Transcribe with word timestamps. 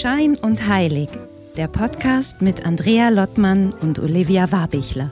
Schein 0.00 0.34
und 0.34 0.66
Heilig, 0.66 1.10
der 1.58 1.68
Podcast 1.68 2.40
mit 2.40 2.64
Andrea 2.64 3.10
Lottmann 3.10 3.74
und 3.82 3.98
Olivia 3.98 4.50
Warbichler. 4.50 5.10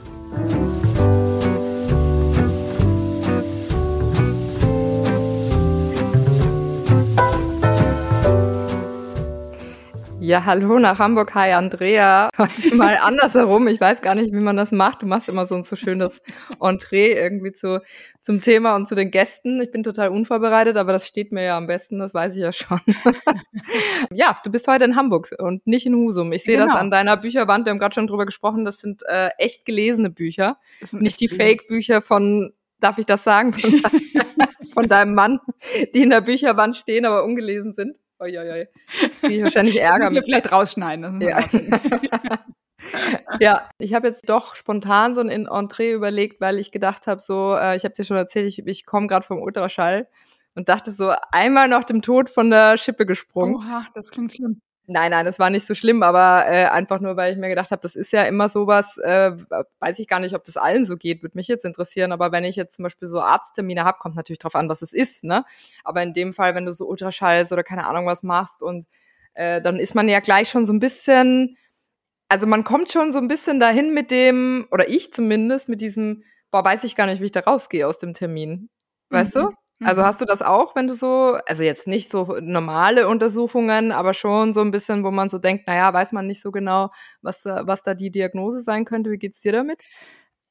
Ja, 10.28 10.44
hallo 10.44 10.78
nach 10.78 10.98
Hamburg. 10.98 11.34
Hi, 11.34 11.54
Andrea. 11.54 12.28
Heute 12.36 12.74
mal 12.74 12.98
andersherum. 12.98 13.66
Ich 13.66 13.80
weiß 13.80 14.02
gar 14.02 14.14
nicht, 14.14 14.30
wie 14.30 14.40
man 14.40 14.58
das 14.58 14.72
macht. 14.72 15.00
Du 15.00 15.06
machst 15.06 15.26
immer 15.30 15.46
so 15.46 15.54
ein 15.54 15.64
so 15.64 15.74
schönes 15.74 16.20
Entree 16.60 17.14
irgendwie 17.14 17.52
zu, 17.52 17.80
zum 18.20 18.42
Thema 18.42 18.76
und 18.76 18.86
zu 18.86 18.94
den 18.94 19.10
Gästen. 19.10 19.58
Ich 19.62 19.70
bin 19.70 19.82
total 19.82 20.10
unvorbereitet, 20.10 20.76
aber 20.76 20.92
das 20.92 21.06
steht 21.06 21.32
mir 21.32 21.44
ja 21.44 21.56
am 21.56 21.66
besten. 21.66 21.98
Das 21.98 22.12
weiß 22.12 22.36
ich 22.36 22.42
ja 22.42 22.52
schon. 22.52 22.78
ja, 24.12 24.36
du 24.44 24.50
bist 24.50 24.68
heute 24.68 24.84
in 24.84 24.96
Hamburg 24.96 25.30
und 25.38 25.66
nicht 25.66 25.86
in 25.86 25.94
Husum. 25.94 26.30
Ich 26.32 26.44
sehe 26.44 26.58
genau. 26.58 26.66
das 26.66 26.76
an 26.76 26.90
deiner 26.90 27.16
Bücherwand. 27.16 27.64
Wir 27.64 27.70
haben 27.70 27.78
gerade 27.78 27.94
schon 27.94 28.06
drüber 28.06 28.26
gesprochen. 28.26 28.66
Das 28.66 28.80
sind 28.80 29.00
äh, 29.08 29.30
echt 29.38 29.64
gelesene 29.64 30.10
Bücher. 30.10 30.58
Nicht 30.92 31.20
die 31.20 31.28
Fake-Bücher 31.28 32.02
von 32.02 32.52
darf 32.80 32.98
ich 32.98 33.06
das 33.06 33.24
sagen, 33.24 33.54
von, 33.54 33.82
von, 34.74 34.88
deinem 34.88 35.14
Mann, 35.14 35.40
die 35.94 36.02
in 36.02 36.10
der 36.10 36.20
Bücherwand 36.20 36.76
stehen, 36.76 37.06
aber 37.06 37.24
ungelesen 37.24 37.72
sind. 37.72 37.96
Uiuiui. 38.20 38.66
ich 39.22 39.42
wahrscheinlich 39.42 39.80
Ärger. 39.80 40.06
Das 40.06 40.10
müssen 40.10 40.14
wir 40.14 40.22
vielleicht 40.24 40.52
rausschneiden. 40.52 41.20
Ja. 41.20 41.40
ja, 43.40 43.68
ich 43.78 43.94
habe 43.94 44.08
jetzt 44.08 44.28
doch 44.28 44.54
spontan 44.54 45.14
so 45.14 45.20
ein 45.20 45.46
Entree 45.46 45.92
überlegt, 45.92 46.40
weil 46.40 46.58
ich 46.58 46.72
gedacht 46.72 47.06
habe, 47.06 47.20
so, 47.20 47.54
äh, 47.54 47.76
ich 47.76 47.84
habe 47.84 47.94
dir 47.94 48.04
schon 48.04 48.16
erzählt, 48.16 48.46
ich, 48.46 48.66
ich 48.66 48.86
komme 48.86 49.06
gerade 49.06 49.26
vom 49.26 49.40
Ultraschall 49.40 50.08
und 50.54 50.68
dachte 50.68 50.90
so, 50.90 51.14
einmal 51.30 51.68
nach 51.68 51.84
dem 51.84 52.02
Tod 52.02 52.30
von 52.30 52.50
der 52.50 52.78
Schippe 52.78 53.06
gesprungen. 53.06 53.56
Oha, 53.56 53.86
das 53.94 54.10
klingt 54.10 54.34
schlimm. 54.34 54.60
Nein, 54.90 55.10
nein, 55.10 55.26
das 55.26 55.38
war 55.38 55.50
nicht 55.50 55.66
so 55.66 55.74
schlimm, 55.74 56.02
aber 56.02 56.46
äh, 56.48 56.64
einfach 56.64 56.98
nur, 57.00 57.14
weil 57.14 57.30
ich 57.30 57.38
mir 57.38 57.50
gedacht 57.50 57.70
habe, 57.72 57.82
das 57.82 57.94
ist 57.94 58.10
ja 58.10 58.24
immer 58.24 58.48
sowas, 58.48 58.96
äh, 58.96 59.32
weiß 59.80 59.98
ich 59.98 60.08
gar 60.08 60.18
nicht, 60.18 60.34
ob 60.34 60.44
das 60.44 60.56
allen 60.56 60.86
so 60.86 60.96
geht, 60.96 61.22
würde 61.22 61.36
mich 61.36 61.46
jetzt 61.46 61.66
interessieren, 61.66 62.10
aber 62.10 62.32
wenn 62.32 62.42
ich 62.42 62.56
jetzt 62.56 62.76
zum 62.76 62.84
Beispiel 62.84 63.06
so 63.06 63.20
Arzttermine 63.20 63.84
habe, 63.84 63.98
kommt 63.98 64.16
natürlich 64.16 64.38
drauf 64.38 64.54
an, 64.54 64.70
was 64.70 64.80
es 64.80 64.94
ist, 64.94 65.24
ne? 65.24 65.44
Aber 65.84 66.02
in 66.02 66.14
dem 66.14 66.32
Fall, 66.32 66.54
wenn 66.54 66.64
du 66.64 66.72
so 66.72 66.86
Ultraschalls 66.86 67.52
oder 67.52 67.62
keine 67.62 67.86
Ahnung 67.86 68.06
was 68.06 68.22
machst 68.22 68.62
und 68.62 68.86
äh, 69.34 69.60
dann 69.60 69.78
ist 69.78 69.94
man 69.94 70.08
ja 70.08 70.20
gleich 70.20 70.48
schon 70.48 70.64
so 70.64 70.72
ein 70.72 70.80
bisschen, 70.80 71.58
also 72.30 72.46
man 72.46 72.64
kommt 72.64 72.90
schon 72.90 73.12
so 73.12 73.18
ein 73.18 73.28
bisschen 73.28 73.60
dahin 73.60 73.92
mit 73.92 74.10
dem, 74.10 74.68
oder 74.70 74.88
ich 74.88 75.12
zumindest, 75.12 75.68
mit 75.68 75.82
diesem, 75.82 76.24
boah, 76.50 76.64
weiß 76.64 76.84
ich 76.84 76.96
gar 76.96 77.04
nicht, 77.04 77.20
wie 77.20 77.26
ich 77.26 77.32
da 77.32 77.40
rausgehe 77.40 77.86
aus 77.86 77.98
dem 77.98 78.14
Termin. 78.14 78.70
Weißt 79.10 79.36
mhm. 79.36 79.40
du? 79.40 79.50
Also 79.82 80.00
mhm. 80.00 80.06
hast 80.06 80.20
du 80.20 80.24
das 80.24 80.42
auch, 80.42 80.74
wenn 80.74 80.88
du 80.88 80.94
so, 80.94 81.38
also 81.46 81.62
jetzt 81.62 81.86
nicht 81.86 82.10
so 82.10 82.36
normale 82.40 83.06
Untersuchungen, 83.08 83.92
aber 83.92 84.12
schon 84.12 84.52
so 84.52 84.60
ein 84.60 84.72
bisschen, 84.72 85.04
wo 85.04 85.10
man 85.12 85.30
so 85.30 85.38
denkt, 85.38 85.66
naja, 85.68 85.92
weiß 85.92 86.12
man 86.12 86.26
nicht 86.26 86.42
so 86.42 86.50
genau, 86.50 86.90
was 87.22 87.42
da, 87.42 87.66
was 87.66 87.82
da 87.84 87.94
die 87.94 88.10
Diagnose 88.10 88.60
sein 88.60 88.84
könnte. 88.84 89.10
Wie 89.10 89.18
geht's 89.18 89.40
dir 89.40 89.52
damit? 89.52 89.80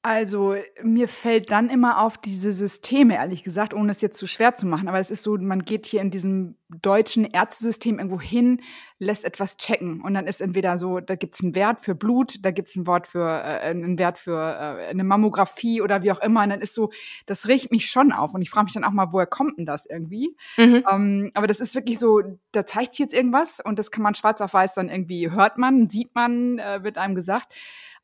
Also 0.08 0.55
mir 0.81 1.09
fällt 1.09 1.52
dann 1.52 1.69
immer 1.69 2.02
auf 2.02 2.17
diese 2.17 2.53
Systeme, 2.53 3.16
ehrlich 3.16 3.44
gesagt, 3.44 3.73
ohne 3.73 3.91
es 3.91 4.00
jetzt 4.00 4.17
zu 4.17 4.25
schwer 4.25 4.55
zu 4.55 4.66
machen. 4.66 4.88
Aber 4.88 5.02
es 5.02 5.11
ist 5.11 5.22
so, 5.22 5.38
man 5.38 5.64
geht 5.64 5.86
hier 5.86 5.99
in 5.99 6.11
diesem 6.11 6.55
deutschen 6.69 7.25
Ärztesystem 7.25 7.99
irgendwo 7.99 8.22
hin, 8.22 8.61
lässt 8.99 9.25
etwas 9.25 9.58
checken. 9.58 9.99
Und 9.99 10.14
dann 10.14 10.25
ist 10.25 10.39
entweder 10.39 10.77
so, 10.77 11.02
da 11.02 11.16
gibt's 11.16 11.44
einen 11.44 11.55
Wert 11.55 11.81
für 11.81 11.94
Blut, 11.94 12.36
da 12.45 12.52
gibt's 12.52 12.77
ein 12.77 12.88
Wort 12.88 13.05
für, 13.05 13.19
äh, 13.19 13.69
einen 13.69 13.99
Wert 13.99 14.17
für 14.17 14.38
äh, 14.39 14.88
eine 14.88 15.03
Mammographie 15.03 15.81
oder 15.81 16.03
wie 16.03 16.14
auch 16.14 16.21
immer. 16.21 16.44
Und 16.44 16.52
dann 16.52 16.61
ist 16.61 16.73
so, 16.73 16.89
das 17.25 17.49
riecht 17.49 17.71
mich 17.71 17.89
schon 17.89 18.14
auf. 18.14 18.33
Und 18.33 18.42
ich 18.42 18.49
frage 18.49 18.64
mich 18.64 18.75
dann 18.75 18.86
auch 18.86 18.92
mal, 18.92 19.11
woher 19.11 19.27
kommt 19.27 19.58
denn 19.58 19.66
das 19.66 19.86
irgendwie? 19.86 20.38
Mhm. 20.55 20.86
Ähm, 20.89 21.31
aber 21.33 21.47
das 21.47 21.59
ist 21.59 21.75
wirklich 21.75 21.99
so, 21.99 22.21
da 22.53 22.66
zeigt 22.66 22.93
sich 22.93 22.99
jetzt 22.99 23.14
irgendwas 23.14 23.60
und 23.60 23.77
das 23.77 23.92
kann 23.92 24.04
man 24.04 24.15
schwarz 24.15 24.39
auf 24.39 24.54
weiß 24.54 24.73
dann 24.76 24.87
irgendwie, 24.87 25.31
hört 25.31 25.58
man, 25.58 25.89
sieht 25.89 26.15
man, 26.15 26.60
äh, 26.60 26.81
wird 26.81 26.98
einem 26.98 27.15
gesagt. 27.15 27.52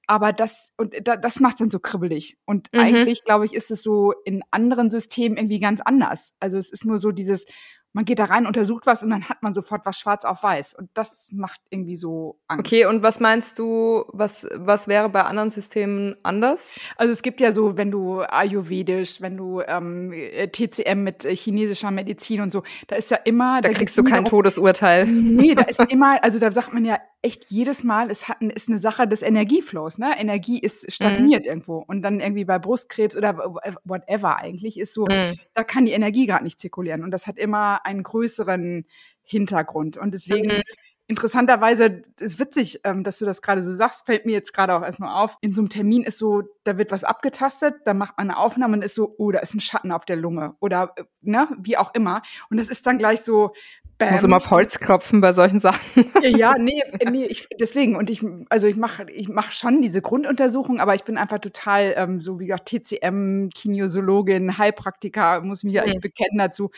Aber 0.08 0.34
das, 0.34 0.72
und 0.78 0.96
da, 1.08 1.16
das 1.16 1.40
macht 1.40 1.62
dann 1.62 1.70
so 1.70 1.80
kribbelig. 1.80 2.38
Und 2.46 2.68
mhm. 2.74 2.80
eigentlich, 2.80 3.24
glaube 3.24 3.46
ich, 3.46 3.54
ist 3.54 3.72
es 3.72 3.84
so 3.84 4.14
in 4.26 4.44
anderen 4.52 4.90
Systemen 4.90 5.38
irgendwie 5.38 5.60
ganz 5.60 5.82
anders. 5.82 6.34
Also 6.40 6.58
es 6.58 6.70
ist 6.70 6.86
nur 6.86 6.98
so 6.98 7.12
dieses, 7.12 7.46
man 7.94 8.06
geht 8.06 8.20
da 8.20 8.26
rein, 8.26 8.48
untersucht 8.48 8.88
was 8.88 9.04
und 9.04 9.12
dann 9.12 9.30
hat 9.30 9.44
man 9.44 9.54
sofort 9.54 9.86
was 9.86 10.00
schwarz 10.00 10.26
auf 10.26 10.42
weiß. 10.42 10.74
Und 10.74 10.90
das 10.96 11.30
macht 11.32 11.62
irgendwie 11.70 11.96
so 11.96 12.40
Angst. 12.48 12.66
Okay, 12.66 12.86
und 12.86 13.04
was 13.04 13.20
meinst 13.20 13.58
du, 13.60 14.06
was, 14.08 14.46
was 14.54 14.88
wäre 14.88 15.10
bei 15.10 15.22
anderen 15.22 15.52
Systemen 15.52 16.16
anders? 16.24 16.60
Also 16.98 17.14
es 17.14 17.22
gibt 17.22 17.40
ja 17.40 17.52
so, 17.52 17.78
wenn 17.78 17.92
du 17.92 18.22
ayurvedisch, 18.22 19.22
wenn 19.22 19.38
du 19.38 19.62
ähm, 19.62 20.12
TCM 20.52 21.04
mit 21.04 21.24
chinesischer 21.24 21.92
Medizin 21.92 22.42
und 22.42 22.52
so, 22.52 22.64
da 22.88 22.96
ist 22.96 23.12
ja 23.12 23.18
immer. 23.18 23.62
Da, 23.62 23.70
da 23.70 23.78
kriegst 23.78 23.98
du 23.98 24.04
kein 24.04 24.26
Todesurteil. 24.26 25.06
Nee, 25.06 25.54
da 25.54 25.64
ist 25.64 25.80
immer, 25.90 26.22
also 26.24 26.40
da 26.40 26.52
sagt 26.52 26.74
man 26.74 26.86
ja 26.86 26.98
echt 27.24 27.46
jedes 27.50 27.84
Mal, 27.84 28.12
es 28.12 28.28
hat, 28.28 28.42
ist 28.42 28.70
eine 28.70 28.78
Sache 28.78 29.08
des 29.08 29.22
Energieflows. 29.22 29.98
Ne? 29.98 30.14
Energie 30.20 30.60
ist 30.60 30.92
stagniert 30.92 31.46
mhm. 31.46 31.50
irgendwo. 31.50 31.78
Und 31.78 32.02
dann 32.02 32.20
irgendwie 32.20 32.46
bei 32.46 32.60
Brustkrebs 32.60 33.16
oder 33.16 33.38
whatever 33.84 34.38
eigentlich 34.38 34.78
ist 34.78 34.94
so, 34.94 35.06
mhm. 35.06 35.40
da 35.54 35.64
kann 35.64 35.86
die 35.86 35.94
Energie 35.94 36.28
gerade 36.28 36.44
nicht 36.44 36.60
zirkulieren. 36.60 37.04
Und 37.04 37.12
das 37.12 37.26
hat 37.26 37.40
immer 37.40 37.86
einen 37.86 38.04
größeren 38.04 38.86
Hintergrund. 39.24 39.98
Und 39.98 40.14
deswegen 40.14 40.54
mhm. 40.54 40.62
Interessanterweise 41.06 42.02
ist 42.18 42.40
witzig, 42.40 42.80
ähm, 42.86 43.04
dass 43.04 43.20
du 43.20 43.26
das 43.26 43.42
gerade 43.42 43.62
so 43.62 43.74
sagst, 43.74 44.06
fällt 44.06 44.26
mir 44.26 44.32
jetzt 44.32 44.54
gerade 44.54 44.74
auch 44.74 44.84
erstmal 44.84 45.22
auf. 45.22 45.38
In 45.42 45.52
so 45.52 45.60
einem 45.60 45.68
Termin 45.68 46.04
ist 46.04 46.18
so, 46.18 46.44
da 46.64 46.78
wird 46.78 46.92
was 46.92 47.04
abgetastet, 47.04 47.76
da 47.84 47.94
macht 47.94 48.18
man 48.18 48.30
eine 48.30 48.38
Aufnahme 48.40 48.78
und 48.78 48.84
ist 48.84 48.96
so, 48.96 49.14
oh, 49.18 49.30
da 49.32 49.40
ist 49.40 49.54
ein 49.54 49.60
Schatten 49.60 49.92
auf 49.92 50.06
der 50.06 50.16
Lunge 50.16 50.56
oder 50.62 50.94
äh, 50.96 51.04
ne, 51.22 51.50
wie 51.60 51.76
auch 51.76 51.94
immer. 51.94 52.22
Und 52.50 52.56
das 52.56 52.70
ist 52.70 52.88
dann 52.88 52.98
gleich 52.98 53.22
so, 53.22 53.54
Bam. 53.98 54.12
Muss 54.12 54.24
immer 54.24 54.38
auf 54.38 54.50
Holz 54.50 54.80
klopfen 54.80 55.22
bei 55.22 55.34
solchen 55.34 55.60
Sachen. 55.60 56.06
Ja, 56.22 56.56
nee, 56.58 56.82
nee 57.10 57.26
ich, 57.26 57.48
deswegen. 57.60 57.96
Und 57.96 58.10
ich, 58.10 58.26
also 58.50 58.68
ich 58.68 58.76
mache 58.76 59.06
ich 59.12 59.30
mach 59.30 59.52
schon 59.52 59.82
diese 59.82 60.02
Grunduntersuchung, 60.02 60.80
aber 60.80 60.96
ich 60.96 61.04
bin 61.04 61.18
einfach 61.18 61.40
total, 61.40 61.94
ähm, 61.96 62.20
so 62.20 62.40
wie 62.40 62.48
gesagt, 62.48 62.70
TCM, 62.70 63.50
Kinesiologin, 63.50 64.58
Heilpraktiker, 64.58 65.42
muss 65.42 65.64
mich 65.64 65.74
ja 65.74 65.84
echt 65.84 66.02
bekennen 66.02 66.38
dazu. 66.38 66.72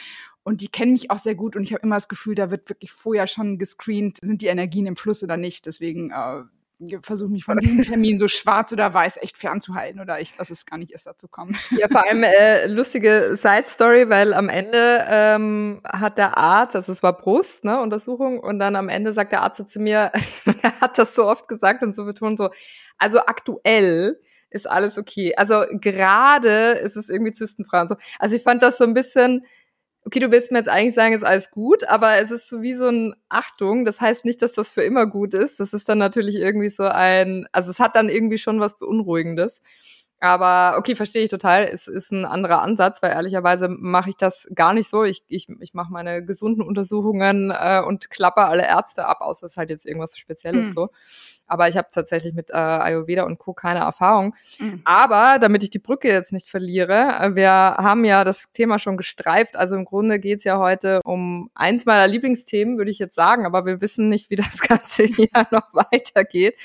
Und 0.43 0.61
die 0.61 0.67
kennen 0.67 0.93
mich 0.93 1.09
auch 1.09 1.17
sehr 1.17 1.35
gut 1.35 1.55
und 1.55 1.63
ich 1.63 1.73
habe 1.73 1.81
immer 1.81 1.95
das 1.95 2.07
Gefühl, 2.07 2.35
da 2.35 2.51
wird 2.51 2.69
wirklich 2.69 2.91
vorher 2.91 3.25
schon 3.25 3.57
gescreent, 3.57 4.19
sind 4.21 4.43
die 4.43 4.47
Energien 4.47 4.85
im 4.85 4.95
Fluss 4.95 5.23
oder 5.23 5.37
nicht. 5.37 5.65
Deswegen 5.65 6.11
äh, 6.11 6.43
versuche 7.01 7.31
mich 7.31 7.45
von 7.45 7.57
diesem 7.57 7.81
Termin 7.81 8.19
so 8.19 8.27
schwarz 8.27 8.71
oder 8.73 8.93
weiß 8.93 9.17
echt 9.21 9.37
fernzuhalten 9.37 9.99
oder 10.01 10.19
ich 10.19 10.35
dass 10.35 10.49
es 10.49 10.65
gar 10.65 10.77
nicht 10.77 10.91
ist, 10.91 11.05
dazu 11.05 11.27
kommen. 11.27 11.57
Ja, 11.71 11.87
vor 11.87 12.05
allem 12.05 12.23
äh, 12.23 12.67
lustige 12.67 13.37
Side 13.37 13.65
Story, 13.67 14.09
weil 14.09 14.33
am 14.33 14.49
Ende 14.49 15.05
ähm, 15.07 15.81
hat 15.85 16.17
der 16.17 16.37
Arzt, 16.37 16.75
also 16.75 16.91
es 16.91 17.03
war 17.03 17.17
Brust, 17.17 17.63
ne, 17.63 17.79
Untersuchung, 17.81 18.39
und 18.39 18.59
dann 18.59 18.75
am 18.75 18.89
Ende 18.89 19.13
sagt 19.13 19.31
der 19.31 19.41
Arzt 19.41 19.57
so 19.57 19.63
zu 19.63 19.79
mir, 19.79 20.11
er 20.61 20.81
hat 20.81 20.97
das 20.97 21.15
so 21.15 21.25
oft 21.25 21.47
gesagt 21.47 21.83
und 21.83 21.95
so 21.95 22.05
betont 22.05 22.37
so, 22.37 22.49
also 22.97 23.19
aktuell 23.19 24.19
ist 24.49 24.69
alles 24.69 24.97
okay. 24.97 25.35
Also 25.35 25.63
gerade 25.71 26.71
ist 26.73 26.95
es 26.95 27.09
irgendwie 27.09 27.33
zystenfrei 27.33 27.81
und 27.81 27.89
so. 27.89 27.95
Also 28.19 28.35
ich 28.35 28.43
fand 28.43 28.63
das 28.63 28.77
so 28.77 28.85
ein 28.85 28.93
bisschen, 28.93 29.41
okay, 30.05 30.19
du 30.19 30.31
willst 30.31 30.51
mir 30.51 30.59
jetzt 30.59 30.69
eigentlich 30.69 30.93
sagen, 30.93 31.15
ist 31.15 31.23
alles 31.23 31.51
gut, 31.51 31.83
aber 31.85 32.17
es 32.17 32.31
ist 32.31 32.47
so 32.47 32.61
wie 32.61 32.75
so 32.75 32.87
ein 32.87 33.15
Achtung. 33.27 33.85
Das 33.85 33.99
heißt 33.99 34.23
nicht, 34.23 34.41
dass 34.41 34.53
das 34.53 34.69
für 34.69 34.83
immer 34.83 35.07
gut 35.07 35.33
ist. 35.33 35.59
Das 35.59 35.73
ist 35.73 35.89
dann 35.89 35.97
natürlich 35.97 36.35
irgendwie 36.35 36.69
so 36.69 36.83
ein, 36.83 37.47
also 37.51 37.71
es 37.71 37.79
hat 37.79 37.95
dann 37.95 38.09
irgendwie 38.09 38.37
schon 38.37 38.59
was 38.59 38.77
Beunruhigendes. 38.77 39.61
Aber 40.19 40.77
okay, 40.77 40.95
verstehe 40.95 41.23
ich 41.23 41.29
total. 41.29 41.65
Es 41.65 41.87
ist 41.87 42.11
ein 42.11 42.25
anderer 42.25 42.61
Ansatz, 42.61 43.01
weil 43.01 43.11
ehrlicherweise 43.11 43.67
mache 43.67 44.09
ich 44.09 44.17
das 44.17 44.47
gar 44.55 44.73
nicht 44.73 44.89
so. 44.89 45.03
Ich, 45.03 45.23
ich, 45.27 45.47
ich 45.59 45.73
mache 45.73 45.91
meine 45.91 46.23
gesunden 46.23 46.63
Untersuchungen 46.63 47.51
äh, 47.51 47.81
und 47.85 48.09
klappe 48.09 48.41
alle 48.45 48.65
Ärzte 48.65 49.05
ab, 49.05 49.19
außer 49.21 49.45
es 49.45 49.53
ist 49.53 49.57
halt 49.57 49.69
jetzt 49.69 49.85
irgendwas 49.85 50.17
Spezielles 50.17 50.67
hm. 50.67 50.73
so. 50.73 50.87
Aber 51.47 51.67
ich 51.67 51.77
habe 51.77 51.89
tatsächlich 51.91 52.33
mit 52.33 52.49
äh, 52.49 52.53
Ayurveda 52.53 53.23
und 53.23 53.37
Co. 53.37 53.53
keine 53.53 53.81
Erfahrung. 53.81 54.35
Mhm. 54.59 54.81
Aber 54.83 55.37
damit 55.39 55.61
ich 55.63 55.69
die 55.69 55.79
Brücke 55.79 56.07
jetzt 56.07 56.33
nicht 56.33 56.49
verliere, 56.49 57.17
äh, 57.19 57.35
wir 57.35 57.51
haben 57.51 58.03
ja 58.03 58.23
das 58.23 58.51
Thema 58.51 58.79
schon 58.79 58.97
gestreift. 58.97 59.55
Also 59.55 59.75
im 59.75 59.85
Grunde 59.85 60.19
geht's 60.19 60.43
ja 60.43 60.57
heute 60.57 61.01
um 61.03 61.51
eins 61.53 61.85
meiner 61.85 62.07
Lieblingsthemen, 62.07 62.77
würde 62.77 62.91
ich 62.91 62.99
jetzt 62.99 63.15
sagen, 63.15 63.45
aber 63.45 63.65
wir 63.65 63.81
wissen 63.81 64.09
nicht, 64.09 64.29
wie 64.29 64.37
das 64.37 64.59
ganze 64.67 65.05
Jahr 65.05 65.47
noch 65.51 65.73
weitergeht, 65.73 66.57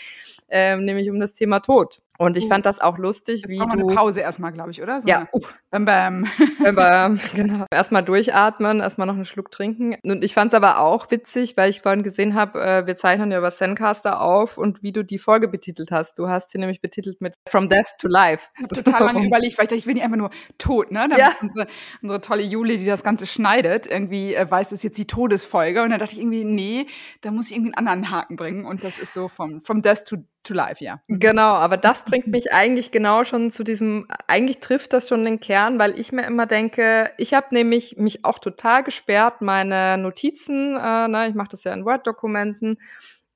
ähm, 0.48 0.84
nämlich 0.84 1.10
um 1.10 1.20
das 1.20 1.34
Thema 1.34 1.60
Tod. 1.60 2.00
Und 2.20 2.37
ich 2.37 2.49
fand 2.49 2.67
das 2.67 2.82
auch 2.82 2.99
lustig, 2.99 3.40
Jetzt 3.40 3.50
wie 3.50 3.56
du. 3.56 3.64
eine 3.64 3.87
Pause 3.87 4.20
erstmal, 4.20 4.52
glaube 4.52 4.72
ich, 4.72 4.82
oder? 4.82 5.00
So 5.00 5.08
ja. 5.08 5.26
Uh, 5.32 5.40
bam, 5.70 5.87
bam. 5.87 6.26
bam, 6.62 6.75
bam. 6.76 7.20
Genau. 7.34 7.64
Erstmal 7.72 8.02
durchatmen, 8.05 8.81
erstmal 8.81 9.06
noch 9.06 9.14
einen 9.14 9.25
Schluck 9.25 9.50
trinken. 9.50 9.96
Und 10.05 10.22
ich 10.22 10.34
fand 10.34 10.52
es 10.52 10.56
aber 10.56 10.81
auch 10.81 11.11
witzig, 11.11 11.56
weil 11.56 11.70
ich 11.70 11.81
vorhin 11.81 12.02
gesehen 12.02 12.34
habe, 12.34 12.61
äh, 12.61 12.87
wir 12.87 12.99
zeichnen 12.99 13.31
ja 13.31 13.38
über 13.38 13.50
Zencaster 13.50 14.20
auf 14.20 14.58
und 14.58 14.82
wie 14.82 14.93
du 14.93 15.02
die 15.02 15.19
Folge 15.19 15.49
betitelt 15.49 15.93
hast. 15.93 16.19
Du 16.19 16.28
hast 16.28 16.50
sie 16.50 16.58
nämlich 16.58 16.82
betitelt 16.82 17.22
mit 17.22 17.32
From 17.49 17.70
Death 17.70 17.87
to 17.99 18.06
Life. 18.06 18.50
Ich 18.56 18.64
habe 18.64 18.82
total 18.82 19.05
lange 19.05 19.26
überlegt, 19.26 19.56
weil 19.56 19.64
ich 19.64 19.69
dachte, 19.69 19.76
ich 19.76 19.87
will 19.87 19.94
nicht 19.94 20.05
einfach 20.05 20.19
nur 20.19 20.31
tot, 20.58 20.93
ne? 20.93 21.06
Damit 21.08 21.19
ja. 21.19 21.32
unsere, 21.40 21.69
unsere 22.02 22.20
tolle 22.20 22.43
Juli, 22.43 22.76
die 22.76 22.84
das 22.84 23.02
Ganze 23.02 23.26
schneidet, 23.26 23.87
irgendwie 23.87 24.34
äh, 24.34 24.50
weiß, 24.50 24.73
es 24.73 24.82
jetzt 24.82 24.99
die 24.99 25.06
Todesfolge. 25.06 25.82
Und 25.82 25.88
dann 25.88 25.99
dachte 25.99 26.12
ich 26.12 26.20
irgendwie, 26.20 26.44
nee, 26.44 26.87
da 27.23 27.31
muss 27.31 27.46
ich 27.46 27.56
irgendwie 27.56 27.75
einen 27.75 27.88
anderen 27.88 28.11
Haken 28.11 28.37
bringen. 28.37 28.66
Und 28.66 28.84
das 28.84 28.99
ist 28.99 29.14
so 29.14 29.28
vom 29.28 29.62
From 29.62 29.81
Death 29.81 30.05
to 30.06 30.19
to 30.42 30.54
life, 30.54 30.82
ja. 30.84 31.00
Mhm. 31.06 31.19
Genau, 31.20 31.54
aber 31.54 31.76
das 31.76 32.04
bringt 32.04 32.26
mich 32.26 32.52
eigentlich 32.52 32.90
genau 32.90 33.25
schon 33.25 33.50
zu 33.50 33.64
diesem, 33.64 34.06
eigentlich 34.26 34.58
trifft 34.60 34.92
das 34.92 35.08
schon 35.08 35.25
den 35.25 35.40
Kern, 35.40 35.78
weil 35.78 35.98
ich 35.98 36.12
mir 36.12 36.26
immer 36.26 36.46
denke, 36.46 37.10
ich 37.19 37.34
habe 37.34 37.48
nämlich 37.52 37.96
mich 37.96 38.25
auch 38.25 38.38
total 38.38 38.82
gesperrt, 38.84 39.40
meine 39.42 39.98
Notizen, 39.98 40.76
äh, 40.76 41.08
ne, 41.08 41.28
ich 41.28 41.34
mache 41.34 41.50
das 41.50 41.64
ja 41.64 41.72
in 41.72 41.84
Word-Dokumenten, 41.84 42.76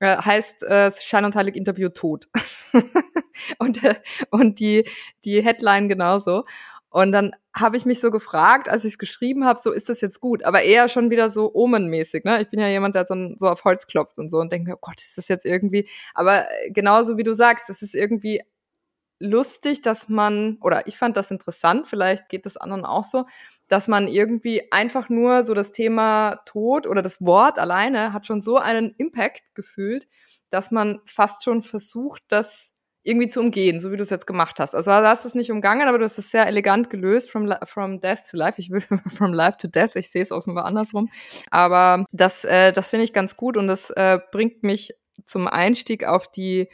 äh, 0.00 0.16
heißt 0.16 0.62
äh, 0.64 0.90
Schein 0.92 1.24
und 1.24 1.36
Heilig 1.36 1.56
Interview 1.56 1.88
tot. 1.88 2.28
und, 3.58 3.82
äh, 3.84 3.94
und 4.30 4.60
die, 4.60 4.88
die 5.24 5.42
Headline 5.42 5.88
genauso. 5.88 6.44
Und 6.90 7.12
dann 7.12 7.32
habe 7.54 7.76
ich 7.76 7.86
mich 7.86 8.00
so 8.00 8.10
gefragt, 8.10 8.68
als 8.68 8.84
ich 8.84 8.94
es 8.94 8.98
geschrieben 8.98 9.44
habe, 9.44 9.60
so 9.60 9.70
ist 9.70 9.88
das 9.88 10.00
jetzt 10.00 10.20
gut, 10.20 10.44
aber 10.44 10.62
eher 10.62 10.88
schon 10.88 11.10
wieder 11.10 11.30
so 11.30 11.54
omenmäßig. 11.54 12.24
Ne? 12.24 12.42
Ich 12.42 12.50
bin 12.50 12.58
ja 12.58 12.66
jemand, 12.66 12.96
der 12.96 13.06
so, 13.06 13.14
so 13.38 13.48
auf 13.48 13.64
Holz 13.64 13.86
klopft 13.86 14.18
und 14.18 14.30
so 14.30 14.38
und 14.38 14.50
denke 14.50 14.70
mir, 14.70 14.76
oh 14.76 14.80
Gott, 14.80 15.00
ist 15.00 15.16
das 15.16 15.28
jetzt 15.28 15.46
irgendwie. 15.46 15.88
Aber 16.14 16.46
genauso 16.70 17.16
wie 17.16 17.22
du 17.22 17.32
sagst, 17.32 17.70
es 17.70 17.80
ist 17.80 17.94
irgendwie 17.94 18.42
lustig, 19.20 19.82
dass 19.82 20.08
man, 20.08 20.58
oder 20.60 20.86
ich 20.88 20.98
fand 20.98 21.16
das 21.16 21.30
interessant, 21.30 21.86
vielleicht 21.86 22.28
geht 22.28 22.44
das 22.44 22.56
anderen 22.56 22.84
auch 22.84 23.04
so, 23.04 23.24
dass 23.68 23.86
man 23.86 24.08
irgendwie 24.08 24.72
einfach 24.72 25.08
nur 25.08 25.44
so 25.44 25.54
das 25.54 25.70
Thema 25.70 26.42
Tod 26.46 26.86
oder 26.86 27.02
das 27.02 27.20
Wort 27.20 27.58
alleine 27.60 28.12
hat 28.12 28.26
schon 28.26 28.42
so 28.42 28.58
einen 28.58 28.94
Impact 28.98 29.54
gefühlt, 29.54 30.08
dass 30.50 30.72
man 30.72 31.00
fast 31.06 31.44
schon 31.44 31.62
versucht, 31.62 32.22
das 32.28 32.73
irgendwie 33.04 33.28
zu 33.28 33.40
umgehen, 33.40 33.80
so 33.80 33.92
wie 33.92 33.96
du 33.96 34.02
es 34.02 34.10
jetzt 34.10 34.26
gemacht 34.26 34.58
hast. 34.58 34.74
Also 34.74 34.90
du 34.90 35.06
hast 35.06 35.26
es 35.26 35.34
nicht 35.34 35.52
umgangen, 35.52 35.86
aber 35.86 35.98
du 35.98 36.04
hast 36.04 36.18
es 36.18 36.30
sehr 36.30 36.46
elegant 36.46 36.88
gelöst, 36.88 37.30
from, 37.30 37.52
from 37.64 38.00
death 38.00 38.30
to 38.30 38.36
life. 38.36 38.60
Ich 38.60 38.70
will 38.70 38.80
from 39.14 39.32
life 39.32 39.58
to 39.58 39.68
death, 39.68 39.94
ich 39.94 40.10
sehe 40.10 40.22
es 40.22 40.32
offenbar 40.32 40.64
andersrum. 40.64 41.10
Aber 41.50 42.06
das, 42.12 42.44
äh, 42.44 42.72
das 42.72 42.88
finde 42.88 43.04
ich 43.04 43.12
ganz 43.12 43.36
gut 43.36 43.56
und 43.56 43.66
das 43.66 43.90
äh, 43.90 44.18
bringt 44.32 44.62
mich 44.62 44.94
zum 45.26 45.46
Einstieg 45.46 46.04
auf 46.06 46.28
die, 46.30 46.68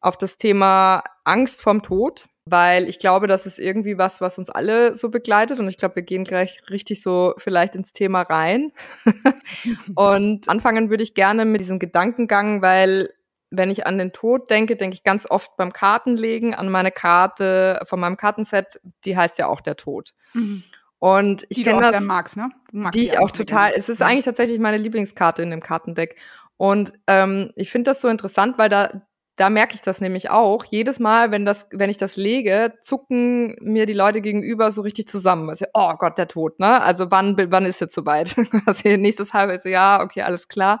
auf 0.00 0.16
das 0.16 0.38
Thema 0.38 1.04
Angst 1.24 1.60
vom 1.60 1.82
Tod, 1.82 2.26
weil 2.46 2.88
ich 2.88 2.98
glaube, 2.98 3.26
das 3.26 3.44
ist 3.44 3.58
irgendwie 3.58 3.98
was, 3.98 4.22
was 4.22 4.38
uns 4.38 4.48
alle 4.48 4.96
so 4.96 5.10
begleitet 5.10 5.60
und 5.60 5.68
ich 5.68 5.76
glaube, 5.76 5.96
wir 5.96 6.02
gehen 6.02 6.24
gleich 6.24 6.62
richtig 6.70 7.02
so 7.02 7.34
vielleicht 7.36 7.76
ins 7.76 7.92
Thema 7.92 8.22
rein. 8.22 8.72
und 9.94 10.48
anfangen 10.48 10.88
würde 10.88 11.02
ich 11.02 11.12
gerne 11.12 11.44
mit 11.44 11.60
diesem 11.60 11.78
Gedankengang, 11.78 12.62
weil 12.62 13.10
wenn 13.50 13.70
ich 13.70 13.86
an 13.86 13.98
den 13.98 14.12
Tod 14.12 14.50
denke, 14.50 14.76
denke 14.76 14.94
ich 14.94 15.04
ganz 15.04 15.26
oft 15.28 15.56
beim 15.56 15.72
Kartenlegen 15.72 16.54
an 16.54 16.68
meine 16.68 16.90
Karte 16.90 17.80
von 17.84 18.00
meinem 18.00 18.16
Kartenset, 18.16 18.80
die 19.04 19.16
heißt 19.16 19.38
ja 19.38 19.46
auch 19.46 19.60
der 19.60 19.76
Tod. 19.76 20.12
Mhm. 20.34 20.62
Und 20.98 21.46
ich 21.48 21.62
kenne 21.62 21.80
das, 21.80 22.00
magst, 22.00 22.36
ne? 22.36 22.50
Magst 22.72 22.98
die 22.98 23.06
ich 23.06 23.18
auch 23.18 23.30
total. 23.30 23.72
Es 23.74 23.88
ist 23.88 24.02
eigentlich 24.02 24.24
tatsächlich 24.24 24.58
meine 24.58 24.78
Lieblingskarte 24.78 25.42
in 25.42 25.50
dem 25.50 25.62
Kartendeck. 25.62 26.16
Und 26.56 26.92
ähm, 27.06 27.52
ich 27.54 27.70
finde 27.70 27.90
das 27.90 28.00
so 28.00 28.08
interessant, 28.08 28.58
weil 28.58 28.68
da 28.68 29.02
da 29.38 29.50
merke 29.50 29.74
ich 29.74 29.80
das 29.80 30.00
nämlich 30.00 30.30
auch. 30.30 30.64
Jedes 30.64 30.98
Mal, 30.98 31.30
wenn 31.30 31.44
das, 31.44 31.66
wenn 31.70 31.90
ich 31.90 31.96
das 31.96 32.16
lege, 32.16 32.74
zucken 32.80 33.56
mir 33.60 33.86
die 33.86 33.92
Leute 33.92 34.20
gegenüber 34.20 34.72
so 34.72 34.82
richtig 34.82 35.06
zusammen. 35.06 35.48
Also, 35.48 35.66
oh 35.74 35.94
Gott, 35.96 36.18
der 36.18 36.26
Tod, 36.26 36.58
ne? 36.58 36.82
Also 36.82 37.10
wann, 37.10 37.36
wann 37.50 37.64
ist 37.64 37.80
jetzt 37.80 37.94
soweit? 37.94 38.34
also 38.66 38.88
nächstes 38.88 39.32
halbes 39.32 39.62
Jahr, 39.62 40.02
okay, 40.02 40.22
alles 40.22 40.48
klar. 40.48 40.80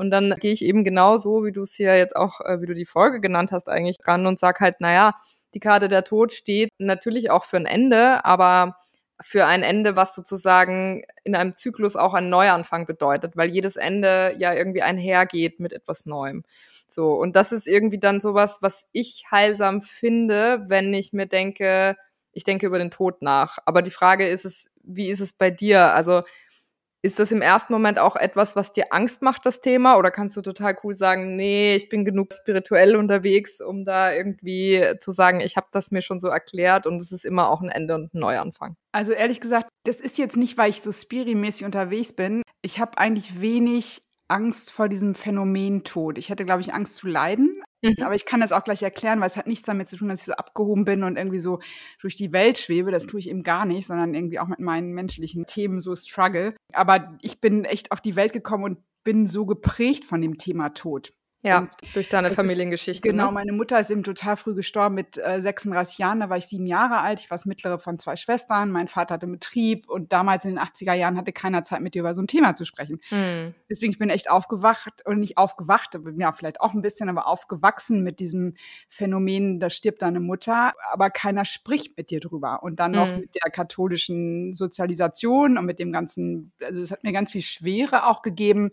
Und 0.00 0.10
dann 0.10 0.34
gehe 0.40 0.54
ich 0.54 0.64
eben 0.64 0.82
genau 0.82 1.18
so, 1.18 1.44
wie 1.44 1.52
du 1.52 1.60
es 1.60 1.74
hier 1.74 1.94
jetzt 1.98 2.16
auch, 2.16 2.40
äh, 2.40 2.62
wie 2.62 2.66
du 2.66 2.72
die 2.72 2.86
Folge 2.86 3.20
genannt 3.20 3.52
hast, 3.52 3.68
eigentlich 3.68 3.98
ran 4.06 4.24
und 4.24 4.40
sag 4.40 4.58
halt, 4.60 4.80
naja, 4.80 5.12
die 5.52 5.60
Karte 5.60 5.90
der 5.90 6.04
Tod 6.04 6.32
steht 6.32 6.70
natürlich 6.78 7.30
auch 7.30 7.44
für 7.44 7.58
ein 7.58 7.66
Ende, 7.66 8.24
aber 8.24 8.76
für 9.20 9.44
ein 9.44 9.62
Ende, 9.62 9.96
was 9.96 10.14
sozusagen 10.14 11.02
in 11.22 11.34
einem 11.34 11.54
Zyklus 11.54 11.96
auch 11.96 12.14
ein 12.14 12.30
Neuanfang 12.30 12.86
bedeutet, 12.86 13.36
weil 13.36 13.50
jedes 13.50 13.76
Ende 13.76 14.34
ja 14.38 14.54
irgendwie 14.54 14.80
einhergeht 14.80 15.60
mit 15.60 15.74
etwas 15.74 16.06
Neuem. 16.06 16.44
So. 16.88 17.12
Und 17.12 17.36
das 17.36 17.52
ist 17.52 17.66
irgendwie 17.66 17.98
dann 17.98 18.20
sowas, 18.20 18.56
was 18.62 18.86
ich 18.92 19.26
heilsam 19.30 19.82
finde, 19.82 20.64
wenn 20.68 20.94
ich 20.94 21.12
mir 21.12 21.26
denke, 21.26 21.98
ich 22.32 22.44
denke 22.44 22.64
über 22.66 22.78
den 22.78 22.90
Tod 22.90 23.20
nach. 23.20 23.58
Aber 23.66 23.82
die 23.82 23.90
Frage 23.90 24.26
ist 24.26 24.46
es, 24.46 24.70
wie 24.82 25.10
ist 25.10 25.20
es 25.20 25.34
bei 25.34 25.50
dir? 25.50 25.92
Also, 25.92 26.22
ist 27.02 27.18
das 27.18 27.32
im 27.32 27.40
ersten 27.40 27.72
Moment 27.72 27.98
auch 27.98 28.16
etwas, 28.16 28.56
was 28.56 28.72
dir 28.72 28.86
Angst 28.90 29.22
macht, 29.22 29.46
das 29.46 29.60
Thema? 29.60 29.96
Oder 29.96 30.10
kannst 30.10 30.36
du 30.36 30.42
total 30.42 30.76
cool 30.84 30.94
sagen, 30.94 31.36
nee, 31.36 31.74
ich 31.74 31.88
bin 31.88 32.04
genug 32.04 32.32
spirituell 32.32 32.96
unterwegs, 32.96 33.60
um 33.60 33.84
da 33.84 34.12
irgendwie 34.12 34.84
zu 35.00 35.12
sagen, 35.12 35.40
ich 35.40 35.56
habe 35.56 35.68
das 35.72 35.90
mir 35.90 36.02
schon 36.02 36.20
so 36.20 36.28
erklärt 36.28 36.86
und 36.86 37.00
es 37.00 37.10
ist 37.10 37.24
immer 37.24 37.48
auch 37.48 37.62
ein 37.62 37.70
Ende 37.70 37.94
und 37.94 38.14
ein 38.14 38.18
Neuanfang? 38.18 38.76
Also 38.92 39.12
ehrlich 39.12 39.40
gesagt, 39.40 39.68
das 39.84 40.00
ist 40.00 40.18
jetzt 40.18 40.36
nicht, 40.36 40.58
weil 40.58 40.70
ich 40.70 40.82
so 40.82 40.92
spirimäßig 40.92 41.64
unterwegs 41.64 42.12
bin. 42.12 42.42
Ich 42.62 42.80
habe 42.80 42.98
eigentlich 42.98 43.40
wenig 43.40 44.02
Angst 44.28 44.70
vor 44.70 44.88
diesem 44.88 45.14
Phänomen 45.14 45.84
Tod. 45.84 46.18
Ich 46.18 46.28
hätte, 46.28 46.44
glaube 46.44 46.60
ich, 46.60 46.74
Angst 46.74 46.96
zu 46.96 47.08
leiden. 47.08 47.62
Mhm. 47.82 48.02
Aber 48.02 48.14
ich 48.14 48.26
kann 48.26 48.40
das 48.40 48.52
auch 48.52 48.64
gleich 48.64 48.82
erklären, 48.82 49.20
weil 49.20 49.28
es 49.28 49.36
hat 49.36 49.46
nichts 49.46 49.64
damit 49.64 49.88
zu 49.88 49.96
tun, 49.96 50.08
dass 50.08 50.20
ich 50.20 50.26
so 50.26 50.32
abgehoben 50.32 50.84
bin 50.84 51.02
und 51.02 51.16
irgendwie 51.16 51.38
so 51.38 51.60
durch 52.00 52.16
die 52.16 52.32
Welt 52.32 52.58
schwebe. 52.58 52.90
Das 52.90 53.06
tue 53.06 53.20
ich 53.20 53.28
eben 53.28 53.42
gar 53.42 53.64
nicht, 53.64 53.86
sondern 53.86 54.14
irgendwie 54.14 54.38
auch 54.38 54.48
mit 54.48 54.60
meinen 54.60 54.92
menschlichen 54.92 55.46
Themen 55.46 55.80
so 55.80 55.96
struggle. 55.96 56.54
Aber 56.72 57.18
ich 57.22 57.40
bin 57.40 57.64
echt 57.64 57.92
auf 57.92 58.00
die 58.00 58.16
Welt 58.16 58.32
gekommen 58.32 58.64
und 58.64 58.78
bin 59.02 59.26
so 59.26 59.46
geprägt 59.46 60.04
von 60.04 60.20
dem 60.20 60.36
Thema 60.36 60.70
Tod. 60.70 61.12
Ja, 61.42 61.60
und 61.60 61.70
durch 61.94 62.08
deine 62.10 62.32
Familiengeschichte. 62.32 63.08
Ist, 63.08 63.12
genau, 63.12 63.26
ne? 63.26 63.32
meine 63.32 63.52
Mutter 63.52 63.80
ist 63.80 63.90
eben 63.90 64.02
total 64.02 64.36
früh 64.36 64.54
gestorben 64.54 64.94
mit 64.94 65.16
äh, 65.16 65.40
36 65.40 65.96
Jahren. 65.96 66.20
Da 66.20 66.28
war 66.28 66.36
ich 66.36 66.46
sieben 66.46 66.66
Jahre 66.66 66.98
alt. 66.98 67.18
Ich 67.20 67.30
war 67.30 67.38
das 67.38 67.46
mittlere 67.46 67.78
von 67.78 67.98
zwei 67.98 68.16
Schwestern. 68.16 68.70
Mein 68.70 68.88
Vater 68.88 69.14
hatte 69.14 69.24
einen 69.24 69.32
Betrieb 69.32 69.88
und 69.88 70.12
damals 70.12 70.44
in 70.44 70.50
den 70.50 70.58
80er 70.58 70.92
Jahren 70.92 71.16
hatte 71.16 71.32
keiner 71.32 71.64
Zeit, 71.64 71.80
mit 71.80 71.94
dir 71.94 72.00
über 72.00 72.14
so 72.14 72.20
ein 72.20 72.26
Thema 72.26 72.54
zu 72.54 72.66
sprechen. 72.66 73.00
Mhm. 73.10 73.54
Deswegen 73.70 73.92
ich 73.92 73.98
bin 73.98 74.10
echt 74.10 74.30
aufgewacht 74.30 75.06
und 75.06 75.20
nicht 75.20 75.38
aufgewacht, 75.38 75.98
ja, 76.18 76.32
vielleicht 76.32 76.60
auch 76.60 76.74
ein 76.74 76.82
bisschen, 76.82 77.08
aber 77.08 77.26
aufgewachsen 77.26 78.02
mit 78.02 78.20
diesem 78.20 78.54
Phänomen, 78.88 79.60
da 79.60 79.70
stirbt 79.70 80.02
deine 80.02 80.20
Mutter, 80.20 80.74
aber 80.92 81.08
keiner 81.08 81.46
spricht 81.46 81.96
mit 81.96 82.10
dir 82.10 82.20
drüber. 82.20 82.62
Und 82.62 82.80
dann 82.80 82.92
noch 82.92 83.08
mhm. 83.08 83.20
mit 83.20 83.34
der 83.34 83.50
katholischen 83.50 84.52
Sozialisation 84.52 85.56
und 85.56 85.64
mit 85.64 85.78
dem 85.78 85.90
ganzen, 85.90 86.52
also 86.62 86.82
es 86.82 86.90
hat 86.90 87.02
mir 87.02 87.12
ganz 87.12 87.32
viel 87.32 87.40
Schwere 87.40 88.06
auch 88.06 88.20
gegeben 88.20 88.72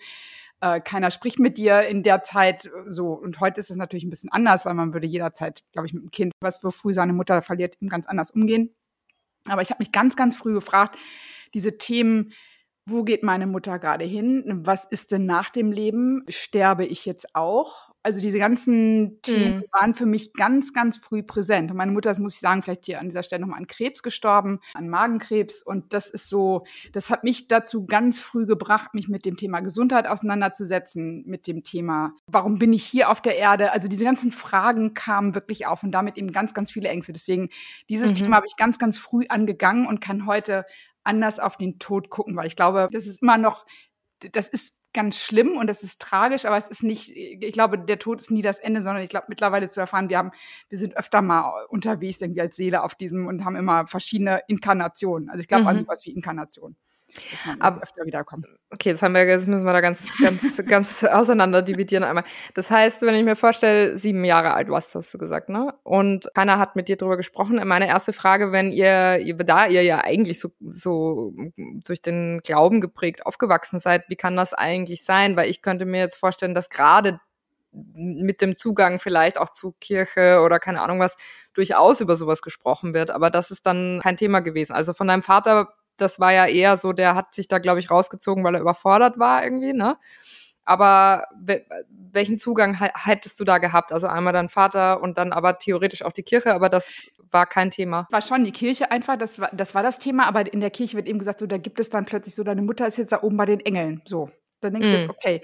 äh, 0.62 0.82
keiner 0.82 1.12
spricht 1.12 1.40
mit 1.40 1.58
dir 1.58 1.88
in 1.88 2.04
der 2.04 2.24
Zeit 2.24 2.66
äh, 2.66 2.70
so. 2.88 3.14
Und 3.14 3.40
heute 3.40 3.60
ist 3.60 3.70
es 3.70 3.78
natürlich 3.78 4.04
ein 4.04 4.10
bisschen 4.10 4.32
anders, 4.32 4.66
weil 4.66 4.74
man 4.74 4.94
würde 4.94 5.08
jederzeit, 5.08 5.62
glaube 5.72 5.88
ich, 5.88 5.94
mit 5.94 6.04
dem 6.04 6.12
Kind, 6.12 6.34
was 6.42 6.60
für 6.60 6.72
früh 6.72 6.94
seine 6.94 7.14
Mutter 7.14 7.42
verliert, 7.42 7.76
ganz 7.88 8.08
anders 8.08 8.32
umgehen. 8.32 8.76
Aber 9.46 9.62
ich 9.62 9.70
habe 9.70 9.80
mich 9.80 9.92
ganz, 9.92 10.16
ganz 10.16 10.36
früh 10.36 10.54
gefragt, 10.54 10.98
diese 11.54 11.78
Themen, 11.78 12.34
wo 12.86 13.04
geht 13.04 13.24
meine 13.24 13.48
Mutter 13.48 13.80
gerade 13.80 14.06
hin? 14.06 14.44
Was 14.64 14.86
ist 14.86 15.12
denn 15.12 15.26
nach 15.26 15.50
dem 15.50 15.72
Leben? 15.72 16.24
Sterbe 16.30 16.86
ich 16.86 17.06
jetzt 17.06 17.36
auch? 17.36 17.92
Also 18.08 18.22
diese 18.22 18.40
ganzen 18.40 19.22
Themen 19.22 19.58
mhm. 19.58 19.64
waren 19.74 19.94
für 19.94 20.06
mich 20.06 20.32
ganz, 20.32 20.72
ganz 20.72 20.96
früh 20.96 21.24
präsent. 21.24 21.70
Und 21.72 21.76
meine 21.76 21.92
Mutter, 21.92 22.10
das 22.10 22.20
muss 22.20 22.36
ich 22.36 22.40
sagen, 22.40 22.64
vielleicht 22.64 22.86
hier 22.86 23.02
an 23.02 23.10
dieser 23.10 23.22
Stelle 23.22 23.42
nochmal 23.42 23.60
an 23.60 23.68
Krebs 23.68 24.02
gestorben, 24.02 24.62
an 24.74 24.88
Magenkrebs. 24.88 25.62
Und 25.62 25.92
das 25.94 26.10
ist 26.10 26.30
so, 26.30 26.64
das 26.94 27.10
hat 27.10 27.26
mich 27.26 27.50
dazu 27.50 27.86
ganz 27.86 28.22
früh 28.22 28.46
gebracht, 28.46 28.94
mich 28.94 29.10
mit 29.10 29.26
dem 29.26 29.36
Thema 29.36 29.60
Gesundheit 29.60 30.08
auseinanderzusetzen, 30.08 31.26
mit 31.26 31.48
dem 31.48 31.66
Thema, 31.66 32.14
warum 32.28 32.60
bin 32.60 32.72
ich 32.72 32.86
hier 32.86 33.10
auf 33.10 33.20
der 33.22 33.36
Erde? 33.36 33.74
Also 33.74 33.90
diese 33.90 34.06
ganzen 34.06 34.32
Fragen 34.32 34.94
kamen 34.94 35.36
wirklich 35.36 35.68
auf 35.68 35.84
und 35.84 35.92
damit 35.92 36.18
eben 36.18 36.32
ganz, 36.32 36.54
ganz 36.54 36.72
viele 36.72 36.88
Ängste. 36.88 37.12
Deswegen, 37.12 37.50
dieses 37.90 38.12
mhm. 38.12 38.16
Thema 38.16 38.36
habe 38.38 38.48
ich 38.48 38.56
ganz, 38.56 38.80
ganz 38.80 38.98
früh 38.98 39.26
angegangen 39.28 39.86
und 39.86 40.00
kann 40.00 40.26
heute 40.26 40.66
anders 41.04 41.42
auf 41.42 41.58
den 41.58 41.78
Tod 41.78 42.10
gucken, 42.10 42.38
weil 42.38 42.48
ich 42.48 42.56
glaube, 42.56 42.88
das 42.90 43.06
ist 43.06 43.22
immer 43.22 43.38
noch, 43.38 43.66
das 44.32 44.48
ist 44.48 44.77
ganz 44.94 45.18
schlimm 45.18 45.58
und 45.58 45.68
das 45.68 45.84
ist 45.84 46.02
tragisch, 46.02 46.46
aber 46.46 46.58
es 46.58 46.68
ist 46.68 46.84
nicht, 46.84 47.12
ich 47.16 47.52
glaube, 47.52 47.78
der 47.78 48.00
Tod 48.00 48.20
ist 48.20 48.32
nie 48.32 48.42
das 48.42 48.60
Ende, 48.60 48.82
sondern 48.82 49.04
ich 49.04 49.10
glaube 49.10 49.28
mittlerweile 49.30 49.68
zu 49.70 49.80
erfahren, 49.80 50.10
wir 50.10 50.18
haben, 50.18 50.32
wir 50.70 50.78
sind 50.78 50.98
öfter 50.98 51.22
mal 51.22 51.66
unterwegs 51.70 52.22
irgendwie 52.22 52.42
als 52.42 52.56
Seele 52.56 52.84
auf 52.84 52.96
diesem 52.96 53.28
und 53.28 53.46
haben 53.46 53.56
immer 53.56 53.88
verschiedene 53.88 54.42
Inkarnationen. 54.48 55.30
Also 55.30 55.42
ich 55.42 55.48
glaube 55.48 55.64
mhm. 55.64 55.70
an 55.70 55.80
sowas 55.80 56.06
wie 56.06 56.12
Inkarnation 56.12 56.76
dass 57.32 57.46
man 57.46 57.62
Aber, 57.62 57.84
öfter 57.84 58.06
wiederkommt. 58.06 58.48
Okay, 58.70 58.90
jetzt 58.90 59.02
haben 59.02 59.14
wir, 59.14 59.26
jetzt 59.26 59.48
müssen 59.48 59.64
wir 59.64 59.74
da 59.74 59.82
ganz, 59.82 60.08
ganz, 60.20 60.42
ganz 60.68 61.04
auseinander 61.04 61.62
dividieren 61.62 62.04
einmal. 62.04 62.24
Das 62.54 62.70
heißt, 62.70 63.02
wenn 63.02 63.16
ich 63.16 63.24
mir 63.24 63.36
vorstelle, 63.36 63.98
sieben 63.98 64.24
Jahre 64.26 64.54
alt 64.54 64.70
warst, 64.70 64.96
hast 64.96 65.14
du 65.14 65.18
gesagt, 65.18 65.50
ne? 65.50 65.74
Und 65.84 66.30
keiner 66.34 66.60
hat 66.60 66.76
mit 66.76 66.88
dir 66.88 66.98
darüber 66.98 67.18
gesprochen. 67.18 67.62
Meine 67.68 67.88
erste 67.88 68.14
Frage, 68.14 68.52
wenn 68.52 68.72
ihr, 68.72 69.20
da 69.46 69.68
ihr 69.68 69.84
ja 69.84 70.04
eigentlich 70.04 70.40
so, 70.40 70.50
so 70.72 71.34
durch 71.86 72.02
den 72.02 72.42
Glauben 72.44 72.82
geprägt 72.82 73.26
aufgewachsen 73.26 73.80
seid, 73.80 74.06
wie 74.10 74.16
kann 74.16 74.36
das 74.36 74.54
eigentlich 74.54 75.04
sein? 75.04 75.36
Weil 75.38 75.50
ich 75.50 75.62
könnte 75.62 75.86
mir 75.86 76.00
jetzt 76.00 76.18
vorstellen, 76.18 76.54
dass 76.54 76.70
gerade 76.70 77.20
mit 77.72 78.42
dem 78.42 78.58
Zugang 78.58 79.00
vielleicht 79.00 79.38
auch 79.38 79.50
zu 79.50 79.76
Kirche 79.80 80.42
oder 80.44 80.60
keine 80.60 80.82
Ahnung 80.82 81.00
was 81.00 81.16
durchaus 81.54 82.02
über 82.02 82.16
sowas 82.16 82.42
gesprochen 82.42 82.94
wird, 82.94 83.12
aber 83.12 83.30
das 83.30 83.52
ist 83.52 83.66
dann 83.66 84.00
kein 84.02 84.18
Thema 84.18 84.40
gewesen. 84.40 84.74
Also 84.74 84.94
von 84.94 85.08
deinem 85.08 85.24
Vater 85.24 85.74
das 85.98 86.20
war 86.20 86.34
ja 86.34 86.46
eher 86.46 86.78
so, 86.78 86.94
der 86.94 87.16
hat 87.16 87.34
sich 87.34 87.48
da, 87.48 87.60
glaube 87.60 87.80
ich, 87.80 87.92
rausgezogen, 87.92 88.44
weil 88.44 88.56
er 88.56 88.62
überfordert 88.62 89.20
war 89.20 89.44
irgendwie, 89.44 89.74
ne? 89.74 89.98
Aber 90.64 91.28
welchen 91.90 92.40
Zugang 92.40 92.74
hättest 92.74 93.40
du 93.40 93.46
da 93.46 93.58
gehabt? 93.58 93.94
Also 93.94 94.08
einmal 94.08 94.34
dein 94.34 94.50
Vater 94.50 95.02
und 95.02 95.18
dann 95.18 95.32
aber 95.32 95.58
theoretisch 95.60 96.04
auch 96.04 96.12
die 96.12 96.24
Kirche, 96.24 96.54
aber 96.54 96.68
das 96.68 97.06
war 97.32 97.46
kein 97.46 97.72
Thema. 97.72 98.08
War 98.12 98.22
schon 98.22 98.44
die 98.44 98.52
Kirche 98.52 98.92
einfach, 98.92 99.18
das 99.18 99.40
war, 99.40 99.50
das 99.54 99.76
war 99.76 99.84
das 99.84 100.00
Thema, 100.00 100.26
aber 100.26 100.52
in 100.52 100.60
der 100.60 100.70
Kirche 100.70 100.98
wird 100.98 101.08
eben 101.08 101.20
gesagt, 101.20 101.40
so, 101.40 101.48
da 101.48 101.58
gibt 101.58 101.80
es 101.80 101.90
dann 101.90 102.06
plötzlich 102.06 102.36
so, 102.36 102.44
deine 102.44 102.62
Mutter 102.62 102.86
ist 102.86 102.98
jetzt 102.98 103.12
da 103.12 103.22
oben 103.24 103.38
bei 103.38 103.46
den 103.46 103.62
Engeln. 103.62 104.02
So. 104.06 104.30
Dann 104.60 104.74
denkst 104.74 104.90
mm. 104.90 104.92
du 104.92 104.98
jetzt, 104.98 105.10
okay. 105.10 105.42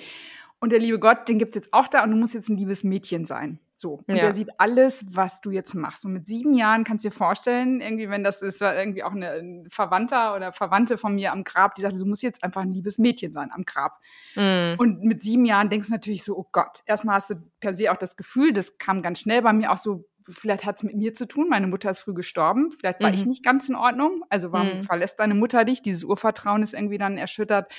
Und 0.59 0.71
der 0.71 0.79
liebe 0.79 0.99
Gott, 0.99 1.27
den 1.27 1.39
gibt 1.39 1.51
es 1.51 1.63
jetzt 1.63 1.73
auch 1.73 1.87
da 1.87 2.03
und 2.03 2.11
du 2.11 2.17
musst 2.17 2.33
jetzt 2.33 2.49
ein 2.49 2.57
liebes 2.57 2.83
Mädchen 2.83 3.25
sein. 3.25 3.59
So. 3.83 4.01
Und 4.07 4.15
ja. 4.15 4.23
der 4.23 4.33
sieht 4.33 4.49
alles, 4.59 5.03
was 5.11 5.41
du 5.41 5.51
jetzt 5.51 5.75
machst. 5.75 6.05
Und 6.05 6.13
mit 6.13 6.25
sieben 6.25 6.53
Jahren 6.53 6.85
kannst 6.85 7.03
du 7.03 7.09
dir 7.09 7.13
vorstellen, 7.13 7.81
irgendwie, 7.81 8.09
wenn 8.09 8.23
das 8.23 8.41
ist, 8.41 8.61
irgendwie 8.61 9.03
auch 9.03 9.11
eine, 9.11 9.31
ein 9.31 9.67
Verwandter 9.69 10.37
oder 10.37 10.53
Verwandte 10.53 10.97
von 10.97 11.15
mir 11.15 11.33
am 11.33 11.43
Grab, 11.43 11.75
die 11.75 11.81
sagt, 11.81 11.99
du 11.99 12.05
musst 12.05 12.23
jetzt 12.23 12.45
einfach 12.45 12.61
ein 12.61 12.73
liebes 12.73 12.97
Mädchen 12.97 13.33
sein 13.33 13.51
am 13.51 13.65
Grab. 13.65 13.99
Mhm. 14.35 14.75
Und 14.77 15.03
mit 15.03 15.21
sieben 15.21 15.43
Jahren 15.43 15.69
denkst 15.69 15.87
du 15.87 15.93
natürlich 15.93 16.23
so, 16.23 16.37
oh 16.37 16.47
Gott, 16.53 16.79
erstmal 16.85 17.15
hast 17.15 17.31
du 17.31 17.35
per 17.59 17.73
se 17.73 17.91
auch 17.91 17.97
das 17.97 18.15
Gefühl, 18.15 18.53
das 18.53 18.77
kam 18.77 19.01
ganz 19.01 19.19
schnell 19.19 19.41
bei 19.41 19.51
mir 19.51 19.69
auch 19.73 19.77
so, 19.77 20.05
vielleicht 20.29 20.63
hat 20.63 20.77
es 20.77 20.83
mit 20.83 20.95
mir 20.95 21.13
zu 21.13 21.27
tun. 21.27 21.49
Meine 21.49 21.67
Mutter 21.67 21.91
ist 21.91 21.99
früh 21.99 22.13
gestorben. 22.13 22.71
Vielleicht 22.71 23.01
war 23.01 23.09
mhm. 23.09 23.15
ich 23.15 23.25
nicht 23.25 23.43
ganz 23.43 23.67
in 23.67 23.75
Ordnung. 23.75 24.23
Also 24.29 24.53
warum 24.53 24.77
mhm. 24.77 24.83
verlässt 24.83 25.19
deine 25.19 25.35
Mutter 25.35 25.65
dich? 25.65 25.81
Dieses 25.81 26.05
Urvertrauen 26.05 26.63
ist 26.63 26.73
irgendwie 26.73 26.97
dann 26.97 27.17
erschüttert. 27.17 27.69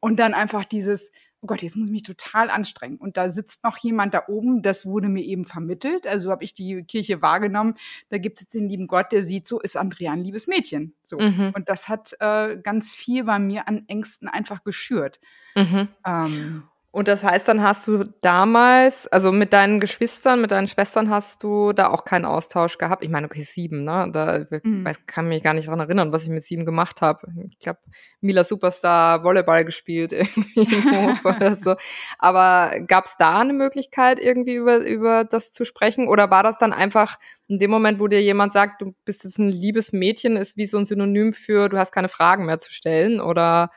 Und 0.00 0.18
dann 0.18 0.34
einfach 0.34 0.66
dieses, 0.66 1.12
oh 1.42 1.46
Gott, 1.46 1.62
jetzt 1.62 1.76
muss 1.76 1.88
ich 1.88 1.92
mich 1.92 2.02
total 2.02 2.50
anstrengen. 2.50 2.98
Und 2.98 3.16
da 3.16 3.30
sitzt 3.30 3.64
noch 3.64 3.78
jemand 3.78 4.12
da 4.12 4.24
oben, 4.28 4.62
das 4.62 4.84
wurde 4.84 5.08
mir 5.08 5.24
eben 5.24 5.44
vermittelt. 5.44 6.06
Also 6.06 6.30
habe 6.30 6.44
ich 6.44 6.54
die 6.54 6.82
Kirche 6.84 7.22
wahrgenommen. 7.22 7.74
Da 8.10 8.18
gibt 8.18 8.38
es 8.38 8.42
jetzt 8.42 8.54
den 8.54 8.68
lieben 8.68 8.86
Gott, 8.86 9.12
der 9.12 9.22
sieht, 9.22 9.48
so 9.48 9.60
ist 9.60 9.76
Andrea 9.76 10.12
ein 10.12 10.22
liebes 10.22 10.46
Mädchen. 10.46 10.94
So. 11.04 11.18
Mhm. 11.18 11.52
Und 11.54 11.68
das 11.68 11.88
hat 11.88 12.14
äh, 12.20 12.58
ganz 12.58 12.90
viel 12.90 13.24
bei 13.24 13.38
mir 13.38 13.68
an 13.68 13.84
Ängsten 13.88 14.28
einfach 14.28 14.64
geschürt. 14.64 15.20
Mhm. 15.56 15.88
Ähm, 16.06 16.62
und 16.92 17.06
das 17.06 17.22
heißt, 17.22 17.46
dann 17.46 17.62
hast 17.62 17.86
du 17.86 18.02
damals, 18.20 19.06
also 19.06 19.30
mit 19.30 19.52
deinen 19.52 19.78
Geschwistern, 19.78 20.40
mit 20.40 20.50
deinen 20.50 20.66
Schwestern 20.66 21.08
hast 21.08 21.40
du 21.44 21.72
da 21.72 21.88
auch 21.88 22.04
keinen 22.04 22.24
Austausch 22.24 22.78
gehabt. 22.78 23.04
Ich 23.04 23.10
meine, 23.10 23.26
okay, 23.26 23.44
sieben, 23.44 23.84
ne? 23.84 24.10
Da 24.12 24.44
mhm. 24.64 24.84
weiß, 24.84 25.06
kann 25.06 25.28
mich 25.28 25.44
gar 25.44 25.54
nicht 25.54 25.68
daran 25.68 25.78
erinnern, 25.78 26.10
was 26.10 26.24
ich 26.24 26.30
mit 26.30 26.44
sieben 26.44 26.64
gemacht 26.64 27.00
habe. 27.00 27.28
Ich 27.48 27.60
glaube, 27.60 27.78
Mila 28.20 28.42
Superstar 28.42 29.22
Volleyball 29.22 29.64
gespielt 29.64 30.10
irgendwie 30.12 30.62
im 30.62 31.08
Hof 31.08 31.24
oder 31.24 31.54
so. 31.54 31.76
Aber 32.18 32.72
gab 32.88 33.04
es 33.06 33.16
da 33.16 33.38
eine 33.38 33.52
Möglichkeit, 33.52 34.18
irgendwie 34.18 34.54
über, 34.54 34.78
über 34.78 35.22
das 35.22 35.52
zu 35.52 35.64
sprechen? 35.64 36.08
Oder 36.08 36.28
war 36.32 36.42
das 36.42 36.58
dann 36.58 36.72
einfach 36.72 37.20
in 37.46 37.60
dem 37.60 37.70
Moment, 37.70 38.00
wo 38.00 38.08
dir 38.08 38.20
jemand 38.20 38.52
sagt, 38.52 38.82
du 38.82 38.96
bist 39.04 39.22
jetzt 39.22 39.38
ein 39.38 39.48
liebes 39.48 39.92
Mädchen, 39.92 40.36
ist 40.36 40.56
wie 40.56 40.66
so 40.66 40.76
ein 40.76 40.86
Synonym 40.86 41.34
für, 41.34 41.68
du 41.68 41.78
hast 41.78 41.92
keine 41.92 42.08
Fragen 42.08 42.46
mehr 42.46 42.58
zu 42.58 42.72
stellen? 42.72 43.20
Oder 43.20 43.70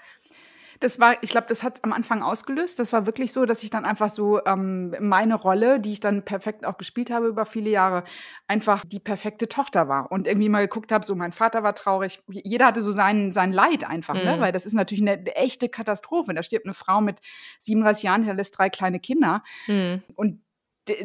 das 0.79 0.99
war, 0.99 1.21
ich 1.21 1.29
glaube, 1.29 1.47
das 1.47 1.63
hat 1.63 1.75
es 1.75 1.83
am 1.83 1.93
Anfang 1.93 2.21
ausgelöst. 2.21 2.79
Das 2.79 2.93
war 2.93 3.05
wirklich 3.05 3.31
so, 3.31 3.45
dass 3.45 3.63
ich 3.63 3.69
dann 3.69 3.85
einfach 3.85 4.09
so 4.09 4.43
ähm, 4.45 4.95
meine 4.99 5.35
Rolle, 5.35 5.79
die 5.79 5.93
ich 5.93 5.99
dann 5.99 6.23
perfekt 6.23 6.65
auch 6.65 6.77
gespielt 6.77 7.11
habe 7.11 7.27
über 7.27 7.45
viele 7.45 7.69
Jahre, 7.69 8.03
einfach 8.47 8.85
die 8.85 8.99
perfekte 8.99 9.47
Tochter 9.47 9.87
war. 9.87 10.11
Und 10.11 10.27
irgendwie 10.27 10.49
mal 10.49 10.61
geguckt 10.61 10.91
habe, 10.91 11.05
so 11.05 11.15
mein 11.15 11.31
Vater 11.31 11.63
war 11.63 11.75
traurig. 11.75 12.21
Jeder 12.27 12.67
hatte 12.67 12.81
so 12.81 12.91
sein, 12.91 13.33
sein 13.33 13.51
Leid 13.51 13.87
einfach, 13.87 14.13
ne? 14.13 14.21
mhm. 14.21 14.25
ne? 14.25 14.39
weil 14.39 14.51
das 14.51 14.65
ist 14.65 14.73
natürlich 14.73 15.01
eine, 15.01 15.23
echte 15.35 15.69
Katastrophe. 15.69 16.33
Da 16.33 16.43
stirbt 16.43 16.65
eine 16.65 16.73
Frau 16.73 17.01
mit 17.01 17.19
37 17.59 18.03
Jahren, 18.03 18.23
die 18.23 18.31
lässt 18.31 18.57
drei 18.57 18.69
kleine 18.69 18.99
Kinder. 18.99 19.43
Mhm. 19.67 20.03
Und 20.15 20.41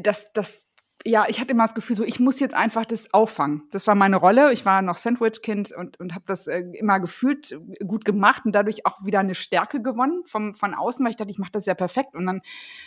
das, 0.00 0.32
das, 0.32 0.67
ja, 1.06 1.26
ich 1.28 1.40
hatte 1.40 1.52
immer 1.52 1.64
das 1.64 1.74
Gefühl, 1.74 1.96
so 1.96 2.04
ich 2.04 2.18
muss 2.18 2.40
jetzt 2.40 2.54
einfach 2.54 2.84
das 2.84 3.14
auffangen. 3.14 3.62
Das 3.70 3.86
war 3.86 3.94
meine 3.94 4.16
Rolle. 4.16 4.52
Ich 4.52 4.64
war 4.66 4.82
noch 4.82 4.96
Sandwich-Kind 4.96 5.72
und, 5.72 5.98
und 6.00 6.14
habe 6.14 6.24
das 6.26 6.48
äh, 6.48 6.64
immer 6.72 6.98
gefühlt 6.98 7.52
äh, 7.52 7.84
gut 7.84 8.04
gemacht 8.04 8.44
und 8.44 8.52
dadurch 8.52 8.84
auch 8.84 9.04
wieder 9.04 9.20
eine 9.20 9.34
Stärke 9.34 9.80
gewonnen 9.80 10.22
vom, 10.24 10.54
von 10.54 10.74
außen, 10.74 11.04
weil 11.04 11.10
ich 11.10 11.16
dachte, 11.16 11.30
ich 11.30 11.38
mache 11.38 11.52
das 11.52 11.66
ja 11.66 11.74
perfekt. 11.74 12.14
Und 12.14 12.26
dann 12.26 12.42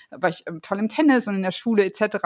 war 0.09 0.29
ich 0.29 0.43
ähm, 0.47 0.61
toll 0.61 0.79
im 0.79 0.89
Tennis 0.89 1.27
und 1.27 1.35
in 1.35 1.43
der 1.43 1.51
Schule 1.51 1.85
etc. 1.85 2.17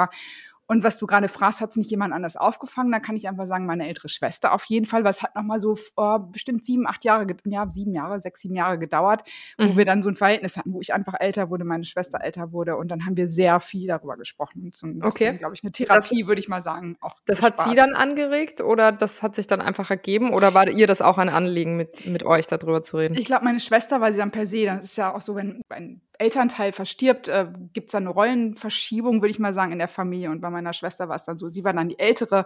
Und 0.67 0.84
was 0.84 0.98
du 0.98 1.05
gerade 1.05 1.27
fragst, 1.27 1.62
hat 1.62 1.72
es 1.72 1.75
nicht 1.75 1.91
jemand 1.91 2.13
anders 2.13 2.38
aufgefangen? 2.38 2.91
Da 2.91 3.00
kann 3.00 3.15
ich 3.15 3.27
einfach 3.27 3.45
sagen, 3.45 3.65
meine 3.65 3.88
ältere 3.88 4.10
Schwester 4.10 4.51
auf 4.51 4.65
jeden 4.65 4.86
Fall, 4.86 5.03
weil 5.03 5.12
es 5.12 5.22
hat 5.22 5.36
noch 5.36 5.43
mal 5.43 5.60
so 5.60 5.77
oh, 5.95 6.19
bestimmt 6.19 6.65
sieben, 6.65 6.88
acht 6.88 7.03
Jahre, 7.03 7.27
ja, 7.45 7.67
sieben 7.72 7.93
Jahre, 7.93 8.19
sechs, 8.19 8.41
sieben 8.41 8.55
Jahre 8.55 8.79
gedauert, 8.79 9.24
wo 9.57 9.65
mhm. 9.65 9.77
wir 9.77 9.86
dann 9.86 10.01
so 10.01 10.10
ein 10.10 10.15
Verhältnis 10.15 10.57
hatten, 10.57 10.74
wo 10.74 10.81
ich 10.81 10.93
einfach 10.93 11.13
älter 11.19 11.50
wurde, 11.50 11.65
meine 11.65 11.86
Schwester 11.86 12.19
älter 12.22 12.51
wurde 12.51 12.77
und 12.77 12.89
dann 12.89 13.05
haben 13.05 13.15
wir 13.15 13.27
sehr 13.27 13.60
viel 13.60 13.88
darüber 13.88 14.17
gesprochen. 14.17 14.72
So, 14.74 14.88
okay. 15.01 15.38
glaube 15.38 15.53
ich, 15.53 15.63
eine 15.63 15.72
Therapie, 15.72 16.25
würde 16.27 16.39
ich 16.39 16.48
mal 16.48 16.62
sagen. 16.62 16.98
Auch 17.01 17.15
das 17.25 17.39
gespart. 17.39 17.60
hat 17.60 17.69
sie 17.69 17.75
dann 17.75 17.93
angeregt 17.93 18.62
oder 18.62 18.91
das 18.91 19.22
hat 19.22 19.36
sich 19.36 19.48
dann 19.48 19.62
einfach 19.62 19.91
ergeben 19.91 20.34
oder 20.34 20.53
war 20.53 20.67
ihr 20.67 20.88
das 20.88 21.01
auch 21.01 21.17
ein 21.19 21.29
Anliegen, 21.29 21.77
mit, 21.77 22.05
mit 22.07 22.24
euch 22.24 22.48
darüber 22.48 22.81
zu 22.81 22.98
reden? 22.98 23.15
Ich 23.15 23.25
glaube, 23.25 23.45
meine 23.45 23.60
Schwester, 23.60 24.01
weil 24.01 24.13
sie 24.13 24.19
dann 24.19 24.31
per 24.31 24.48
se, 24.48 24.65
das 24.65 24.86
ist 24.86 24.98
ja 24.98 25.13
auch 25.13 25.22
so, 25.22 25.36
wenn 25.36 25.62
ein 25.69 26.01
Elternteil 26.19 26.72
verstirbt, 26.72 27.27
äh, 27.27 27.48
gibt 27.74 27.88
es 27.88 27.91
da 27.91 27.98
eine 27.98 28.10
Rollenverschiebung, 28.10 29.22
würde 29.22 29.31
ich 29.31 29.39
mal 29.39 29.53
sagen, 29.53 29.72
in 29.72 29.79
der 29.79 29.88
Familie. 29.88 30.31
Und 30.31 30.41
bei 30.41 30.50
meiner 30.50 30.74
Schwester 30.74 31.10
war 31.10 31.15
es 31.15 31.25
dann 31.25 31.38
so, 31.38 31.50
sie 31.50 31.63
war 31.63 31.74
dann 31.74 31.89
die 31.89 32.00
Ältere 32.00 32.45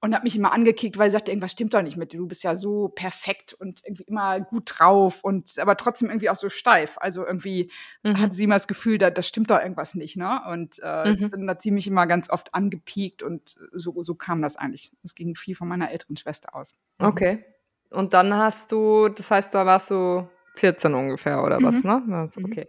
und 0.00 0.14
hat 0.14 0.22
mich 0.22 0.36
immer 0.36 0.52
angekickt, 0.52 0.96
weil 0.96 1.10
sie 1.10 1.14
sagte, 1.14 1.32
irgendwas 1.32 1.52
stimmt 1.52 1.74
doch 1.74 1.82
nicht 1.82 1.96
mit 1.96 2.12
dir. 2.12 2.18
Du 2.18 2.28
bist 2.28 2.44
ja 2.44 2.54
so 2.54 2.88
perfekt 2.88 3.52
und 3.54 3.82
irgendwie 3.84 4.04
immer 4.04 4.40
gut 4.40 4.74
drauf 4.78 5.24
und 5.24 5.58
aber 5.58 5.76
trotzdem 5.76 6.08
irgendwie 6.08 6.30
auch 6.30 6.36
so 6.36 6.48
steif. 6.48 6.98
Also 7.00 7.26
irgendwie 7.26 7.70
mhm. 8.04 8.20
hatte 8.20 8.34
sie 8.34 8.44
immer 8.44 8.54
das 8.54 8.68
Gefühl, 8.68 8.98
da, 8.98 9.10
das 9.10 9.26
stimmt 9.26 9.50
doch 9.50 9.60
irgendwas 9.60 9.94
nicht, 9.94 10.16
ne? 10.16 10.40
Und 10.50 10.80
äh, 10.82 11.10
mhm. 11.12 11.30
dann 11.30 11.50
hat 11.50 11.62
sie 11.62 11.72
mich 11.72 11.88
immer 11.88 12.06
ganz 12.06 12.30
oft 12.30 12.54
angepiekt 12.54 13.22
und 13.24 13.56
so, 13.72 14.02
so 14.04 14.14
kam 14.14 14.40
das 14.40 14.56
eigentlich. 14.56 14.92
Das 15.02 15.16
ging 15.16 15.34
viel 15.34 15.56
von 15.56 15.66
meiner 15.66 15.90
älteren 15.90 16.16
Schwester 16.16 16.54
aus. 16.54 16.74
Mhm. 16.98 17.06
Okay. 17.06 17.44
Und 17.90 18.14
dann 18.14 18.34
hast 18.34 18.70
du, 18.70 19.08
das 19.08 19.30
heißt, 19.30 19.52
da 19.52 19.66
warst 19.66 19.90
du 19.90 20.28
14 20.56 20.94
ungefähr 20.94 21.42
oder 21.42 21.60
was, 21.60 21.82
mhm. 21.82 22.06
ne? 22.06 22.18
Also, 22.18 22.40
okay. 22.42 22.68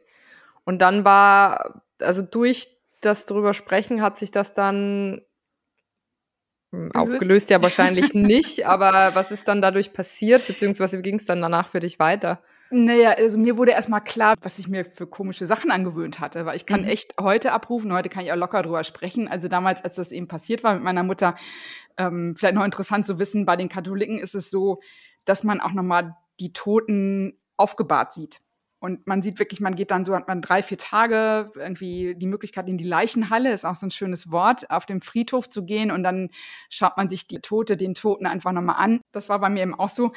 Und 0.69 0.83
dann 0.83 1.03
war, 1.03 1.81
also 1.97 2.21
durch 2.21 2.67
das 3.01 3.25
drüber 3.25 3.55
sprechen 3.55 4.03
hat 4.03 4.19
sich 4.19 4.29
das 4.29 4.53
dann 4.53 5.19
hm, 6.71 6.91
aufgelöst 6.93 7.49
ja 7.49 7.59
wahrscheinlich 7.63 8.13
nicht, 8.13 8.67
aber 8.67 9.15
was 9.15 9.31
ist 9.31 9.47
dann 9.47 9.63
dadurch 9.63 9.93
passiert, 9.93 10.45
beziehungsweise 10.45 10.99
wie 10.99 11.01
ging 11.01 11.15
es 11.15 11.25
dann 11.25 11.41
danach 11.41 11.69
für 11.69 11.79
dich 11.79 11.97
weiter? 11.97 12.43
Naja, 12.69 13.15
also 13.17 13.39
mir 13.39 13.57
wurde 13.57 13.71
erstmal 13.71 14.03
klar, 14.03 14.35
was 14.43 14.59
ich 14.59 14.67
mir 14.67 14.85
für 14.85 15.07
komische 15.07 15.47
Sachen 15.47 15.71
angewöhnt 15.71 16.19
hatte, 16.19 16.45
weil 16.45 16.55
ich 16.55 16.67
kann 16.67 16.83
mhm. 16.83 16.89
echt 16.89 17.15
heute 17.19 17.51
abrufen, 17.51 17.91
heute 17.91 18.09
kann 18.09 18.23
ich 18.23 18.31
auch 18.31 18.37
locker 18.37 18.61
drüber 18.61 18.83
sprechen. 18.83 19.27
Also 19.27 19.47
damals, 19.47 19.83
als 19.83 19.95
das 19.95 20.11
eben 20.11 20.27
passiert 20.27 20.63
war 20.63 20.75
mit 20.75 20.83
meiner 20.83 21.01
Mutter, 21.01 21.33
ähm, 21.97 22.35
vielleicht 22.37 22.53
noch 22.53 22.63
interessant 22.63 23.07
zu 23.07 23.17
wissen, 23.17 23.47
bei 23.47 23.55
den 23.55 23.69
Katholiken 23.69 24.19
ist 24.19 24.35
es 24.35 24.51
so, 24.51 24.81
dass 25.25 25.43
man 25.43 25.61
auch 25.61 25.73
nochmal 25.73 26.15
die 26.39 26.53
Toten 26.53 27.39
aufgebahrt 27.57 28.13
sieht. 28.13 28.39
Und 28.79 29.07
man 29.07 29.21
sieht 29.21 29.39
wirklich, 29.39 29.59
man 29.59 29.75
geht 29.75 29.91
dann 29.91 30.05
so, 30.05 30.15
hat 30.15 30.27
man 30.27 30.41
drei, 30.41 30.63
vier 30.63 30.77
Tage 30.77 31.51
irgendwie 31.55 32.15
die 32.15 32.27
Möglichkeit 32.27 32.69
in 32.69 32.77
die 32.77 32.85
Leichenhalle, 32.85 33.51
ist 33.51 33.65
auch 33.65 33.75
so 33.75 33.85
ein 33.85 33.91
schönes 33.91 34.31
Wort, 34.31 34.71
auf 34.71 34.85
dem 34.85 35.01
Friedhof 35.01 35.49
zu 35.49 35.65
gehen 35.65 35.91
und 35.91 36.03
dann 36.03 36.29
schaut 36.69 36.95
man 36.95 37.09
sich 37.09 37.27
die 37.27 37.39
Tote, 37.39 37.75
den 37.75 37.93
Toten 37.93 38.25
einfach 38.25 38.53
nochmal 38.53 38.77
an. 38.77 39.01
Das 39.11 39.27
war 39.27 39.39
bei 39.39 39.49
mir 39.49 39.63
eben 39.63 39.75
auch 39.75 39.89
so. 39.89 40.13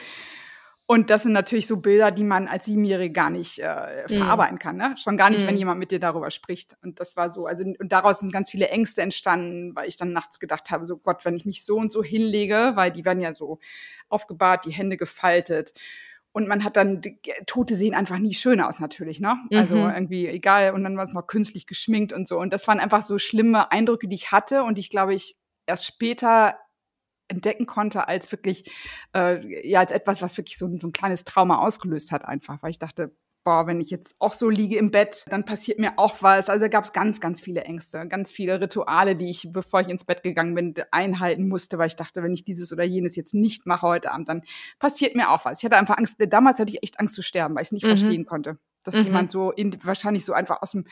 Und 0.87 1.11
das 1.11 1.23
sind 1.23 1.33
natürlich 1.33 1.67
so 1.67 1.79
Bilder, 1.79 2.11
die 2.11 2.25
man 2.25 2.49
als 2.49 2.67
Siebenjährige 2.67 3.13
gar 3.13 3.31
nicht 3.31 3.61
äh, 3.61 4.05
mhm. 4.09 4.15
verarbeiten 4.15 4.59
kann. 4.59 4.77
Ne? 4.77 4.95
Schon 5.03 5.17
gar 5.17 5.31
nicht, 5.31 5.43
mhm. 5.43 5.47
wenn 5.47 5.57
jemand 5.57 5.79
mit 5.79 5.91
dir 5.91 6.01
darüber 6.01 6.31
spricht. 6.31 6.77
Und 6.83 7.01
das 7.01 7.17
war 7.17 7.31
so. 7.31 7.47
Also 7.47 7.65
und 7.65 7.93
daraus 7.93 8.21
sind 8.21 8.33
ganz 8.33 8.51
viele 8.51 8.69
Ängste 8.69 9.01
entstanden, 9.01 9.75
weil 9.75 9.89
ich 9.89 9.97
dann 9.97 10.13
nachts 10.13 10.39
gedacht 10.39 10.71
habe, 10.71 10.85
so 10.87 10.99
Gott, 10.99 11.25
wenn 11.25 11.35
ich 11.35 11.47
mich 11.47 11.65
so 11.65 11.77
und 11.77 11.91
so 11.91 12.03
hinlege, 12.03 12.73
weil 12.75 12.91
die 12.91 13.05
werden 13.05 13.23
ja 13.23 13.33
so 13.33 13.59
aufgebahrt, 14.09 14.67
die 14.67 14.73
Hände 14.73 14.97
gefaltet. 14.97 15.73
Und 16.33 16.49
man 16.49 16.65
hat 16.65 16.77
dann, 16.77 17.03
Tote 17.47 17.77
sehen 17.77 17.95
einfach 17.95 18.19
nie 18.19 18.33
schön 18.33 18.61
aus, 18.61 18.81
natürlich, 18.81 19.21
ne? 19.21 19.37
Also 19.53 19.77
mhm. 19.77 19.91
irgendwie 19.91 20.27
egal. 20.27 20.73
Und 20.73 20.83
dann 20.83 20.97
war 20.97 21.05
es 21.05 21.13
noch 21.13 21.27
künstlich 21.27 21.67
geschminkt 21.67 22.13
und 22.13 22.27
so. 22.27 22.39
Und 22.39 22.53
das 22.53 22.67
waren 22.67 22.81
einfach 22.81 23.05
so 23.05 23.19
schlimme 23.19 23.71
Eindrücke, 23.71 24.09
die 24.09 24.15
ich 24.15 24.33
hatte 24.33 24.63
und 24.65 24.79
ich 24.79 24.89
glaube, 24.89 25.15
ich 25.15 25.37
erst 25.67 25.85
später 25.85 26.57
entdecken 27.29 27.67
konnte 27.67 28.09
als 28.09 28.31
wirklich, 28.33 28.71
äh, 29.15 29.69
ja, 29.69 29.81
als 29.81 29.93
etwas, 29.93 30.23
was 30.23 30.37
wirklich 30.37 30.59
so, 30.59 30.67
so 30.79 30.87
ein 30.87 30.93
kleines 30.93 31.25
Trauma 31.25 31.59
ausgelöst 31.59 32.13
hat, 32.13 32.25
einfach, 32.25 32.63
weil 32.63 32.71
ich 32.71 32.79
dachte, 32.79 33.15
boah, 33.45 33.67
wenn 33.67 33.81
ich 33.81 33.91
jetzt 33.91 34.15
auch 34.19 34.33
so 34.33 34.49
liege 34.49 34.77
im 34.77 34.91
Bett, 34.91 35.25
dann 35.29 35.45
passiert 35.45 35.79
mir 35.79 35.95
auch 35.97 36.23
was. 36.23 36.49
Also 36.49 36.69
gab 36.69 36.85
es 36.85 36.93
ganz, 36.93 37.21
ganz 37.21 37.41
viele 37.41 37.63
Ängste, 37.63 38.07
ganz 38.07 38.31
viele 38.31 38.61
Rituale, 38.61 39.17
die 39.17 39.31
ich, 39.31 39.49
bevor 39.51 39.81
ich 39.81 39.89
ins 39.89 40.05
Bett 40.05 40.23
gegangen 40.23 40.55
bin, 40.55 40.75
einhalten 40.91 41.49
musste, 41.49 41.79
weil 41.79 41.89
ich 41.89 41.97
dachte, 41.97 42.23
wenn 42.23 42.35
ich 42.35 42.45
dieses 42.45 42.73
oder 42.73 42.85
jenes 42.85 43.17
jetzt 43.17 43.35
nicht 43.35 43.67
mache 43.67 43.87
heute 43.87 44.13
Abend, 44.13 44.29
dann 44.29 44.43
passiert 44.79 45.17
mir 45.17 45.31
auch 45.31 45.45
was. 45.45 45.59
Ich 45.59 45.65
hatte 45.65 45.77
einfach 45.77 45.99
Angst, 45.99 46.17
damals 46.19 46.59
hatte 46.59 46.71
ich 46.71 46.83
echt 46.83 47.01
Angst 47.01 47.15
zu 47.15 47.23
sterben, 47.23 47.55
weil 47.55 47.63
ich 47.63 47.69
es 47.69 47.73
nicht 47.73 47.85
mhm. 47.85 47.89
verstehen 47.89 48.25
konnte. 48.25 48.59
Dass 48.85 48.95
mhm. 48.95 49.05
jemand 49.05 49.31
so 49.31 49.51
in, 49.51 49.77
wahrscheinlich 49.85 50.25
so 50.25 50.33
einfach 50.33 50.63
aus 50.63 50.73
dem, 50.73 50.87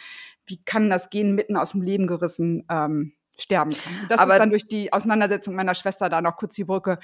wie 0.47 0.63
kann 0.65 0.91
das 0.91 1.11
gehen, 1.11 1.35
mitten 1.35 1.57
aus 1.57 1.73
dem 1.73 1.83
Leben 1.83 2.07
gerissen, 2.07 2.65
ähm, 2.71 3.13
sterben 3.39 3.73
kann. 3.73 3.93
Das 4.09 4.19
Aber 4.21 4.35
ist 4.35 4.39
dann 4.39 4.51
durch 4.51 4.69
die 4.69 4.93
Auseinandersetzung 4.93 5.55
meiner 5.55 5.75
Schwester 5.75 6.09
da 6.09 6.21
noch 6.21 6.37
kurz 6.37 6.55
die 6.55 6.65
Brücke. 6.65 6.99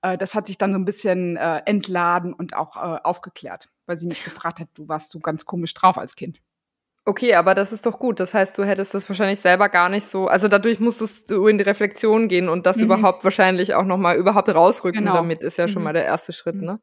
Äh, 0.00 0.16
das 0.16 0.34
hat 0.34 0.46
sich 0.46 0.58
dann 0.58 0.72
so 0.72 0.78
ein 0.78 0.84
bisschen 0.84 1.36
äh, 1.36 1.62
entladen 1.66 2.32
und 2.32 2.54
auch 2.56 2.76
äh, 2.76 3.00
aufgeklärt 3.02 3.71
weil 3.86 3.98
sie 3.98 4.06
mich 4.06 4.24
gefragt 4.24 4.60
hat, 4.60 4.68
du 4.74 4.88
warst 4.88 5.10
so 5.10 5.20
ganz 5.20 5.44
komisch 5.44 5.74
drauf 5.74 5.98
als 5.98 6.16
Kind. 6.16 6.40
Okay, 7.04 7.34
aber 7.34 7.56
das 7.56 7.72
ist 7.72 7.84
doch 7.84 7.98
gut. 7.98 8.20
Das 8.20 8.32
heißt, 8.32 8.56
du 8.56 8.64
hättest 8.64 8.94
das 8.94 9.08
wahrscheinlich 9.08 9.40
selber 9.40 9.68
gar 9.68 9.88
nicht 9.88 10.06
so, 10.06 10.28
also 10.28 10.46
dadurch 10.46 10.78
musstest 10.78 11.30
du 11.32 11.48
in 11.48 11.58
die 11.58 11.64
Reflexion 11.64 12.28
gehen 12.28 12.48
und 12.48 12.64
das 12.64 12.76
mhm. 12.76 12.84
überhaupt 12.84 13.24
wahrscheinlich 13.24 13.74
auch 13.74 13.84
nochmal 13.84 14.16
überhaupt 14.16 14.48
rausrücken 14.48 15.00
genau. 15.00 15.14
damit 15.14 15.42
ist 15.42 15.58
ja 15.58 15.66
schon 15.66 15.82
mhm. 15.82 15.84
mal 15.84 15.92
der 15.94 16.04
erste 16.04 16.32
Schritt, 16.32 16.54
mhm. 16.54 16.64
ne? 16.64 16.80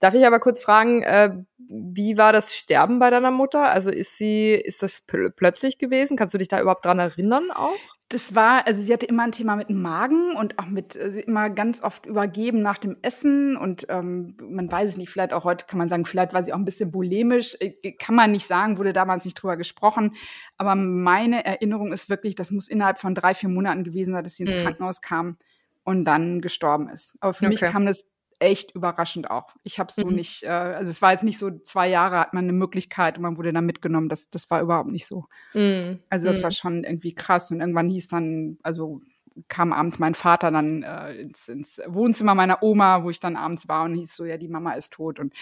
Darf 0.00 0.14
ich 0.14 0.24
aber 0.26 0.40
kurz 0.40 0.62
fragen, 0.62 1.02
äh, 1.02 1.30
wie 1.68 2.16
war 2.16 2.32
das 2.32 2.54
Sterben 2.56 3.00
bei 3.00 3.10
deiner 3.10 3.30
Mutter? 3.30 3.68
Also 3.68 3.90
ist 3.90 4.16
sie, 4.16 4.52
ist 4.52 4.82
das 4.82 5.02
pl 5.02 5.30
plötzlich 5.30 5.76
gewesen? 5.76 6.16
Kannst 6.16 6.32
du 6.34 6.38
dich 6.38 6.48
da 6.48 6.60
überhaupt 6.60 6.84
dran 6.84 7.00
erinnern 7.00 7.50
auch? 7.50 7.97
Das 8.10 8.34
war, 8.34 8.66
also 8.66 8.82
sie 8.82 8.90
hatte 8.90 9.04
immer 9.04 9.24
ein 9.24 9.32
Thema 9.32 9.54
mit 9.56 9.68
dem 9.68 9.82
Magen 9.82 10.34
und 10.34 10.58
auch 10.58 10.66
mit 10.66 10.96
äh, 10.96 11.20
immer 11.20 11.50
ganz 11.50 11.82
oft 11.82 12.06
übergeben 12.06 12.62
nach 12.62 12.78
dem 12.78 12.96
Essen 13.02 13.54
und 13.54 13.84
ähm, 13.90 14.34
man 14.40 14.72
weiß 14.72 14.88
es 14.88 14.96
nicht, 14.96 15.10
vielleicht 15.10 15.34
auch 15.34 15.44
heute 15.44 15.66
kann 15.66 15.78
man 15.78 15.90
sagen, 15.90 16.06
vielleicht 16.06 16.32
war 16.32 16.42
sie 16.42 16.54
auch 16.54 16.58
ein 16.58 16.64
bisschen 16.64 16.90
bulimisch, 16.90 17.56
äh, 17.60 17.92
kann 17.92 18.14
man 18.14 18.32
nicht 18.32 18.46
sagen, 18.46 18.78
wurde 18.78 18.94
damals 18.94 19.26
nicht 19.26 19.34
drüber 19.34 19.58
gesprochen, 19.58 20.14
aber 20.56 20.74
meine 20.74 21.44
Erinnerung 21.44 21.92
ist 21.92 22.08
wirklich, 22.08 22.34
das 22.34 22.50
muss 22.50 22.68
innerhalb 22.68 22.96
von 22.96 23.14
drei, 23.14 23.34
vier 23.34 23.50
Monaten 23.50 23.84
gewesen 23.84 24.14
sein, 24.14 24.24
dass 24.24 24.36
sie 24.36 24.44
ins 24.44 24.54
mhm. 24.54 24.64
Krankenhaus 24.64 25.02
kam 25.02 25.36
und 25.84 26.06
dann 26.06 26.40
gestorben 26.40 26.88
ist. 26.88 27.12
Aber 27.20 27.34
für 27.34 27.44
okay. 27.44 27.58
mich 27.60 27.60
kam 27.60 27.84
das 27.84 28.06
echt 28.38 28.74
überraschend 28.74 29.30
auch. 29.30 29.54
Ich 29.64 29.78
habe 29.78 29.92
so 29.92 30.06
mhm. 30.06 30.14
nicht, 30.14 30.44
äh, 30.44 30.48
also 30.48 30.90
es 30.90 31.02
war 31.02 31.12
jetzt 31.12 31.24
nicht 31.24 31.38
so, 31.38 31.50
zwei 31.50 31.88
Jahre 31.88 32.18
hat 32.18 32.34
man 32.34 32.44
eine 32.44 32.52
Möglichkeit 32.52 33.16
und 33.16 33.22
man 33.22 33.36
wurde 33.36 33.52
dann 33.52 33.66
mitgenommen. 33.66 34.08
Das, 34.08 34.30
das 34.30 34.50
war 34.50 34.62
überhaupt 34.62 34.90
nicht 34.90 35.06
so. 35.06 35.26
Mhm. 35.54 36.00
Also 36.08 36.28
das 36.28 36.38
mhm. 36.38 36.42
war 36.44 36.50
schon 36.50 36.84
irgendwie 36.84 37.14
krass. 37.14 37.50
Und 37.50 37.60
irgendwann 37.60 37.88
hieß 37.88 38.08
dann, 38.08 38.58
also 38.62 39.00
kam 39.46 39.72
abends 39.72 39.98
mein 39.98 40.14
Vater 40.14 40.50
dann 40.50 40.82
äh, 40.82 41.14
ins, 41.14 41.48
ins 41.48 41.80
Wohnzimmer 41.86 42.34
meiner 42.34 42.62
Oma, 42.62 43.04
wo 43.04 43.10
ich 43.10 43.20
dann 43.20 43.36
abends 43.36 43.68
war 43.68 43.84
und 43.84 43.94
hieß 43.94 44.16
so, 44.16 44.24
ja, 44.24 44.36
die 44.36 44.48
Mama 44.48 44.72
ist 44.72 44.92
tot 44.92 45.20
und 45.20 45.32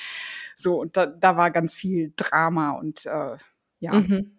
so. 0.54 0.80
Und 0.80 0.96
da, 0.96 1.06
da 1.06 1.36
war 1.36 1.50
ganz 1.50 1.74
viel 1.74 2.12
Drama 2.16 2.72
und 2.72 3.06
äh, 3.06 3.36
ja. 3.80 3.92
Mhm. 3.92 4.35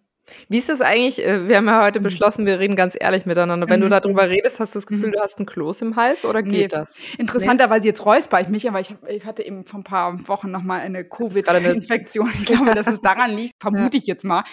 Wie 0.48 0.58
ist 0.58 0.68
das 0.68 0.80
eigentlich? 0.80 1.24
Äh, 1.24 1.48
wir 1.48 1.56
haben 1.56 1.66
ja 1.66 1.84
heute 1.84 2.00
mhm. 2.00 2.04
beschlossen, 2.04 2.46
wir 2.46 2.58
reden 2.58 2.76
ganz 2.76 2.96
ehrlich 2.98 3.26
miteinander. 3.26 3.68
Wenn 3.68 3.80
mhm. 3.80 3.84
du 3.84 4.00
darüber 4.00 4.28
redest, 4.28 4.60
hast 4.60 4.74
du 4.74 4.78
das 4.78 4.86
Gefühl, 4.86 5.08
mhm. 5.08 5.12
du 5.12 5.20
hast 5.20 5.38
einen 5.38 5.46
Kloß 5.46 5.82
im 5.82 5.96
Hals 5.96 6.24
oder 6.24 6.42
geht 6.42 6.52
nee. 6.52 6.68
das? 6.68 6.96
Interessanterweise 7.18 7.82
nee? 7.82 7.88
jetzt 7.88 8.04
räusper 8.04 8.40
ich 8.40 8.48
mich, 8.48 8.68
aber 8.68 8.80
ich, 8.80 8.94
ich 9.08 9.24
hatte 9.24 9.42
eben 9.42 9.64
vor 9.64 9.80
ein 9.80 9.84
paar 9.84 10.28
Wochen 10.28 10.50
nochmal 10.50 10.80
eine 10.80 11.04
Covid-Infektion. 11.04 12.30
Ich 12.40 12.46
glaube, 12.46 12.74
dass 12.74 12.86
es 12.86 13.00
daran 13.00 13.34
liegt, 13.34 13.54
vermute 13.60 13.96
ja. 13.96 14.00
ich 14.00 14.06
jetzt 14.06 14.24
mal. 14.24 14.44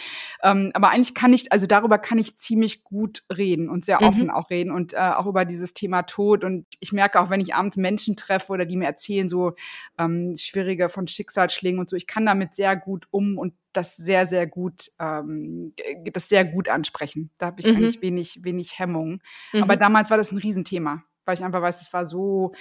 Ähm, 0.43 0.71
aber 0.73 0.89
eigentlich 0.89 1.13
kann 1.13 1.33
ich, 1.33 1.51
also 1.51 1.67
darüber 1.67 1.97
kann 1.97 2.17
ich 2.17 2.35
ziemlich 2.35 2.83
gut 2.83 3.23
reden 3.35 3.69
und 3.69 3.85
sehr 3.85 4.01
offen 4.01 4.25
mhm. 4.25 4.31
auch 4.31 4.49
reden 4.49 4.71
und 4.71 4.93
äh, 4.93 4.97
auch 4.97 5.25
über 5.25 5.45
dieses 5.45 5.73
Thema 5.73 6.03
Tod. 6.03 6.43
Und 6.43 6.65
ich 6.79 6.91
merke 6.93 7.19
auch, 7.19 7.29
wenn 7.29 7.41
ich 7.41 7.55
abends 7.55 7.77
Menschen 7.77 8.15
treffe 8.15 8.51
oder 8.53 8.65
die 8.65 8.77
mir 8.77 8.85
erzählen, 8.85 9.27
so 9.27 9.53
ähm, 9.97 10.35
schwierige 10.37 10.89
von 10.89 11.07
Schicksalsschlägen 11.07 11.79
und 11.79 11.89
so, 11.89 11.95
ich 11.95 12.07
kann 12.07 12.25
damit 12.25 12.55
sehr 12.55 12.75
gut 12.75 13.07
um 13.11 13.37
und 13.37 13.53
das 13.75 13.95
sehr, 13.95 14.25
sehr 14.25 14.47
gut, 14.47 14.91
ähm, 14.99 15.73
das 16.11 16.29
sehr 16.29 16.45
gut 16.45 16.69
ansprechen. 16.69 17.31
Da 17.37 17.47
habe 17.47 17.59
ich 17.59 17.67
mhm. 17.67 17.77
eigentlich 17.77 18.01
wenig, 18.01 18.43
wenig 18.43 18.79
Hemmung. 18.79 19.21
Mhm. 19.53 19.63
Aber 19.63 19.77
damals 19.77 20.09
war 20.09 20.17
das 20.17 20.31
ein 20.31 20.37
Riesenthema, 20.37 21.03
weil 21.25 21.35
ich 21.35 21.43
einfach 21.43 21.61
weiß, 21.61 21.81
es 21.81 21.93
war 21.93 22.05
so, 22.05 22.53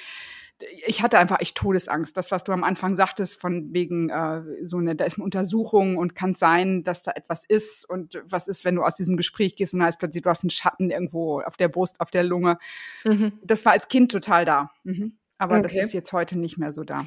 ich 0.87 1.03
hatte 1.03 1.19
einfach 1.19 1.41
echt 1.41 1.57
Todesangst. 1.57 2.17
Das, 2.17 2.31
was 2.31 2.45
du 2.45 2.53
am 2.53 2.65
Anfang 2.65 2.95
sagtest, 2.95 3.41
von 3.41 3.73
wegen 3.73 4.09
äh, 4.11 4.43
so 4.63 4.79
eine, 4.79 4.95
da 4.95 5.05
ist 5.05 5.19
eine 5.19 5.25
Untersuchung 5.25 5.97
und 5.97 6.15
kann 6.15 6.35
sein, 6.35 6.85
dass 6.85 7.03
da 7.03 7.13
etwas 7.15 7.45
ist. 7.45 7.89
Und 7.89 8.23
was 8.25 8.49
ist, 8.49 8.65
wenn 8.65 8.77
du 8.77 8.83
aus 8.83 8.97
diesem 8.97 9.17
Gespräch 9.17 9.57
gehst 9.57 9.75
und 9.75 9.81
da 9.81 9.89
ist 9.89 9.99
plötzlich, 9.99 10.23
du 10.23 10.31
hast 10.31 10.45
einen 10.45 10.51
Schatten 10.51 10.91
irgendwo 10.91 11.41
auf 11.41 11.57
der 11.57 11.69
Brust, 11.69 12.01
auf 12.01 12.11
der 12.11 12.23
Lunge. 12.23 12.59
Mhm. 13.05 13.33
Das 13.43 13.65
war 13.65 13.73
als 13.73 13.89
Kind 13.89 14.13
total 14.13 14.45
da. 14.45 14.71
Mhm. 14.85 15.19
Aber 15.39 15.59
okay. 15.59 15.63
das 15.65 15.75
ist 15.75 15.93
jetzt 15.93 16.13
heute 16.13 16.39
nicht 16.39 16.59
mehr 16.59 16.73
so 16.73 16.85
da. 16.85 17.07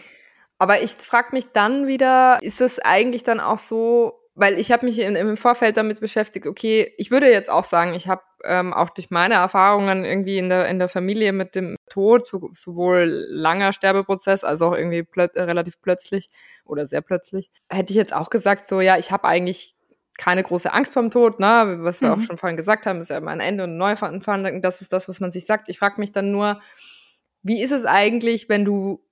Aber 0.60 0.82
ich 0.82 0.92
frage 0.92 1.30
mich 1.34 1.52
dann 1.52 1.88
wieder, 1.88 2.40
ist 2.42 2.62
es 2.62 2.80
eigentlich 2.80 3.24
dann 3.24 3.40
auch 3.40 3.60
so, 3.60 4.20
weil 4.34 4.60
ich 4.60 4.72
habe 4.72 4.86
mich 4.86 5.00
in, 5.00 5.16
im 5.16 5.38
Vorfeld 5.38 5.78
damit 5.78 6.00
beschäftigt, 6.00 6.48
okay, 6.48 6.94
ich 6.98 7.12
würde 7.12 7.32
jetzt 7.32 7.50
auch 7.50 7.64
sagen, 7.64 7.94
ich 7.94 8.08
habe 8.08 8.22
ähm, 8.44 8.74
auch 8.74 8.90
durch 8.92 9.10
meine 9.10 9.36
Erfahrungen 9.36 10.06
irgendwie 10.06 10.38
in 10.38 10.50
der, 10.50 10.68
in 10.68 10.80
der 10.80 10.90
Familie 10.90 11.34
mit 11.34 11.56
dem 11.56 11.76
Tod, 11.90 12.28
so, 12.28 12.50
sowohl 12.54 13.26
langer 13.30 13.74
Sterbeprozess 13.74 14.44
als 14.44 14.62
auch 14.62 14.74
irgendwie 14.74 15.04
plö 15.04 15.28
äh, 15.34 15.42
relativ 15.42 15.82
plötzlich 15.82 16.30
oder 16.66 16.88
sehr 16.88 17.02
plötzlich, 17.02 17.50
hätte 17.70 17.92
ich 17.92 17.98
jetzt 17.98 18.14
auch 18.14 18.30
gesagt, 18.30 18.68
so 18.68 18.82
ja, 18.82 18.98
ich 18.98 19.12
habe 19.12 19.28
eigentlich 19.28 19.76
keine 20.18 20.44
große 20.44 20.74
Angst 20.74 20.94
vom 20.94 21.12
Tod, 21.12 21.40
ne? 21.40 21.78
was 21.82 22.02
wir 22.02 22.10
mhm. 22.10 22.16
auch 22.16 22.22
schon 22.22 22.38
vorhin 22.38 22.58
gesagt 22.58 22.86
haben, 22.86 23.00
ist 23.00 23.10
ja 23.10 23.18
immer 23.18 23.32
ein 23.32 23.40
Ende 23.40 23.64
und 23.64 23.72
ein 23.72 23.78
Neuanfang, 23.78 24.62
das 24.62 24.82
ist 24.82 24.92
das, 24.92 25.08
was 25.08 25.20
man 25.20 25.32
sich 25.32 25.46
sagt. 25.46 25.70
Ich 25.70 25.78
frage 25.78 26.00
mich 26.00 26.12
dann 26.12 26.32
nur, 26.32 26.60
wie 27.44 27.62
ist 27.62 27.72
es 27.72 27.86
eigentlich, 27.86 28.50
wenn 28.50 28.66
du 28.66 29.07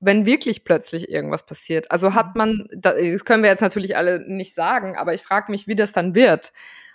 wenn 0.00 0.26
wirklich 0.26 0.64
plötzlich 0.64 1.08
irgendwas 1.08 1.46
passiert. 1.46 1.90
Also 1.90 2.14
hat 2.14 2.28
mhm. 2.28 2.32
man, 2.34 2.68
das 2.76 3.24
können 3.24 3.42
wir 3.42 3.50
jetzt 3.50 3.60
natürlich 3.60 3.96
alle 3.96 4.20
nicht 4.20 4.54
sagen, 4.54 4.96
aber 4.96 5.14
ich 5.14 5.22
frage 5.22 5.50
mich, 5.50 5.66
wie 5.66 5.76
das 5.76 5.92
dann 5.92 6.14
wird. 6.14 6.52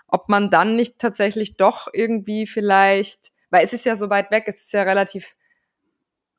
Ob 0.08 0.30
man 0.30 0.50
dann 0.50 0.76
nicht 0.76 1.00
tatsächlich 1.00 1.58
doch 1.58 1.88
irgendwie 1.94 2.46
vielleicht, 2.46 3.32
weil 3.50 3.64
es 3.64 3.74
ist 3.74 3.86
ja 3.86 3.96
so 3.96 4.10
weit 4.10 4.32
weg, 4.32 4.44
es 4.48 4.62
ist 4.62 4.74
ja 4.74 4.84
relativ 4.84 5.36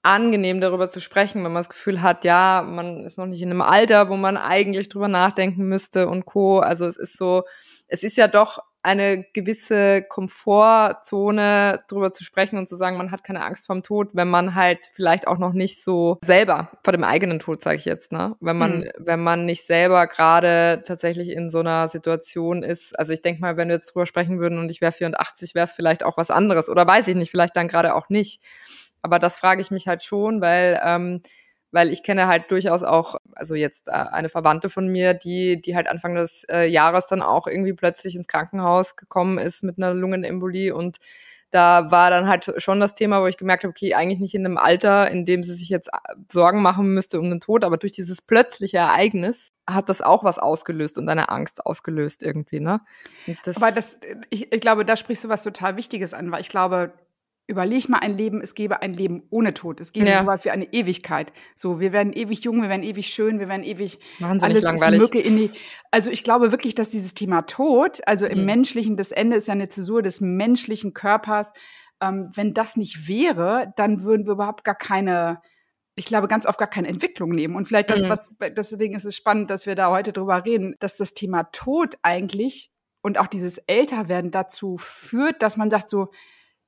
angenehm 0.02 0.60
darüber 0.60 0.90
zu 0.90 1.00
sprechen, 1.00 1.44
wenn 1.44 1.52
man 1.52 1.60
das 1.60 1.68
Gefühl 1.68 2.02
hat, 2.02 2.24
ja, 2.24 2.62
man 2.66 3.04
ist 3.04 3.18
noch 3.18 3.26
nicht 3.26 3.40
in 3.40 3.50
einem 3.50 3.62
Alter, 3.62 4.08
wo 4.08 4.16
man 4.16 4.36
eigentlich 4.36 4.88
drüber 4.88 5.08
nachdenken 5.08 5.64
müsste 5.68 6.08
und 6.08 6.26
co. 6.26 6.58
Also 6.58 6.86
es 6.86 6.96
ist 6.96 7.16
so, 7.16 7.44
es 7.86 8.02
ist 8.02 8.16
ja 8.16 8.28
doch 8.28 8.58
eine 8.82 9.24
gewisse 9.32 10.02
Komfortzone 10.02 11.84
drüber 11.88 12.12
zu 12.12 12.24
sprechen 12.24 12.58
und 12.58 12.68
zu 12.68 12.74
sagen, 12.74 12.96
man 12.96 13.12
hat 13.12 13.22
keine 13.22 13.44
Angst 13.44 13.66
vorm 13.66 13.82
Tod, 13.82 14.08
wenn 14.12 14.28
man 14.28 14.54
halt 14.56 14.90
vielleicht 14.92 15.28
auch 15.28 15.38
noch 15.38 15.52
nicht 15.52 15.82
so 15.82 16.18
selber 16.24 16.70
vor 16.82 16.92
dem 16.92 17.04
eigenen 17.04 17.38
Tod, 17.38 17.62
sage 17.62 17.76
ich 17.76 17.84
jetzt, 17.84 18.10
ne? 18.10 18.36
Wenn 18.40 18.58
man, 18.58 18.80
mhm. 18.80 18.90
wenn 18.98 19.20
man 19.20 19.46
nicht 19.46 19.64
selber 19.64 20.08
gerade 20.08 20.82
tatsächlich 20.84 21.30
in 21.30 21.50
so 21.50 21.60
einer 21.60 21.86
Situation 21.88 22.62
ist. 22.62 22.98
Also 22.98 23.12
ich 23.12 23.22
denke 23.22 23.40
mal, 23.40 23.56
wenn 23.56 23.68
wir 23.68 23.76
jetzt 23.76 23.94
drüber 23.94 24.06
sprechen 24.06 24.40
würden 24.40 24.58
und 24.58 24.70
ich 24.70 24.80
wäre 24.80 24.92
84, 24.92 25.54
wäre 25.54 25.66
es 25.66 25.72
vielleicht 25.72 26.04
auch 26.04 26.16
was 26.16 26.30
anderes. 26.30 26.68
Oder 26.68 26.86
weiß 26.86 27.06
ich 27.06 27.14
nicht, 27.14 27.30
vielleicht 27.30 27.56
dann 27.56 27.68
gerade 27.68 27.94
auch 27.94 28.08
nicht. 28.08 28.40
Aber 29.00 29.18
das 29.18 29.38
frage 29.38 29.60
ich 29.60 29.70
mich 29.70 29.86
halt 29.86 30.02
schon, 30.02 30.40
weil 30.40 30.80
ähm, 30.84 31.22
weil 31.72 31.90
ich 31.90 32.02
kenne 32.02 32.28
halt 32.28 32.50
durchaus 32.50 32.82
auch, 32.82 33.16
also 33.34 33.54
jetzt 33.54 33.88
äh, 33.88 33.92
eine 33.92 34.28
Verwandte 34.28 34.70
von 34.70 34.88
mir, 34.88 35.14
die, 35.14 35.60
die 35.60 35.76
halt 35.76 35.88
Anfang 35.88 36.14
des 36.14 36.44
äh, 36.50 36.66
Jahres 36.68 37.06
dann 37.06 37.22
auch 37.22 37.46
irgendwie 37.46 37.72
plötzlich 37.72 38.16
ins 38.16 38.28
Krankenhaus 38.28 38.96
gekommen 38.96 39.38
ist 39.38 39.62
mit 39.62 39.78
einer 39.78 39.94
Lungenembolie 39.94 40.74
und 40.74 40.98
da 41.52 41.90
war 41.90 42.08
dann 42.08 42.28
halt 42.28 42.50
schon 42.56 42.80
das 42.80 42.94
Thema, 42.94 43.20
wo 43.20 43.26
ich 43.26 43.36
gemerkt 43.36 43.62
habe, 43.62 43.70
okay, 43.70 43.92
eigentlich 43.92 44.20
nicht 44.20 44.34
in 44.34 44.46
einem 44.46 44.56
Alter, 44.56 45.10
in 45.10 45.26
dem 45.26 45.44
sie 45.44 45.54
sich 45.54 45.68
jetzt 45.68 45.88
äh, 45.88 46.14
Sorgen 46.30 46.62
machen 46.62 46.94
müsste 46.94 47.20
um 47.20 47.28
den 47.28 47.40
Tod, 47.40 47.62
aber 47.62 47.76
durch 47.76 47.92
dieses 47.92 48.22
plötzliche 48.22 48.78
Ereignis 48.78 49.52
hat 49.68 49.90
das 49.90 50.00
auch 50.00 50.24
was 50.24 50.38
ausgelöst 50.38 50.96
und 50.98 51.08
eine 51.08 51.28
Angst 51.28 51.64
ausgelöst 51.66 52.22
irgendwie, 52.22 52.58
ne? 52.58 52.80
Das 53.44 53.58
aber 53.58 53.70
das, 53.70 53.98
ich, 54.30 54.50
ich 54.50 54.60
glaube, 54.60 54.86
da 54.86 54.96
sprichst 54.96 55.24
du 55.24 55.28
was 55.28 55.42
total 55.42 55.76
Wichtiges 55.76 56.14
an, 56.14 56.32
weil 56.32 56.40
ich 56.40 56.48
glaube, 56.48 56.94
überleg 57.52 57.88
mal 57.88 57.98
ein 57.98 58.16
Leben, 58.16 58.40
es 58.40 58.54
gäbe 58.54 58.82
ein 58.82 58.92
Leben 58.92 59.22
ohne 59.30 59.54
Tod. 59.54 59.80
Es 59.80 59.92
gäbe 59.92 60.08
ja. 60.08 60.20
sowas 60.20 60.44
wie 60.44 60.50
eine 60.50 60.72
Ewigkeit. 60.72 61.32
So, 61.54 61.78
wir 61.78 61.92
werden 61.92 62.12
ewig 62.12 62.42
jung, 62.44 62.60
wir 62.60 62.68
werden 62.68 62.82
ewig 62.82 63.06
schön, 63.06 63.38
wir 63.38 63.48
werden 63.48 63.62
ewig 63.62 64.00
Wahnsinnig 64.18 64.42
alles 64.42 64.62
langweilig. 64.62 65.14
Ist 65.14 65.26
in 65.26 65.36
die, 65.36 65.50
also 65.90 66.10
ich 66.10 66.24
glaube 66.24 66.50
wirklich, 66.50 66.74
dass 66.74 66.88
dieses 66.88 67.14
Thema 67.14 67.42
Tod, 67.42 68.00
also 68.06 68.26
im 68.26 68.40
mhm. 68.40 68.46
menschlichen, 68.46 68.96
das 68.96 69.12
Ende 69.12 69.36
ist 69.36 69.46
ja 69.46 69.52
eine 69.52 69.68
Zäsur 69.68 70.02
des 70.02 70.20
menschlichen 70.20 70.94
Körpers. 70.94 71.52
Ähm, 72.00 72.30
wenn 72.34 72.54
das 72.54 72.76
nicht 72.76 73.06
wäre, 73.06 73.72
dann 73.76 74.02
würden 74.02 74.26
wir 74.26 74.32
überhaupt 74.32 74.64
gar 74.64 74.74
keine 74.74 75.40
ich 75.94 76.06
glaube, 76.06 76.26
ganz 76.26 76.46
oft 76.46 76.58
gar 76.58 76.68
keine 76.68 76.88
Entwicklung 76.88 77.30
nehmen. 77.30 77.54
Und 77.54 77.66
vielleicht 77.66 77.90
das, 77.90 78.02
mhm. 78.02 78.08
was, 78.08 78.34
deswegen 78.56 78.94
ist 78.94 79.04
es 79.04 79.14
spannend, 79.14 79.50
dass 79.50 79.66
wir 79.66 79.74
da 79.74 79.90
heute 79.90 80.14
drüber 80.14 80.44
reden, 80.44 80.74
dass 80.80 80.96
das 80.96 81.12
Thema 81.12 81.44
Tod 81.52 81.98
eigentlich 82.02 82.70
und 83.02 83.18
auch 83.18 83.26
dieses 83.26 83.58
Älterwerden 83.58 84.30
dazu 84.30 84.78
führt, 84.78 85.42
dass 85.42 85.56
man 85.56 85.70
sagt 85.70 85.90
so, 85.90 86.10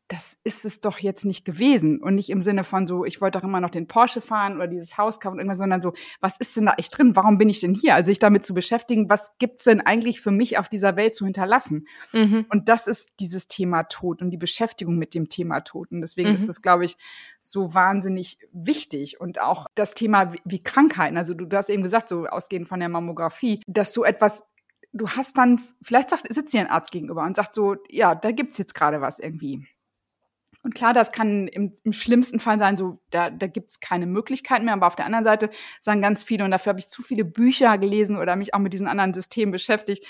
das 0.08 0.36
ist 0.44 0.64
es 0.66 0.80
doch 0.80 0.98
jetzt 0.98 1.24
nicht 1.24 1.44
gewesen. 1.44 2.02
Und 2.02 2.16
nicht 2.16 2.28
im 2.28 2.40
Sinne 2.40 2.62
von 2.62 2.86
so, 2.86 3.04
ich 3.04 3.20
wollte 3.20 3.38
doch 3.38 3.44
immer 3.44 3.60
noch 3.60 3.70
den 3.70 3.88
Porsche 3.88 4.20
fahren 4.20 4.56
oder 4.56 4.66
dieses 4.66 4.98
Haus 4.98 5.18
kaufen, 5.18 5.38
irgendwas, 5.38 5.58
sondern 5.58 5.80
so, 5.80 5.94
was 6.20 6.36
ist 6.38 6.56
denn 6.56 6.66
da 6.66 6.74
echt 6.76 6.96
drin? 6.96 7.16
Warum 7.16 7.38
bin 7.38 7.48
ich 7.48 7.60
denn 7.60 7.74
hier? 7.74 7.94
Also 7.94 8.08
sich 8.08 8.18
damit 8.18 8.44
zu 8.44 8.52
beschäftigen, 8.52 9.08
was 9.08 9.32
gibt's 9.38 9.64
denn 9.64 9.80
eigentlich 9.80 10.20
für 10.20 10.30
mich 10.30 10.58
auf 10.58 10.68
dieser 10.68 10.96
Welt 10.96 11.14
zu 11.14 11.24
hinterlassen? 11.24 11.86
Mhm. 12.12 12.44
Und 12.50 12.68
das 12.68 12.86
ist 12.86 13.12
dieses 13.18 13.48
Thema 13.48 13.84
Tod 13.84 14.20
und 14.20 14.30
die 14.30 14.36
Beschäftigung 14.36 14.98
mit 14.98 15.14
dem 15.14 15.30
Thema 15.30 15.60
Tod. 15.60 15.90
Und 15.90 16.02
deswegen 16.02 16.28
mhm. 16.28 16.34
ist 16.34 16.48
es, 16.48 16.60
glaube 16.60 16.84
ich, 16.84 16.98
so 17.40 17.72
wahnsinnig 17.72 18.38
wichtig. 18.52 19.20
Und 19.20 19.40
auch 19.40 19.66
das 19.74 19.94
Thema 19.94 20.34
wie, 20.34 20.40
wie 20.44 20.58
Krankheiten. 20.58 21.16
Also 21.16 21.32
du, 21.32 21.46
du 21.46 21.56
hast 21.56 21.70
eben 21.70 21.82
gesagt, 21.82 22.10
so 22.10 22.26
ausgehend 22.26 22.68
von 22.68 22.80
der 22.80 22.90
Mammographie, 22.90 23.62
dass 23.66 23.94
so 23.94 24.04
etwas 24.04 24.42
du 24.94 25.08
hast 25.08 25.36
dann, 25.36 25.60
vielleicht 25.82 26.10
sagt, 26.10 26.32
sitzt 26.32 26.54
dir 26.54 26.60
ein 26.60 26.70
Arzt 26.70 26.92
gegenüber 26.92 27.24
und 27.24 27.34
sagt 27.34 27.52
so, 27.54 27.76
ja, 27.90 28.14
da 28.14 28.30
gibt's 28.30 28.58
jetzt 28.58 28.74
gerade 28.74 29.00
was 29.00 29.18
irgendwie. 29.18 29.66
Und 30.64 30.74
klar, 30.74 30.94
das 30.94 31.12
kann 31.12 31.46
im, 31.46 31.74
im 31.84 31.92
schlimmsten 31.92 32.40
Fall 32.40 32.58
sein, 32.58 32.76
so 32.76 32.98
da, 33.10 33.28
da 33.30 33.46
gibt 33.46 33.70
es 33.70 33.80
keine 33.80 34.06
Möglichkeiten 34.06 34.64
mehr. 34.64 34.74
Aber 34.74 34.86
auf 34.86 34.96
der 34.96 35.04
anderen 35.04 35.24
Seite 35.24 35.50
sagen 35.80 36.00
ganz 36.00 36.24
viele, 36.24 36.42
und 36.44 36.50
dafür 36.50 36.70
habe 36.70 36.80
ich 36.80 36.88
zu 36.88 37.02
viele 37.02 37.24
Bücher 37.24 37.76
gelesen 37.76 38.16
oder 38.16 38.34
mich 38.34 38.54
auch 38.54 38.58
mit 38.58 38.72
diesen 38.72 38.88
anderen 38.88 39.12
Systemen 39.12 39.52
beschäftigt, 39.52 40.04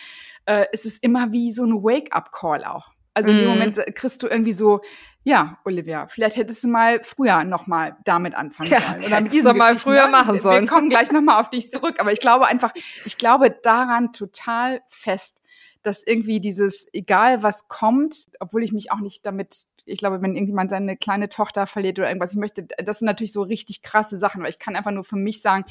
äh, 0.46 0.66
es 0.72 0.84
ist 0.84 1.02
immer 1.02 1.32
wie 1.32 1.52
so 1.52 1.64
ein 1.64 1.82
Wake-up-Call 1.82 2.64
auch. 2.64 2.92
Also 3.14 3.30
in 3.30 3.38
dem 3.38 3.44
mhm. 3.46 3.52
Moment 3.52 3.78
äh, 3.78 3.90
kriegst 3.92 4.22
du 4.22 4.28
irgendwie 4.28 4.52
so, 4.52 4.80
ja, 5.24 5.58
Olivia, 5.64 6.06
vielleicht 6.08 6.36
hättest 6.36 6.62
du 6.62 6.68
mal 6.68 7.02
früher 7.02 7.44
noch 7.44 7.66
mal 7.66 7.96
damit 8.04 8.34
anfangen 8.34 8.70
ja, 8.70 8.80
sollen. 8.80 9.04
Oder 9.04 9.20
mit 9.22 9.32
diesem 9.32 9.56
mal 9.56 9.76
früher 9.76 10.08
machen 10.08 10.40
sollen. 10.40 10.62
Wir 10.64 10.68
kommen 10.68 10.90
gleich 10.90 11.10
noch 11.10 11.22
mal 11.22 11.40
auf 11.40 11.50
dich 11.50 11.70
zurück. 11.70 11.96
Aber 11.98 12.12
ich 12.12 12.20
glaube 12.20 12.46
einfach, 12.46 12.72
ich 13.04 13.16
glaube 13.16 13.50
daran 13.50 14.12
total 14.12 14.82
fest, 14.88 15.40
dass 15.82 16.02
irgendwie 16.06 16.40
dieses, 16.40 16.86
egal 16.92 17.42
was 17.42 17.68
kommt, 17.68 18.26
obwohl 18.40 18.62
ich 18.62 18.72
mich 18.72 18.90
auch 18.90 19.00
nicht 19.00 19.24
damit 19.24 19.54
ich 19.86 19.98
glaube, 19.98 20.22
wenn 20.22 20.34
irgendjemand 20.34 20.70
seine 20.70 20.96
kleine 20.96 21.28
Tochter 21.28 21.66
verliert 21.66 21.98
oder 21.98 22.08
irgendwas, 22.08 22.32
ich 22.32 22.38
möchte, 22.38 22.64
das 22.64 22.98
sind 22.98 23.06
natürlich 23.06 23.32
so 23.32 23.42
richtig 23.42 23.82
krasse 23.82 24.16
Sachen, 24.16 24.42
weil 24.42 24.50
ich 24.50 24.58
kann 24.58 24.76
einfach 24.76 24.90
nur 24.90 25.04
für 25.04 25.16
mich 25.16 25.40
sagen, 25.42 25.64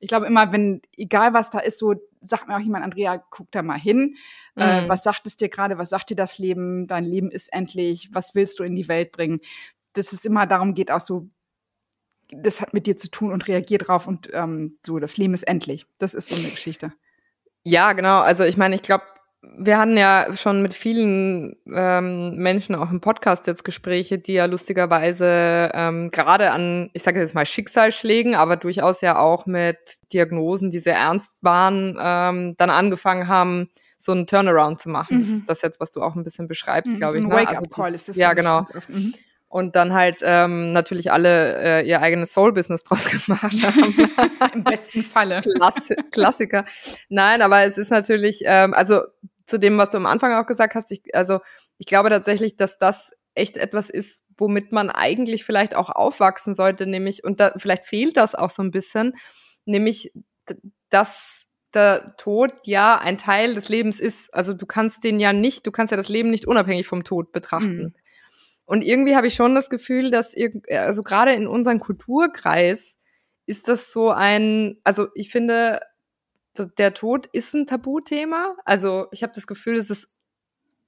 ich 0.00 0.08
glaube 0.08 0.26
immer, 0.26 0.50
wenn, 0.50 0.82
egal 0.96 1.32
was 1.32 1.50
da 1.50 1.60
ist, 1.60 1.78
so 1.78 1.94
sagt 2.20 2.48
mir 2.48 2.56
auch 2.56 2.60
jemand, 2.60 2.84
Andrea, 2.84 3.22
guck 3.30 3.50
da 3.52 3.62
mal 3.62 3.78
hin. 3.78 4.16
Äh, 4.56 4.80
mhm. 4.80 4.86
Äh, 4.86 4.88
was 4.88 5.02
sagt 5.02 5.26
es 5.26 5.36
dir 5.36 5.48
gerade? 5.48 5.78
Was 5.78 5.90
sagt 5.90 6.10
dir 6.10 6.16
das 6.16 6.38
Leben? 6.38 6.86
Dein 6.86 7.04
Leben 7.04 7.30
ist 7.30 7.52
endlich. 7.52 8.08
Was 8.12 8.34
willst 8.34 8.58
du 8.58 8.64
in 8.64 8.74
die 8.74 8.88
Welt 8.88 9.12
bringen? 9.12 9.40
Dass 9.92 10.12
es 10.12 10.24
immer 10.24 10.46
darum 10.46 10.74
geht, 10.74 10.90
auch 10.90 11.00
so, 11.00 11.28
das 12.32 12.60
hat 12.60 12.74
mit 12.74 12.86
dir 12.86 12.96
zu 12.96 13.10
tun 13.10 13.32
und 13.32 13.46
reagier 13.46 13.78
drauf 13.78 14.06
und 14.06 14.28
ähm, 14.32 14.76
so, 14.84 14.98
das 14.98 15.16
Leben 15.18 15.34
ist 15.34 15.44
endlich. 15.44 15.86
Das 15.98 16.14
ist 16.14 16.28
so 16.28 16.34
eine 16.34 16.48
Geschichte. 16.48 16.92
Ja, 17.62 17.92
genau. 17.92 18.20
Also 18.20 18.44
ich 18.44 18.56
meine, 18.56 18.74
ich 18.74 18.82
glaube, 18.82 19.04
wir 19.42 19.78
hatten 19.78 19.96
ja 19.96 20.28
schon 20.34 20.62
mit 20.62 20.72
vielen 20.72 21.56
ähm, 21.66 22.36
Menschen 22.36 22.74
auch 22.74 22.90
im 22.90 23.00
Podcast 23.00 23.46
jetzt 23.46 23.64
Gespräche, 23.64 24.18
die 24.18 24.34
ja 24.34 24.44
lustigerweise 24.46 25.70
ähm, 25.74 26.10
gerade 26.10 26.52
an, 26.52 26.90
ich 26.92 27.02
sage 27.02 27.20
jetzt 27.20 27.34
mal 27.34 27.44
Schicksalsschlägen, 27.44 28.34
aber 28.34 28.56
durchaus 28.56 29.00
ja 29.00 29.18
auch 29.18 29.46
mit 29.46 29.78
Diagnosen, 30.12 30.70
die 30.70 30.78
sehr 30.78 30.96
ernst 30.96 31.30
waren, 31.40 31.98
ähm, 32.00 32.54
dann 32.56 32.70
angefangen 32.70 33.26
haben, 33.26 33.68
so 33.98 34.12
einen 34.12 34.26
Turnaround 34.26 34.80
zu 34.80 34.88
machen. 34.88 35.16
Mhm. 35.16 35.20
Das 35.20 35.28
ist 35.28 35.48
das 35.48 35.62
jetzt, 35.62 35.80
was 35.80 35.90
du 35.90 36.02
auch 36.02 36.14
ein 36.14 36.24
bisschen 36.24 36.46
beschreibst, 36.46 36.94
mhm, 36.94 36.98
glaube 36.98 37.18
ich. 37.18 37.24
Ein 37.24 37.28
ne? 37.28 37.34
Wake-up-Call 37.34 37.86
also 37.86 37.96
ist 37.96 38.08
das. 38.10 38.16
Ja, 38.16 38.34
genau. 38.34 38.64
Mhm 38.88 39.14
und 39.52 39.76
dann 39.76 39.92
halt 39.92 40.20
ähm, 40.22 40.72
natürlich 40.72 41.12
alle 41.12 41.82
äh, 41.82 41.86
ihr 41.86 42.00
eigenes 42.00 42.32
Soul-Business 42.32 42.84
draus 42.84 43.04
gemacht 43.26 43.62
haben. 43.62 44.10
Im 44.54 44.64
besten 44.64 45.02
Falle. 45.02 45.42
Klass 45.42 45.90
Klassiker. 46.10 46.64
Nein, 47.10 47.42
aber 47.42 47.64
es 47.64 47.76
ist 47.76 47.90
natürlich, 47.90 48.40
ähm, 48.46 48.72
also 48.72 49.02
zu 49.46 49.58
dem, 49.58 49.78
was 49.78 49.90
du 49.90 49.96
am 49.96 50.06
Anfang 50.06 50.34
auch 50.34 50.46
gesagt 50.46 50.74
hast, 50.74 50.90
ich, 50.90 51.02
also 51.14 51.40
ich 51.78 51.86
glaube 51.86 52.10
tatsächlich, 52.10 52.56
dass 52.56 52.78
das 52.78 53.12
echt 53.34 53.56
etwas 53.56 53.88
ist, 53.90 54.24
womit 54.36 54.72
man 54.72 54.90
eigentlich 54.90 55.44
vielleicht 55.44 55.74
auch 55.74 55.90
aufwachsen 55.90 56.54
sollte, 56.54 56.86
nämlich, 56.86 57.24
und 57.24 57.40
da, 57.40 57.52
vielleicht 57.56 57.86
fehlt 57.86 58.16
das 58.16 58.34
auch 58.34 58.50
so 58.50 58.62
ein 58.62 58.70
bisschen, 58.70 59.14
nämlich, 59.64 60.12
dass 60.90 61.44
der 61.74 62.14
Tod 62.18 62.52
ja 62.66 62.98
ein 62.98 63.16
Teil 63.16 63.54
des 63.54 63.68
Lebens 63.68 63.98
ist. 63.98 64.32
Also 64.34 64.52
du 64.52 64.66
kannst 64.66 65.04
den 65.04 65.20
ja 65.20 65.32
nicht, 65.32 65.66
du 65.66 65.70
kannst 65.70 65.90
ja 65.90 65.96
das 65.96 66.08
Leben 66.08 66.30
nicht 66.30 66.46
unabhängig 66.46 66.86
vom 66.86 67.04
Tod 67.04 67.32
betrachten. 67.32 67.82
Mhm. 67.82 67.94
Und 68.64 68.82
irgendwie 68.82 69.16
habe 69.16 69.26
ich 69.26 69.34
schon 69.34 69.54
das 69.54 69.70
Gefühl, 69.70 70.10
dass, 70.10 70.34
also 70.70 71.02
gerade 71.02 71.32
in 71.32 71.46
unserem 71.46 71.80
Kulturkreis 71.80 72.98
ist 73.46 73.68
das 73.68 73.90
so 73.90 74.10
ein, 74.10 74.78
also 74.84 75.08
ich 75.14 75.30
finde, 75.30 75.80
der 76.56 76.94
Tod 76.94 77.26
ist 77.32 77.54
ein 77.54 77.66
Tabuthema. 77.66 78.56
Also 78.64 79.06
ich 79.12 79.22
habe 79.22 79.32
das 79.34 79.46
Gefühl, 79.46 79.76
es 79.76 79.90
ist, 79.90 80.08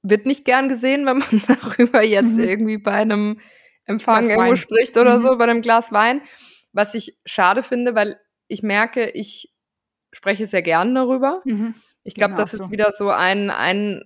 wird 0.03 0.27
nicht 0.27 0.45
gern 0.45 0.69
gesehen, 0.69 1.07
wenn 1.07 1.19
man 1.19 1.43
darüber 1.49 2.03
jetzt 2.03 2.37
mhm. 2.37 2.45
irgendwie 2.45 2.79
bei 2.79 2.93
einem 2.93 3.41
Empfang 3.87 4.29
irgendwo 4.29 4.57
spricht 4.57 4.97
oder 4.97 5.19
mhm. 5.19 5.23
so, 5.23 5.37
bei 5.37 5.45
einem 5.45 5.63
Glas 5.63 5.93
Wein. 5.93 6.23
Was 6.73 6.95
ich 6.95 7.19
schade 7.25 7.63
finde, 7.63 7.95
weil 7.95 8.17
ich 8.49 8.63
merke, 8.63 9.11
ich 9.11 9.53
spreche 10.13 10.47
sehr 10.47 10.63
gern 10.63 10.95
darüber. 10.95 11.43
Mhm. 11.45 11.75
Ich 12.03 12.15
glaube, 12.15 12.35
das 12.35 12.53
ist 12.53 12.71
wieder 12.71 12.93
so 12.93 13.09
ein, 13.09 13.51
ein, 13.51 14.05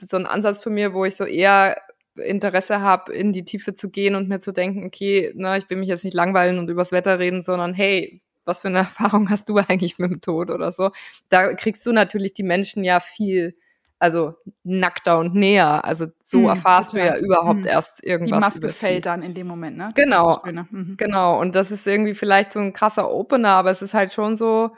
so 0.00 0.16
ein 0.16 0.26
Ansatz 0.26 0.62
für 0.62 0.70
mir, 0.70 0.94
wo 0.94 1.04
ich 1.04 1.16
so 1.16 1.24
eher 1.24 1.76
Interesse 2.16 2.80
habe, 2.80 3.12
in 3.12 3.32
die 3.32 3.44
Tiefe 3.44 3.74
zu 3.74 3.90
gehen 3.90 4.14
und 4.14 4.28
mir 4.28 4.40
zu 4.40 4.52
denken, 4.52 4.84
okay, 4.84 5.32
na, 5.34 5.56
ich 5.56 5.68
will 5.68 5.78
mich 5.78 5.88
jetzt 5.88 6.04
nicht 6.04 6.14
langweilen 6.14 6.58
und 6.58 6.70
übers 6.70 6.92
Wetter 6.92 7.18
reden, 7.18 7.42
sondern 7.42 7.74
hey, 7.74 8.22
was 8.44 8.62
für 8.62 8.68
eine 8.68 8.78
Erfahrung 8.78 9.30
hast 9.30 9.48
du 9.48 9.56
eigentlich 9.58 9.98
mit 9.98 10.10
dem 10.10 10.20
Tod 10.20 10.50
oder 10.50 10.72
so? 10.72 10.90
Da 11.28 11.54
kriegst 11.54 11.84
du 11.86 11.92
natürlich 11.92 12.32
die 12.32 12.42
Menschen 12.42 12.84
ja 12.84 13.00
viel, 13.00 13.56
also 13.98 14.34
nackter 14.62 15.18
und 15.18 15.34
näher. 15.34 15.84
Also 15.84 16.06
so 16.24 16.40
mhm, 16.40 16.48
erfahrst 16.48 16.92
total. 16.92 17.08
du 17.08 17.14
ja 17.14 17.24
überhaupt 17.24 17.60
mhm. 17.60 17.66
erst 17.66 18.04
irgendwas. 18.04 18.54
Die 18.54 18.60
Maske 18.60 18.68
fällt 18.72 19.06
dann 19.06 19.22
in 19.22 19.34
dem 19.34 19.46
Moment, 19.46 19.76
ne? 19.76 19.92
Das 19.94 20.04
genau. 20.04 20.42
Mhm. 20.44 20.96
Genau. 20.96 21.40
Und 21.40 21.54
das 21.54 21.70
ist 21.70 21.86
irgendwie 21.86 22.14
vielleicht 22.14 22.52
so 22.52 22.60
ein 22.60 22.72
krasser 22.72 23.10
Opener, 23.10 23.50
aber 23.50 23.70
es 23.70 23.82
ist 23.82 23.94
halt 23.94 24.12
schon 24.12 24.36
so, 24.36 24.70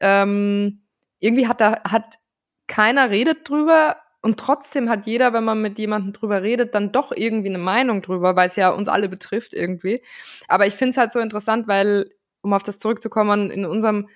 ähm, 0.00 0.82
irgendwie 1.18 1.46
hat 1.46 1.60
da, 1.60 1.82
hat 1.84 2.18
keiner 2.66 3.10
redet 3.10 3.48
drüber, 3.48 3.96
und 4.22 4.38
trotzdem 4.38 4.90
hat 4.90 5.06
jeder, 5.06 5.32
wenn 5.32 5.44
man 5.44 5.62
mit 5.62 5.78
jemandem 5.78 6.12
drüber 6.12 6.42
redet, 6.42 6.74
dann 6.74 6.92
doch 6.92 7.12
irgendwie 7.14 7.48
eine 7.48 7.58
Meinung 7.58 8.02
drüber, 8.02 8.36
weil 8.36 8.48
es 8.48 8.56
ja 8.56 8.70
uns 8.70 8.88
alle 8.88 9.08
betrifft 9.08 9.54
irgendwie. 9.54 10.02
Aber 10.46 10.66
ich 10.66 10.74
finde 10.74 10.90
es 10.90 10.96
halt 10.98 11.12
so 11.12 11.20
interessant, 11.20 11.68
weil, 11.68 12.10
um 12.42 12.52
auf 12.52 12.62
das 12.62 12.78
zurückzukommen, 12.78 13.50
in 13.50 13.64
unserem 13.64 14.08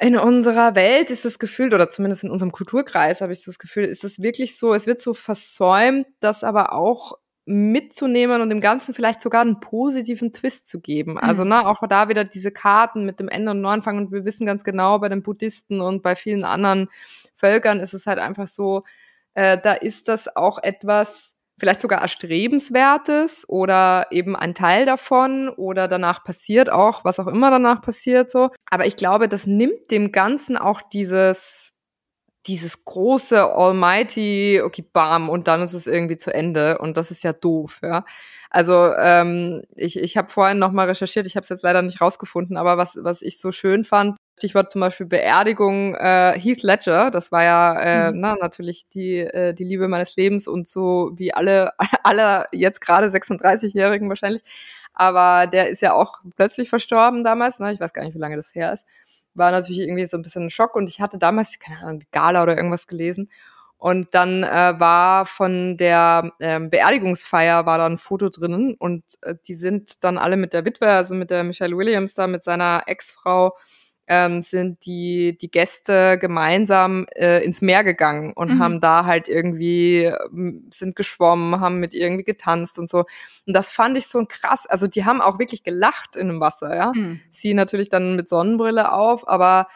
in 0.00 0.16
unserer 0.18 0.74
Welt 0.74 1.10
ist 1.10 1.24
das 1.24 1.38
Gefühl, 1.38 1.72
oder 1.72 1.88
zumindest 1.88 2.24
in 2.24 2.30
unserem 2.30 2.50
Kulturkreis 2.50 3.20
habe 3.20 3.32
ich 3.32 3.42
so 3.42 3.50
das 3.50 3.60
Gefühl, 3.60 3.84
ist 3.84 4.02
es 4.02 4.20
wirklich 4.20 4.58
so, 4.58 4.74
es 4.74 4.86
wird 4.86 5.00
so 5.00 5.14
versäumt, 5.14 6.06
das 6.18 6.42
aber 6.42 6.72
auch 6.72 7.12
mitzunehmen 7.46 8.40
und 8.40 8.48
dem 8.48 8.60
Ganzen 8.60 8.94
vielleicht 8.94 9.20
sogar 9.20 9.42
einen 9.42 9.60
positiven 9.60 10.32
Twist 10.32 10.66
zu 10.66 10.80
geben. 10.80 11.18
Also, 11.18 11.44
mhm. 11.44 11.52
Also, 11.52 11.64
ne, 11.64 11.68
auch 11.68 11.86
da 11.86 12.08
wieder 12.08 12.24
diese 12.24 12.50
Karten 12.50 13.04
mit 13.04 13.20
dem 13.20 13.28
Ende 13.28 13.50
und 13.50 13.60
Neuanfang 13.60 13.98
und 13.98 14.12
wir 14.12 14.24
wissen 14.24 14.46
ganz 14.46 14.64
genau, 14.64 14.98
bei 14.98 15.08
den 15.08 15.22
Buddhisten 15.22 15.80
und 15.80 16.02
bei 16.02 16.16
vielen 16.16 16.44
anderen 16.44 16.88
Völkern 17.34 17.80
ist 17.80 17.94
es 17.94 18.06
halt 18.06 18.18
einfach 18.18 18.48
so, 18.48 18.82
äh, 19.34 19.58
da 19.62 19.74
ist 19.74 20.08
das 20.08 20.34
auch 20.34 20.58
etwas, 20.62 21.33
vielleicht 21.58 21.80
sogar 21.80 22.00
erstrebenswertes 22.00 23.48
oder 23.48 24.06
eben 24.10 24.36
ein 24.36 24.54
Teil 24.54 24.86
davon 24.86 25.48
oder 25.48 25.88
danach 25.88 26.24
passiert 26.24 26.70
auch, 26.70 27.04
was 27.04 27.20
auch 27.20 27.28
immer 27.28 27.50
danach 27.50 27.82
passiert 27.82 28.30
so. 28.30 28.50
Aber 28.70 28.86
ich 28.86 28.96
glaube, 28.96 29.28
das 29.28 29.46
nimmt 29.46 29.90
dem 29.90 30.12
Ganzen 30.12 30.56
auch 30.56 30.82
dieses 30.82 31.70
dieses 32.46 32.84
große 32.84 33.42
Almighty, 33.54 34.60
okay, 34.62 34.84
bam, 34.92 35.30
und 35.30 35.48
dann 35.48 35.62
ist 35.62 35.72
es 35.72 35.86
irgendwie 35.86 36.18
zu 36.18 36.32
Ende 36.32 36.78
und 36.78 36.96
das 36.96 37.10
ist 37.10 37.24
ja 37.24 37.32
doof, 37.32 37.80
ja. 37.82 38.04
Also 38.50 38.92
ähm, 38.98 39.62
ich, 39.74 39.98
ich 39.98 40.16
habe 40.16 40.28
vorhin 40.28 40.58
noch 40.58 40.70
mal 40.70 40.86
recherchiert, 40.86 41.26
ich 41.26 41.36
habe 41.36 41.44
es 41.44 41.48
jetzt 41.48 41.62
leider 41.62 41.82
nicht 41.82 42.00
rausgefunden, 42.00 42.56
aber 42.56 42.76
was, 42.76 42.96
was 43.00 43.22
ich 43.22 43.40
so 43.40 43.50
schön 43.50 43.82
fand, 43.84 44.16
Stichwort 44.36 44.72
zum 44.72 44.80
Beispiel 44.80 45.06
Beerdigung 45.06 45.94
äh, 45.94 46.38
Heath 46.38 46.62
Ledger, 46.62 47.10
das 47.10 47.30
war 47.30 47.44
ja 47.44 47.80
äh, 47.80 48.12
mhm. 48.12 48.20
na, 48.20 48.34
natürlich 48.40 48.86
die, 48.92 49.18
äh, 49.18 49.54
die 49.54 49.64
Liebe 49.64 49.88
meines 49.88 50.16
Lebens 50.16 50.48
und 50.48 50.66
so 50.66 51.12
wie 51.14 51.32
alle, 51.32 51.72
alle 52.02 52.46
jetzt 52.52 52.80
gerade 52.80 53.08
36-Jährigen 53.08 54.08
wahrscheinlich. 54.08 54.42
Aber 54.92 55.46
der 55.46 55.70
ist 55.70 55.82
ja 55.82 55.92
auch 55.92 56.20
plötzlich 56.36 56.68
verstorben 56.68 57.24
damals, 57.24 57.58
ne? 57.58 57.72
ich 57.72 57.80
weiß 57.80 57.92
gar 57.92 58.04
nicht, 58.04 58.14
wie 58.14 58.20
lange 58.20 58.36
das 58.36 58.54
her 58.54 58.72
ist. 58.72 58.84
War 59.34 59.50
natürlich 59.50 59.80
irgendwie 59.80 60.06
so 60.06 60.16
ein 60.16 60.22
bisschen 60.22 60.44
ein 60.44 60.50
Schock 60.50 60.76
und 60.76 60.88
ich 60.88 61.00
hatte 61.00 61.18
damals, 61.18 61.58
keine 61.58 61.80
Ahnung, 61.80 62.02
Gala 62.12 62.42
oder 62.42 62.56
irgendwas 62.56 62.86
gelesen 62.86 63.28
und 63.84 64.14
dann 64.14 64.44
äh, 64.44 64.80
war 64.80 65.26
von 65.26 65.76
der 65.76 66.32
ähm, 66.40 66.70
Beerdigungsfeier 66.70 67.66
war 67.66 67.76
da 67.76 67.84
ein 67.84 67.98
Foto 67.98 68.30
drinnen 68.30 68.76
und 68.78 69.04
äh, 69.20 69.34
die 69.46 69.52
sind 69.52 70.02
dann 70.04 70.16
alle 70.16 70.38
mit 70.38 70.54
der 70.54 70.64
Witwe, 70.64 70.88
also 70.88 71.14
mit 71.14 71.30
der 71.30 71.44
Michelle 71.44 71.76
Williams 71.76 72.14
da, 72.14 72.26
mit 72.26 72.44
seiner 72.44 72.84
Ex-Frau, 72.86 73.54
ähm, 74.06 74.42
sind 74.42 74.84
die, 74.84 75.36
die 75.38 75.50
Gäste 75.50 76.18
gemeinsam 76.18 77.06
äh, 77.14 77.42
ins 77.44 77.62
Meer 77.62 77.84
gegangen 77.84 78.32
und 78.34 78.54
mhm. 78.54 78.58
haben 78.58 78.80
da 78.80 79.06
halt 79.06 79.28
irgendwie, 79.28 80.04
ähm, 80.04 80.68
sind 80.70 80.94
geschwommen, 80.94 81.60
haben 81.60 81.80
mit 81.80 81.94
irgendwie 81.94 82.24
getanzt 82.24 82.78
und 82.78 82.90
so. 82.90 83.04
Und 83.46 83.54
das 83.54 83.70
fand 83.70 83.96
ich 83.96 84.06
so 84.06 84.24
krass. 84.28 84.66
Also 84.66 84.86
die 84.86 85.04
haben 85.04 85.20
auch 85.20 85.38
wirklich 85.38 85.64
gelacht 85.64 86.16
in 86.16 86.28
dem 86.28 86.40
Wasser, 86.40 86.76
ja. 86.76 86.92
Mhm. 86.94 87.20
Sie 87.30 87.54
natürlich 87.54 87.88
dann 87.88 88.16
mit 88.16 88.28
Sonnenbrille 88.28 88.92
auf, 88.92 89.26
aber 89.26 89.68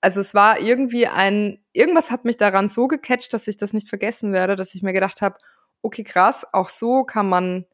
also 0.00 0.20
es 0.20 0.34
war 0.34 0.58
irgendwie 0.58 1.06
ein, 1.06 1.58
irgendwas 1.72 2.10
hat 2.10 2.24
mich 2.24 2.36
daran 2.36 2.70
so 2.70 2.88
gecatcht, 2.88 3.32
dass 3.32 3.46
ich 3.46 3.56
das 3.56 3.72
nicht 3.72 3.88
vergessen 3.88 4.32
werde, 4.32 4.56
dass 4.56 4.74
ich 4.74 4.82
mir 4.82 4.92
gedacht 4.92 5.22
habe, 5.22 5.36
okay, 5.82 6.04
krass, 6.04 6.46
auch 6.52 6.68
so 6.68 7.04
kann 7.04 7.28
man 7.28 7.66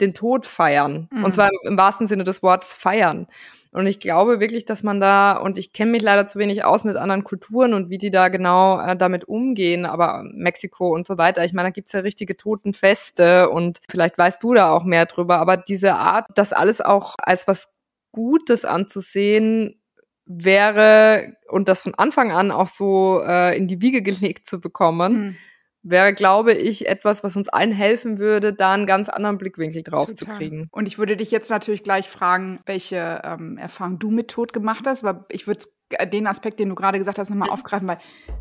den 0.00 0.14
Tod 0.14 0.46
feiern. 0.46 1.08
Mhm. 1.12 1.24
Und 1.24 1.34
zwar 1.34 1.48
im, 1.48 1.72
im, 1.72 1.76
wahrsten 1.76 2.06
Sinne 2.06 2.24
des 2.24 2.42
Wortes 2.42 2.72
feiern. 2.72 3.26
Und 3.78 3.86
ich 3.86 4.00
glaube 4.00 4.40
wirklich, 4.40 4.64
dass 4.64 4.82
man 4.82 4.98
da, 4.98 5.36
und 5.36 5.56
ich 5.56 5.72
kenne 5.72 5.92
mich 5.92 6.02
leider 6.02 6.26
zu 6.26 6.40
wenig 6.40 6.64
aus 6.64 6.82
mit 6.82 6.96
anderen 6.96 7.22
Kulturen 7.22 7.74
und 7.74 7.90
wie 7.90 7.98
die 7.98 8.10
da 8.10 8.26
genau 8.26 8.80
äh, 8.80 8.96
damit 8.96 9.28
umgehen, 9.28 9.86
aber 9.86 10.24
Mexiko 10.34 10.92
und 10.92 11.06
so 11.06 11.16
weiter, 11.16 11.44
ich 11.44 11.52
meine, 11.52 11.68
da 11.68 11.70
gibt's 11.70 11.92
ja 11.92 12.00
richtige 12.00 12.36
Totenfeste 12.36 13.48
und 13.48 13.78
vielleicht 13.88 14.18
weißt 14.18 14.42
du 14.42 14.52
da 14.52 14.72
auch 14.72 14.82
mehr 14.82 15.06
drüber, 15.06 15.38
aber 15.38 15.56
diese 15.56 15.94
Art, 15.94 16.26
das 16.34 16.52
alles 16.52 16.80
auch 16.80 17.14
als 17.18 17.46
was 17.46 17.68
Gutes 18.10 18.64
anzusehen, 18.64 19.80
wäre 20.26 21.36
und 21.48 21.68
das 21.68 21.78
von 21.78 21.94
Anfang 21.94 22.32
an 22.32 22.50
auch 22.50 22.66
so 22.66 23.22
äh, 23.24 23.56
in 23.56 23.68
die 23.68 23.80
Wiege 23.80 24.02
gelegt 24.02 24.48
zu 24.48 24.60
bekommen, 24.60 25.12
mhm. 25.12 25.36
Wäre, 25.90 26.14
glaube 26.14 26.52
ich, 26.52 26.88
etwas, 26.88 27.24
was 27.24 27.36
uns 27.36 27.48
allen 27.48 27.72
helfen 27.72 28.18
würde, 28.18 28.52
da 28.52 28.72
einen 28.72 28.86
ganz 28.86 29.08
anderen 29.08 29.38
Blickwinkel 29.38 29.82
drauf 29.82 30.06
Total. 30.06 30.16
zu 30.16 30.26
kriegen. 30.26 30.68
Und 30.70 30.86
ich 30.86 30.98
würde 30.98 31.16
dich 31.16 31.30
jetzt 31.30 31.50
natürlich 31.50 31.82
gleich 31.82 32.08
fragen, 32.08 32.60
welche 32.66 33.22
ähm, 33.24 33.58
Erfahrung 33.58 33.98
du 33.98 34.10
mit 34.10 34.28
Tod 34.28 34.52
gemacht 34.52 34.84
hast, 34.86 35.02
weil 35.02 35.24
ich 35.30 35.46
würde 35.46 35.60
den 36.12 36.26
Aspekt, 36.26 36.60
den 36.60 36.68
du 36.68 36.74
gerade 36.74 36.98
gesagt 36.98 37.18
hast, 37.18 37.30
nochmal 37.30 37.50
aufgreifen, 37.50 37.88
weil 37.88 37.98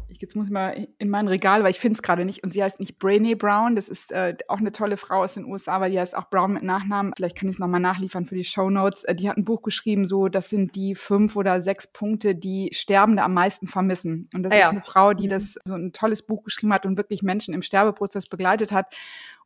ich 0.10 0.21
jetzt 0.21 0.36
muss 0.36 0.47
ich 0.47 0.51
mal 0.51 0.88
in 0.97 1.10
mein 1.10 1.27
Regal, 1.27 1.63
weil 1.63 1.71
ich 1.71 1.79
finde 1.79 1.95
es 1.95 2.01
gerade 2.01 2.25
nicht. 2.25 2.43
Und 2.43 2.53
sie 2.53 2.63
heißt 2.63 2.79
nicht 2.79 2.99
Brainy 2.99 3.36
Brown, 3.36 3.75
das 3.75 3.88
ist 3.88 4.12
äh, 4.12 4.36
auch 4.47 4.57
eine 4.57 4.71
tolle 4.71 4.97
Frau 4.97 5.23
aus 5.23 5.36
den 5.36 5.45
USA, 5.45 5.79
weil 5.79 5.91
die 5.91 5.99
heißt 5.99 6.15
auch 6.15 6.29
Brown 6.29 6.53
mit 6.53 6.63
Nachnamen. 6.63 7.13
Vielleicht 7.15 7.38
kann 7.38 7.49
ich 7.49 7.55
es 7.55 7.60
nochmal 7.60 7.79
nachliefern 7.79 8.25
für 8.25 8.36
die 8.36 8.43
Show 8.43 8.69
Notes. 8.69 9.03
Äh, 9.03 9.15
die 9.15 9.29
hat 9.29 9.38
ein 9.38 9.45
Buch 9.45 9.62
geschrieben, 9.62 10.05
so 10.05 10.27
das 10.27 10.49
sind 10.49 10.75
die 10.75 10.95
fünf 10.95 11.36
oder 11.36 11.62
sechs 11.62 11.88
Punkte, 11.88 12.36
die 12.36 12.69
Sterbende 12.73 13.23
am 13.23 13.33
meisten 13.33 13.67
vermissen. 13.67 14.29
Und 14.33 14.43
das 14.43 14.51
ah, 14.51 14.55
ist 14.55 14.62
ja. 14.62 14.69
eine 14.69 14.81
Frau, 14.81 15.13
die 15.13 15.25
mhm. 15.27 15.31
das 15.31 15.60
so 15.65 15.75
ein 15.75 15.93
tolles 15.93 16.23
Buch 16.23 16.43
geschrieben 16.43 16.73
hat 16.73 16.86
und 16.86 16.97
wirklich 16.97 17.23
Menschen 17.23 17.53
im 17.53 17.62
Sterbeprozess 17.62 18.27
begleitet 18.27 18.71
hat. 18.71 18.93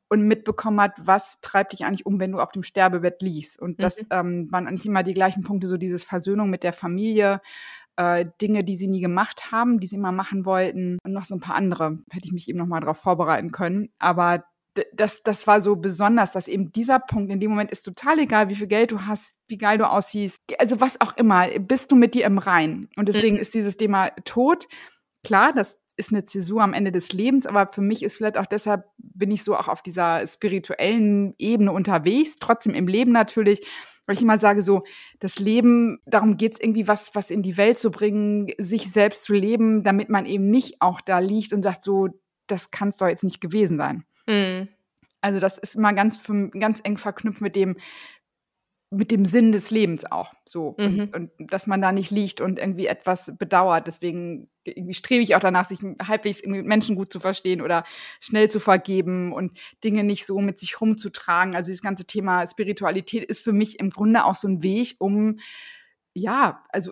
und 0.09 0.27
mitbekommen 0.27 0.81
hat, 0.81 0.91
was 0.99 1.39
treibt 1.39 1.71
dich 1.71 1.85
eigentlich 1.85 2.05
um, 2.05 2.19
wenn 2.19 2.33
du 2.33 2.39
auf 2.39 2.51
dem 2.51 2.63
Sterbebett 2.63 3.21
liegst. 3.21 3.57
Und 3.57 3.81
das 3.81 4.01
mhm. 4.01 4.07
ähm, 4.11 4.51
waren 4.51 4.65
nicht 4.65 4.85
immer 4.85 5.03
die 5.03 5.13
gleichen 5.13 5.41
Punkte, 5.41 5.67
so 5.67 5.77
dieses 5.77 6.03
Versöhnung 6.03 6.49
mit 6.49 6.63
der 6.63 6.73
Familie, 6.73 7.39
äh, 8.01 8.25
Dinge, 8.41 8.63
die 8.63 8.75
sie 8.75 8.87
nie 8.87 9.01
gemacht 9.01 9.51
haben, 9.51 9.79
die 9.79 9.87
sie 9.87 9.95
immer 9.95 10.11
machen 10.11 10.45
wollten 10.45 10.97
und 11.03 11.13
noch 11.13 11.25
so 11.25 11.35
ein 11.35 11.39
paar 11.39 11.55
andere. 11.55 11.99
Hätte 12.09 12.25
ich 12.25 12.31
mich 12.31 12.49
eben 12.49 12.57
noch 12.57 12.65
mal 12.65 12.79
darauf 12.79 12.97
vorbereiten 12.97 13.51
können. 13.51 13.89
Aber 13.99 14.43
das, 14.93 15.21
das 15.21 15.47
war 15.47 15.61
so 15.61 15.75
besonders, 15.75 16.31
dass 16.31 16.47
eben 16.47 16.71
dieser 16.71 16.99
Punkt 16.99 17.31
in 17.31 17.39
dem 17.39 17.51
Moment 17.51 17.71
ist 17.71 17.83
total 17.83 18.19
egal, 18.19 18.49
wie 18.49 18.55
viel 18.55 18.67
Geld 18.67 18.91
du 18.91 19.05
hast, 19.05 19.33
wie 19.47 19.57
geil 19.57 19.77
du 19.77 19.87
aussiehst, 19.87 20.39
also 20.59 20.79
was 20.79 21.01
auch 21.01 21.17
immer, 21.17 21.47
bist 21.59 21.91
du 21.91 21.95
mit 21.95 22.15
dir 22.15 22.25
im 22.25 22.37
Rein. 22.37 22.87
Und 22.95 23.09
deswegen 23.09 23.35
mhm. 23.35 23.41
ist 23.41 23.53
dieses 23.53 23.75
Thema 23.75 24.11
Tod, 24.23 24.67
klar, 25.25 25.51
das 25.53 25.81
ist 25.97 26.13
eine 26.13 26.23
Zäsur 26.23 26.63
am 26.63 26.73
Ende 26.73 26.93
des 26.93 27.11
Lebens, 27.11 27.45
aber 27.45 27.67
für 27.73 27.81
mich 27.81 28.01
ist 28.01 28.15
vielleicht 28.15 28.37
auch 28.37 28.45
deshalb, 28.45 28.85
bin 28.97 29.29
ich 29.29 29.43
so 29.43 29.57
auch 29.57 29.67
auf 29.67 29.81
dieser 29.81 30.25
spirituellen 30.25 31.33
Ebene 31.37 31.73
unterwegs, 31.73 32.37
trotzdem 32.39 32.73
im 32.73 32.87
Leben 32.87 33.11
natürlich, 33.11 33.61
weil 34.05 34.15
ich 34.15 34.21
immer 34.21 34.37
sage 34.37 34.63
so, 34.63 34.83
das 35.19 35.39
Leben, 35.39 35.99
darum 36.05 36.37
geht 36.37 36.53
es 36.53 36.59
irgendwie 36.59 36.87
was, 36.87 37.13
was 37.15 37.29
in 37.29 37.43
die 37.43 37.57
Welt 37.57 37.77
zu 37.77 37.91
bringen, 37.91 38.51
sich 38.57 38.91
selbst 38.91 39.23
zu 39.23 39.33
leben, 39.33 39.83
damit 39.83 40.09
man 40.09 40.25
eben 40.25 40.49
nicht 40.49 40.81
auch 40.81 41.01
da 41.01 41.19
liegt 41.19 41.53
und 41.53 41.63
sagt 41.63 41.83
so, 41.83 42.09
das 42.47 42.71
kann 42.71 42.89
es 42.89 42.97
doch 42.97 43.07
jetzt 43.07 43.23
nicht 43.23 43.41
gewesen 43.41 43.77
sein. 43.77 44.03
Mhm. 44.27 44.67
Also 45.21 45.39
das 45.39 45.57
ist 45.59 45.75
immer 45.75 45.93
ganz, 45.93 46.19
ganz 46.59 46.81
eng 46.83 46.97
verknüpft 46.97 47.41
mit 47.41 47.55
dem, 47.55 47.77
mit 48.93 49.10
dem 49.10 49.23
Sinn 49.23 49.54
des 49.54 49.71
Lebens 49.71 50.04
auch 50.12 50.34
so 50.45 50.75
mhm. 50.77 51.10
und, 51.13 51.15
und, 51.39 51.54
dass 51.54 51.65
man 51.65 51.82
da 51.82 51.93
nicht 51.93 52.12
liegt 52.12 52.41
und 52.41 52.60
irgendwie 52.60 52.88
etwas 52.88 53.32
bedauert. 53.38 53.88
Deswegen 53.88 54.49
irgendwie 54.65 54.93
strebe 54.93 55.23
ich 55.23 55.34
auch 55.34 55.39
danach, 55.39 55.67
sich 55.67 55.80
halbwegs 56.06 56.41
irgendwie 56.41 56.62
Menschen 56.62 56.97
gut 56.97 57.12
zu 57.12 57.21
verstehen 57.21 57.62
oder 57.62 57.86
schnell 58.19 58.51
zu 58.51 58.60
vergeben 58.60 59.32
und 59.32 59.58
Dinge 59.82 60.04
nicht 60.04 60.25
so 60.25 60.41
mit 60.41 60.60
sich 60.60 60.82
rumzutragen. 60.82 61.56
Also 61.56 61.69
dieses 61.69 61.82
ganze 61.82 62.04
Thema 62.04 62.45
Spiritualität 62.45 63.23
ist 63.23 63.41
für 63.41 63.54
mich 63.54 63.80
im 63.80 63.91
Grunde 63.91 64.25
auch 64.25 64.36
so 64.36 64.49
ein 64.49 64.62
Weg, 64.62 64.95
um 64.99 65.39
ja, 66.13 66.65
also, 66.67 66.91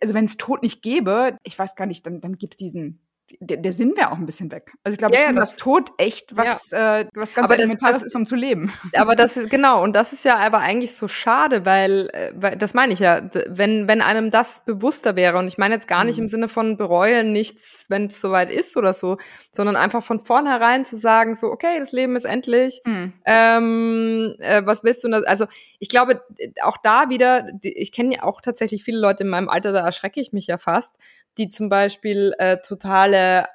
also 0.00 0.14
wenn 0.14 0.26
es 0.26 0.36
Tod 0.36 0.62
nicht 0.62 0.82
gäbe, 0.82 1.36
ich 1.42 1.58
weiß 1.58 1.74
gar 1.74 1.86
nicht, 1.86 2.06
dann, 2.06 2.20
dann 2.20 2.38
gibt 2.38 2.54
es 2.54 2.58
diesen 2.58 3.00
der, 3.40 3.58
der 3.58 3.72
Sinn 3.72 3.94
wäre 3.96 4.12
auch 4.12 4.18
ein 4.18 4.26
bisschen 4.26 4.50
weg. 4.50 4.72
Also 4.84 4.94
ich 4.94 4.98
glaube, 4.98 5.14
ja, 5.14 5.22
ja, 5.22 5.32
das, 5.32 5.50
das 5.50 5.56
Tod 5.56 5.92
echt 5.98 6.36
was, 6.36 6.70
ja. 6.70 7.00
äh, 7.00 7.06
was 7.14 7.34
ganz 7.34 7.50
Elementares 7.50 8.02
ist, 8.02 8.14
um 8.16 8.26
zu 8.26 8.34
leben. 8.34 8.72
Aber 8.94 9.14
das 9.14 9.36
ist, 9.36 9.50
genau, 9.50 9.82
und 9.82 9.94
das 9.94 10.12
ist 10.12 10.24
ja 10.24 10.36
aber 10.36 10.58
eigentlich 10.58 10.94
so 10.94 11.08
schade, 11.08 11.64
weil, 11.64 12.10
äh, 12.12 12.32
weil 12.34 12.56
das 12.56 12.74
meine 12.74 12.92
ich 12.92 12.98
ja, 12.98 13.22
wenn, 13.48 13.88
wenn 13.88 14.00
einem 14.00 14.30
das 14.30 14.64
bewusster 14.64 15.16
wäre, 15.16 15.38
und 15.38 15.46
ich 15.46 15.58
meine 15.58 15.74
jetzt 15.74 15.88
gar 15.88 16.04
nicht 16.04 16.16
mhm. 16.16 16.24
im 16.24 16.28
Sinne 16.28 16.48
von 16.48 16.76
bereue 16.76 17.24
nichts, 17.24 17.86
wenn 17.88 18.06
es 18.06 18.20
soweit 18.20 18.50
ist 18.50 18.76
oder 18.76 18.92
so, 18.92 19.18
sondern 19.52 19.76
einfach 19.76 20.02
von 20.02 20.20
vornherein 20.20 20.84
zu 20.84 20.96
sagen, 20.96 21.34
so, 21.34 21.48
okay, 21.48 21.78
das 21.78 21.92
Leben 21.92 22.16
ist 22.16 22.24
endlich, 22.24 22.80
mhm. 22.84 23.12
ähm, 23.24 24.34
äh, 24.38 24.62
was 24.64 24.84
willst 24.84 25.04
du? 25.04 25.10
Also 25.26 25.46
ich 25.78 25.88
glaube, 25.88 26.22
auch 26.62 26.76
da 26.82 27.08
wieder, 27.08 27.48
ich 27.62 27.92
kenne 27.92 28.16
ja 28.16 28.22
auch 28.22 28.40
tatsächlich 28.40 28.84
viele 28.84 28.98
Leute 28.98 29.24
in 29.24 29.30
meinem 29.30 29.48
Alter, 29.48 29.72
da 29.72 29.80
erschrecke 29.80 30.20
ich 30.20 30.32
mich 30.32 30.46
ja 30.46 30.58
fast, 30.58 30.94
die 31.38 31.50
zum 31.50 31.68
Beispiel 31.68 32.34
äh, 32.38 32.58
totale 32.58 33.46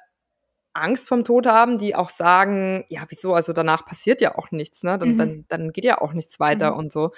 Angst 0.76 1.08
vom 1.08 1.24
Tod 1.24 1.46
haben, 1.46 1.78
die 1.78 1.94
auch 1.94 2.10
sagen, 2.10 2.84
ja, 2.88 3.04
wieso, 3.08 3.34
also 3.34 3.52
danach 3.52 3.86
passiert 3.86 4.20
ja 4.20 4.36
auch 4.36 4.50
nichts, 4.50 4.82
ne? 4.82 4.98
Dann, 4.98 5.12
mhm. 5.12 5.18
dann, 5.18 5.44
dann 5.48 5.72
geht 5.72 5.84
ja 5.84 6.00
auch 6.00 6.12
nichts 6.12 6.38
weiter 6.38 6.72
mhm. 6.72 6.78
und 6.78 6.92
so. 6.92 7.12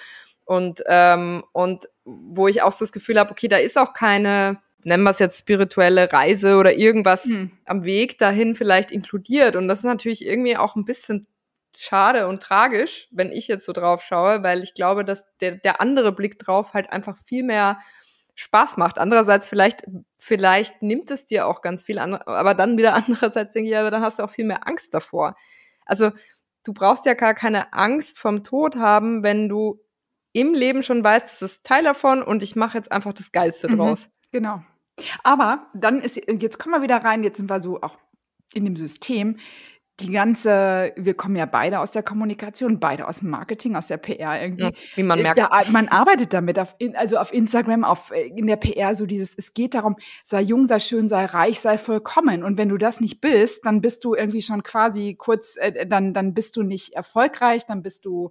Und, 0.44 0.82
ähm, 0.86 1.44
und 1.52 1.88
wo 2.04 2.48
ich 2.48 2.62
auch 2.62 2.72
so 2.72 2.84
das 2.84 2.92
Gefühl 2.92 3.18
habe, 3.18 3.30
okay, 3.30 3.48
da 3.48 3.58
ist 3.58 3.76
auch 3.76 3.92
keine, 3.92 4.58
nennen 4.84 5.02
wir 5.02 5.10
es 5.10 5.18
jetzt 5.18 5.40
spirituelle 5.40 6.10
Reise 6.12 6.56
oder 6.56 6.74
irgendwas 6.74 7.26
mhm. 7.26 7.52
am 7.66 7.84
Weg 7.84 8.18
dahin 8.18 8.54
vielleicht 8.54 8.90
inkludiert. 8.90 9.56
Und 9.56 9.68
das 9.68 9.78
ist 9.78 9.84
natürlich 9.84 10.24
irgendwie 10.24 10.56
auch 10.56 10.74
ein 10.74 10.84
bisschen 10.84 11.26
schade 11.76 12.26
und 12.28 12.42
tragisch, 12.42 13.08
wenn 13.10 13.30
ich 13.30 13.46
jetzt 13.46 13.66
so 13.66 13.72
drauf 13.72 14.02
schaue, 14.02 14.42
weil 14.42 14.62
ich 14.62 14.74
glaube, 14.74 15.04
dass 15.04 15.22
der, 15.40 15.56
der 15.56 15.80
andere 15.80 16.12
Blick 16.12 16.38
drauf 16.38 16.74
halt 16.74 16.90
einfach 16.90 17.16
viel 17.26 17.42
mehr 17.42 17.78
Spaß 18.38 18.76
macht. 18.76 19.00
Andererseits 19.00 19.48
vielleicht, 19.48 19.82
vielleicht 20.16 20.80
nimmt 20.80 21.10
es 21.10 21.26
dir 21.26 21.48
auch 21.48 21.60
ganz 21.60 21.82
viel 21.82 21.98
an, 21.98 22.14
aber 22.14 22.54
dann 22.54 22.78
wieder 22.78 22.94
andererseits 23.08 23.52
denke 23.52 23.70
ich, 23.70 23.76
aber 23.76 23.90
dann 23.90 24.00
hast 24.00 24.20
du 24.20 24.22
auch 24.22 24.30
viel 24.30 24.44
mehr 24.44 24.68
Angst 24.68 24.94
davor. 24.94 25.34
Also 25.84 26.12
du 26.64 26.72
brauchst 26.72 27.04
ja 27.04 27.14
gar 27.14 27.34
keine 27.34 27.72
Angst 27.72 28.16
vom 28.16 28.44
Tod 28.44 28.76
haben, 28.76 29.24
wenn 29.24 29.48
du 29.48 29.80
im 30.32 30.54
Leben 30.54 30.84
schon 30.84 31.02
weißt, 31.02 31.26
das 31.26 31.42
ist 31.42 31.64
Teil 31.64 31.82
davon 31.82 32.22
und 32.22 32.44
ich 32.44 32.54
mache 32.54 32.78
jetzt 32.78 32.92
einfach 32.92 33.12
das 33.12 33.32
Geilste 33.32 33.68
mhm, 33.68 33.76
draus. 33.76 34.08
Genau. 34.30 34.62
Aber 35.24 35.66
dann 35.74 36.00
ist, 36.00 36.16
jetzt 36.16 36.58
kommen 36.58 36.76
wir 36.76 36.82
wieder 36.82 36.98
rein, 36.98 37.24
jetzt 37.24 37.38
sind 37.38 37.50
wir 37.50 37.60
so 37.60 37.80
auch 37.80 37.98
in 38.54 38.64
dem 38.64 38.76
System 38.76 39.38
die 40.00 40.12
ganze, 40.12 40.92
wir 40.96 41.14
kommen 41.14 41.34
ja 41.34 41.46
beide 41.46 41.80
aus 41.80 41.92
der 41.92 42.02
Kommunikation, 42.02 42.78
beide 42.78 43.08
aus 43.08 43.18
dem 43.18 43.30
Marketing, 43.30 43.74
aus 43.74 43.88
der 43.88 43.96
PR 43.96 44.40
irgendwie. 44.40 44.64
Ja, 44.64 44.72
wie 44.94 45.02
man 45.02 45.20
merkt. 45.20 45.38
Da, 45.38 45.62
man 45.70 45.88
arbeitet 45.88 46.32
damit, 46.32 46.58
auf, 46.58 46.76
also 46.94 47.16
auf 47.16 47.32
Instagram, 47.32 47.84
auf, 47.84 48.12
in 48.12 48.46
der 48.46 48.56
PR, 48.56 48.94
so 48.94 49.06
dieses, 49.06 49.34
es 49.36 49.54
geht 49.54 49.74
darum, 49.74 49.96
sei 50.24 50.42
jung, 50.42 50.66
sei 50.66 50.78
schön, 50.78 51.08
sei 51.08 51.24
reich, 51.24 51.58
sei 51.60 51.78
vollkommen. 51.78 52.44
Und 52.44 52.58
wenn 52.58 52.68
du 52.68 52.78
das 52.78 53.00
nicht 53.00 53.20
bist, 53.20 53.66
dann 53.66 53.80
bist 53.80 54.04
du 54.04 54.14
irgendwie 54.14 54.42
schon 54.42 54.62
quasi 54.62 55.16
kurz, 55.16 55.56
äh, 55.56 55.86
dann, 55.86 56.14
dann 56.14 56.32
bist 56.32 56.56
du 56.56 56.62
nicht 56.62 56.92
erfolgreich, 56.92 57.66
dann 57.66 57.82
bist 57.82 58.04
du 58.04 58.30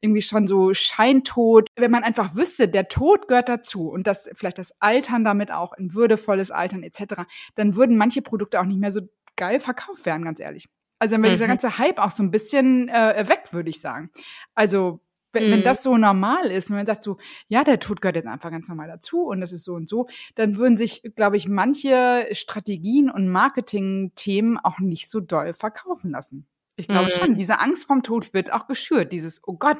irgendwie 0.00 0.22
schon 0.22 0.46
so 0.46 0.72
scheintot. 0.72 1.68
Wenn 1.76 1.90
man 1.90 2.04
einfach 2.04 2.36
wüsste, 2.36 2.68
der 2.68 2.88
Tod 2.88 3.26
gehört 3.26 3.48
dazu 3.48 3.90
und 3.90 4.06
das, 4.06 4.28
vielleicht 4.34 4.58
das 4.58 4.72
Altern 4.80 5.24
damit 5.24 5.50
auch, 5.50 5.72
ein 5.72 5.94
würdevolles 5.94 6.50
Altern 6.50 6.84
etc., 6.84 7.24
dann 7.56 7.74
würden 7.74 7.96
manche 7.96 8.22
Produkte 8.22 8.60
auch 8.60 8.64
nicht 8.64 8.80
mehr 8.80 8.92
so 8.92 9.00
geil 9.36 9.60
verkauft 9.60 10.04
werden, 10.06 10.24
ganz 10.24 10.40
ehrlich. 10.40 10.68
Also 10.98 11.14
dann 11.14 11.22
wäre 11.22 11.32
mhm. 11.32 11.36
dieser 11.36 11.46
ganze 11.46 11.78
Hype 11.78 11.98
auch 11.98 12.10
so 12.10 12.22
ein 12.22 12.30
bisschen 12.30 12.88
äh, 12.88 13.24
weg, 13.28 13.52
würde 13.52 13.70
ich 13.70 13.80
sagen. 13.80 14.10
Also 14.54 15.00
wenn, 15.32 15.48
mhm. 15.48 15.52
wenn 15.52 15.62
das 15.62 15.82
so 15.82 15.96
normal 15.96 16.50
ist 16.50 16.70
und 16.70 16.76
man 16.76 16.86
sagt 16.86 17.04
so, 17.04 17.18
ja, 17.48 17.64
der 17.64 17.80
Tod 17.80 18.00
gehört 18.00 18.16
jetzt 18.16 18.26
einfach 18.26 18.50
ganz 18.50 18.68
normal 18.68 18.88
dazu 18.88 19.22
und 19.22 19.40
das 19.40 19.52
ist 19.52 19.64
so 19.64 19.74
und 19.74 19.88
so, 19.88 20.08
dann 20.34 20.56
würden 20.56 20.76
sich, 20.76 21.02
glaube 21.16 21.36
ich, 21.36 21.48
manche 21.48 22.28
Strategien 22.32 23.10
und 23.10 23.28
Marketing-Themen 23.28 24.58
auch 24.58 24.78
nicht 24.78 25.10
so 25.10 25.20
doll 25.20 25.54
verkaufen 25.54 26.10
lassen. 26.10 26.46
Ich 26.76 26.88
glaube 26.88 27.06
mhm. 27.06 27.10
schon, 27.10 27.34
diese 27.36 27.58
Angst 27.58 27.86
vom 27.86 28.02
Tod 28.02 28.32
wird 28.32 28.52
auch 28.52 28.66
geschürt. 28.66 29.12
Dieses, 29.12 29.42
oh 29.46 29.54
Gott, 29.54 29.78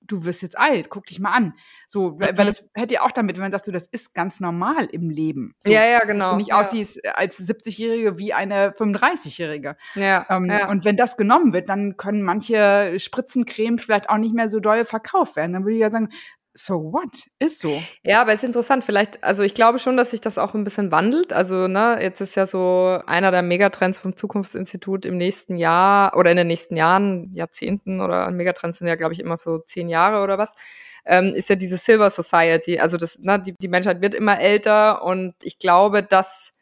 du 0.00 0.24
wirst 0.24 0.42
jetzt 0.42 0.58
alt, 0.58 0.90
guck 0.90 1.06
dich 1.06 1.20
mal 1.20 1.32
an. 1.32 1.54
So, 1.86 2.18
weil, 2.18 2.36
weil 2.36 2.44
mhm. 2.44 2.48
das 2.48 2.68
hätte 2.74 2.94
ja 2.94 3.02
auch 3.02 3.10
damit, 3.10 3.36
wenn 3.36 3.42
man 3.42 3.52
sagt, 3.52 3.64
so, 3.64 3.72
das 3.72 3.86
ist 3.86 4.14
ganz 4.14 4.40
normal 4.40 4.86
im 4.86 5.10
Leben. 5.10 5.54
So, 5.60 5.70
ja, 5.70 5.84
ja, 5.84 6.00
genau. 6.00 6.24
Dass 6.24 6.32
du 6.32 6.36
nicht 6.38 6.50
ja. 6.50 6.60
aussiehst 6.60 7.06
als 7.14 7.40
70-Jährige 7.40 8.18
wie 8.18 8.32
eine 8.32 8.70
35-Jährige. 8.70 9.76
Ja, 9.94 10.26
ähm, 10.28 10.46
ja. 10.46 10.68
Und 10.68 10.84
wenn 10.84 10.96
das 10.96 11.16
genommen 11.16 11.52
wird, 11.52 11.68
dann 11.68 11.96
können 11.96 12.22
manche 12.22 12.98
Spritzencremes 12.98 13.82
vielleicht 13.82 14.08
auch 14.10 14.18
nicht 14.18 14.34
mehr 14.34 14.48
so 14.48 14.60
doll 14.60 14.84
verkauft 14.84 15.36
werden. 15.36 15.52
Dann 15.52 15.64
würde 15.64 15.74
ich 15.74 15.80
ja 15.80 15.90
sagen, 15.90 16.10
so 16.64 16.92
what? 16.92 17.28
Ist 17.38 17.60
so. 17.60 17.82
Ja, 18.02 18.20
aber 18.20 18.32
ist 18.32 18.44
interessant. 18.44 18.84
Vielleicht, 18.84 19.22
also 19.24 19.42
ich 19.42 19.54
glaube 19.54 19.78
schon, 19.78 19.96
dass 19.96 20.10
sich 20.10 20.20
das 20.20 20.38
auch 20.38 20.54
ein 20.54 20.64
bisschen 20.64 20.90
wandelt. 20.90 21.32
Also, 21.32 21.68
ne, 21.68 21.98
jetzt 22.00 22.20
ist 22.20 22.36
ja 22.36 22.46
so 22.46 23.00
einer 23.06 23.30
der 23.30 23.42
Megatrends 23.42 23.98
vom 23.98 24.16
Zukunftsinstitut 24.16 25.06
im 25.06 25.16
nächsten 25.16 25.56
Jahr 25.56 26.16
oder 26.16 26.30
in 26.30 26.36
den 26.36 26.46
nächsten 26.46 26.76
Jahren, 26.76 27.32
Jahrzehnten 27.34 28.00
oder 28.00 28.30
Megatrends 28.30 28.78
sind 28.78 28.88
ja, 28.88 28.96
glaube 28.96 29.14
ich, 29.14 29.20
immer 29.20 29.38
so 29.38 29.58
zehn 29.58 29.88
Jahre 29.88 30.22
oder 30.22 30.38
was, 30.38 30.52
ähm, 31.04 31.34
ist 31.34 31.48
ja 31.48 31.56
diese 31.56 31.76
Silver 31.76 32.10
Society. 32.10 32.78
Also 32.78 32.96
das, 32.96 33.18
ne, 33.18 33.40
die, 33.40 33.54
die 33.60 33.68
Menschheit 33.68 34.00
wird 34.00 34.14
immer 34.14 34.40
älter 34.40 35.02
und 35.04 35.34
ich 35.42 35.58
glaube, 35.58 36.02
dass 36.02 36.52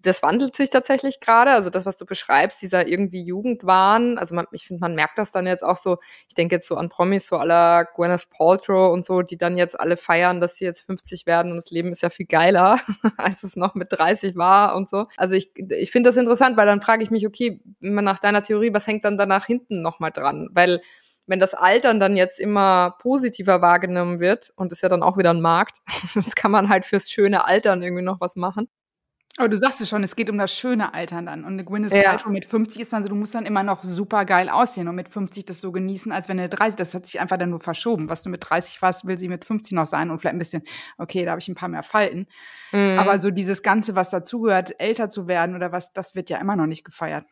das 0.00 0.22
wandelt 0.22 0.56
sich 0.56 0.70
tatsächlich 0.70 1.20
gerade. 1.20 1.50
Also 1.50 1.68
das, 1.68 1.84
was 1.84 1.96
du 1.96 2.06
beschreibst, 2.06 2.62
dieser 2.62 2.88
irgendwie 2.88 3.22
Jugendwahn. 3.22 4.16
Also 4.16 4.34
man, 4.34 4.46
ich 4.52 4.66
finde, 4.66 4.80
man 4.80 4.94
merkt 4.94 5.18
das 5.18 5.30
dann 5.30 5.46
jetzt 5.46 5.62
auch 5.62 5.76
so. 5.76 5.96
Ich 6.26 6.34
denke 6.34 6.54
jetzt 6.54 6.66
so 6.66 6.76
an 6.76 6.88
Promis, 6.88 7.26
so 7.26 7.36
aller 7.36 7.84
Gwyneth 7.84 8.30
Paltrow 8.30 8.92
und 8.92 9.04
so, 9.04 9.20
die 9.20 9.36
dann 9.36 9.58
jetzt 9.58 9.78
alle 9.78 9.98
feiern, 9.98 10.40
dass 10.40 10.56
sie 10.56 10.64
jetzt 10.64 10.80
50 10.86 11.26
werden 11.26 11.50
und 11.50 11.58
das 11.58 11.70
Leben 11.70 11.92
ist 11.92 12.02
ja 12.02 12.08
viel 12.08 12.26
geiler, 12.26 12.80
als 13.18 13.42
es 13.42 13.56
noch 13.56 13.74
mit 13.74 13.88
30 13.90 14.36
war 14.36 14.74
und 14.74 14.88
so. 14.88 15.04
Also 15.18 15.34
ich, 15.34 15.52
ich 15.56 15.90
finde 15.90 16.08
das 16.08 16.16
interessant, 16.16 16.56
weil 16.56 16.66
dann 16.66 16.80
frage 16.80 17.02
ich 17.02 17.10
mich, 17.10 17.26
okay, 17.26 17.60
nach 17.80 18.18
deiner 18.20 18.42
Theorie, 18.42 18.72
was 18.72 18.86
hängt 18.86 19.04
dann 19.04 19.18
danach 19.18 19.44
hinten 19.44 19.82
nochmal 19.82 20.12
dran? 20.12 20.48
Weil 20.52 20.80
wenn 21.26 21.40
das 21.40 21.52
Altern 21.52 22.00
dann 22.00 22.16
jetzt 22.16 22.40
immer 22.40 22.96
positiver 23.02 23.60
wahrgenommen 23.60 24.18
wird 24.18 24.50
und 24.56 24.72
ist 24.72 24.82
ja 24.82 24.88
dann 24.88 25.02
auch 25.02 25.18
wieder 25.18 25.30
ein 25.30 25.42
Markt, 25.42 25.76
das 26.14 26.34
kann 26.34 26.50
man 26.50 26.70
halt 26.70 26.86
fürs 26.86 27.10
schöne 27.10 27.44
Altern 27.44 27.82
irgendwie 27.82 28.02
noch 28.02 28.20
was 28.20 28.34
machen. 28.34 28.68
Aber 29.38 29.48
du 29.48 29.56
sagst 29.56 29.80
es 29.80 29.88
schon, 29.88 30.02
es 30.02 30.16
geht 30.16 30.28
um 30.30 30.36
das 30.36 30.52
schöne 30.52 30.94
Altern 30.94 31.26
dann. 31.26 31.44
Und 31.44 31.52
eine 31.52 31.64
Gwyneth 31.64 31.94
ja. 31.94 32.10
Paltrow 32.10 32.32
mit 32.32 32.44
50 32.44 32.82
ist 32.82 32.92
dann 32.92 33.04
so, 33.04 33.08
du 33.08 33.14
musst 33.14 33.36
dann 33.36 33.46
immer 33.46 33.62
noch 33.62 33.84
super 33.84 34.24
geil 34.24 34.48
aussehen 34.48 34.88
und 34.88 34.96
mit 34.96 35.08
50 35.08 35.44
das 35.44 35.60
so 35.60 35.70
genießen, 35.70 36.10
als 36.10 36.28
wenn 36.28 36.38
du 36.38 36.48
30, 36.48 36.74
das 36.74 36.92
hat 36.92 37.06
sich 37.06 37.20
einfach 37.20 37.38
dann 37.38 37.50
nur 37.50 37.60
verschoben. 37.60 38.08
Was 38.08 38.24
du 38.24 38.30
mit 38.30 38.44
30 38.48 38.82
warst, 38.82 39.06
will 39.06 39.16
sie 39.16 39.28
mit 39.28 39.44
50 39.44 39.74
noch 39.74 39.86
sein 39.86 40.10
und 40.10 40.18
vielleicht 40.18 40.34
ein 40.34 40.40
bisschen, 40.40 40.64
okay, 40.98 41.24
da 41.24 41.30
habe 41.30 41.40
ich 41.40 41.46
ein 41.46 41.54
paar 41.54 41.68
mehr 41.68 41.84
Falten. 41.84 42.26
Mhm. 42.72 42.98
Aber 42.98 43.18
so 43.20 43.30
dieses 43.30 43.62
Ganze, 43.62 43.94
was 43.94 44.10
dazugehört, 44.10 44.80
älter 44.80 45.08
zu 45.08 45.28
werden 45.28 45.54
oder 45.54 45.70
was, 45.70 45.92
das 45.92 46.16
wird 46.16 46.30
ja 46.30 46.38
immer 46.38 46.56
noch 46.56 46.66
nicht 46.66 46.84
gefeiert. 46.84 47.24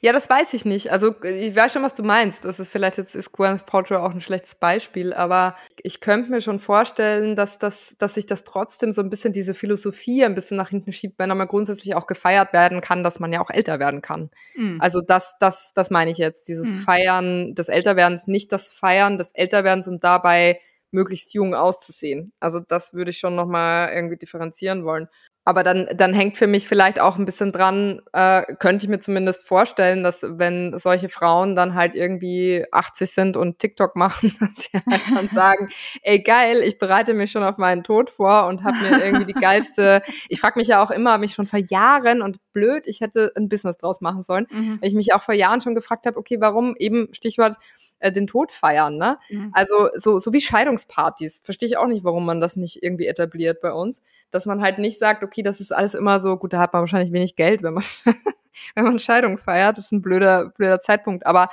Ja, 0.00 0.12
das 0.12 0.28
weiß 0.28 0.54
ich 0.54 0.64
nicht. 0.64 0.90
Also 0.90 1.14
ich 1.22 1.54
weiß 1.54 1.72
schon, 1.72 1.82
was 1.82 1.94
du 1.94 2.02
meinst. 2.02 2.44
Das 2.44 2.58
ist 2.58 2.72
vielleicht 2.72 2.96
jetzt 2.96 3.14
ist 3.14 3.32
Gwyneth 3.32 3.66
Paltrow 3.66 3.98
auch 4.02 4.12
ein 4.12 4.20
schlechtes 4.20 4.54
Beispiel, 4.54 5.12
aber 5.12 5.54
ich 5.82 6.00
könnte 6.00 6.30
mir 6.30 6.40
schon 6.40 6.58
vorstellen, 6.58 7.36
dass 7.36 7.58
das, 7.58 7.94
dass 7.98 8.14
sich 8.14 8.26
das 8.26 8.44
trotzdem 8.44 8.92
so 8.92 9.02
ein 9.02 9.10
bisschen 9.10 9.32
diese 9.32 9.54
Philosophie 9.54 10.24
ein 10.24 10.34
bisschen 10.34 10.56
nach 10.56 10.70
hinten 10.70 10.92
schiebt, 10.92 11.18
wenn 11.18 11.30
aber 11.30 11.46
grundsätzlich 11.46 11.94
auch 11.94 12.06
gefeiert 12.06 12.52
werden 12.52 12.80
kann, 12.80 13.04
dass 13.04 13.20
man 13.20 13.32
ja 13.32 13.40
auch 13.40 13.50
älter 13.50 13.78
werden 13.78 14.02
kann. 14.02 14.30
Mhm. 14.56 14.80
Also 14.80 15.00
das, 15.00 15.36
das, 15.38 15.72
das 15.74 15.90
meine 15.90 16.10
ich 16.10 16.18
jetzt. 16.18 16.48
Dieses 16.48 16.70
mhm. 16.70 16.80
Feiern 16.80 17.54
des 17.54 17.68
Älterwerdens, 17.68 18.26
nicht 18.26 18.52
das 18.52 18.72
Feiern 18.72 19.18
des 19.18 19.32
Älterwerdens 19.32 19.88
und 19.88 20.02
dabei 20.02 20.60
möglichst 20.92 21.34
jung 21.34 21.54
auszusehen. 21.54 22.32
Also 22.40 22.60
das 22.60 22.94
würde 22.94 23.10
ich 23.10 23.18
schon 23.18 23.36
nochmal 23.36 23.92
irgendwie 23.94 24.16
differenzieren 24.16 24.84
wollen. 24.84 25.08
Aber 25.50 25.64
dann, 25.64 25.88
dann 25.96 26.14
hängt 26.14 26.38
für 26.38 26.46
mich 26.46 26.68
vielleicht 26.68 27.00
auch 27.00 27.18
ein 27.18 27.24
bisschen 27.24 27.50
dran, 27.50 28.00
äh, 28.12 28.44
könnte 28.60 28.84
ich 28.84 28.88
mir 28.88 29.00
zumindest 29.00 29.44
vorstellen, 29.44 30.04
dass 30.04 30.22
wenn 30.22 30.78
solche 30.78 31.08
Frauen 31.08 31.56
dann 31.56 31.74
halt 31.74 31.96
irgendwie 31.96 32.64
80 32.70 33.10
sind 33.10 33.36
und 33.36 33.58
TikTok 33.58 33.96
machen, 33.96 34.32
dass 34.38 34.50
sie 34.54 34.78
halt 34.78 35.02
dann 35.12 35.28
sagen, 35.34 35.68
ey 36.02 36.20
geil, 36.20 36.62
ich 36.64 36.78
bereite 36.78 37.14
mich 37.14 37.32
schon 37.32 37.42
auf 37.42 37.58
meinen 37.58 37.82
Tod 37.82 38.10
vor 38.10 38.46
und 38.46 38.62
habe 38.62 38.76
mir 38.76 39.04
irgendwie 39.04 39.24
die 39.24 39.40
geilste, 39.40 40.02
ich 40.28 40.38
frage 40.38 40.56
mich 40.56 40.68
ja 40.68 40.84
auch 40.84 40.92
immer, 40.92 41.18
mich 41.18 41.32
schon 41.32 41.48
vor 41.48 41.58
Jahren 41.58 42.22
und 42.22 42.38
blöd, 42.52 42.84
ich 42.86 43.00
hätte 43.00 43.32
ein 43.36 43.48
Business 43.48 43.76
draus 43.76 44.00
machen 44.00 44.22
sollen, 44.22 44.46
mhm. 44.52 44.78
weil 44.80 44.88
ich 44.88 44.94
mich 44.94 45.12
auch 45.14 45.22
vor 45.22 45.34
Jahren 45.34 45.60
schon 45.60 45.74
gefragt 45.74 46.06
habe, 46.06 46.16
okay, 46.16 46.36
warum 46.38 46.76
eben 46.78 47.08
Stichwort 47.10 47.56
äh, 48.00 48.10
den 48.10 48.26
Tod 48.26 48.50
feiern, 48.50 48.96
ne? 48.96 49.18
Mhm. 49.28 49.50
Also 49.52 49.90
so, 49.94 50.18
so 50.18 50.32
wie 50.32 50.40
Scheidungspartys. 50.40 51.40
Verstehe 51.44 51.68
ich 51.68 51.76
auch 51.76 51.86
nicht, 51.86 52.04
warum 52.04 52.26
man 52.26 52.40
das 52.40 52.56
nicht 52.56 52.82
irgendwie 52.82 53.06
etabliert 53.06 53.60
bei 53.60 53.72
uns. 53.72 54.02
Dass 54.30 54.46
man 54.46 54.62
halt 54.62 54.78
nicht 54.78 54.98
sagt, 54.98 55.22
okay, 55.22 55.42
das 55.42 55.60
ist 55.60 55.72
alles 55.72 55.94
immer 55.94 56.20
so, 56.20 56.36
gut, 56.36 56.52
da 56.52 56.58
hat 56.58 56.72
man 56.72 56.80
wahrscheinlich 56.80 57.12
wenig 57.12 57.36
Geld, 57.36 57.62
wenn 57.62 57.74
man, 57.74 57.84
wenn 58.74 58.84
man 58.84 58.98
Scheidung 58.98 59.38
feiert. 59.38 59.78
Das 59.78 59.86
ist 59.86 59.92
ein 59.92 60.02
blöder, 60.02 60.46
blöder 60.56 60.80
Zeitpunkt. 60.80 61.26
Aber, 61.26 61.48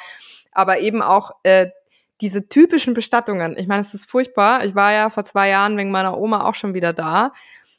aber 0.51 0.79
eben 0.79 1.01
auch 1.01 1.31
äh, 1.43 1.67
diese 2.21 2.47
typischen 2.47 2.93
Bestattungen. 2.93 3.55
Ich 3.57 3.67
meine, 3.67 3.81
es 3.81 3.93
ist 3.93 4.09
furchtbar. 4.09 4.65
Ich 4.65 4.73
war 4.73 4.91
ja 4.91 5.09
vor 5.09 5.23
zwei 5.23 5.49
Jahren 5.49 5.77
wegen 5.77 5.91
meiner 5.91 6.17
Oma 6.17 6.45
auch 6.45 6.55
schon 6.55 6.73
wieder 6.73 6.93
da. 6.93 7.33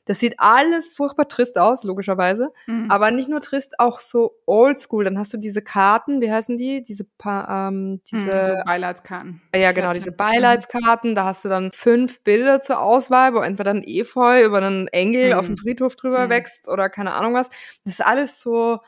Das 0.09 0.21
sieht 0.21 0.41
alles 0.41 0.89
furchtbar 0.89 1.29
trist 1.29 1.59
aus, 1.59 1.85
logischerweise. 1.85 2.51
Mhm. 2.67 2.91
Aber 2.91 3.11
nicht 3.11 3.29
nur 3.29 3.41
trist, 3.41 3.79
auch 3.79 4.01
so 4.01 4.33
oldschool. 4.47 5.05
Dann 5.05 5.19
hast 5.19 5.35
du 5.35 5.37
diese 5.37 5.61
Karten, 5.61 6.23
wie 6.23 6.33
heißen 6.33 6.57
die? 6.57 6.83
Diese, 6.83 7.05
ähm, 7.27 7.91
mhm, 7.91 8.01
diese 8.11 8.41
so 8.41 8.53
Beileidskarten. 8.65 9.43
Ja, 9.55 9.73
genau, 9.73 9.93
diese 9.93 10.11
Beileidskarten. 10.11 11.15
Da 11.15 11.25
hast 11.25 11.45
du 11.45 11.51
dann 11.51 11.73
fünf 11.73 12.25
Bilder 12.25 12.63
zur 12.63 12.81
Auswahl, 12.81 13.35
wo 13.35 13.41
entweder 13.41 13.71
ein 13.71 13.85
Efeu 13.85 14.43
über 14.43 14.57
einen 14.57 14.89
Engel 14.89 15.35
mhm. 15.35 15.39
auf 15.39 15.45
dem 15.45 15.59
Friedhof 15.59 15.95
drüber 15.95 16.25
mhm. 16.25 16.31
wächst 16.31 16.69
oder 16.69 16.89
keine 16.89 17.13
Ahnung 17.13 17.35
was. 17.35 17.51
Das 17.85 17.93
ist 17.93 18.07
alles 18.07 18.41
so 18.41 18.79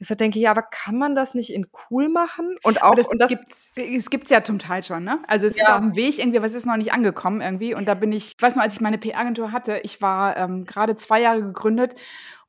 Deshalb 0.00 0.18
denke 0.18 0.38
ich, 0.38 0.44
ja, 0.44 0.52
aber 0.52 0.62
kann 0.62 0.96
man 0.96 1.14
das 1.16 1.34
nicht 1.34 1.52
in 1.52 1.66
cool 1.90 2.08
machen? 2.08 2.56
Und 2.62 2.82
auch, 2.82 2.94
das 2.94 3.08
und 3.08 3.20
das 3.20 3.30
gibt's, 3.30 3.68
es 3.74 4.10
gibt's 4.10 4.30
ja 4.30 4.44
zum 4.44 4.58
Teil 4.58 4.84
schon, 4.84 5.02
ne? 5.02 5.20
Also 5.26 5.46
es 5.46 5.56
ja. 5.56 5.64
ist 5.64 5.70
auch 5.70 5.82
ein 5.82 5.96
Weg 5.96 6.18
irgendwie, 6.18 6.40
was 6.40 6.52
ist 6.52 6.66
noch 6.66 6.76
nicht 6.76 6.92
angekommen 6.92 7.40
irgendwie. 7.40 7.74
Und 7.74 7.86
da 7.86 7.94
bin 7.94 8.12
ich, 8.12 8.34
ich 8.36 8.42
weiß 8.42 8.54
noch, 8.54 8.62
als 8.62 8.74
ich 8.74 8.80
meine 8.80 8.98
PR-Agentur 8.98 9.50
hatte, 9.50 9.80
ich 9.82 10.00
war 10.00 10.36
ähm, 10.36 10.64
gerade 10.64 10.96
zwei 10.96 11.20
Jahre 11.20 11.42
gegründet 11.42 11.94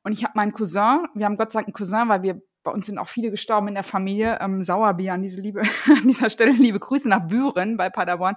und 0.02 0.12
ich 0.12 0.22
habe 0.24 0.34
meinen 0.36 0.52
Cousin, 0.52 1.08
wir 1.14 1.26
haben 1.26 1.36
Gott 1.36 1.52
sei 1.52 1.58
Dank 1.58 1.68
einen 1.68 1.74
Cousin, 1.74 2.08
weil 2.08 2.22
wir 2.22 2.40
bei 2.62 2.70
uns 2.70 2.86
sind 2.86 2.98
auch 2.98 3.08
viele 3.08 3.30
gestorben 3.30 3.68
in 3.68 3.74
der 3.74 3.82
Familie. 3.82 4.38
Ähm, 4.40 4.62
Sauerbier 4.62 5.14
an 5.14 5.22
diese 5.22 5.40
Liebe, 5.40 5.62
an 5.86 6.06
dieser 6.06 6.30
Stelle 6.30 6.52
liebe 6.52 6.78
Grüße 6.78 7.08
nach 7.08 7.26
Büren 7.26 7.76
bei 7.76 7.90
Paderborn. 7.90 8.36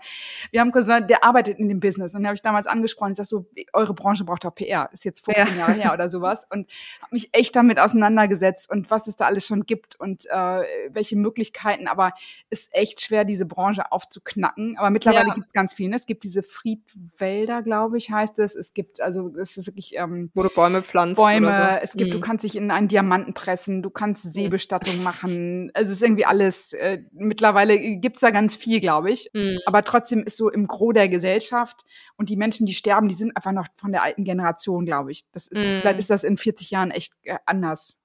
Wir 0.51 0.61
haben 0.61 0.71
gesagt, 0.71 1.09
der 1.09 1.23
arbeitet 1.23 1.59
in 1.59 1.69
dem 1.69 1.79
Business 1.79 2.15
und 2.15 2.21
den 2.21 2.27
habe 2.27 2.35
ich 2.35 2.41
damals 2.41 2.67
angesprochen. 2.67 3.11
Ich 3.11 3.17
sag 3.17 3.25
so, 3.25 3.45
eure 3.73 3.93
Branche 3.93 4.23
braucht 4.23 4.45
doch 4.45 4.55
PR. 4.55 4.89
Ist 4.91 5.05
jetzt 5.05 5.25
15 5.25 5.47
ja. 5.47 5.59
Jahre 5.59 5.73
her 5.73 5.93
oder 5.93 6.09
sowas 6.09 6.47
und 6.51 6.71
habe 7.01 7.11
mich 7.11 7.29
echt 7.33 7.55
damit 7.55 7.79
auseinandergesetzt 7.79 8.69
und 8.71 8.89
was 8.89 9.07
es 9.07 9.15
da 9.15 9.25
alles 9.25 9.45
schon 9.45 9.65
gibt 9.65 9.99
und 9.99 10.25
äh, 10.29 10.63
welche 10.89 11.17
Möglichkeiten. 11.17 11.87
Aber 11.87 12.13
ist 12.49 12.73
echt 12.73 13.01
schwer, 13.01 13.25
diese 13.25 13.45
Branche 13.45 13.91
aufzuknacken. 13.91 14.77
Aber 14.77 14.89
mittlerweile 14.89 15.27
ja. 15.27 15.33
gibt 15.33 15.47
es 15.47 15.53
ganz 15.53 15.73
viel. 15.73 15.89
Ne? 15.89 15.95
Es 15.95 16.05
gibt 16.05 16.23
diese 16.23 16.43
Friedwälder, 16.43 17.61
glaube 17.61 17.97
ich, 17.97 18.11
heißt 18.11 18.39
es. 18.39 18.55
Es 18.55 18.73
gibt 18.73 19.01
also 19.01 19.33
es 19.37 19.57
ist 19.57 19.67
wirklich 19.67 19.97
ähm, 19.97 20.31
wo 20.33 20.43
du 20.43 20.49
Bäume 20.49 20.81
pflanzt. 20.83 21.17
Bäume. 21.17 21.53
So. 21.53 21.61
Es 21.83 21.93
gibt, 21.93 22.11
mhm. 22.11 22.13
du 22.13 22.19
kannst 22.21 22.43
dich 22.43 22.55
in 22.55 22.71
einen 22.71 22.87
Diamanten 22.87 23.33
pressen. 23.33 23.81
Du 23.81 23.89
kannst 23.89 24.12
kannst 24.13 24.33
Seebestattung 24.33 25.01
machen. 25.03 25.71
Also 25.73 25.89
es 25.89 25.97
ist 25.97 26.03
irgendwie 26.03 26.25
alles, 26.25 26.73
äh, 26.73 26.99
mittlerweile 27.11 27.79
gibt's 27.97 28.21
da 28.21 28.31
ganz 28.31 28.55
viel, 28.55 28.79
glaube 28.79 29.11
ich. 29.11 29.29
Mhm. 29.33 29.59
Aber 29.65 29.83
trotzdem 29.83 30.23
ist 30.23 30.37
so 30.37 30.49
im 30.49 30.67
Gros 30.67 30.93
der 30.93 31.09
Gesellschaft 31.09 31.81
und 32.15 32.29
die 32.29 32.35
Menschen, 32.35 32.65
die 32.65 32.73
sterben, 32.73 33.07
die 33.07 33.15
sind 33.15 33.35
einfach 33.35 33.51
noch 33.51 33.67
von 33.75 33.91
der 33.91 34.03
alten 34.03 34.23
Generation, 34.23 34.85
glaube 34.85 35.11
ich. 35.11 35.25
Das 35.31 35.47
ist, 35.47 35.59
mhm. 35.59 35.79
Vielleicht 35.79 35.99
ist 35.99 36.09
das 36.09 36.23
in 36.23 36.37
40 36.37 36.71
Jahren 36.71 36.91
echt 36.91 37.13
äh, 37.23 37.37
anders. 37.45 37.95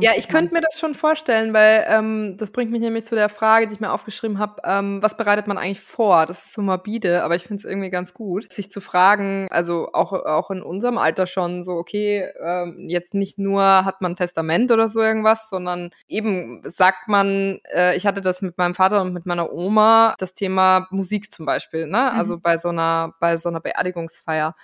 Ja, 0.00 0.12
ich 0.16 0.28
könnte 0.28 0.54
mir 0.54 0.60
das 0.60 0.78
schon 0.78 0.94
vorstellen, 0.94 1.52
weil 1.52 1.84
ähm, 1.88 2.36
das 2.38 2.50
bringt 2.50 2.70
mich 2.70 2.80
nämlich 2.80 3.04
zu 3.04 3.14
der 3.14 3.28
Frage, 3.28 3.66
die 3.66 3.74
ich 3.74 3.80
mir 3.80 3.92
aufgeschrieben 3.92 4.38
habe, 4.38 4.60
ähm, 4.64 5.02
was 5.02 5.16
bereitet 5.16 5.46
man 5.46 5.58
eigentlich 5.58 5.80
vor? 5.80 6.26
Das 6.26 6.44
ist 6.44 6.52
so 6.52 6.62
morbide, 6.62 7.22
aber 7.22 7.34
ich 7.36 7.44
finde 7.44 7.60
es 7.60 7.64
irgendwie 7.64 7.90
ganz 7.90 8.14
gut, 8.14 8.52
sich 8.52 8.70
zu 8.70 8.80
fragen, 8.80 9.48
also 9.50 9.90
auch, 9.92 10.12
auch 10.12 10.50
in 10.50 10.62
unserem 10.62 10.98
Alter 10.98 11.26
schon 11.26 11.64
so, 11.64 11.72
okay, 11.72 12.28
ähm, 12.42 12.86
jetzt 12.88 13.14
nicht 13.14 13.38
nur 13.38 13.62
hat 13.62 14.00
man 14.00 14.16
Testament 14.16 14.70
oder 14.70 14.88
so 14.88 15.00
irgendwas, 15.00 15.48
sondern 15.48 15.90
eben 16.08 16.62
sagt 16.64 17.08
man, 17.08 17.60
äh, 17.72 17.96
ich 17.96 18.06
hatte 18.06 18.20
das 18.20 18.42
mit 18.42 18.58
meinem 18.58 18.74
Vater 18.74 19.02
und 19.02 19.12
mit 19.12 19.26
meiner 19.26 19.52
Oma, 19.52 20.14
das 20.18 20.34
Thema 20.34 20.86
Musik 20.90 21.30
zum 21.30 21.46
Beispiel, 21.46 21.86
ne? 21.86 22.10
Mhm. 22.12 22.18
Also 22.18 22.38
bei 22.38 22.58
so 22.58 22.68
einer, 22.68 23.14
bei 23.20 23.36
so 23.36 23.48
einer 23.48 23.60
Beerdigungsfeier. 23.60 24.54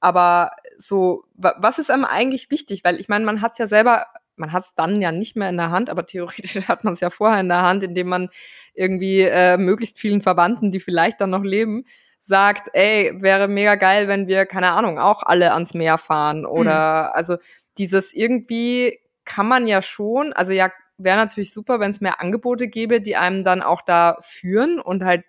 Aber 0.00 0.52
so, 0.78 1.24
was 1.34 1.78
ist 1.78 1.90
einem 1.90 2.06
eigentlich 2.06 2.50
wichtig? 2.50 2.84
Weil 2.84 2.98
ich 2.98 3.08
meine, 3.08 3.24
man 3.24 3.42
hat 3.42 3.52
es 3.52 3.58
ja 3.58 3.66
selber 3.66 4.06
man 4.36 4.52
hat 4.52 4.64
es 4.64 4.72
dann 4.74 5.00
ja 5.00 5.12
nicht 5.12 5.36
mehr 5.36 5.48
in 5.48 5.56
der 5.56 5.70
Hand, 5.70 5.90
aber 5.90 6.06
theoretisch 6.06 6.56
hat 6.68 6.84
man 6.84 6.94
es 6.94 7.00
ja 7.00 7.10
vorher 7.10 7.40
in 7.40 7.48
der 7.48 7.62
Hand, 7.62 7.82
indem 7.82 8.08
man 8.08 8.28
irgendwie 8.74 9.20
äh, 9.20 9.56
möglichst 9.56 9.98
vielen 9.98 10.22
Verwandten, 10.22 10.70
die 10.70 10.80
vielleicht 10.80 11.20
dann 11.20 11.30
noch 11.30 11.44
leben, 11.44 11.84
sagt, 12.20 12.68
ey, 12.74 13.12
wäre 13.20 13.48
mega 13.48 13.74
geil, 13.76 14.08
wenn 14.08 14.28
wir, 14.28 14.46
keine 14.46 14.70
Ahnung, 14.72 14.98
auch 14.98 15.22
alle 15.22 15.52
ans 15.52 15.74
Meer 15.74 15.98
fahren. 15.98 16.44
Oder 16.46 17.08
mhm. 17.08 17.10
also 17.14 17.36
dieses 17.78 18.12
irgendwie 18.12 18.98
kann 19.24 19.46
man 19.46 19.66
ja 19.66 19.82
schon, 19.82 20.32
also 20.32 20.52
ja, 20.52 20.70
wäre 21.02 21.16
natürlich 21.16 21.52
super, 21.52 21.80
wenn 21.80 21.90
es 21.90 22.00
mehr 22.00 22.20
Angebote 22.20 22.68
gäbe, 22.68 23.00
die 23.00 23.16
einem 23.16 23.44
dann 23.44 23.62
auch 23.62 23.82
da 23.82 24.16
führen 24.20 24.80
und 24.80 25.04
halt 25.04 25.24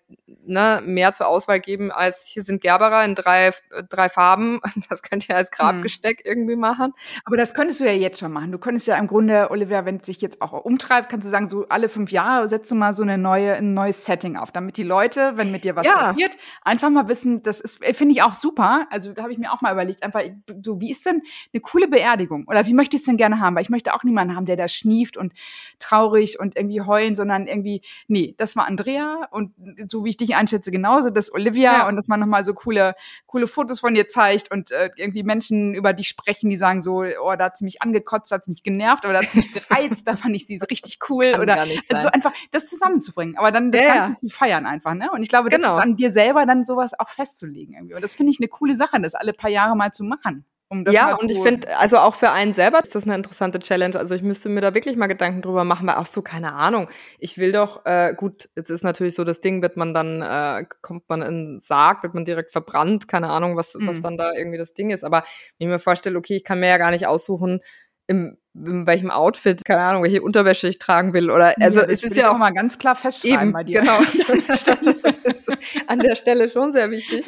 ne, 0.45 0.81
mehr 0.83 1.13
zur 1.13 1.27
Auswahl 1.27 1.59
geben, 1.59 1.91
als 1.91 2.25
hier 2.25 2.43
sind 2.43 2.61
Gerberer 2.61 3.03
in 3.05 3.15
drei, 3.15 3.51
drei 3.89 4.09
Farben. 4.09 4.59
Das 4.89 5.03
könnt 5.03 5.29
ihr 5.29 5.37
als 5.37 5.51
Grabgesteck 5.51 6.19
hm. 6.19 6.25
irgendwie 6.25 6.55
machen. 6.55 6.93
Aber 7.23 7.37
das 7.37 7.53
könntest 7.53 7.79
du 7.79 7.85
ja 7.85 7.93
jetzt 7.93 8.19
schon 8.19 8.31
machen. 8.31 8.51
Du 8.51 8.57
könntest 8.57 8.87
ja 8.87 8.97
im 8.97 9.07
Grunde, 9.07 9.49
Olivia, 9.49 9.85
wenn 9.85 9.97
es 9.97 10.05
sich 10.05 10.19
jetzt 10.21 10.41
auch 10.41 10.51
umtreibt, 10.51 11.07
kannst 11.07 11.25
du 11.25 11.29
sagen, 11.29 11.47
so 11.47 11.65
alle 11.69 11.87
fünf 11.87 12.11
Jahre 12.11 12.49
setzt 12.49 12.71
du 12.71 12.75
mal 12.75 12.91
so 12.91 13.03
eine 13.03 13.17
neue, 13.17 13.53
ein 13.53 13.73
neues 13.73 14.03
Setting 14.03 14.35
auf, 14.35 14.51
damit 14.51 14.77
die 14.77 14.83
Leute, 14.83 15.33
wenn 15.35 15.51
mit 15.51 15.63
dir 15.63 15.75
was 15.75 15.85
ja. 15.85 15.93
passiert, 15.93 16.35
einfach 16.63 16.89
mal 16.89 17.07
wissen, 17.07 17.41
das 17.43 17.61
ist, 17.61 17.85
finde 17.85 18.13
ich 18.13 18.23
auch 18.23 18.33
super. 18.33 18.87
Also 18.89 19.13
da 19.13 19.21
habe 19.23 19.31
ich 19.31 19.37
mir 19.37 19.53
auch 19.53 19.61
mal 19.61 19.71
überlegt, 19.71 20.03
einfach 20.03 20.21
so, 20.63 20.81
wie 20.81 20.91
ist 20.91 21.05
denn 21.05 21.21
eine 21.53 21.61
coole 21.61 21.87
Beerdigung? 21.87 22.45
Oder 22.47 22.65
wie 22.65 22.73
möchte 22.73 22.97
ich 22.97 23.01
es 23.01 23.05
denn 23.05 23.17
gerne 23.17 23.39
haben? 23.39 23.55
Weil 23.55 23.63
ich 23.63 23.69
möchte 23.69 23.93
auch 23.93 24.03
niemanden 24.03 24.35
haben, 24.35 24.45
der 24.45 24.57
da 24.57 24.67
schnieft 24.67 25.15
und 25.15 25.33
traurig 25.79 26.39
und 26.39 26.55
irgendwie 26.55 26.81
heulen, 26.81 27.15
sondern 27.15 27.47
irgendwie, 27.47 27.81
nee, 28.07 28.35
das 28.37 28.55
war 28.55 28.67
Andrea 28.67 29.27
und 29.31 29.53
so 29.87 30.05
wie 30.05 30.09
ich 30.09 30.17
dich 30.17 30.35
einschätze, 30.35 30.71
genauso, 30.71 31.09
das 31.09 31.33
Olivia 31.33 31.73
ja. 31.73 31.87
und 31.87 31.95
dass 31.95 32.07
man 32.07 32.19
nochmal 32.19 32.45
so 32.45 32.53
coole, 32.53 32.95
coole 33.25 33.47
Fotos 33.47 33.79
von 33.79 33.93
dir 33.93 34.07
zeigt 34.07 34.51
und 34.51 34.71
äh, 34.71 34.89
irgendwie 34.95 35.23
Menschen 35.23 35.73
über 35.73 35.93
die 35.93 36.03
sprechen, 36.03 36.49
die 36.49 36.57
sagen 36.57 36.81
so, 36.81 37.03
oh, 37.03 37.35
da 37.35 37.45
hat 37.45 37.57
sie 37.57 37.65
mich 37.65 37.81
angekotzt, 37.81 38.31
da 38.31 38.35
hat 38.35 38.45
sie 38.45 38.51
mich 38.51 38.63
genervt 38.63 39.05
oder 39.05 39.13
da 39.13 39.19
hat 39.19 39.29
sie 39.29 39.39
mich 39.39 39.53
gereizt, 39.69 40.07
da 40.07 40.15
fand 40.15 40.35
ich 40.35 40.45
sie 40.47 40.57
so 40.57 40.65
richtig 40.65 40.99
cool 41.09 41.31
Kann 41.31 41.41
oder 41.41 41.61
also 41.61 42.01
so 42.01 42.07
einfach 42.09 42.33
das 42.51 42.67
zusammenzubringen, 42.67 43.37
aber 43.37 43.51
dann 43.51 43.71
das 43.71 43.81
ja, 43.81 43.95
Ganze 43.95 44.17
zu 44.17 44.27
feiern 44.27 44.65
einfach, 44.65 44.93
ne? 44.93 45.09
Und 45.11 45.21
ich 45.21 45.29
glaube, 45.29 45.49
das 45.49 45.61
genau. 45.61 45.77
ist 45.77 45.83
an 45.83 45.95
dir 45.95 46.11
selber 46.11 46.45
dann 46.45 46.65
sowas 46.65 46.97
auch 46.97 47.09
festzulegen 47.09 47.75
irgendwie. 47.75 47.95
Und 47.95 48.03
das 48.03 48.15
finde 48.15 48.31
ich 48.31 48.39
eine 48.39 48.47
coole 48.47 48.75
Sache, 48.75 48.99
das 49.01 49.15
alle 49.15 49.33
paar 49.33 49.49
Jahre 49.49 49.75
mal 49.75 49.91
zu 49.91 50.03
machen. 50.03 50.45
Um 50.71 50.85
ja, 50.89 51.15
und 51.15 51.29
ich 51.29 51.37
finde, 51.37 51.77
also 51.77 51.97
auch 51.97 52.15
für 52.15 52.31
einen 52.31 52.53
selber 52.53 52.79
ist 52.81 52.95
das 52.95 53.03
eine 53.03 53.15
interessante 53.15 53.59
Challenge. 53.59 53.99
Also 53.99 54.15
ich 54.15 54.23
müsste 54.23 54.47
mir 54.47 54.61
da 54.61 54.73
wirklich 54.73 54.95
mal 54.95 55.07
Gedanken 55.07 55.41
drüber 55.41 55.65
machen, 55.65 55.85
weil 55.85 55.95
auch 55.95 56.05
so, 56.05 56.21
keine 56.21 56.53
Ahnung, 56.53 56.87
ich 57.19 57.37
will 57.37 57.51
doch, 57.51 57.85
äh, 57.85 58.13
gut, 58.15 58.47
jetzt 58.55 58.69
ist 58.69 58.81
natürlich 58.81 59.15
so 59.15 59.25
das 59.25 59.41
Ding, 59.41 59.61
wird 59.61 59.75
man 59.75 59.93
dann, 59.93 60.21
äh, 60.21 60.63
kommt 60.81 61.09
man 61.09 61.23
in 61.23 61.33
den 61.33 61.59
Sarg, 61.59 62.03
wird 62.03 62.13
man 62.13 62.23
direkt 62.23 62.53
verbrannt, 62.53 63.09
keine 63.09 63.27
Ahnung, 63.27 63.57
was, 63.57 63.75
mhm. 63.75 63.85
was 63.85 63.99
dann 63.99 64.17
da 64.17 64.31
irgendwie 64.31 64.57
das 64.57 64.73
Ding 64.73 64.91
ist. 64.91 65.03
Aber 65.03 65.25
wenn 65.57 65.67
ich 65.67 65.73
mir 65.73 65.79
vorstelle, 65.79 66.17
okay, 66.17 66.37
ich 66.37 66.45
kann 66.45 66.61
mir 66.61 66.69
ja 66.69 66.77
gar 66.77 66.91
nicht 66.91 67.05
aussuchen, 67.05 67.59
im, 68.07 68.37
in 68.53 68.87
welchem 68.87 69.11
Outfit, 69.11 69.65
keine 69.65 69.81
Ahnung, 69.81 70.03
welche 70.03 70.21
Unterwäsche 70.21 70.69
ich 70.69 70.79
tragen 70.79 71.11
will. 71.11 71.31
Oder 71.31 71.53
also 71.59 71.81
ja, 71.81 71.87
es 71.87 72.01
ist 72.01 72.15
ja 72.15 72.31
auch 72.31 72.37
mal 72.37 72.53
ganz 72.53 72.79
klar 72.79 72.95
festschreiben 72.95 73.41
eben, 73.47 73.51
bei 73.51 73.65
dir. 73.65 73.81
Genau, 73.81 73.99
an 75.87 75.99
der 75.99 76.15
Stelle 76.15 76.49
schon 76.49 76.71
sehr 76.71 76.91
wichtig. 76.91 77.25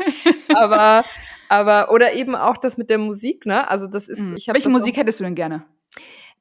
Aber 0.56 1.04
aber, 1.54 1.92
oder 1.92 2.14
eben 2.14 2.36
auch 2.36 2.58
das 2.58 2.78
mit 2.78 2.90
der 2.90 2.98
Musik, 2.98 3.46
ne? 3.46 3.70
Also 3.70 3.86
das 3.86 4.08
ist, 4.08 4.20
mhm. 4.20 4.38
ich 4.38 4.50
habe. 4.50 4.56
Welche 4.56 4.70
Musik 4.70 4.98
hättest 4.98 5.20
du 5.20 5.24
denn 5.24 5.36
gerne? 5.36 5.64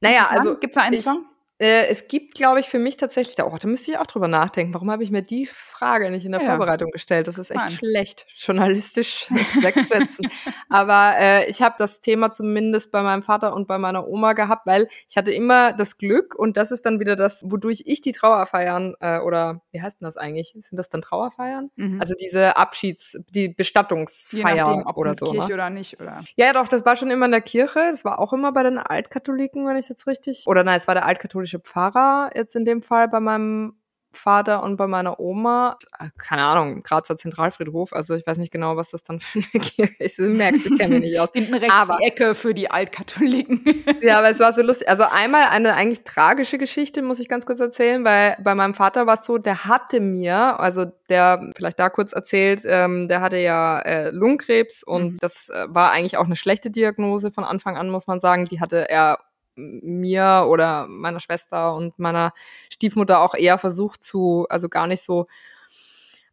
Naja, 0.00 0.26
also. 0.30 0.56
Gibt's 0.56 0.76
da 0.76 0.82
einen 0.82 0.94
ich, 0.94 1.02
Song? 1.02 1.26
Äh, 1.62 1.86
es 1.86 2.08
gibt, 2.08 2.34
glaube 2.34 2.58
ich, 2.58 2.66
für 2.66 2.80
mich 2.80 2.96
tatsächlich, 2.96 3.40
oh, 3.40 3.56
da 3.56 3.68
müsste 3.68 3.92
ich 3.92 3.98
auch 3.98 4.06
drüber 4.06 4.26
nachdenken. 4.26 4.74
Warum 4.74 4.90
habe 4.90 5.04
ich 5.04 5.12
mir 5.12 5.22
die 5.22 5.46
Frage 5.46 6.10
nicht 6.10 6.24
in 6.24 6.32
der 6.32 6.40
ja. 6.40 6.48
Vorbereitung 6.48 6.90
gestellt? 6.90 7.28
Das 7.28 7.38
ist 7.38 7.52
echt 7.52 7.60
Mann. 7.60 7.70
schlecht, 7.70 8.26
journalistisch 8.36 9.28
sechs 9.60 9.86
Sätzen. 9.86 10.28
Aber 10.68 11.12
äh, 11.18 11.48
ich 11.48 11.62
habe 11.62 11.76
das 11.78 12.00
Thema 12.00 12.32
zumindest 12.32 12.90
bei 12.90 13.02
meinem 13.02 13.22
Vater 13.22 13.54
und 13.54 13.68
bei 13.68 13.78
meiner 13.78 14.08
Oma 14.08 14.32
gehabt, 14.32 14.66
weil 14.66 14.88
ich 15.08 15.16
hatte 15.16 15.30
immer 15.30 15.72
das 15.72 15.98
Glück 15.98 16.34
und 16.34 16.56
das 16.56 16.72
ist 16.72 16.84
dann 16.84 16.98
wieder 16.98 17.14
das, 17.14 17.44
wodurch 17.46 17.84
ich 17.86 18.00
die 18.00 18.10
Trauerfeiern 18.10 18.94
äh, 18.98 19.20
oder 19.20 19.62
wie 19.70 19.80
heißt 19.80 20.00
denn 20.00 20.06
das 20.06 20.16
eigentlich? 20.16 20.54
Sind 20.54 20.76
das 20.76 20.88
dann 20.88 21.00
Trauerfeiern? 21.00 21.70
Mhm. 21.76 22.00
Also 22.00 22.14
diese 22.20 22.56
Abschieds-, 22.56 23.20
die 23.30 23.50
Bestattungsfeier 23.50 24.66
nachdem, 24.66 24.96
oder 24.96 25.14
so. 25.14 25.26
Kirche 25.26 25.50
ne? 25.50 25.54
oder 25.54 25.70
nicht, 25.70 26.00
oder? 26.00 26.24
Ja, 26.34 26.52
doch, 26.54 26.66
das 26.66 26.84
war 26.84 26.96
schon 26.96 27.12
immer 27.12 27.26
in 27.26 27.32
der 27.32 27.40
Kirche. 27.40 27.78
Das 27.78 28.04
war 28.04 28.18
auch 28.18 28.32
immer 28.32 28.50
bei 28.50 28.64
den 28.64 28.78
Altkatholiken, 28.78 29.64
wenn 29.68 29.76
ich 29.76 29.88
jetzt 29.88 30.08
richtig. 30.08 30.42
Oder 30.46 30.64
nein, 30.64 30.78
es 30.78 30.88
war 30.88 30.96
der 30.96 31.06
altkatholische 31.06 31.51
Pfarrer 31.58 32.30
jetzt 32.34 32.56
in 32.56 32.64
dem 32.64 32.82
Fall 32.82 33.08
bei 33.08 33.20
meinem 33.20 33.74
Vater 34.14 34.62
und 34.62 34.76
bei 34.76 34.86
meiner 34.86 35.18
Oma, 35.20 35.78
äh, 35.98 36.08
keine 36.18 36.42
Ahnung, 36.42 36.82
Grazer 36.82 37.16
Zentralfriedhof, 37.16 37.92
also 37.92 38.14
ich 38.14 38.26
weiß 38.26 38.38
nicht 38.38 38.52
genau, 38.52 38.76
was 38.76 38.90
das 38.90 39.02
dann 39.02 39.20
für 39.20 39.38
eine 39.38 39.62
Kirche 39.62 39.94
ist. 39.98 40.18
Du 40.18 40.28
merkst, 40.28 40.66
ich 40.66 40.78
kenne 40.78 40.94
mich 40.94 41.10
nicht 41.10 41.20
aus. 41.20 41.30
Hinten 41.32 41.54
rechts 41.54 41.74
aber, 41.74 41.98
die 41.98 42.04
Ecke 42.04 42.34
für 42.34 42.54
die 42.54 42.70
Altkatholiken. 42.70 43.84
ja, 44.02 44.18
aber 44.18 44.28
es 44.28 44.38
war 44.38 44.52
so 44.52 44.62
lustig. 44.62 44.88
Also 44.88 45.04
einmal 45.04 45.48
eine 45.50 45.74
eigentlich 45.74 46.04
tragische 46.04 46.58
Geschichte, 46.58 47.02
muss 47.02 47.20
ich 47.20 47.28
ganz 47.28 47.46
kurz 47.46 47.60
erzählen, 47.60 48.04
weil 48.04 48.36
bei 48.42 48.54
meinem 48.54 48.74
Vater 48.74 49.06
war 49.06 49.20
es 49.20 49.26
so, 49.26 49.38
der 49.38 49.64
hatte 49.64 50.00
mir, 50.00 50.60
also 50.60 50.84
der, 51.08 51.50
vielleicht 51.56 51.78
da 51.78 51.88
kurz 51.88 52.12
erzählt, 52.12 52.62
ähm, 52.64 53.08
der 53.08 53.20
hatte 53.20 53.38
ja 53.38 53.80
äh, 53.80 54.10
Lungenkrebs 54.10 54.82
und 54.82 55.12
mhm. 55.12 55.16
das 55.20 55.48
äh, 55.48 55.66
war 55.68 55.92
eigentlich 55.92 56.16
auch 56.16 56.26
eine 56.26 56.36
schlechte 56.36 56.70
Diagnose 56.70 57.30
von 57.30 57.44
Anfang 57.44 57.76
an, 57.76 57.90
muss 57.90 58.06
man 58.06 58.20
sagen. 58.20 58.44
Die 58.46 58.60
hatte 58.60 58.88
er 58.88 59.18
mir 59.56 60.46
oder 60.48 60.86
meiner 60.86 61.20
Schwester 61.20 61.74
und 61.74 61.98
meiner 61.98 62.32
Stiefmutter 62.70 63.20
auch 63.20 63.34
eher 63.34 63.58
versucht 63.58 64.04
zu, 64.04 64.46
also 64.48 64.68
gar 64.68 64.86
nicht 64.86 65.02
so 65.02 65.26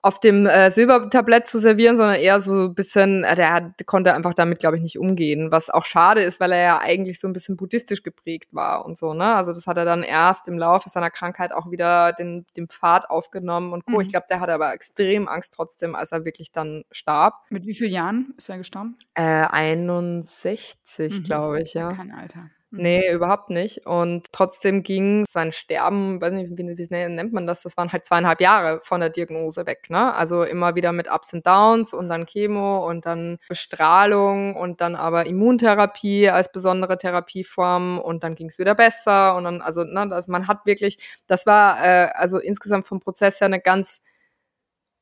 auf 0.01 0.19
dem 0.19 0.45
äh, 0.45 0.71
Silbertablett 0.71 1.47
zu 1.47 1.59
servieren, 1.59 1.97
sondern 1.97 2.15
eher 2.15 2.39
so 2.39 2.67
ein 2.67 2.73
bisschen, 2.73 3.25
äh, 3.25 3.35
der 3.35 3.53
hat, 3.53 3.85
konnte 3.85 4.13
einfach 4.13 4.33
damit, 4.33 4.59
glaube 4.59 4.77
ich, 4.77 4.81
nicht 4.81 4.97
umgehen. 4.97 5.51
Was 5.51 5.69
auch 5.69 5.85
schade 5.85 6.21
ist, 6.21 6.39
weil 6.39 6.53
er 6.53 6.61
ja 6.61 6.79
eigentlich 6.79 7.19
so 7.19 7.27
ein 7.27 7.33
bisschen 7.33 7.57
buddhistisch 7.57 8.01
geprägt 8.01 8.47
war 8.53 8.85
und 8.85 8.97
so, 8.97 9.13
ne? 9.13 9.35
Also 9.35 9.51
das 9.51 9.67
hat 9.67 9.77
er 9.77 9.83
dann 9.83 10.03
erst 10.03 10.47
im 10.47 10.57
Laufe 10.57 10.87
seiner 10.89 11.11
Krankheit 11.11 11.51
auch 11.51 11.69
wieder 11.69 12.13
den, 12.13 12.45
den 12.55 12.69
Pfad 12.69 13.09
aufgenommen 13.09 13.73
und 13.73 13.85
Co. 13.85 13.93
Mhm. 13.93 14.01
Ich 14.01 14.09
glaube, 14.09 14.27
der 14.29 14.39
hatte 14.39 14.53
aber 14.53 14.73
extrem 14.73 15.27
Angst 15.27 15.53
trotzdem, 15.53 15.95
als 15.95 16.13
er 16.13 16.23
wirklich 16.23 16.53
dann 16.53 16.83
starb. 16.91 17.33
Mit 17.49 17.65
wie 17.65 17.75
vielen 17.75 17.91
Jahren 17.91 18.33
ist 18.37 18.47
er 18.47 18.57
gestorben? 18.57 18.97
Äh, 19.15 19.47
61, 19.49 21.19
mhm. 21.19 21.23
glaube 21.23 21.61
ich, 21.61 21.73
ja. 21.73 21.89
Kein 21.89 22.11
Alter. 22.11 22.49
Mhm. 22.71 22.81
Nee, 22.83 23.11
überhaupt 23.13 23.49
nicht. 23.49 23.85
Und 23.87 24.31
trotzdem 24.31 24.83
ging 24.83 25.25
sein 25.27 25.51
Sterben, 25.51 26.21
weiß 26.21 26.31
nicht, 26.33 26.51
wie, 26.51 26.77
wie 26.77 26.87
nennt 27.09 27.33
man 27.33 27.47
das? 27.47 27.61
Das 27.63 27.75
waren 27.77 27.91
halt 27.91 28.05
zweieinhalb 28.05 28.41
Jahre 28.41 28.79
von 28.83 28.99
der 28.99 29.09
Diagnose 29.09 29.65
weg, 29.65 29.89
ne? 29.89 30.13
Also 30.13 30.43
immer 30.43 30.75
wieder 30.75 30.91
mit 30.91 31.09
Ups 31.11 31.33
und 31.33 31.47
Downs 31.47 31.93
und 31.95 32.09
dann 32.09 32.27
Chemo 32.27 32.87
und 32.87 33.05
dann 33.07 33.39
Bestrahlung 33.47 34.55
und 34.55 34.81
dann 34.81 34.95
aber 34.95 35.25
Immuntherapie 35.25 36.29
als 36.29 36.51
besondere 36.51 36.97
Therapieform 36.97 37.97
und 37.99 38.23
dann 38.23 38.35
ging 38.35 38.49
es 38.49 38.59
wieder 38.59 38.75
besser 38.75 39.35
und 39.35 39.45
dann, 39.45 39.61
also, 39.61 39.83
ne, 39.83 40.01
also 40.11 40.31
man 40.31 40.47
hat 40.47 40.65
wirklich, 40.65 40.97
das 41.27 41.45
war 41.47 41.83
äh, 41.83 42.09
also 42.13 42.37
insgesamt 42.37 42.85
vom 42.85 42.99
Prozess 42.99 43.39
her 43.41 43.45
eine 43.47 43.59
ganz 43.61 43.99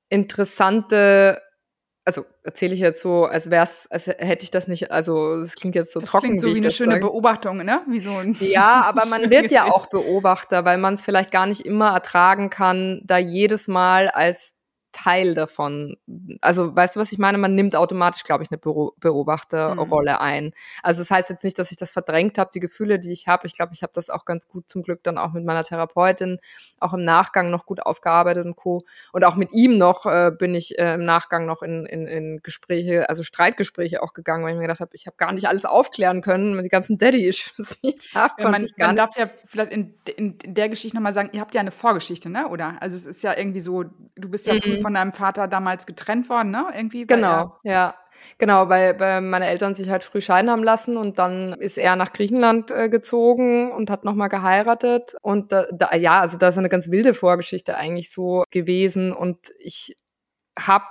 interessante 0.09 1.41
also 2.07 2.25
erzähle 2.43 2.73
ich 2.73 2.79
jetzt 2.79 3.01
so, 3.01 3.25
als 3.25 3.51
wär's, 3.51 3.85
als 3.89 4.07
hätte 4.07 4.43
ich 4.43 4.49
das 4.49 4.69
nicht, 4.69 4.91
also 4.91 5.41
es 5.41 5.55
klingt 5.55 5.75
jetzt 5.75 5.91
so 5.91 5.99
das 5.99 6.09
trocken. 6.09 6.27
Klingt 6.27 6.39
so 6.39 6.47
wie, 6.47 6.55
wie 6.55 6.61
eine 6.61 6.71
schöne 6.71 6.93
sage. 6.93 7.05
Beobachtung, 7.05 7.57
ne? 7.57 7.81
Wie 7.89 7.99
so 7.99 8.11
ein 8.11 8.33
ja, 8.39 8.81
aber 8.87 9.05
man 9.07 9.29
wird 9.29 9.51
ja 9.51 9.65
auch 9.65 9.87
Beobachter, 9.87 10.63
weil 10.63 10.77
man 10.77 10.93
es 10.93 11.03
vielleicht 11.03 11.31
gar 11.31 11.45
nicht 11.47 11.65
immer 11.65 11.91
ertragen 11.91 12.49
kann, 12.49 13.01
da 13.03 13.17
jedes 13.17 13.67
Mal 13.67 14.07
als 14.07 14.53
Teil 14.97 15.35
davon. 15.35 15.97
Also, 16.41 16.75
weißt 16.75 16.95
du, 16.95 16.99
was 16.99 17.11
ich 17.11 17.19
meine? 17.19 17.37
Man 17.37 17.53
nimmt 17.53 17.75
automatisch, 17.75 18.23
glaube 18.23 18.43
ich, 18.43 18.49
eine 18.49 18.57
Beobachterrolle 18.57 20.13
mhm. 20.13 20.19
ein. 20.19 20.53
Also, 20.81 21.01
das 21.01 21.11
heißt 21.11 21.29
jetzt 21.29 21.43
nicht, 21.43 21.59
dass 21.59 21.69
ich 21.71 21.77
das 21.77 21.91
verdrängt 21.91 22.37
habe, 22.37 22.49
die 22.53 22.59
Gefühle, 22.59 22.97
die 22.97 23.11
ich 23.11 23.27
habe. 23.27 23.45
Ich 23.45 23.55
glaube, 23.55 23.73
ich 23.73 23.83
habe 23.83 23.93
das 23.93 24.09
auch 24.09 24.25
ganz 24.25 24.47
gut 24.47 24.65
zum 24.67 24.81
Glück 24.81 25.03
dann 25.03 25.17
auch 25.17 25.33
mit 25.33 25.45
meiner 25.45 25.63
Therapeutin 25.63 26.39
auch 26.79 26.93
im 26.93 27.03
Nachgang 27.03 27.51
noch 27.51 27.65
gut 27.65 27.79
aufgearbeitet 27.79 28.45
und 28.45 28.55
co. 28.55 28.83
Und 29.11 29.23
auch 29.23 29.35
mit 29.35 29.53
ihm 29.53 29.77
noch 29.77 30.05
äh, 30.05 30.31
bin 30.31 30.55
ich 30.55 30.79
äh, 30.79 30.95
im 30.95 31.05
Nachgang 31.05 31.45
noch 31.45 31.61
in, 31.61 31.85
in, 31.85 32.07
in 32.07 32.39
Gespräche, 32.41 33.07
also 33.09 33.21
Streitgespräche 33.21 34.01
auch 34.01 34.13
gegangen, 34.13 34.43
weil 34.43 34.51
ich 34.51 34.57
mir 34.57 34.63
gedacht 34.63 34.79
habe, 34.79 34.91
ich 34.93 35.05
habe 35.05 35.17
gar 35.17 35.31
nicht 35.31 35.47
alles 35.47 35.65
aufklären 35.65 36.21
können, 36.21 36.55
mit 36.55 36.65
die 36.65 36.69
ganzen 36.69 36.97
Daddy-Issues, 36.97 37.81
die 37.83 37.95
ich 37.99 38.15
habe. 38.15 38.33
Ja, 38.39 38.49
man, 38.49 38.67
man 38.77 38.95
darf 38.95 39.15
ja 39.15 39.29
vielleicht 39.45 39.71
in, 39.71 39.93
in, 40.15 40.37
in 40.39 40.53
der 40.55 40.69
Geschichte 40.69 40.97
nochmal 40.97 41.13
sagen, 41.13 41.29
ihr 41.33 41.41
habt 41.41 41.53
ja 41.53 41.61
eine 41.61 41.71
Vorgeschichte, 41.71 42.29
ne? 42.29 42.47
Oder? 42.47 42.77
Also 42.81 42.95
es 42.95 43.05
ist 43.05 43.21
ja 43.21 43.37
irgendwie 43.37 43.61
so, 43.61 43.83
du 43.83 44.29
bist 44.29 44.47
ja 44.47 44.53
mhm 44.53 44.86
von 44.87 44.93
deinem 44.93 45.11
Vater 45.11 45.49
damals 45.49 45.85
getrennt 45.85 46.29
worden, 46.29 46.51
ne? 46.51 46.67
Irgendwie. 46.73 47.05
Genau, 47.05 47.57
ja. 47.63 47.93
Genau, 48.37 48.69
weil, 48.69 48.97
weil 49.01 49.19
meine 49.19 49.47
Eltern 49.47 49.75
sich 49.75 49.89
halt 49.89 50.05
früh 50.05 50.21
scheiden 50.21 50.49
haben 50.49 50.63
lassen 50.63 50.95
und 50.95 51.19
dann 51.19 51.51
ist 51.51 51.77
er 51.77 51.97
nach 51.97 52.13
Griechenland 52.13 52.71
äh, 52.71 52.87
gezogen 52.87 53.73
und 53.73 53.89
hat 53.89 54.05
nochmal 54.05 54.29
geheiratet. 54.29 55.13
Und 55.21 55.51
da, 55.51 55.65
da, 55.73 55.93
ja, 55.93 56.21
also 56.21 56.37
da 56.37 56.47
ist 56.47 56.57
eine 56.57 56.69
ganz 56.69 56.89
wilde 56.89 57.13
Vorgeschichte 57.13 57.75
eigentlich 57.75 58.13
so 58.13 58.45
gewesen. 58.49 59.11
Und 59.11 59.51
ich 59.59 59.97
habe 60.57 60.85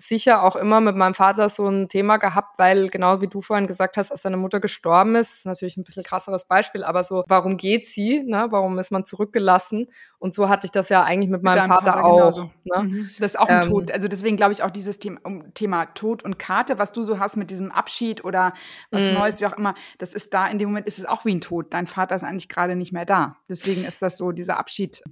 sicher 0.00 0.42
auch 0.42 0.56
immer 0.56 0.80
mit 0.80 0.96
meinem 0.96 1.14
Vater 1.14 1.48
so 1.48 1.68
ein 1.68 1.88
Thema 1.88 2.16
gehabt, 2.16 2.58
weil 2.58 2.88
genau 2.88 3.20
wie 3.20 3.28
du 3.28 3.40
vorhin 3.42 3.66
gesagt 3.66 3.96
hast, 3.96 4.10
als 4.10 4.22
seine 4.22 4.36
Mutter 4.36 4.58
gestorben 4.58 5.14
ist, 5.14 5.38
ist 5.38 5.46
natürlich 5.46 5.76
ein 5.76 5.84
bisschen 5.84 6.02
krasseres 6.02 6.46
Beispiel, 6.46 6.84
aber 6.84 7.04
so, 7.04 7.24
warum 7.28 7.56
geht 7.56 7.86
sie? 7.86 8.22
Ne? 8.22 8.46
Warum 8.50 8.78
ist 8.78 8.90
man 8.90 9.04
zurückgelassen? 9.04 9.88
Und 10.18 10.34
so 10.34 10.48
hatte 10.48 10.66
ich 10.66 10.70
das 10.70 10.88
ja 10.88 11.02
eigentlich 11.02 11.30
mit, 11.30 11.42
mit 11.42 11.54
meinem 11.54 11.68
Vater, 11.68 11.92
Vater, 11.92 12.04
auch. 12.04 12.50
Ne? 12.64 12.82
Mhm. 12.82 13.10
Das 13.18 13.32
ist 13.32 13.38
auch 13.38 13.48
ein 13.48 13.62
ähm, 13.62 13.70
Tod. 13.70 13.90
Also 13.92 14.08
deswegen 14.08 14.36
glaube 14.36 14.52
ich 14.52 14.62
auch 14.62 14.70
dieses 14.70 14.98
Thema, 14.98 15.20
Thema 15.54 15.86
Tod 15.86 16.22
und 16.24 16.38
Karte, 16.38 16.78
was 16.78 16.92
du 16.92 17.02
so 17.02 17.18
hast 17.18 17.36
mit 17.36 17.50
diesem 17.50 17.70
Abschied 17.70 18.24
oder 18.24 18.54
was 18.90 19.08
mhm. 19.08 19.14
Neues, 19.14 19.40
wie 19.40 19.46
auch 19.46 19.56
immer, 19.56 19.74
das 19.98 20.14
ist 20.14 20.32
da, 20.32 20.46
in 20.48 20.58
dem 20.58 20.70
Moment 20.70 20.86
ist 20.86 20.98
es 20.98 21.04
auch 21.04 21.24
wie 21.24 21.34
ein 21.34 21.40
Tod. 21.40 21.72
Dein 21.74 21.86
Vater 21.86 22.16
ist 22.16 22.24
eigentlich 22.24 22.48
gerade 22.48 22.74
nicht 22.74 22.92
mehr 22.92 23.04
da. 23.04 23.36
Deswegen 23.48 23.84
ist 23.84 24.02
das 24.02 24.16
so, 24.16 24.32
dieser 24.32 24.58
Abschied 24.58 25.02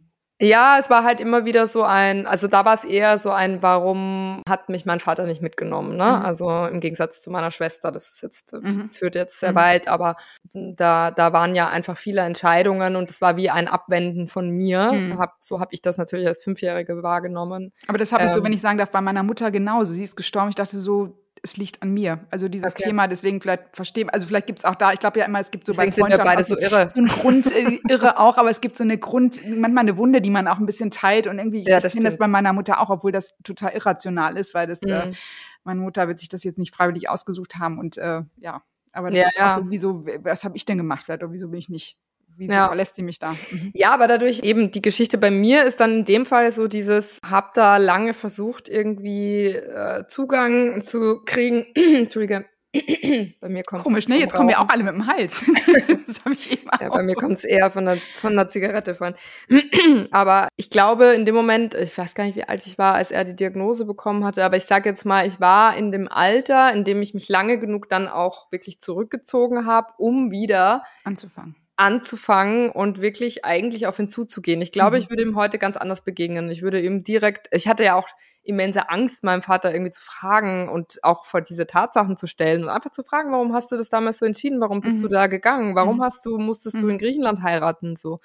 ja, 0.41 0.79
es 0.79 0.89
war 0.89 1.03
halt 1.03 1.21
immer 1.21 1.45
wieder 1.45 1.67
so 1.67 1.83
ein, 1.83 2.27
also 2.27 2.47
da 2.47 2.65
war 2.65 2.75
es 2.75 2.85
eher 2.85 3.19
so 3.19 3.31
ein, 3.31 3.61
warum 3.61 4.43
hat 4.49 4.69
mich 4.69 4.87
mein 4.87 5.01
Vater 5.01 5.25
nicht 5.25 5.43
mitgenommen, 5.43 5.97
ne? 5.97 6.05
Mhm. 6.05 6.25
Also 6.25 6.67
im 6.67 6.79
Gegensatz 6.79 7.21
zu 7.21 7.31
meiner 7.31 7.51
Schwester, 7.51 7.91
das 7.91 8.09
ist 8.09 8.23
jetzt, 8.23 8.53
mhm. 8.53 8.91
führt 8.91 9.17
jetzt 9.17 9.41
sehr 9.41 9.51
mhm. 9.51 9.57
weit, 9.57 9.89
aber 9.89 10.17
da, 10.53 11.11
da 11.11 11.33
waren 11.33 11.57
ja 11.57 11.69
einfach 11.69 11.97
viele 11.97 12.21
Entscheidungen 12.21 12.95
und 12.95 13.11
es 13.11 13.21
war 13.21 13.37
wie 13.37 13.51
ein 13.51 13.67
Abwenden 13.67 14.29
von 14.29 14.49
mir. 14.51 14.93
Mhm. 14.93 15.19
Hab, 15.19 15.37
so 15.41 15.59
habe 15.59 15.75
ich 15.75 15.83
das 15.83 15.99
natürlich 15.99 16.29
als 16.29 16.43
Fünfjährige 16.43 17.03
wahrgenommen. 17.03 17.73
Aber 17.89 17.99
das 17.99 18.13
habe 18.13 18.25
ich 18.25 18.31
so, 18.31 18.39
ähm. 18.39 18.45
wenn 18.45 18.53
ich 18.53 18.61
sagen 18.61 18.79
darf, 18.79 18.91
bei 18.91 19.01
meiner 19.01 19.25
Mutter 19.25 19.51
genauso. 19.51 19.93
Sie 19.93 20.05
ist 20.05 20.17
gestorben. 20.17 20.51
Ich 20.51 20.55
dachte 20.55 20.79
so, 20.79 21.19
es 21.49 21.57
liegt 21.57 21.83
an 21.83 21.93
mir. 21.93 22.21
Also 22.31 22.49
dieses 22.49 22.75
okay. 22.75 22.85
Thema, 22.85 23.09
deswegen 23.09 23.41
vielleicht 23.41 23.75
verstehen, 23.75 24.11
also 24.11 24.27
vielleicht 24.27 24.47
gibt 24.47 24.61
es 24.61 24.65
auch 24.65 24.75
da, 24.75 24.93
ich 24.93 25.01
glaube 25.01 25.19
ja 25.19 25.27
immer, 25.27 25.41
es 25.41 25.51
gibt 25.51 25.67
so 25.67 25.73
deswegen 25.73 25.91
bei 25.91 25.97
Freundschaften 25.97 26.27
beide 26.27 26.43
so 26.45 26.59
irre. 26.59 26.89
So 26.89 27.01
ein 27.01 27.07
Grund, 27.07 27.53
äh, 27.53 27.79
irre 27.89 28.19
auch, 28.19 28.39
aber 28.39 28.51
es 28.51 28.61
gibt 28.61 28.77
so 28.77 28.85
eine 28.85 28.99
Grund, 28.99 29.41
manchmal 29.49 29.83
eine 29.83 29.97
Wunde, 29.97 30.21
die 30.21 30.31
man 30.31 30.47
auch 30.49 30.59
ein 30.59 30.67
bisschen 30.67 30.91
teilt 30.91 31.27
und 31.27 31.39
irgendwie, 31.39 31.65
ja, 31.69 31.79
ich 31.79 31.93
kenne 31.93 32.05
das 32.05 32.19
bei 32.19 32.29
meiner 32.29 32.53
Mutter 32.53 32.81
auch, 32.81 32.91
obwohl 32.91 33.13
das 33.13 33.35
total 33.43 33.73
irrational 33.73 34.37
ist, 34.37 34.55
weil 34.55 34.67
das, 34.67 34.83
äh, 34.83 35.07
mhm. 35.07 35.13
äh, 35.13 35.17
meine 35.65 35.81
Mutter 35.81 36.09
wird 36.09 36.19
sich 36.19 36.29
das 36.29 36.45
jetzt 36.45 36.59
nicht 36.59 36.75
freiwillig 36.75 37.09
ausgesucht 37.09 37.57
haben 37.57 37.79
und 37.79 37.97
äh, 37.99 38.23
ja, 38.37 38.63
aber 38.93 39.11
das 39.11 39.19
ja, 39.19 39.27
ist 39.27 39.41
auch 39.41 39.63
so, 39.63 39.71
wieso, 39.71 40.07
was 40.07 40.45
habe 40.45 40.57
ich 40.57 40.65
denn 40.65 40.79
gemacht 40.79 41.05
vielleicht 41.05 41.23
oder 41.23 41.33
wieso 41.33 41.49
bin 41.49 41.59
ich 41.59 41.69
nicht 41.69 41.97
wieso 42.39 42.55
ja. 42.55 42.67
verlässt 42.67 42.97
sie 42.97 43.03
mich 43.03 43.19
da? 43.19 43.35
Mhm. 43.51 43.71
Ja, 43.75 43.91
aber 43.91 44.09
dadurch 44.09 44.41
eben 44.41 44.71
die 44.71 44.83
Geschichte 44.83 45.19
bei 45.19 45.31
mir 45.31 45.65
ist 45.65 45.81
dann 45.81 45.99
in 45.99 46.05
dem 46.05 46.27
Fall 46.27 46.51
so 46.53 46.69
dieses, 46.69 47.19
hab 47.29 47.55
da 47.55 47.77
lange 47.77 48.15
versucht, 48.15 48.69
irgendwie 48.69 49.47
äh, 49.47 50.07
Zugang 50.07 50.83
zu 50.83 51.21
kriegen. 51.25 51.67
Entschuldige. 51.75 52.47
bei 53.41 53.49
mir 53.49 53.63
kommt 53.63 53.83
Komisch, 53.83 54.09
ne? 54.09 54.19
Jetzt 54.19 54.35
kommen 54.35 54.51
wir 54.51 54.61
auch 54.61 54.69
alle 54.69 54.83
mit 54.83 54.93
dem 54.93 55.07
Hals. 55.07 55.45
das 56.07 56.25
habe 56.25 56.35
ich 56.35 56.53
eben 56.53 56.69
ja, 56.81 56.89
Bei 56.91 57.03
mir 57.03 57.15
kommt 57.15 57.39
es 57.39 57.45
eher 57.45 57.71
von 57.71 57.87
der, 57.87 57.97
von 57.97 58.37
der 58.37 58.51
Zigarette 58.51 58.95
von. 58.95 59.15
aber 60.11 60.49
ich 60.57 60.69
glaube, 60.69 61.15
in 61.15 61.25
dem 61.25 61.35
Moment, 61.35 61.75
ich 61.75 61.97
weiß 61.97 62.15
gar 62.15 62.25
nicht, 62.25 62.37
wie 62.37 62.45
alt 62.45 62.67
ich 62.67 62.77
war, 62.77 62.95
als 62.95 63.11
er 63.11 63.25
die 63.25 63.35
Diagnose 63.35 63.87
bekommen 63.87 64.25
hatte, 64.25 64.45
aber 64.45 64.57
ich 64.57 64.65
sage 64.65 64.89
jetzt 64.89 65.07
mal, 65.07 65.27
ich 65.27 65.41
war 65.41 65.77
in 65.77 65.93
dem 65.93 66.09
Alter, 66.09 66.73
in 66.73 66.85
dem 66.85 67.01
ich 67.01 67.15
mich 67.15 67.29
lange 67.31 67.59
genug 67.59 67.89
dann 67.89 68.07
auch 68.07 68.53
wirklich 68.53 68.81
zurückgezogen 68.81 69.65
habe, 69.65 69.89
um 69.97 70.31
wieder 70.31 70.83
anzufangen 71.05 71.57
anzufangen 71.79 72.71
und 72.71 73.01
wirklich 73.01 73.45
eigentlich 73.45 73.87
auf 73.87 73.99
ihn 74.01 74.11
zuzugehen. 74.11 74.61
Ich 74.61 74.73
glaube, 74.73 74.97
mhm. 74.97 75.03
ich 75.03 75.11
würde 75.11 75.23
ihm 75.23 75.37
heute 75.37 75.59
ganz 75.59 75.77
anders 75.77 76.03
begegnen. 76.03 76.51
Ich 76.51 76.61
würde 76.61 76.81
ihm 76.81 77.05
direkt, 77.05 77.49
ich 77.53 77.69
hatte 77.69 77.85
ja 77.85 77.95
auch 77.95 78.09
immense 78.43 78.89
Angst, 78.89 79.23
meinem 79.23 79.43
Vater 79.43 79.73
irgendwie 79.73 79.93
zu 79.93 80.01
fragen 80.03 80.69
und 80.69 80.99
auch 81.05 81.25
vor 81.25 81.41
diese 81.41 81.67
Tatsachen 81.67 82.17
zu 82.17 82.27
stellen 82.27 82.65
und 82.65 82.69
einfach 82.69 82.91
zu 82.91 83.05
fragen, 83.05 83.31
warum 83.31 83.55
hast 83.55 83.71
du 83.71 83.77
das 83.77 83.91
damals 83.91 84.19
so 84.19 84.27
entschieden? 84.27 84.61
Warum 84.61 84.81
bist 84.81 84.97
mhm. 84.97 85.03
du 85.03 85.09
da 85.09 85.29
gegangen? 85.29 85.77
Warum 85.77 85.99
mhm. 85.99 86.03
hast 86.03 86.27
du, 86.27 86.39
musstest 86.39 86.81
du 86.81 86.89
in 86.89 86.95
mhm. 86.95 86.99
Griechenland 86.99 87.43
heiraten? 87.43 87.95
So. 87.95 88.19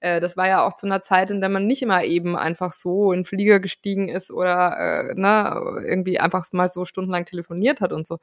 Äh, 0.00 0.18
das 0.18 0.36
war 0.36 0.48
ja 0.48 0.66
auch 0.66 0.74
zu 0.74 0.86
einer 0.86 1.02
Zeit, 1.02 1.30
in 1.30 1.40
der 1.40 1.48
man 1.48 1.66
nicht 1.66 1.82
immer 1.82 2.02
eben 2.02 2.36
einfach 2.36 2.72
so 2.72 3.12
in 3.12 3.24
Flieger 3.24 3.60
gestiegen 3.60 4.08
ist 4.08 4.32
oder 4.32 5.10
äh, 5.10 5.14
ne, 5.14 5.80
irgendwie 5.84 6.18
einfach 6.18 6.44
mal 6.52 6.66
so 6.66 6.84
stundenlang 6.84 7.24
telefoniert 7.24 7.80
hat 7.80 7.92
und 7.92 8.06
so. 8.06 8.18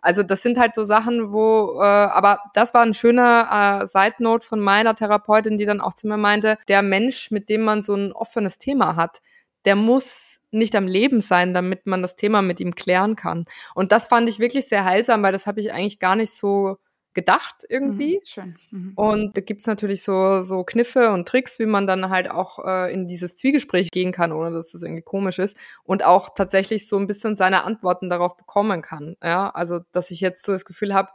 Also 0.00 0.22
das 0.22 0.42
sind 0.42 0.58
halt 0.58 0.74
so 0.74 0.84
Sachen, 0.84 1.32
wo, 1.32 1.80
äh, 1.80 1.84
aber 1.84 2.38
das 2.54 2.72
war 2.74 2.82
ein 2.82 2.94
schöner 2.94 3.82
äh, 3.82 3.86
Side 3.86 4.16
Note 4.20 4.46
von 4.46 4.60
meiner 4.60 4.94
Therapeutin, 4.94 5.58
die 5.58 5.66
dann 5.66 5.80
auch 5.80 5.94
zu 5.94 6.06
mir 6.06 6.16
meinte, 6.16 6.56
der 6.68 6.82
Mensch, 6.82 7.30
mit 7.30 7.48
dem 7.48 7.62
man 7.62 7.82
so 7.82 7.94
ein 7.94 8.12
offenes 8.12 8.58
Thema 8.58 8.96
hat, 8.96 9.20
der 9.64 9.76
muss 9.76 10.38
nicht 10.50 10.74
am 10.76 10.86
Leben 10.86 11.20
sein, 11.20 11.52
damit 11.52 11.86
man 11.86 12.00
das 12.02 12.16
Thema 12.16 12.42
mit 12.42 12.60
ihm 12.60 12.74
klären 12.74 13.16
kann. 13.16 13.44
Und 13.74 13.92
das 13.92 14.06
fand 14.06 14.28
ich 14.28 14.38
wirklich 14.38 14.68
sehr 14.68 14.84
heilsam, 14.84 15.22
weil 15.22 15.32
das 15.32 15.46
habe 15.46 15.60
ich 15.60 15.72
eigentlich 15.72 15.98
gar 15.98 16.16
nicht 16.16 16.32
so 16.32 16.78
gedacht 17.18 17.64
irgendwie. 17.68 18.18
Mhm, 18.18 18.24
schön. 18.24 18.54
Mhm. 18.70 18.92
Und 18.94 19.36
da 19.36 19.40
gibt's 19.40 19.66
natürlich 19.66 20.04
so, 20.04 20.42
so 20.42 20.62
Kniffe 20.62 21.10
und 21.10 21.26
Tricks, 21.26 21.58
wie 21.58 21.66
man 21.66 21.88
dann 21.88 22.10
halt 22.10 22.30
auch 22.30 22.64
äh, 22.64 22.94
in 22.94 23.08
dieses 23.08 23.34
Zwiegespräch 23.34 23.90
gehen 23.90 24.12
kann, 24.12 24.30
ohne 24.30 24.52
dass 24.52 24.70
das 24.70 24.82
irgendwie 24.82 25.02
komisch 25.02 25.40
ist. 25.40 25.56
Und 25.82 26.04
auch 26.04 26.30
tatsächlich 26.32 26.86
so 26.86 26.96
ein 26.96 27.08
bisschen 27.08 27.34
seine 27.34 27.64
Antworten 27.64 28.08
darauf 28.08 28.36
bekommen 28.36 28.82
kann. 28.82 29.16
Ja, 29.20 29.50
also 29.50 29.80
dass 29.90 30.12
ich 30.12 30.20
jetzt 30.20 30.44
so 30.44 30.52
das 30.52 30.64
Gefühl 30.64 30.94
habe, 30.94 31.08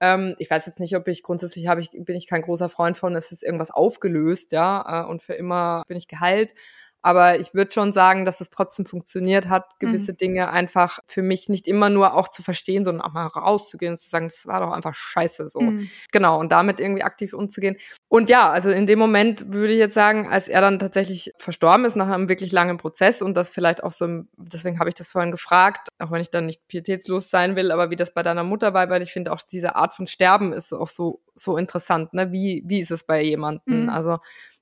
ähm, 0.00 0.34
ich 0.38 0.50
weiß 0.50 0.64
jetzt 0.64 0.80
nicht, 0.80 0.96
ob 0.96 1.06
ich 1.08 1.22
grundsätzlich 1.22 1.66
habe 1.66 1.82
ich, 1.82 1.90
bin 1.90 2.16
ich 2.16 2.26
kein 2.26 2.40
großer 2.40 2.70
Freund 2.70 2.96
von, 2.96 3.14
es 3.14 3.32
ist 3.32 3.44
irgendwas 3.44 3.70
aufgelöst, 3.70 4.52
ja, 4.52 5.04
äh, 5.04 5.06
und 5.06 5.22
für 5.22 5.34
immer 5.34 5.82
bin 5.88 5.98
ich 5.98 6.08
geheilt. 6.08 6.54
Aber 7.02 7.38
ich 7.38 7.54
würde 7.54 7.72
schon 7.72 7.92
sagen, 7.92 8.24
dass 8.24 8.40
es 8.40 8.50
trotzdem 8.50 8.84
funktioniert 8.84 9.48
hat, 9.48 9.78
gewisse 9.78 10.12
mhm. 10.12 10.16
Dinge 10.16 10.50
einfach 10.50 10.98
für 11.06 11.22
mich 11.22 11.48
nicht 11.48 11.66
immer 11.66 11.88
nur 11.88 12.14
auch 12.14 12.28
zu 12.28 12.42
verstehen, 12.42 12.84
sondern 12.84 13.06
auch 13.06 13.12
mal 13.12 13.26
rauszugehen 13.26 13.94
und 13.94 13.98
zu 13.98 14.08
sagen, 14.08 14.26
das 14.28 14.46
war 14.46 14.60
doch 14.60 14.72
einfach 14.72 14.94
scheiße 14.94 15.48
so. 15.48 15.60
Mhm. 15.60 15.88
Genau, 16.12 16.38
und 16.38 16.52
damit 16.52 16.78
irgendwie 16.78 17.02
aktiv 17.02 17.32
umzugehen. 17.32 17.76
Und 18.08 18.28
ja, 18.28 18.50
also 18.50 18.70
in 18.70 18.86
dem 18.86 18.98
Moment 18.98 19.52
würde 19.52 19.72
ich 19.72 19.78
jetzt 19.78 19.94
sagen, 19.94 20.28
als 20.28 20.48
er 20.48 20.60
dann 20.60 20.78
tatsächlich 20.78 21.32
verstorben 21.38 21.84
ist, 21.86 21.96
nach 21.96 22.08
einem 22.08 22.28
wirklich 22.28 22.52
langen 22.52 22.76
Prozess 22.76 23.22
und 23.22 23.34
das 23.36 23.50
vielleicht 23.50 23.82
auch 23.82 23.92
so, 23.92 24.24
deswegen 24.36 24.78
habe 24.78 24.90
ich 24.90 24.94
das 24.94 25.08
vorhin 25.08 25.30
gefragt, 25.30 25.88
auch 25.98 26.10
wenn 26.10 26.20
ich 26.20 26.30
dann 26.30 26.46
nicht 26.46 26.66
pietätslos 26.68 27.30
sein 27.30 27.56
will, 27.56 27.70
aber 27.72 27.90
wie 27.90 27.96
das 27.96 28.12
bei 28.12 28.22
deiner 28.22 28.44
Mutter 28.44 28.74
war, 28.74 28.90
weil 28.90 29.02
ich 29.02 29.12
finde 29.12 29.32
auch 29.32 29.40
diese 29.40 29.76
Art 29.76 29.94
von 29.94 30.06
Sterben 30.06 30.52
ist 30.52 30.72
auch 30.72 30.88
so, 30.88 31.20
so 31.34 31.56
interessant, 31.56 32.12
ne? 32.12 32.32
Wie, 32.32 32.62
wie 32.66 32.80
ist 32.80 32.90
es 32.90 33.04
bei 33.04 33.22
jemandem? 33.22 33.84
Mhm. 33.84 33.88
Also 33.88 34.18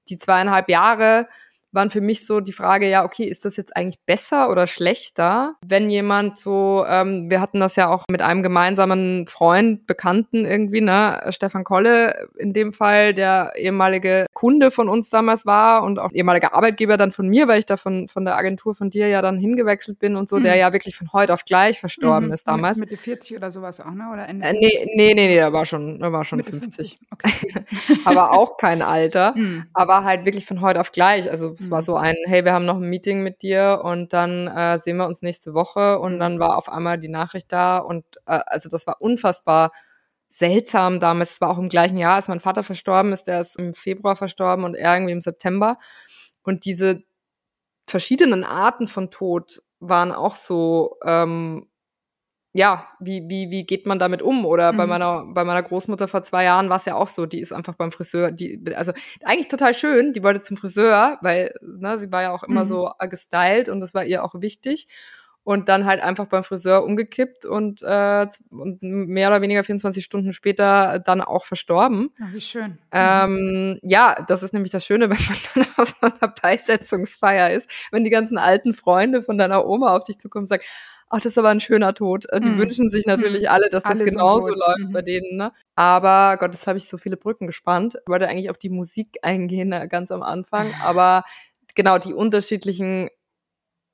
die 0.08 0.18
zweieinhalb 0.18 0.68
Jahre, 0.68 1.28
waren 1.72 1.90
für 1.90 2.00
mich 2.00 2.26
so 2.26 2.40
die 2.40 2.52
Frage, 2.52 2.88
ja, 2.88 3.04
okay, 3.04 3.24
ist 3.24 3.44
das 3.44 3.56
jetzt 3.56 3.76
eigentlich 3.76 4.00
besser 4.06 4.50
oder 4.50 4.66
schlechter, 4.66 5.54
wenn 5.64 5.90
jemand 5.90 6.38
so, 6.38 6.84
ähm, 6.88 7.30
wir 7.30 7.40
hatten 7.40 7.60
das 7.60 7.76
ja 7.76 7.88
auch 7.88 8.04
mit 8.10 8.22
einem 8.22 8.42
gemeinsamen 8.42 9.26
Freund, 9.26 9.86
Bekannten 9.86 10.44
irgendwie, 10.44 10.80
ne, 10.80 11.20
Stefan 11.30 11.64
Kolle 11.64 12.28
in 12.38 12.52
dem 12.52 12.72
Fall, 12.72 13.14
der 13.14 13.52
ehemalige 13.56 14.26
Kunde 14.34 14.70
von 14.70 14.88
uns 14.88 15.10
damals 15.10 15.46
war 15.46 15.82
und 15.82 15.98
auch 15.98 16.12
ehemaliger 16.12 16.54
Arbeitgeber 16.54 16.96
dann 16.96 17.12
von 17.12 17.28
mir, 17.28 17.48
weil 17.48 17.58
ich 17.58 17.66
da 17.66 17.76
von, 17.76 18.08
von 18.08 18.24
der 18.24 18.36
Agentur 18.36 18.74
von 18.74 18.90
dir 18.90 19.08
ja 19.08 19.22
dann 19.22 19.38
hingewechselt 19.38 19.98
bin 19.98 20.16
und 20.16 20.28
so, 20.28 20.36
mhm. 20.36 20.44
der 20.44 20.56
ja 20.56 20.72
wirklich 20.72 20.96
von 20.96 21.12
heute 21.12 21.34
auf 21.34 21.44
gleich 21.44 21.80
verstorben 21.80 22.28
mhm. 22.28 22.34
ist 22.34 22.46
damals. 22.46 22.78
Mitte 22.78 22.96
40 22.96 23.36
oder 23.36 23.50
sowas 23.50 23.80
auch, 23.80 23.90
ne? 23.90 24.08
Oder 24.12 24.28
Ende? 24.28 24.46
Äh, 24.46 24.52
nee, 24.52 24.86
nee, 24.94 25.14
nee, 25.14 25.28
nee, 25.28 25.34
der 25.34 25.52
war 25.52 25.66
schon, 25.66 25.98
der 25.98 26.12
war 26.12 26.24
schon 26.24 26.42
50. 26.42 26.98
50. 26.98 26.98
Okay. 27.12 27.64
aber 28.04 28.32
auch 28.32 28.56
kein 28.56 28.82
Alter, 28.82 29.34
mhm. 29.36 29.64
aber 29.72 30.04
halt 30.04 30.24
wirklich 30.24 30.46
von 30.46 30.60
heute 30.60 30.80
auf 30.80 30.92
gleich, 30.92 31.30
also 31.30 31.57
es 31.58 31.70
war 31.70 31.80
mhm. 31.80 31.84
so 31.84 31.96
ein, 31.96 32.16
hey, 32.26 32.44
wir 32.44 32.52
haben 32.52 32.64
noch 32.64 32.76
ein 32.76 32.88
Meeting 32.88 33.22
mit 33.22 33.42
dir 33.42 33.80
und 33.82 34.12
dann 34.12 34.46
äh, 34.46 34.78
sehen 34.78 34.96
wir 34.96 35.06
uns 35.06 35.22
nächste 35.22 35.54
Woche. 35.54 35.98
Und 35.98 36.18
dann 36.18 36.38
war 36.38 36.56
auf 36.56 36.68
einmal 36.68 36.98
die 36.98 37.08
Nachricht 37.08 37.52
da 37.52 37.78
und 37.78 38.04
äh, 38.26 38.40
also 38.46 38.68
das 38.68 38.86
war 38.86 39.00
unfassbar 39.00 39.72
seltsam 40.30 41.00
damals. 41.00 41.32
Es 41.32 41.40
war 41.40 41.50
auch 41.50 41.58
im 41.58 41.68
gleichen 41.68 41.98
Jahr, 41.98 42.16
als 42.16 42.28
mein 42.28 42.40
Vater 42.40 42.62
verstorben 42.62 43.12
ist. 43.12 43.24
Der 43.24 43.40
ist 43.40 43.56
im 43.56 43.74
Februar 43.74 44.16
verstorben 44.16 44.64
und 44.64 44.74
er 44.74 44.94
irgendwie 44.94 45.12
im 45.12 45.20
September. 45.20 45.78
Und 46.42 46.64
diese 46.64 47.02
verschiedenen 47.86 48.44
Arten 48.44 48.86
von 48.86 49.10
Tod 49.10 49.62
waren 49.80 50.12
auch 50.12 50.34
so 50.34 50.96
ähm, 51.04 51.68
ja, 52.58 52.88
wie, 52.98 53.22
wie, 53.28 53.52
wie 53.52 53.64
geht 53.64 53.86
man 53.86 54.00
damit 54.00 54.20
um? 54.20 54.44
Oder 54.44 54.72
mhm. 54.72 54.76
bei 54.78 54.86
meiner, 54.88 55.24
bei 55.26 55.44
meiner 55.44 55.62
Großmutter 55.62 56.08
vor 56.08 56.24
zwei 56.24 56.42
Jahren 56.42 56.68
war 56.68 56.78
es 56.78 56.86
ja 56.86 56.96
auch 56.96 57.06
so, 57.06 57.24
die 57.24 57.38
ist 57.38 57.52
einfach 57.52 57.76
beim 57.76 57.92
Friseur, 57.92 58.32
die, 58.32 58.60
also 58.74 58.90
eigentlich 59.22 59.46
total 59.46 59.74
schön, 59.74 60.12
die 60.12 60.24
wollte 60.24 60.42
zum 60.42 60.56
Friseur, 60.56 61.18
weil, 61.20 61.54
ne, 61.62 61.96
sie 62.00 62.10
war 62.10 62.22
ja 62.22 62.32
auch 62.32 62.42
immer 62.42 62.64
mhm. 62.64 62.68
so 62.68 62.90
gestylt 63.08 63.68
und 63.68 63.78
das 63.78 63.94
war 63.94 64.04
ihr 64.04 64.24
auch 64.24 64.34
wichtig. 64.40 64.88
Und 65.48 65.70
dann 65.70 65.86
halt 65.86 66.02
einfach 66.02 66.26
beim 66.26 66.44
Friseur 66.44 66.84
umgekippt 66.84 67.46
und, 67.46 67.80
äh, 67.80 68.26
und 68.50 68.82
mehr 68.82 69.28
oder 69.28 69.40
weniger 69.40 69.64
24 69.64 70.04
Stunden 70.04 70.34
später 70.34 70.98
dann 70.98 71.22
auch 71.22 71.46
verstorben. 71.46 72.10
Ja, 72.18 72.26
wie 72.32 72.40
schön. 72.42 72.76
Ähm, 72.92 73.78
ja, 73.80 74.22
das 74.28 74.42
ist 74.42 74.52
nämlich 74.52 74.72
das 74.72 74.84
Schöne, 74.84 75.04
wenn 75.08 75.16
man 75.16 75.38
dann 75.54 75.66
auf 75.78 75.88
so 75.88 76.06
einer 76.06 76.34
Beisetzungsfeier 76.42 77.52
ist, 77.52 77.70
wenn 77.90 78.04
die 78.04 78.10
ganzen 78.10 78.36
alten 78.36 78.74
Freunde 78.74 79.22
von 79.22 79.38
deiner 79.38 79.66
Oma 79.66 79.96
auf 79.96 80.04
dich 80.04 80.18
zukommen 80.18 80.42
und 80.42 80.48
sagen, 80.50 80.64
ach, 81.08 81.20
das 81.20 81.32
ist 81.32 81.38
aber 81.38 81.48
ein 81.48 81.60
schöner 81.60 81.94
Tod. 81.94 82.30
Äh, 82.30 82.42
die 82.42 82.50
mhm. 82.50 82.58
wünschen 82.58 82.90
sich 82.90 83.06
natürlich 83.06 83.44
mhm. 83.44 83.48
alle, 83.48 83.70
dass 83.70 83.84
das 83.84 84.00
genauso 84.00 84.50
läuft 84.50 84.88
mhm. 84.88 84.92
bei 84.92 85.00
denen. 85.00 85.38
Ne? 85.38 85.52
Aber 85.76 86.36
Gott, 86.36 86.52
jetzt 86.52 86.66
habe 86.66 86.76
ich 86.76 86.86
so 86.90 86.98
viele 86.98 87.16
Brücken 87.16 87.46
gespannt. 87.46 87.94
Ich 88.02 88.10
wollte 88.10 88.28
eigentlich 88.28 88.50
auf 88.50 88.58
die 88.58 88.68
Musik 88.68 89.16
eingehen, 89.22 89.72
äh, 89.72 89.88
ganz 89.88 90.10
am 90.10 90.22
Anfang. 90.22 90.70
Aber 90.84 91.24
genau, 91.74 91.96
die 91.96 92.12
unterschiedlichen 92.12 93.08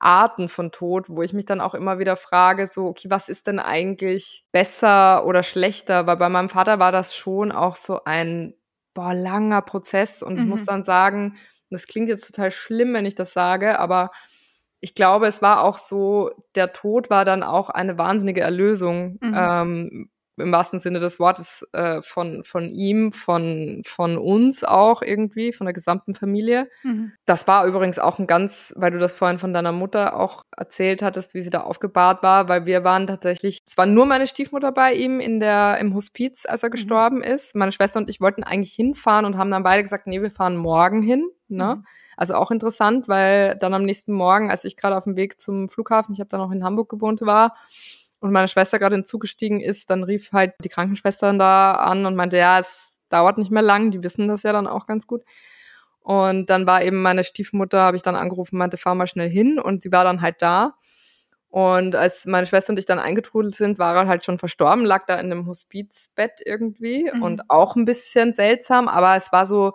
Arten 0.05 0.48
von 0.48 0.70
Tod, 0.70 1.09
wo 1.09 1.22
ich 1.22 1.32
mich 1.32 1.46
dann 1.46 1.61
auch 1.61 1.74
immer 1.74 1.98
wieder 1.98 2.16
frage, 2.16 2.68
so, 2.70 2.86
okay, 2.86 3.09
was 3.11 3.28
ist 3.28 3.46
denn 3.46 3.59
eigentlich 3.59 4.44
besser 4.52 5.24
oder 5.26 5.42
schlechter? 5.42 6.07
Weil 6.07 6.16
bei 6.16 6.28
meinem 6.28 6.50
Vater 6.50 6.78
war 6.78 6.92
das 6.92 7.14
schon 7.14 7.52
auch 7.52 7.76
so 7.76 8.05
ein, 8.05 8.55
boah, 8.92 9.14
langer 9.14 9.62
Prozess. 9.62 10.22
Und 10.22 10.34
mhm. 10.34 10.40
ich 10.40 10.46
muss 10.46 10.61
mhm. 10.62 10.66
dann 10.66 10.84
sagen, 10.84 11.36
das 11.70 11.86
klingt 11.86 12.09
jetzt 12.09 12.26
total 12.26 12.50
schlimm, 12.50 12.94
wenn 12.94 13.07
ich 13.07 13.14
das 13.14 13.32
sage, 13.32 13.78
aber 13.78 14.11
ich 14.80 14.94
glaube, 14.94 15.26
es 15.26 15.40
war 15.40 15.64
auch 15.64 15.78
so, 15.78 16.30
der 16.55 16.74
Tod 16.74 17.09
war 17.09 17.24
dann 17.24 17.42
auch 17.42 17.70
eine 17.70 17.96
wahnsinnige 17.96 18.42
Erlösung, 18.42 19.18
mhm. 19.22 19.34
ähm, 19.34 20.11
im 20.37 20.53
wahrsten 20.53 20.80
Sinne 20.80 21.01
des 21.01 21.18
Wortes, 21.20 21.66
äh, 21.72 22.03
von, 22.03 22.45
von 22.45 22.68
ihm, 22.68 23.12
von, 23.12 23.82
von 23.85 24.18
uns 24.18 24.64
auch 24.64 25.03
irgendwie, 25.03 25.53
von 25.53 25.66
der 25.66 25.74
gesamten 25.74 26.14
Familie. 26.14 26.68
Mhm. 26.82 27.12
Das 27.24 27.47
war 27.47 27.66
übrigens 27.66 27.99
auch 27.99 28.18
ein 28.18 28.26
ganz, 28.26 28.72
weil 28.76 28.91
du 28.91 28.99
das 28.99 29.12
vorhin 29.14 29.39
von 29.39 29.53
deiner 29.53 29.72
Mutter 29.72 30.18
auch 30.18 30.45
erzählt 30.57 31.03
hattest, 31.03 31.35
wie 31.35 31.43
sie 31.43 31.51
da 31.51 31.61
aufgebahrt 31.61 32.22
war, 32.22 32.49
weil 32.49 32.66
wir 32.66 32.85
waren 32.85 33.07
tatsächlich, 33.07 33.62
es 33.66 33.76
war 33.76 33.87
nur 33.87 34.07
meine 34.07 34.26
Stiefmutter 34.26 34.72
bei 34.72 34.95
ihm 34.95 35.20
in 35.20 35.41
der, 35.41 35.78
im 35.78 35.95
Hospiz, 35.95 36.47
als 36.47 36.62
er 36.62 36.68
mhm. 36.68 36.72
gestorben 36.72 37.22
ist. 37.22 37.55
Meine 37.55 37.72
Schwester 37.72 38.01
und 38.01 38.11
ich 38.11 38.20
wollten 38.20 38.43
eigentlich 38.43 38.74
hinfahren 38.74 39.24
und 39.24 39.39
haben 39.39 39.51
dann 39.51 39.62
beide 39.62 39.82
gesagt, 39.82 40.07
nee, 40.07 40.20
wir 40.20 40.30
fahren 40.30 40.57
morgen 40.57 41.03
hin, 41.03 41.28
ne? 41.49 41.76
Mhm. 41.76 41.87
Also 42.16 42.35
auch 42.35 42.51
interessant, 42.51 43.09
weil 43.09 43.57
dann 43.57 43.74
am 43.74 43.85
nächsten 43.85 44.12
Morgen, 44.12 44.51
als 44.51 44.64
ich 44.64 44.76
gerade 44.76 44.97
auf 44.97 45.05
dem 45.05 45.16
Weg 45.16 45.41
zum 45.41 45.68
Flughafen, 45.68 46.14
ich 46.14 46.20
habe 46.20 46.28
dann 46.28 46.41
auch 46.41 46.53
in 46.53 46.64
Hamburg 46.64 46.89
gewohnt 46.89 47.20
war, 47.22 47.55
und 48.24 48.32
meine 48.32 48.48
Schwester 48.48 48.78
gerade 48.78 48.94
in 48.94 49.02
den 49.02 49.06
Zug 49.06 49.20
gestiegen 49.20 49.60
ist, 49.60 49.90
dann 49.90 50.02
rief 50.02 50.32
halt 50.32 50.54
die 50.64 50.70
Krankenschwester 50.70 51.30
da 51.34 51.74
an 51.74 52.06
und 52.06 52.16
meinte, 52.16 52.38
ja, 52.38 52.58
es 52.58 52.96
dauert 53.10 53.36
nicht 53.36 53.50
mehr 53.50 53.60
lang, 53.60 53.90
die 53.90 54.02
wissen 54.02 54.28
das 54.28 54.44
ja 54.44 54.52
dann 54.54 54.66
auch 54.66 54.86
ganz 54.86 55.06
gut. 55.06 55.24
Und 56.00 56.48
dann 56.48 56.66
war 56.66 56.82
eben 56.82 57.02
meine 57.02 57.22
Stiefmutter, 57.22 57.82
habe 57.82 57.98
ich 57.98 58.02
dann 58.02 58.16
angerufen, 58.16 58.56
meinte, 58.56 58.78
fahr 58.78 58.94
mal 58.94 59.06
schnell 59.06 59.28
hin 59.28 59.58
und 59.58 59.82
sie 59.82 59.92
war 59.92 60.04
dann 60.04 60.22
halt 60.22 60.40
da. 60.40 60.72
Und 61.50 61.96
als 61.96 62.24
meine 62.24 62.46
Schwester 62.46 62.70
und 62.70 62.78
ich 62.78 62.86
dann 62.86 62.98
eingetrudelt 62.98 63.54
sind, 63.54 63.78
war 63.78 63.94
er 63.94 64.08
halt 64.08 64.24
schon 64.24 64.38
verstorben, 64.38 64.86
lag 64.86 65.04
da 65.06 65.20
in 65.20 65.30
einem 65.30 65.46
Hospizbett 65.46 66.40
irgendwie 66.46 67.10
mhm. 67.12 67.22
und 67.22 67.50
auch 67.50 67.76
ein 67.76 67.84
bisschen 67.84 68.32
seltsam, 68.32 68.88
aber 68.88 69.16
es 69.16 69.32
war 69.32 69.46
so, 69.46 69.74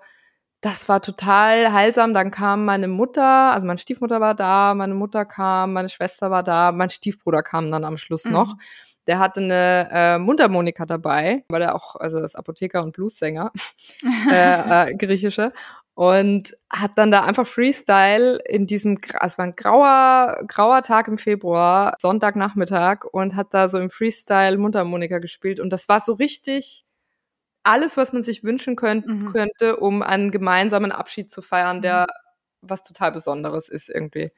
das 0.61 0.89
war 0.89 1.01
total 1.01 1.71
heilsam. 1.71 2.13
Dann 2.13 2.31
kam 2.31 2.65
meine 2.65 2.87
Mutter, 2.87 3.23
also 3.23 3.65
meine 3.65 3.77
Stiefmutter 3.77 4.19
war 4.19 4.35
da, 4.35 4.73
meine 4.73 4.93
Mutter 4.93 5.25
kam, 5.25 5.73
meine 5.73 5.89
Schwester 5.89 6.31
war 6.31 6.43
da, 6.43 6.71
mein 6.71 6.89
Stiefbruder 6.89 7.43
kam 7.43 7.71
dann 7.71 7.85
am 7.85 7.97
Schluss 7.97 8.25
mhm. 8.25 8.33
noch. 8.33 8.55
Der 9.07 9.19
hatte 9.19 9.39
eine 9.39 9.89
äh, 9.91 10.17
Mundharmonika 10.19 10.85
dabei, 10.85 11.43
weil 11.49 11.61
er 11.61 11.75
auch, 11.75 11.95
also 11.95 12.19
das 12.19 12.35
Apotheker 12.35 12.83
und 12.83 12.91
Bluessänger, 12.93 13.51
äh, 14.31 14.91
äh, 14.91 14.95
griechische. 14.95 15.53
Und 15.95 16.55
hat 16.69 16.91
dann 16.95 17.11
da 17.11 17.25
einfach 17.25 17.45
Freestyle 17.45 18.39
in 18.47 18.67
diesem, 18.67 18.99
es 19.21 19.37
war 19.37 19.45
ein 19.45 19.55
grauer, 19.55 20.43
grauer 20.47 20.81
Tag 20.81 21.09
im 21.09 21.17
Februar, 21.17 21.95
Sonntagnachmittag, 22.01 23.03
und 23.11 23.35
hat 23.35 23.53
da 23.53 23.67
so 23.67 23.79
im 23.79 23.89
Freestyle 23.89 24.57
Mundharmonika 24.57 25.19
gespielt. 25.19 25.59
Und 25.59 25.73
das 25.73 25.89
war 25.89 25.99
so 25.99 26.13
richtig, 26.13 26.85
alles, 27.63 27.97
was 27.97 28.13
man 28.13 28.23
sich 28.23 28.43
wünschen 28.43 28.75
könnt, 28.75 29.07
mhm. 29.07 29.31
könnte, 29.31 29.77
um 29.77 30.01
einen 30.01 30.31
gemeinsamen 30.31 30.91
Abschied 30.91 31.31
zu 31.31 31.41
feiern, 31.41 31.81
der 31.81 32.07
mhm. 32.09 32.67
was 32.69 32.83
total 32.83 33.11
Besonderes 33.11 33.69
ist 33.69 33.89
irgendwie. 33.89 34.31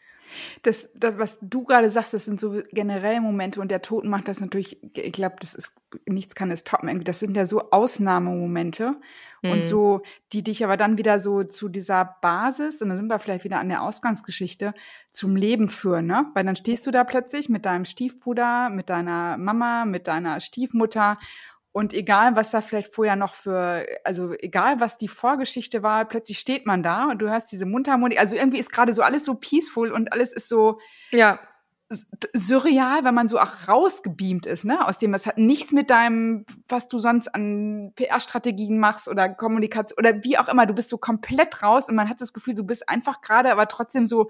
Das, 0.61 0.91
das, 0.95 1.17
was 1.17 1.39
du 1.41 1.65
gerade 1.65 1.89
sagst, 1.89 2.13
das 2.13 2.25
sind 2.25 2.39
so 2.39 2.61
generell 2.71 3.19
Momente 3.19 3.59
und 3.59 3.69
der 3.69 3.81
Tod 3.81 4.05
macht 4.05 4.27
das 4.27 4.39
natürlich, 4.39 4.81
ich 4.95 5.11
glaube, 5.11 5.35
das 5.39 5.53
ist, 5.53 5.73
nichts 6.05 6.35
kann 6.35 6.51
es 6.51 6.63
toppen. 6.63 7.03
Das 7.03 7.19
sind 7.19 7.35
ja 7.35 7.45
so 7.45 7.71
Ausnahmemomente 7.71 8.95
mhm. 9.41 9.51
und 9.51 9.63
so, 9.63 10.01
die 10.31 10.43
dich 10.43 10.63
aber 10.63 10.77
dann 10.77 10.97
wieder 10.97 11.19
so 11.19 11.43
zu 11.43 11.67
dieser 11.67 12.17
Basis, 12.21 12.81
und 12.81 12.89
dann 12.89 12.97
sind 12.97 13.07
wir 13.07 13.19
vielleicht 13.19 13.43
wieder 13.43 13.59
an 13.59 13.69
der 13.69 13.81
Ausgangsgeschichte, 13.81 14.73
zum 15.11 15.35
Leben 15.35 15.67
führen, 15.67 16.05
ne? 16.05 16.27
Weil 16.33 16.45
dann 16.45 16.55
stehst 16.55 16.87
du 16.87 16.91
da 16.91 17.03
plötzlich 17.03 17.49
mit 17.49 17.65
deinem 17.65 17.83
Stiefbruder, 17.83 18.69
mit 18.69 18.89
deiner 18.89 19.37
Mama, 19.37 19.83
mit 19.85 20.07
deiner 20.07 20.39
Stiefmutter 20.39 21.17
und 21.73 21.93
egal, 21.93 22.35
was 22.35 22.51
da 22.51 22.61
vielleicht 22.61 22.93
vorher 22.93 23.15
noch 23.15 23.33
für, 23.33 23.85
also 24.03 24.33
egal, 24.39 24.79
was 24.79 24.97
die 24.97 25.07
Vorgeschichte 25.07 25.83
war, 25.83 26.03
plötzlich 26.05 26.37
steht 26.39 26.65
man 26.65 26.83
da 26.83 27.05
und 27.05 27.19
du 27.19 27.29
hörst 27.29 27.51
diese 27.51 27.65
Mundharmonik. 27.65 28.19
Also 28.19 28.35
irgendwie 28.35 28.59
ist 28.59 28.71
gerade 28.73 28.93
so 28.93 29.01
alles 29.01 29.23
so 29.23 29.35
peaceful 29.35 29.91
und 29.91 30.11
alles 30.11 30.33
ist 30.33 30.49
so, 30.49 30.79
ja. 31.11 31.39
surreal, 32.33 33.05
weil 33.05 33.13
man 33.13 33.29
so 33.29 33.39
auch 33.39 33.69
rausgebeamt 33.69 34.47
ist, 34.47 34.65
ne? 34.65 34.85
Aus 34.85 34.97
dem, 34.97 35.13
es 35.13 35.25
hat 35.25 35.37
nichts 35.37 35.71
mit 35.71 35.89
deinem, 35.89 36.45
was 36.67 36.89
du 36.89 36.99
sonst 36.99 37.33
an 37.33 37.93
PR-Strategien 37.95 38.77
machst 38.77 39.07
oder 39.07 39.29
Kommunikation 39.29 39.97
oder 39.97 40.23
wie 40.23 40.37
auch 40.37 40.49
immer. 40.49 40.65
Du 40.65 40.73
bist 40.73 40.89
so 40.89 40.97
komplett 40.97 41.63
raus 41.63 41.87
und 41.87 41.95
man 41.95 42.09
hat 42.09 42.19
das 42.19 42.33
Gefühl, 42.33 42.53
du 42.53 42.65
bist 42.65 42.89
einfach 42.89 43.21
gerade, 43.21 43.49
aber 43.49 43.69
trotzdem 43.69 44.05
so 44.05 44.29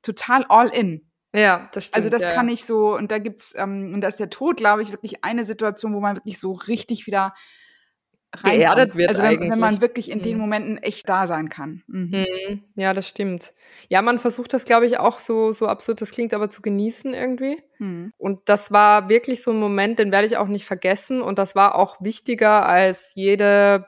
total 0.00 0.46
all 0.48 0.68
in. 0.68 1.07
Ja, 1.34 1.68
das 1.72 1.84
stimmt. 1.84 1.96
Also 1.96 2.08
das 2.08 2.22
ja, 2.22 2.32
kann 2.32 2.48
ich 2.48 2.64
so, 2.64 2.94
und 2.96 3.10
da 3.10 3.18
gibt's, 3.18 3.54
ähm, 3.56 3.92
und 3.94 4.00
da 4.00 4.08
ist 4.08 4.18
der 4.18 4.30
Tod, 4.30 4.56
glaube 4.56 4.82
ich, 4.82 4.92
wirklich 4.92 5.24
eine 5.24 5.44
Situation, 5.44 5.94
wo 5.94 6.00
man 6.00 6.16
wirklich 6.16 6.38
so 6.38 6.52
richtig 6.52 7.06
wieder 7.06 7.34
reinkommt. 8.34 8.54
Geerdet 8.60 8.94
wird 8.96 9.08
Also 9.08 9.22
wenn, 9.22 9.28
eigentlich. 9.28 9.50
wenn 9.52 9.58
man 9.60 9.80
wirklich 9.80 10.10
in 10.10 10.20
den 10.22 10.34
Mhm. 10.34 10.40
Momenten 10.40 10.78
echt 10.78 11.08
da 11.08 11.26
sein 11.26 11.48
kann. 11.48 11.82
Mhm. 11.86 12.26
Mhm. 12.48 12.64
Ja, 12.76 12.92
das 12.94 13.08
stimmt. 13.08 13.54
Ja, 13.88 14.02
man 14.02 14.18
versucht 14.18 14.52
das, 14.52 14.64
glaube 14.64 14.86
ich, 14.86 14.98
auch 14.98 15.18
so, 15.18 15.52
so 15.52 15.66
absurd 15.66 16.00
das 16.02 16.10
klingt, 16.10 16.34
aber 16.34 16.50
zu 16.50 16.60
genießen 16.62 17.14
irgendwie. 17.14 17.62
Mhm. 17.78 18.12
Und 18.18 18.40
das 18.48 18.70
war 18.70 19.08
wirklich 19.08 19.42
so 19.42 19.50
ein 19.50 19.58
Moment, 19.58 19.98
den 19.98 20.12
werde 20.12 20.26
ich 20.26 20.36
auch 20.36 20.46
nicht 20.48 20.66
vergessen. 20.66 21.22
Und 21.22 21.38
das 21.38 21.54
war 21.54 21.74
auch 21.74 21.96
wichtiger 22.00 22.66
als 22.66 23.12
jede 23.14 23.86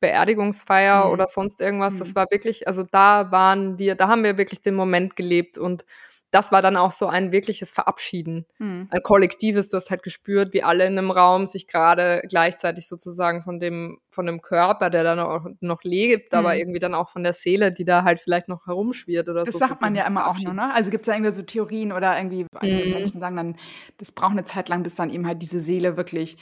Beerdigungsfeier 0.00 1.06
Mhm. 1.06 1.10
oder 1.12 1.28
sonst 1.28 1.60
irgendwas. 1.60 1.96
Das 1.96 2.14
war 2.14 2.26
wirklich, 2.30 2.66
also 2.68 2.82
da 2.82 3.30
waren 3.30 3.78
wir, 3.78 3.94
da 3.94 4.08
haben 4.08 4.24
wir 4.24 4.36
wirklich 4.36 4.62
den 4.62 4.74
Moment 4.74 5.16
gelebt 5.16 5.58
und 5.58 5.84
das 6.30 6.52
war 6.52 6.60
dann 6.62 6.76
auch 6.76 6.90
so 6.90 7.06
ein 7.06 7.32
wirkliches 7.32 7.72
Verabschieden, 7.72 8.46
Mhm. 8.58 8.88
ein 8.90 9.02
kollektives. 9.02 9.68
Du 9.68 9.76
hast 9.76 9.90
halt 9.90 10.02
gespürt, 10.02 10.52
wie 10.52 10.62
alle 10.62 10.86
in 10.86 10.98
einem 10.98 11.10
Raum 11.10 11.46
sich 11.46 11.66
gerade 11.66 12.22
gleichzeitig 12.28 12.88
sozusagen 12.88 13.42
von 13.42 13.58
dem, 13.60 13.98
von 14.10 14.26
dem 14.26 14.42
Körper, 14.42 14.90
der 14.90 15.04
dann 15.04 15.18
auch 15.20 15.46
noch 15.60 15.82
lebt, 15.82 16.34
aber 16.34 16.54
Mhm. 16.54 16.60
irgendwie 16.60 16.80
dann 16.80 16.94
auch 16.94 17.08
von 17.10 17.22
der 17.22 17.32
Seele, 17.32 17.72
die 17.72 17.84
da 17.84 18.04
halt 18.04 18.20
vielleicht 18.20 18.48
noch 18.48 18.66
herumschwirrt 18.66 19.28
oder 19.28 19.44
Das 19.44 19.52
so. 19.52 19.58
sagt 19.58 19.80
man 19.80 19.94
ja 19.94 20.06
immer 20.06 20.26
auch 20.28 20.38
nur, 20.38 20.52
ne? 20.52 20.72
Also 20.74 20.90
gibt 20.90 21.02
es 21.02 21.06
da 21.06 21.14
irgendwie 21.14 21.32
so 21.32 21.42
Theorien 21.42 21.92
oder 21.92 22.16
irgendwie 22.18 22.46
Mhm. 22.60 22.92
Menschen 22.92 23.20
sagen 23.20 23.36
dann, 23.36 23.56
das 23.98 24.12
braucht 24.12 24.32
eine 24.32 24.44
Zeit 24.44 24.68
lang, 24.68 24.82
bis 24.82 24.94
dann 24.96 25.10
eben 25.10 25.26
halt 25.26 25.40
diese 25.42 25.60
Seele 25.60 25.96
wirklich, 25.96 26.36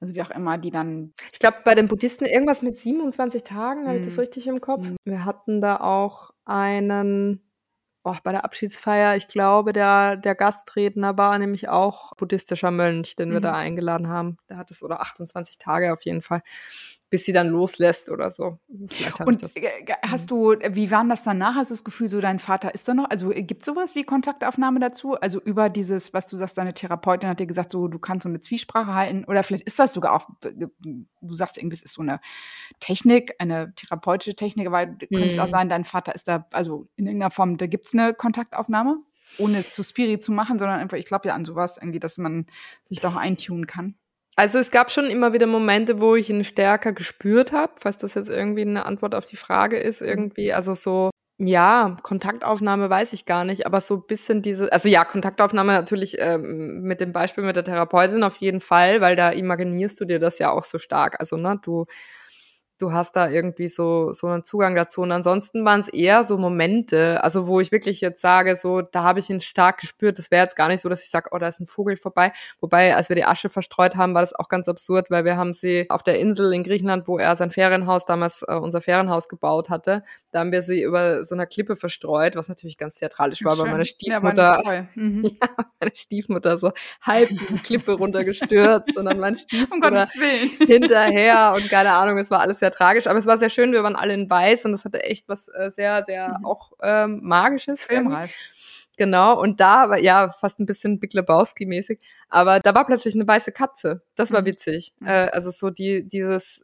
also 0.00 0.14
wie 0.14 0.22
auch 0.22 0.30
immer, 0.30 0.58
die 0.58 0.70
dann 0.70 1.12
Ich 1.32 1.38
glaube, 1.38 1.58
bei 1.64 1.74
den 1.74 1.86
Buddhisten 1.86 2.26
irgendwas 2.26 2.62
mit 2.62 2.78
27 2.78 3.42
Tagen, 3.44 3.86
habe 3.86 3.98
ich 3.98 4.04
das 4.04 4.14
Mhm. 4.14 4.20
richtig 4.20 4.46
im 4.46 4.60
Kopf? 4.60 4.86
Mhm. 4.86 4.96
Wir 5.04 5.24
hatten 5.24 5.60
da 5.60 5.80
auch 5.80 6.30
einen, 6.44 7.40
oh, 8.04 8.16
bei 8.22 8.32
der 8.32 8.44
Abschiedsfeier, 8.44 9.16
ich 9.16 9.28
glaube, 9.28 9.72
der, 9.72 10.16
der 10.16 10.34
Gastredner 10.34 11.16
war 11.18 11.38
nämlich 11.38 11.68
auch 11.68 12.14
buddhistischer 12.16 12.70
Mönch, 12.70 13.16
den 13.16 13.30
wir 13.30 13.38
Mhm. 13.38 13.42
da 13.42 13.52
eingeladen 13.54 14.08
haben. 14.08 14.38
Der 14.48 14.56
hat 14.56 14.70
es, 14.70 14.82
oder 14.82 15.00
28 15.00 15.58
Tage 15.58 15.92
auf 15.92 16.02
jeden 16.04 16.22
Fall, 16.22 16.42
bis 17.10 17.24
sie 17.24 17.32
dann 17.32 17.48
loslässt 17.48 18.08
oder 18.08 18.30
so. 18.30 18.58
Und 19.24 19.42
äh, 19.56 19.84
hast 20.06 20.30
du, 20.30 20.52
wie 20.52 20.90
war 20.90 21.04
das 21.04 21.24
danach? 21.24 21.56
Hast 21.56 21.70
du 21.70 21.74
das 21.74 21.82
Gefühl, 21.84 22.08
so 22.08 22.20
dein 22.20 22.38
Vater 22.38 22.72
ist 22.72 22.86
da 22.86 22.94
noch? 22.94 23.10
Also 23.10 23.30
gibt 23.30 23.62
es 23.62 23.66
sowas 23.66 23.94
wie 23.96 24.04
Kontaktaufnahme 24.04 24.78
dazu? 24.78 25.14
Also 25.14 25.40
über 25.40 25.68
dieses, 25.68 26.14
was 26.14 26.26
du 26.26 26.36
sagst, 26.36 26.56
deine 26.56 26.72
Therapeutin 26.72 27.28
hat 27.28 27.40
dir 27.40 27.46
gesagt, 27.46 27.72
so 27.72 27.88
du 27.88 27.98
kannst 27.98 28.22
so 28.22 28.28
eine 28.28 28.40
Zwiesprache 28.40 28.94
halten 28.94 29.24
oder 29.24 29.42
vielleicht 29.42 29.64
ist 29.64 29.78
das 29.78 29.92
sogar 29.92 30.14
auch, 30.14 30.28
du 30.40 31.34
sagst 31.34 31.58
irgendwie, 31.58 31.74
es 31.74 31.82
ist 31.82 31.94
so 31.94 32.02
eine 32.02 32.20
Technik, 32.78 33.34
eine 33.38 33.74
therapeutische 33.74 34.36
Technik, 34.36 34.68
aber 34.68 34.86
könnte 34.86 35.28
es 35.28 35.38
auch 35.38 35.46
Mhm. 35.46 35.50
sein, 35.50 35.68
dein 35.68 35.84
Vater 35.84 36.14
ist 36.14 36.28
da, 36.28 36.46
also 36.52 36.86
in 36.96 37.06
irgendeiner 37.06 37.30
Form, 37.30 37.56
da 37.56 37.66
gibt 37.66 37.86
es 37.86 37.92
eine 37.92 38.14
Kontaktaufnahme? 38.14 38.98
Ohne 39.38 39.58
es 39.58 39.72
zu 39.72 39.82
Spirit 39.82 40.22
zu 40.24 40.32
machen, 40.32 40.58
sondern 40.58 40.80
einfach, 40.80 40.96
ich 40.96 41.06
glaube 41.06 41.28
ja 41.28 41.34
an 41.34 41.44
sowas, 41.44 41.76
irgendwie, 41.76 42.00
dass 42.00 42.18
man 42.18 42.46
sich 42.84 43.00
doch 43.00 43.16
eintunen 43.16 43.66
kann. 43.66 43.94
Also 44.36 44.58
es 44.58 44.70
gab 44.70 44.90
schon 44.90 45.06
immer 45.06 45.32
wieder 45.32 45.46
Momente, 45.46 46.00
wo 46.00 46.14
ich 46.14 46.30
ihn 46.30 46.44
stärker 46.44 46.92
gespürt 46.92 47.52
habe, 47.52 47.72
falls 47.78 47.98
das 47.98 48.14
jetzt 48.14 48.30
irgendwie 48.30 48.62
eine 48.62 48.86
Antwort 48.86 49.14
auf 49.14 49.26
die 49.26 49.36
Frage 49.36 49.78
ist, 49.78 50.00
irgendwie. 50.00 50.52
Also 50.52 50.74
so, 50.74 51.10
ja, 51.38 51.96
Kontaktaufnahme 52.02 52.88
weiß 52.90 53.12
ich 53.12 53.26
gar 53.26 53.44
nicht, 53.44 53.66
aber 53.66 53.80
so 53.80 53.96
ein 53.96 54.06
bisschen 54.06 54.42
diese, 54.42 54.72
also 54.72 54.88
ja, 54.88 55.04
Kontaktaufnahme 55.04 55.72
natürlich 55.72 56.16
ähm, 56.18 56.82
mit 56.82 57.00
dem 57.00 57.12
Beispiel 57.12 57.44
mit 57.44 57.56
der 57.56 57.64
Therapeutin 57.64 58.22
auf 58.22 58.36
jeden 58.38 58.60
Fall, 58.60 59.00
weil 59.00 59.16
da 59.16 59.30
imaginierst 59.30 60.00
du 60.00 60.04
dir 60.04 60.20
das 60.20 60.38
ja 60.38 60.50
auch 60.50 60.64
so 60.64 60.78
stark. 60.78 61.18
Also, 61.18 61.36
ne, 61.36 61.58
du 61.62 61.86
du 62.80 62.92
hast 62.92 63.16
da 63.16 63.28
irgendwie 63.28 63.68
so, 63.68 64.12
so 64.12 64.26
einen 64.26 64.44
Zugang 64.44 64.74
dazu. 64.74 65.02
Und 65.02 65.12
ansonsten 65.12 65.64
waren 65.64 65.82
es 65.82 65.88
eher 65.88 66.24
so 66.24 66.38
Momente, 66.38 67.22
also 67.22 67.46
wo 67.46 67.60
ich 67.60 67.72
wirklich 67.72 68.00
jetzt 68.00 68.20
sage, 68.20 68.56
so, 68.56 68.80
da 68.82 69.02
habe 69.02 69.18
ich 69.18 69.30
ihn 69.30 69.40
stark 69.40 69.78
gespürt. 69.78 70.18
Das 70.18 70.30
wäre 70.30 70.44
jetzt 70.44 70.56
gar 70.56 70.68
nicht 70.68 70.80
so, 70.80 70.88
dass 70.88 71.02
ich 71.02 71.10
sage, 71.10 71.30
oh, 71.32 71.38
da 71.38 71.48
ist 71.48 71.60
ein 71.60 71.66
Vogel 71.66 71.96
vorbei. 71.96 72.32
Wobei, 72.60 72.94
als 72.96 73.08
wir 73.08 73.16
die 73.16 73.24
Asche 73.24 73.50
verstreut 73.50 73.96
haben, 73.96 74.14
war 74.14 74.22
das 74.22 74.34
auch 74.34 74.48
ganz 74.48 74.68
absurd, 74.68 75.10
weil 75.10 75.24
wir 75.24 75.36
haben 75.36 75.52
sie 75.52 75.86
auf 75.90 76.02
der 76.02 76.18
Insel 76.18 76.52
in 76.52 76.64
Griechenland, 76.64 77.06
wo 77.08 77.18
er 77.18 77.36
sein 77.36 77.50
Ferienhaus, 77.50 78.04
damals 78.04 78.42
äh, 78.46 78.54
unser 78.54 78.80
Ferienhaus 78.80 79.28
gebaut 79.28 79.70
hatte, 79.70 80.02
da 80.32 80.40
haben 80.40 80.52
wir 80.52 80.62
sie 80.62 80.82
über 80.82 81.24
so 81.24 81.34
einer 81.34 81.46
Klippe 81.46 81.76
verstreut, 81.76 82.36
was 82.36 82.48
natürlich 82.48 82.78
ganz 82.78 82.94
theatralisch 82.94 83.44
war, 83.44 83.52
weil 83.58 83.64
Schön. 83.64 83.70
meine 83.72 83.82
Ja, 83.82 83.86
Stiefmutter 83.86 84.60
toll. 84.64 84.88
Mhm. 84.94 85.24
ja, 85.42 85.48
meine 85.80 85.92
Stiefmutter 85.94 86.58
so 86.58 86.72
halb 87.02 87.28
diese 87.30 87.58
Klippe 87.58 87.92
runtergestürzt 87.92 88.96
und 88.96 89.04
dann 89.04 89.18
mein 89.18 89.36
Um 89.70 89.80
Gottes 89.80 90.16
Willen. 90.16 90.50
hinterher 90.66 91.54
und 91.56 91.68
keine 91.68 91.92
Ahnung, 91.92 92.18
es 92.18 92.30
war 92.30 92.40
alles 92.40 92.58
sehr 92.60 92.69
tragisch, 92.70 93.06
aber 93.06 93.18
es 93.18 93.26
war 93.26 93.38
sehr 93.38 93.50
schön, 93.50 93.72
wir 93.72 93.82
waren 93.82 93.96
alle 93.96 94.14
in 94.14 94.28
weiß 94.30 94.64
und 94.66 94.72
es 94.74 94.84
hatte 94.84 95.02
echt 95.02 95.28
was 95.28 95.48
äh, 95.48 95.70
sehr, 95.70 96.04
sehr 96.04 96.36
Mhm. 96.38 96.44
auch 96.46 96.72
ähm, 96.82 97.20
Magisches. 97.22 97.80
Filmreif. 97.82 98.32
Genau, 98.96 99.40
und 99.40 99.60
da 99.60 99.88
war 99.88 99.98
ja 99.98 100.28
fast 100.30 100.60
ein 100.60 100.66
bisschen 100.66 101.00
Big 101.00 101.14
Lebowski-mäßig, 101.14 102.00
aber 102.28 102.60
da 102.60 102.74
war 102.74 102.84
plötzlich 102.84 103.14
eine 103.14 103.26
weiße 103.26 103.50
Katze. 103.50 104.02
Das 104.14 104.30
war 104.30 104.42
Mhm. 104.42 104.46
witzig. 104.46 104.92
Mhm. 105.00 105.06
Äh, 105.06 105.28
also 105.32 105.50
so 105.50 105.70
die, 105.70 106.06
dieses, 106.06 106.62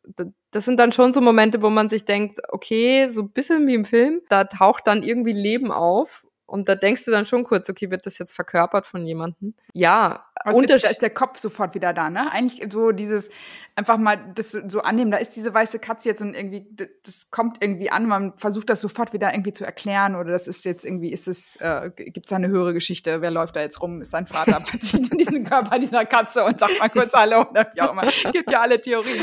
das 0.51 0.67
sind 0.67 0.79
dann 0.79 0.93
schon 0.93 1.15
so 1.15 1.23
Momente, 1.23 1.63
wo 1.63 1.71
man 1.71 1.89
sich 1.89 2.05
denkt, 2.05 2.41
okay, 2.51 3.09
so 3.11 3.23
ein 3.23 3.31
bisschen 3.31 3.67
wie 3.67 3.75
im 3.75 3.87
Film, 3.87 4.21
da 4.29 4.45
taucht 4.45 4.87
dann 4.87 5.03
irgendwie 5.03 5.33
Leben 5.33 5.73
auf. 5.73 6.26
Und 6.47 6.69
da 6.69 6.77
denkst 6.77 7.05
du 7.05 7.11
dann 7.11 7.27
schon 7.27 7.43
kurz, 7.43 7.69
okay, 7.69 7.91
wird 7.91 8.07
das 8.07 8.19
jetzt 8.19 8.33
verkörpert 8.33 8.87
von 8.87 9.05
jemandem? 9.05 9.55
Ja, 9.73 10.27
Also 10.45 10.63
jetzt, 10.63 10.85
da 10.85 10.91
ist 10.91 11.03
der 11.03 11.11
Kopf 11.11 11.39
sofort 11.39 11.75
wieder 11.75 11.93
da, 11.93 12.09
ne? 12.09 12.31
Eigentlich 12.31 12.65
so 12.73 12.93
dieses, 12.93 13.31
einfach 13.75 13.99
mal 13.99 14.33
das 14.35 14.53
so, 14.53 14.81
annehmen, 14.83 15.11
da 15.11 15.17
ist 15.17 15.35
diese 15.35 15.53
weiße 15.53 15.81
Katze 15.81 16.09
jetzt 16.09 16.23
und 16.23 16.35
irgendwie, 16.35 16.65
das 17.03 17.31
kommt 17.33 17.59
irgendwie 17.61 17.91
an, 17.91 18.07
man 18.07 18.33
versucht 18.39 18.71
das 18.71 18.81
sofort 18.81 19.13
wieder 19.13 19.35
irgendwie 19.35 19.53
zu 19.53 19.65
erklären 19.65 20.15
oder 20.15 20.31
das 20.31 20.47
ist 20.47 20.65
jetzt 20.65 20.85
irgendwie, 20.85 21.13
ist 21.13 21.27
es, 21.27 21.57
äh, 21.57 21.91
gibt 21.95 22.27
es 22.27 22.33
eine 22.33 22.47
höhere 22.49 22.73
Geschichte, 22.75 23.21
wer 23.23 23.33
läuft 23.33 23.57
da 23.57 23.61
jetzt 23.61 23.83
rum, 23.83 24.01
ist 24.01 24.13
sein 24.13 24.27
Vater 24.27 24.61
plötzlich 24.65 25.11
in 25.11 25.19
diesen 25.19 25.43
Körper 25.45 25.81
dieser 25.81 26.05
Katze 26.07 26.45
und 26.45 26.61
sagt 26.61 26.79
mal 26.79 26.89
kurz 26.91 27.13
Hallo 27.13 27.45
oder 27.51 27.71
wie 27.75 27.81
auch 27.81 27.91
immer. 27.91 28.09
Gibt 28.33 28.51
ja 28.53 28.61
alle 28.61 28.81
Theorien. 28.81 29.17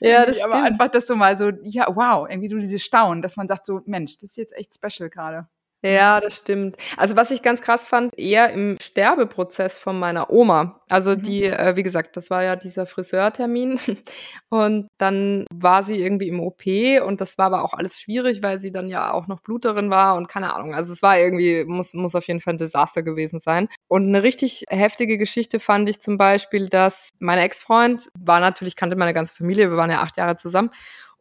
Ja, 0.00 0.26
das 0.26 0.38
Irgendwie, 0.38 0.42
Aber 0.42 0.52
stimmt. 0.54 0.66
einfach 0.66 0.88
das 0.88 1.06
so 1.06 1.14
mal 1.14 1.36
so, 1.38 1.52
ja, 1.62 1.86
wow, 1.94 2.26
irgendwie 2.28 2.48
so 2.48 2.58
dieses 2.58 2.82
Staunen, 2.82 3.22
dass 3.22 3.36
man 3.36 3.46
sagt 3.46 3.64
so, 3.64 3.80
Mensch, 3.86 4.16
das 4.18 4.30
ist 4.30 4.36
jetzt 4.36 4.56
echt 4.56 4.74
special 4.74 5.08
gerade. 5.08 5.46
Ja, 5.86 6.18
das 6.18 6.36
stimmt. 6.36 6.76
Also 6.96 7.14
was 7.14 7.30
ich 7.30 7.42
ganz 7.42 7.60
krass 7.60 7.84
fand, 7.84 8.18
eher 8.18 8.50
im 8.54 8.78
Sterbeprozess 8.80 9.76
von 9.76 9.98
meiner 9.98 10.30
Oma. 10.30 10.80
Also 10.88 11.10
Mhm. 11.10 11.22
die, 11.22 11.44
äh, 11.44 11.76
wie 11.76 11.82
gesagt, 11.82 12.16
das 12.16 12.30
war 12.30 12.42
ja 12.42 12.56
dieser 12.56 12.86
Friseurtermin 12.86 13.78
und 14.48 14.88
dann 14.96 15.44
war 15.52 15.82
sie 15.82 16.00
irgendwie 16.00 16.28
im 16.28 16.40
OP 16.40 16.62
und 17.00 17.20
das 17.20 17.36
war 17.36 17.46
aber 17.46 17.62
auch 17.64 17.74
alles 17.74 18.00
schwierig, 18.00 18.42
weil 18.42 18.58
sie 18.60 18.72
dann 18.72 18.88
ja 18.88 19.12
auch 19.12 19.26
noch 19.26 19.40
Bluterin 19.40 19.90
war 19.90 20.16
und 20.16 20.26
keine 20.26 20.54
Ahnung. 20.54 20.74
Also 20.74 20.90
es 20.94 21.02
war 21.02 21.18
irgendwie, 21.18 21.64
muss, 21.66 21.92
muss 21.92 22.14
auf 22.14 22.26
jeden 22.28 22.40
Fall 22.40 22.54
ein 22.54 22.58
Desaster 22.58 23.02
gewesen 23.02 23.40
sein. 23.40 23.68
Und 23.86 24.06
eine 24.08 24.22
richtig 24.22 24.64
heftige 24.70 25.18
Geschichte 25.18 25.60
fand 25.60 25.86
ich 25.90 26.00
zum 26.00 26.16
Beispiel, 26.16 26.70
dass 26.70 27.10
mein 27.18 27.38
Ex-Freund 27.38 28.08
war 28.18 28.40
natürlich, 28.40 28.76
kannte 28.76 28.96
meine 28.96 29.12
ganze 29.12 29.34
Familie, 29.34 29.68
wir 29.70 29.76
waren 29.76 29.90
ja 29.90 30.00
acht 30.00 30.16
Jahre 30.16 30.36
zusammen 30.36 30.70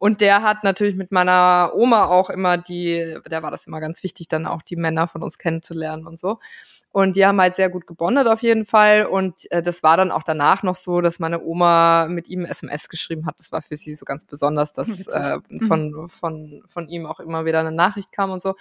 und 0.04 0.20
der 0.20 0.42
hat 0.44 0.66
natürlich 0.66 0.98
mit 0.98 1.14
meiner 1.14 1.72
Oma 1.76 2.08
auch 2.08 2.30
immer 2.30 2.58
die, 2.58 3.16
der 3.32 3.42
war 3.42 3.52
das 3.52 3.68
immer 3.68 3.80
ganz 3.80 4.04
wichtig, 4.04 4.28
dann 4.28 4.46
auch 4.46 4.62
die 4.62 4.76
Männer 4.76 5.08
von 5.08 5.24
uns 5.24 5.38
kennenzulernen 5.38 6.06
und 6.06 6.20
so. 6.20 6.40
Und 6.92 7.16
die 7.16 7.26
haben 7.26 7.40
halt 7.40 7.56
sehr 7.56 7.70
gut 7.70 7.88
gebondet 7.88 8.28
auf 8.28 8.42
jeden 8.44 8.66
Fall. 8.66 9.06
Und 9.06 9.50
äh, 9.50 9.62
das 9.62 9.82
war 9.82 9.96
dann 9.96 10.12
auch 10.12 10.24
danach 10.24 10.62
noch 10.62 10.76
so, 10.76 11.00
dass 11.00 11.20
meine 11.20 11.42
Oma 11.42 12.08
mit 12.10 12.28
ihm 12.28 12.44
SMS 12.44 12.90
geschrieben 12.90 13.26
hat. 13.26 13.40
Das 13.40 13.54
war 13.54 13.62
für 13.62 13.78
sie 13.78 13.96
so 13.96 14.04
ganz 14.04 14.26
besonders, 14.26 14.74
dass 14.74 15.08
äh, 15.08 15.38
Mhm. 15.48 15.62
von, 15.62 16.08
von, 16.10 16.64
von 16.68 16.90
ihm 16.90 17.06
auch 17.06 17.22
immer 17.22 17.46
wieder 17.46 17.62
eine 17.62 17.72
Nachricht 17.72 18.12
kam 18.12 18.32
und 18.32 18.44
so. 18.44 18.56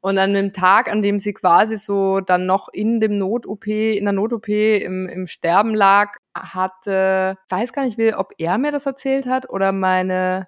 Und 0.00 0.16
an 0.16 0.32
dem 0.32 0.52
Tag, 0.52 0.92
an 0.92 1.02
dem 1.02 1.18
sie 1.18 1.32
quasi 1.32 1.76
so 1.76 2.20
dann 2.20 2.46
noch 2.46 2.68
in 2.68 3.00
dem 3.00 3.18
Not-OP, 3.18 3.66
in 3.66 4.04
der 4.04 4.12
Not-OP 4.12 4.46
im, 4.46 5.08
im 5.08 5.26
Sterben 5.26 5.74
lag, 5.74 6.18
hatte, 6.36 7.36
ich 7.46 7.50
weiß 7.50 7.72
gar 7.72 7.84
nicht, 7.84 7.98
wie, 7.98 8.14
ob 8.14 8.30
er 8.38 8.58
mir 8.58 8.70
das 8.70 8.86
erzählt 8.86 9.26
hat 9.26 9.50
oder 9.50 9.72
meine 9.72 10.46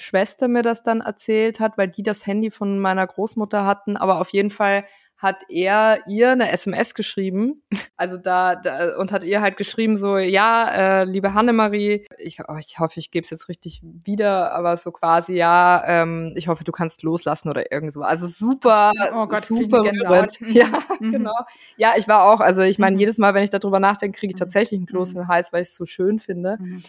Schwester 0.00 0.46
mir 0.48 0.62
das 0.62 0.82
dann 0.84 1.00
erzählt 1.00 1.58
hat, 1.58 1.76
weil 1.76 1.88
die 1.88 2.02
das 2.04 2.24
Handy 2.26 2.50
von 2.50 2.78
meiner 2.78 3.06
Großmutter 3.06 3.66
hatten. 3.66 3.96
Aber 3.96 4.20
auf 4.20 4.30
jeden 4.30 4.50
Fall 4.50 4.84
hat 5.16 5.42
er 5.48 5.98
ihr 6.06 6.30
eine 6.30 6.52
SMS 6.52 6.94
geschrieben. 6.94 7.64
Also 7.96 8.16
da, 8.16 8.54
da 8.54 8.96
und 8.98 9.10
hat 9.10 9.24
ihr 9.24 9.40
halt 9.40 9.56
geschrieben 9.56 9.96
so, 9.96 10.16
ja, 10.16 11.00
äh, 11.00 11.04
liebe 11.04 11.34
Hannemarie, 11.34 12.06
ich, 12.18 12.38
oh, 12.46 12.54
ich 12.56 12.78
hoffe, 12.78 13.00
ich 13.00 13.10
gebe 13.10 13.24
es 13.24 13.30
jetzt 13.30 13.48
richtig 13.48 13.80
wieder, 13.82 14.52
aber 14.52 14.76
so 14.76 14.92
quasi, 14.92 15.34
ja, 15.34 15.82
ähm, 15.84 16.32
ich 16.36 16.46
hoffe, 16.46 16.62
du 16.62 16.70
kannst 16.70 17.02
loslassen 17.02 17.48
oder 17.48 17.72
irgend 17.72 17.92
so. 17.92 18.02
Also 18.02 18.28
super, 18.28 18.92
Oh 19.12 19.26
Gott, 19.26 19.42
super 19.44 19.82
rührend. 19.82 20.40
Mhm. 20.40 20.46
Ja, 20.52 20.66
Mhm. 21.00 21.10
genau. 21.10 21.34
Ja, 21.76 21.94
ich 21.96 22.06
war 22.06 22.22
auch, 22.32 22.38
also 22.38 22.62
ich 22.62 22.78
meine, 22.78 22.94
Mhm. 22.94 23.00
jedes 23.00 23.18
Mal, 23.18 23.34
wenn 23.34 23.42
ich 23.42 23.50
darüber 23.50 23.80
nachdenke, 23.80 24.20
kriege 24.20 24.30
ich 24.30 24.36
Mhm. 24.36 24.44
tatsächlich 24.44 24.78
einen 24.78 24.86
Kloß 24.86 25.14
in 25.14 25.18
den 25.22 25.26
Hals, 25.28 25.52
weil 25.52 25.62
ich 25.62 25.68
es 25.70 25.74
so 25.74 25.84
schön 25.84 26.20
finde. 26.20 26.58
Mhm. 26.60 26.82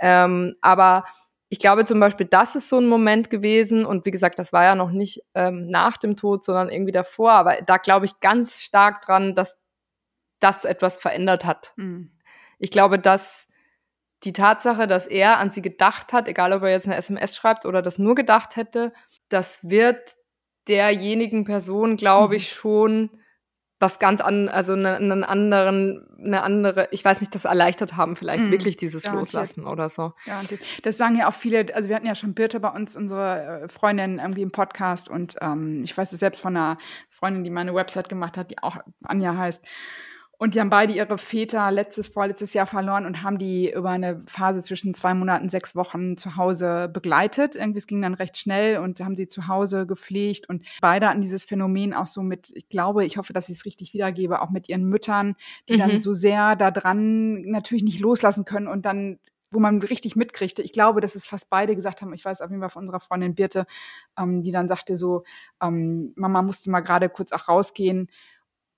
Ähm, 0.00 0.54
aber 0.62 1.04
ich 1.48 1.58
glaube 1.58 1.84
zum 1.84 2.00
Beispiel, 2.00 2.26
das 2.26 2.56
ist 2.56 2.68
so 2.68 2.78
ein 2.78 2.86
Moment 2.86 3.30
gewesen 3.30 3.84
und 3.84 4.06
wie 4.06 4.10
gesagt, 4.10 4.38
das 4.38 4.52
war 4.52 4.64
ja 4.64 4.74
noch 4.74 4.90
nicht 4.90 5.22
ähm, 5.34 5.68
nach 5.68 5.96
dem 5.96 6.16
Tod, 6.16 6.44
sondern 6.44 6.70
irgendwie 6.70 6.92
davor. 6.92 7.32
Aber 7.32 7.62
da 7.62 7.76
glaube 7.76 8.06
ich 8.06 8.20
ganz 8.20 8.60
stark 8.62 9.02
dran, 9.02 9.34
dass 9.34 9.58
das 10.40 10.64
etwas 10.64 10.98
verändert 10.98 11.44
hat. 11.44 11.72
Mhm. 11.76 12.10
Ich 12.58 12.70
glaube, 12.70 12.98
dass 12.98 13.46
die 14.24 14.32
Tatsache, 14.32 14.86
dass 14.86 15.06
er 15.06 15.38
an 15.38 15.52
sie 15.52 15.62
gedacht 15.62 16.12
hat, 16.12 16.28
egal 16.28 16.52
ob 16.52 16.62
er 16.62 16.70
jetzt 16.70 16.86
eine 16.86 16.96
SMS 16.96 17.36
schreibt 17.36 17.66
oder 17.66 17.82
das 17.82 17.98
nur 17.98 18.14
gedacht 18.14 18.56
hätte, 18.56 18.90
das 19.28 19.68
wird 19.68 20.14
derjenigen 20.66 21.44
Person, 21.44 21.96
glaube 21.96 22.28
mhm. 22.28 22.36
ich, 22.36 22.50
schon 22.50 23.10
was 23.80 23.98
ganz 23.98 24.20
an, 24.20 24.48
also 24.48 24.72
einen 24.72 25.12
eine 25.12 25.28
anderen, 25.28 26.06
eine 26.18 26.42
andere, 26.42 26.88
ich 26.90 27.04
weiß 27.04 27.20
nicht, 27.20 27.34
das 27.34 27.44
erleichtert 27.44 27.96
haben, 27.96 28.16
vielleicht 28.16 28.44
mm, 28.44 28.50
wirklich 28.50 28.76
dieses 28.76 29.02
garantiert. 29.02 29.32
Loslassen 29.32 29.66
oder 29.66 29.88
so. 29.88 30.12
Ja, 30.26 30.40
das 30.82 30.96
sagen 30.96 31.16
ja 31.16 31.28
auch 31.28 31.34
viele, 31.34 31.74
also 31.74 31.88
wir 31.88 31.96
hatten 31.96 32.06
ja 32.06 32.14
schon 32.14 32.34
Birte 32.34 32.60
bei 32.60 32.70
uns, 32.70 32.96
unsere 32.96 33.62
äh, 33.64 33.68
Freundin 33.68 34.18
irgendwie 34.18 34.42
im 34.42 34.52
Podcast 34.52 35.08
und 35.08 35.36
ähm, 35.40 35.82
ich 35.84 35.96
weiß 35.96 36.12
es 36.12 36.20
selbst 36.20 36.40
von 36.40 36.56
einer 36.56 36.78
Freundin, 37.10 37.44
die 37.44 37.50
meine 37.50 37.74
Website 37.74 38.08
gemacht 38.08 38.36
hat, 38.36 38.50
die 38.50 38.58
auch 38.62 38.76
Anja 39.02 39.36
heißt. 39.36 39.64
Und 40.44 40.54
die 40.54 40.60
haben 40.60 40.68
beide 40.68 40.92
ihre 40.92 41.16
Väter 41.16 41.70
letztes, 41.70 42.08
vorletztes 42.08 42.52
Jahr 42.52 42.66
verloren 42.66 43.06
und 43.06 43.22
haben 43.22 43.38
die 43.38 43.72
über 43.72 43.88
eine 43.88 44.20
Phase 44.26 44.62
zwischen 44.62 44.92
zwei 44.92 45.14
Monaten, 45.14 45.48
sechs 45.48 45.74
Wochen 45.74 46.18
zu 46.18 46.36
Hause 46.36 46.90
begleitet. 46.92 47.56
Irgendwie, 47.56 47.78
es 47.78 47.86
ging 47.86 48.02
dann 48.02 48.12
recht 48.12 48.36
schnell 48.36 48.76
und 48.76 49.00
haben 49.00 49.16
sie 49.16 49.26
zu 49.26 49.48
Hause 49.48 49.86
gepflegt 49.86 50.46
und 50.50 50.66
beide 50.82 51.08
hatten 51.08 51.22
dieses 51.22 51.44
Phänomen 51.46 51.94
auch 51.94 52.06
so 52.06 52.20
mit, 52.20 52.52
ich 52.54 52.68
glaube, 52.68 53.06
ich 53.06 53.16
hoffe, 53.16 53.32
dass 53.32 53.48
ich 53.48 53.56
es 53.56 53.64
richtig 53.64 53.94
wiedergebe, 53.94 54.42
auch 54.42 54.50
mit 54.50 54.68
ihren 54.68 54.84
Müttern, 54.84 55.34
die 55.66 55.76
mhm. 55.76 55.78
dann 55.78 56.00
so 56.00 56.12
sehr 56.12 56.56
da 56.56 56.70
dran 56.70 57.40
natürlich 57.44 57.82
nicht 57.82 58.00
loslassen 58.00 58.44
können 58.44 58.68
und 58.68 58.84
dann 58.84 59.20
wo 59.50 59.60
man 59.60 59.80
richtig 59.80 60.14
mitkriegte. 60.14 60.60
Ich 60.60 60.72
glaube, 60.72 61.00
dass 61.00 61.14
es 61.14 61.24
fast 61.24 61.48
beide 61.48 61.74
gesagt 61.74 62.02
haben. 62.02 62.12
Ich 62.12 62.24
weiß 62.24 62.42
auf 62.42 62.50
jeden 62.50 62.60
Fall 62.60 62.70
von 62.70 62.82
unserer 62.82 63.00
Freundin 63.00 63.34
Birte, 63.34 63.64
ähm, 64.18 64.42
die 64.42 64.50
dann 64.50 64.68
sagte 64.68 64.98
so, 64.98 65.22
ähm, 65.62 66.12
Mama 66.16 66.42
musste 66.42 66.70
mal 66.70 66.80
gerade 66.80 67.08
kurz 67.08 67.32
auch 67.32 67.48
rausgehen, 67.48 68.10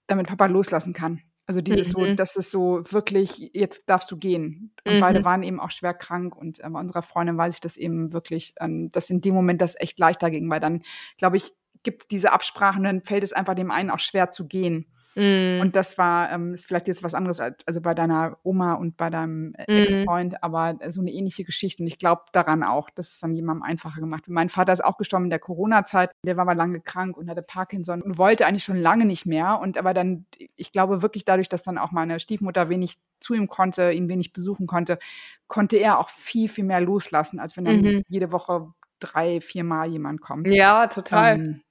damit 0.06 0.28
Papa 0.28 0.46
loslassen 0.46 0.92
kann. 0.92 1.22
Also 1.46 1.60
dieses 1.60 1.88
mhm. 1.96 2.06
so, 2.06 2.14
das 2.14 2.36
ist 2.36 2.50
so 2.50 2.80
wirklich, 2.90 3.50
jetzt 3.54 3.88
darfst 3.88 4.10
du 4.10 4.16
gehen. 4.16 4.72
Und 4.84 4.96
mhm. 4.96 5.00
beide 5.00 5.24
waren 5.24 5.44
eben 5.44 5.60
auch 5.60 5.70
schwer 5.70 5.94
krank 5.94 6.36
und 6.36 6.58
äh, 6.60 6.68
bei 6.68 6.80
unserer 6.80 7.02
Freundin 7.02 7.38
weiß 7.38 7.54
ich 7.54 7.60
das 7.60 7.76
eben 7.76 8.12
wirklich, 8.12 8.54
ähm, 8.60 8.90
dass 8.90 9.10
in 9.10 9.20
dem 9.20 9.34
Moment 9.34 9.60
das 9.60 9.76
echt 9.78 9.98
leichter 9.98 10.30
ging, 10.30 10.50
weil 10.50 10.60
dann, 10.60 10.82
glaube 11.18 11.36
ich, 11.36 11.52
gibt 11.84 12.10
diese 12.10 12.32
Absprachen, 12.32 12.82
dann 12.82 13.02
fällt 13.02 13.22
es 13.22 13.32
einfach 13.32 13.54
dem 13.54 13.70
einen 13.70 13.90
auch 13.90 14.00
schwer 14.00 14.32
zu 14.32 14.48
gehen. 14.48 14.86
Mm. 15.16 15.60
Und 15.60 15.74
das 15.74 15.96
war, 15.96 16.30
ähm, 16.30 16.54
ist 16.54 16.66
vielleicht 16.66 16.86
jetzt 16.86 17.02
was 17.02 17.14
anderes 17.14 17.40
als 17.40 17.56
also 17.66 17.80
bei 17.80 17.94
deiner 17.94 18.38
Oma 18.42 18.74
und 18.74 18.96
bei 18.96 19.10
deinem 19.10 19.54
äh, 19.56 19.72
mm. 19.72 19.82
Ex-Freund, 19.82 20.42
aber 20.42 20.76
so 20.88 21.00
eine 21.00 21.10
ähnliche 21.10 21.44
Geschichte. 21.44 21.82
Und 21.82 21.86
ich 21.88 21.98
glaube 21.98 22.22
daran 22.32 22.62
auch, 22.62 22.90
dass 22.90 23.12
es 23.12 23.20
dann 23.20 23.34
jemandem 23.34 23.62
einfacher 23.62 24.00
gemacht. 24.00 24.24
Mein 24.28 24.50
Vater 24.50 24.72
ist 24.72 24.84
auch 24.84 24.98
gestorben 24.98 25.24
in 25.24 25.30
der 25.30 25.38
Corona-Zeit. 25.38 26.10
Der 26.22 26.36
war 26.36 26.42
aber 26.42 26.54
lange 26.54 26.80
krank 26.80 27.16
und 27.16 27.30
hatte 27.30 27.42
Parkinson 27.42 28.02
und 28.02 28.18
wollte 28.18 28.46
eigentlich 28.46 28.64
schon 28.64 28.76
lange 28.76 29.06
nicht 29.06 29.26
mehr. 29.26 29.58
Und 29.60 29.78
aber 29.78 29.94
dann, 29.94 30.26
ich 30.54 30.70
glaube 30.70 31.02
wirklich 31.02 31.24
dadurch, 31.24 31.48
dass 31.48 31.62
dann 31.62 31.78
auch 31.78 31.92
meine 31.92 32.20
Stiefmutter 32.20 32.68
wenig 32.68 32.96
zu 33.18 33.32
ihm 33.32 33.48
konnte, 33.48 33.92
ihn 33.92 34.08
wenig 34.08 34.34
besuchen 34.34 34.66
konnte, 34.66 34.98
konnte 35.48 35.78
er 35.78 35.98
auch 35.98 36.10
viel, 36.10 36.48
viel 36.48 36.64
mehr 36.64 36.80
loslassen, 36.80 37.40
als 37.40 37.56
wenn 37.56 37.64
dann 37.64 37.80
mhm. 37.80 38.02
jede 38.08 38.32
Woche 38.32 38.68
drei, 38.98 39.40
viermal 39.40 39.88
jemand 39.88 40.20
kommt. 40.20 40.46
Ja, 40.48 40.86
total. 40.86 41.36
Ähm, 41.36 41.62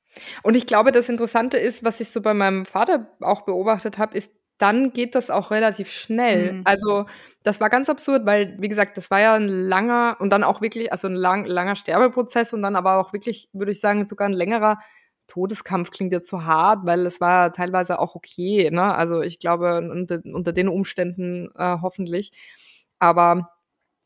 und 0.43 0.55
ich 0.55 0.66
glaube, 0.66 0.91
das 0.91 1.09
Interessante 1.09 1.57
ist, 1.57 1.84
was 1.84 1.99
ich 1.99 2.09
so 2.09 2.22
bei 2.22 2.34
meinem 2.34 2.66
Vater 2.66 3.07
auch 3.22 3.41
beobachtet 3.41 3.97
habe, 3.97 4.18
ist, 4.18 4.32
dann 4.57 4.93
geht 4.93 5.16
das 5.16 5.30
auch 5.30 5.51
relativ 5.51 5.89
schnell. 5.89 6.53
Mhm. 6.53 6.61
Also 6.63 7.05
das 7.43 7.59
war 7.59 7.70
ganz 7.70 7.89
absurd, 7.89 8.26
weil, 8.26 8.55
wie 8.59 8.70
gesagt, 8.70 8.97
das 8.97 9.11
war 9.11 9.20
ja 9.20 9.36
ein 9.36 9.49
langer 9.49 10.18
und 10.20 10.32
dann 10.32 10.43
auch 10.43 10.61
wirklich, 10.61 10.91
also 10.91 11.07
ein 11.07 11.16
lang, 11.16 11.45
langer 11.45 11.76
Sterbeprozess 11.76 12.53
und 12.53 12.61
dann 12.61 12.76
aber 12.76 12.97
auch 12.97 13.11
wirklich, 13.11 13.49
würde 13.51 13.74
ich 13.74 13.80
sagen, 13.80 14.07
sogar 14.07 14.30
ein 14.30 14.34
längerer 14.34 14.80
Todeskampf 15.28 15.91
klingt 15.91 16.13
jetzt 16.13 16.30
zu 16.30 16.45
hart, 16.45 16.86
weil 16.86 17.05
es 17.05 17.20
war 17.20 17.51
teilweise 17.51 17.99
auch 17.99 18.16
okay. 18.16 18.70
Ne? 18.72 18.93
Also 18.93 19.22
ich 19.22 19.39
glaube, 19.39 19.78
unter, 19.91 20.22
unter 20.24 20.53
den 20.53 20.70
Umständen 20.70 21.49
äh, 21.55 21.78
hoffentlich. 21.82 22.32
Aber 22.99 23.49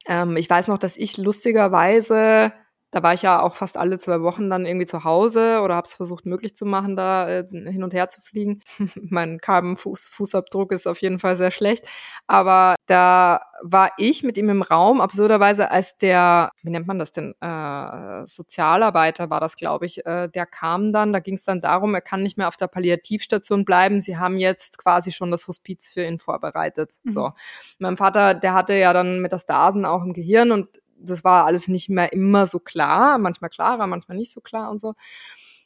ähm, 0.08 0.38
ich 0.38 0.50
weiß 0.50 0.68
noch, 0.68 0.78
dass 0.78 0.98
ich 0.98 1.18
lustigerweise 1.18 2.54
da 2.92 3.04
war 3.04 3.14
ich 3.14 3.22
ja 3.22 3.42
auch 3.42 3.56
fast 3.56 3.78
alle 3.78 4.00
zwei 4.00 4.22
Wochen 4.22 4.50
dann 4.50 4.66
irgendwie 4.66 4.88
zu 4.88 5.04
Hause 5.04 5.62
oder 5.62 5.76
habe 5.76 5.86
es 5.86 5.94
versucht 5.94 6.26
möglich 6.26 6.56
zu 6.56 6.66
machen, 6.66 6.96
da 6.96 7.30
äh, 7.30 7.48
hin 7.50 7.84
und 7.84 7.94
her 7.94 8.10
zu 8.10 8.20
fliegen. 8.20 8.62
mein 8.96 9.40
Carbon-Fußabdruck 9.40 10.72
ist 10.72 10.88
auf 10.88 11.02
jeden 11.02 11.20
Fall 11.20 11.36
sehr 11.36 11.52
schlecht. 11.52 11.86
Aber 12.26 12.76
da 12.88 13.42
war 13.62 13.92
ich 13.98 14.24
mit 14.24 14.38
ihm 14.38 14.50
im 14.50 14.64
Raum, 14.64 15.02
absurderweise 15.02 15.70
als 15.70 15.98
der, 15.98 16.52
wie 16.64 16.72
nennt 16.72 16.88
man 16.88 16.98
das 16.98 17.12
denn, 17.12 17.36
äh, 17.42 18.28
Sozialarbeiter 18.28 19.30
war 19.30 19.40
das, 19.40 19.56
glaube 19.56 19.86
ich, 19.86 20.06
äh, 20.06 20.28
der 20.28 20.48
kam 20.48 20.92
dann, 20.92 21.14
da 21.14 21.20
ging 21.20 21.36
es 21.36 21.44
dann 21.44 21.62
darum, 21.62 21.94
er 21.94 22.02
kann 22.02 22.24
nicht 22.24 22.38
mehr 22.38 22.48
auf 22.48 22.58
der 22.58 22.68
Palliativstation 22.68 23.66
bleiben. 23.66 24.02
Sie 24.02 24.18
haben 24.18 24.40
jetzt 24.40 24.80
quasi 24.80 25.12
schon 25.12 25.30
das 25.30 25.48
Hospiz 25.48 25.90
für 25.90 26.04
ihn 26.04 26.20
vorbereitet. 26.20 26.92
Mhm. 27.04 27.12
So. 27.12 27.32
Mein 27.78 27.98
Vater, 27.98 28.34
der 28.34 28.54
hatte 28.56 28.74
ja 28.74 28.94
dann 28.94 29.20
Metastasen 29.20 29.86
auch 29.86 30.04
im 30.04 30.14
Gehirn 30.14 30.52
und 30.52 30.70
das 31.00 31.24
war 31.24 31.46
alles 31.46 31.68
nicht 31.68 31.90
mehr 31.90 32.14
immer 32.14 32.48
so 32.48 32.60
klar, 32.60 33.18
manchmal 33.18 33.50
klarer, 33.50 33.88
manchmal 33.88 34.18
nicht 34.18 34.32
so 34.32 34.42
klar 34.42 34.70
und 34.70 34.82
so. 34.82 34.94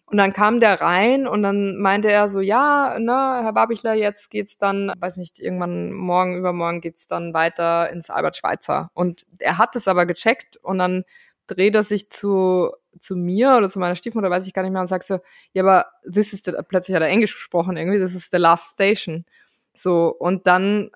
Und 0.05 0.17
dann 0.17 0.34
kam 0.34 0.59
der 0.59 0.81
rein 0.81 1.27
und 1.27 1.43
dann 1.43 1.77
meinte 1.77 2.11
er 2.11 2.29
so, 2.29 2.39
ja, 2.39 2.97
ne, 2.99 3.39
Herr 3.41 3.53
Babichler, 3.53 3.93
jetzt 3.93 4.29
geht's 4.29 4.57
dann, 4.57 4.91
weiß 4.99 5.15
nicht, 5.17 5.39
irgendwann 5.39 5.93
morgen, 5.93 6.38
übermorgen 6.38 6.81
geht's 6.81 7.07
dann 7.07 7.34
weiter 7.34 7.89
ins 7.91 8.09
Albert 8.09 8.38
Schweitzer. 8.38 8.91
Und 8.93 9.25
er 9.39 9.57
hat 9.57 9.75
es 9.75 9.88
aber 9.88 10.05
gecheckt 10.05 10.57
und 10.57 10.77
dann 10.77 11.03
dreht 11.47 11.75
er 11.75 11.84
sich 11.84 12.09
zu, 12.09 12.71
zu 12.99 13.15
mir 13.15 13.55
oder 13.57 13.69
zu 13.69 13.79
meiner 13.79 13.95
Stiefmutter, 13.95 14.29
weiß 14.29 14.45
ich 14.45 14.53
gar 14.53 14.61
nicht 14.63 14.71
mehr, 14.71 14.81
und 14.81 14.88
sagt 14.88 15.05
so, 15.05 15.19
ja, 15.53 15.63
aber 15.63 15.88
this 16.03 16.34
is 16.34 16.43
the, 16.43 16.53
plötzlich 16.67 16.95
hat 16.95 17.01
er 17.01 17.09
Englisch 17.09 17.34
gesprochen 17.36 17.77
irgendwie, 17.77 17.99
das 17.99 18.13
ist 18.13 18.31
the 18.31 18.38
last 18.38 18.73
station. 18.73 19.25
So, 19.73 20.09
und 20.09 20.47
dann 20.47 20.91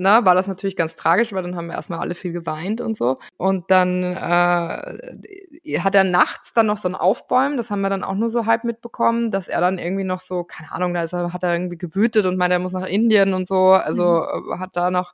na, 0.00 0.24
war 0.24 0.34
das 0.34 0.46
natürlich 0.46 0.76
ganz 0.76 0.96
tragisch, 0.96 1.32
weil 1.34 1.42
dann 1.42 1.56
haben 1.56 1.66
wir 1.66 1.74
erstmal 1.74 1.98
alle 2.00 2.14
viel 2.14 2.32
geweint 2.32 2.80
und 2.80 2.96
so. 2.96 3.16
Und 3.36 3.70
dann 3.70 4.02
äh, 4.02 5.78
hat 5.78 5.94
er 5.94 6.04
nachts 6.04 6.54
dann 6.54 6.66
noch 6.66 6.78
so 6.78 6.88
ein 6.88 6.94
Aufbäumen, 6.94 7.58
das 7.58 7.70
haben 7.70 7.82
wir 7.82 7.90
dann 7.90 8.02
auch 8.02 8.14
nur 8.14 8.30
so 8.30 8.46
halb 8.46 8.64
mitbekommen, 8.64 9.30
dass 9.30 9.46
er 9.46 9.60
dann 9.60 9.78
irgendwie 9.78 10.04
noch 10.04 10.20
so, 10.20 10.42
keine 10.42 10.72
Ahnung, 10.72 10.94
da 10.94 11.02
ist 11.02 11.12
er, 11.12 11.34
hat 11.34 11.42
er 11.42 11.52
irgendwie 11.52 11.76
gewütet 11.76 12.24
und 12.24 12.38
meinte, 12.38 12.54
er 12.54 12.60
muss 12.60 12.72
nach 12.72 12.86
Indien 12.86 13.34
und 13.34 13.46
so. 13.46 13.72
Also 13.72 14.24
mhm. 14.24 14.58
hat 14.58 14.74
da 14.74 14.90
noch 14.90 15.12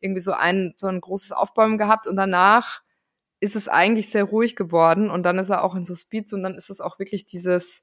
irgendwie 0.00 0.22
so 0.22 0.32
ein, 0.32 0.72
so 0.76 0.86
ein 0.86 1.00
großes 1.00 1.32
Aufbäumen 1.32 1.76
gehabt 1.76 2.06
und 2.06 2.16
danach 2.16 2.80
ist 3.38 3.54
es 3.54 3.68
eigentlich 3.68 4.08
sehr 4.08 4.24
ruhig 4.24 4.56
geworden 4.56 5.10
und 5.10 5.24
dann 5.24 5.38
ist 5.38 5.50
er 5.50 5.62
auch 5.62 5.74
in 5.74 5.84
so 5.84 5.94
Speeds 5.94 6.32
und 6.32 6.42
dann 6.42 6.54
ist 6.54 6.70
es 6.70 6.80
auch 6.80 6.98
wirklich 6.98 7.26
dieses, 7.26 7.82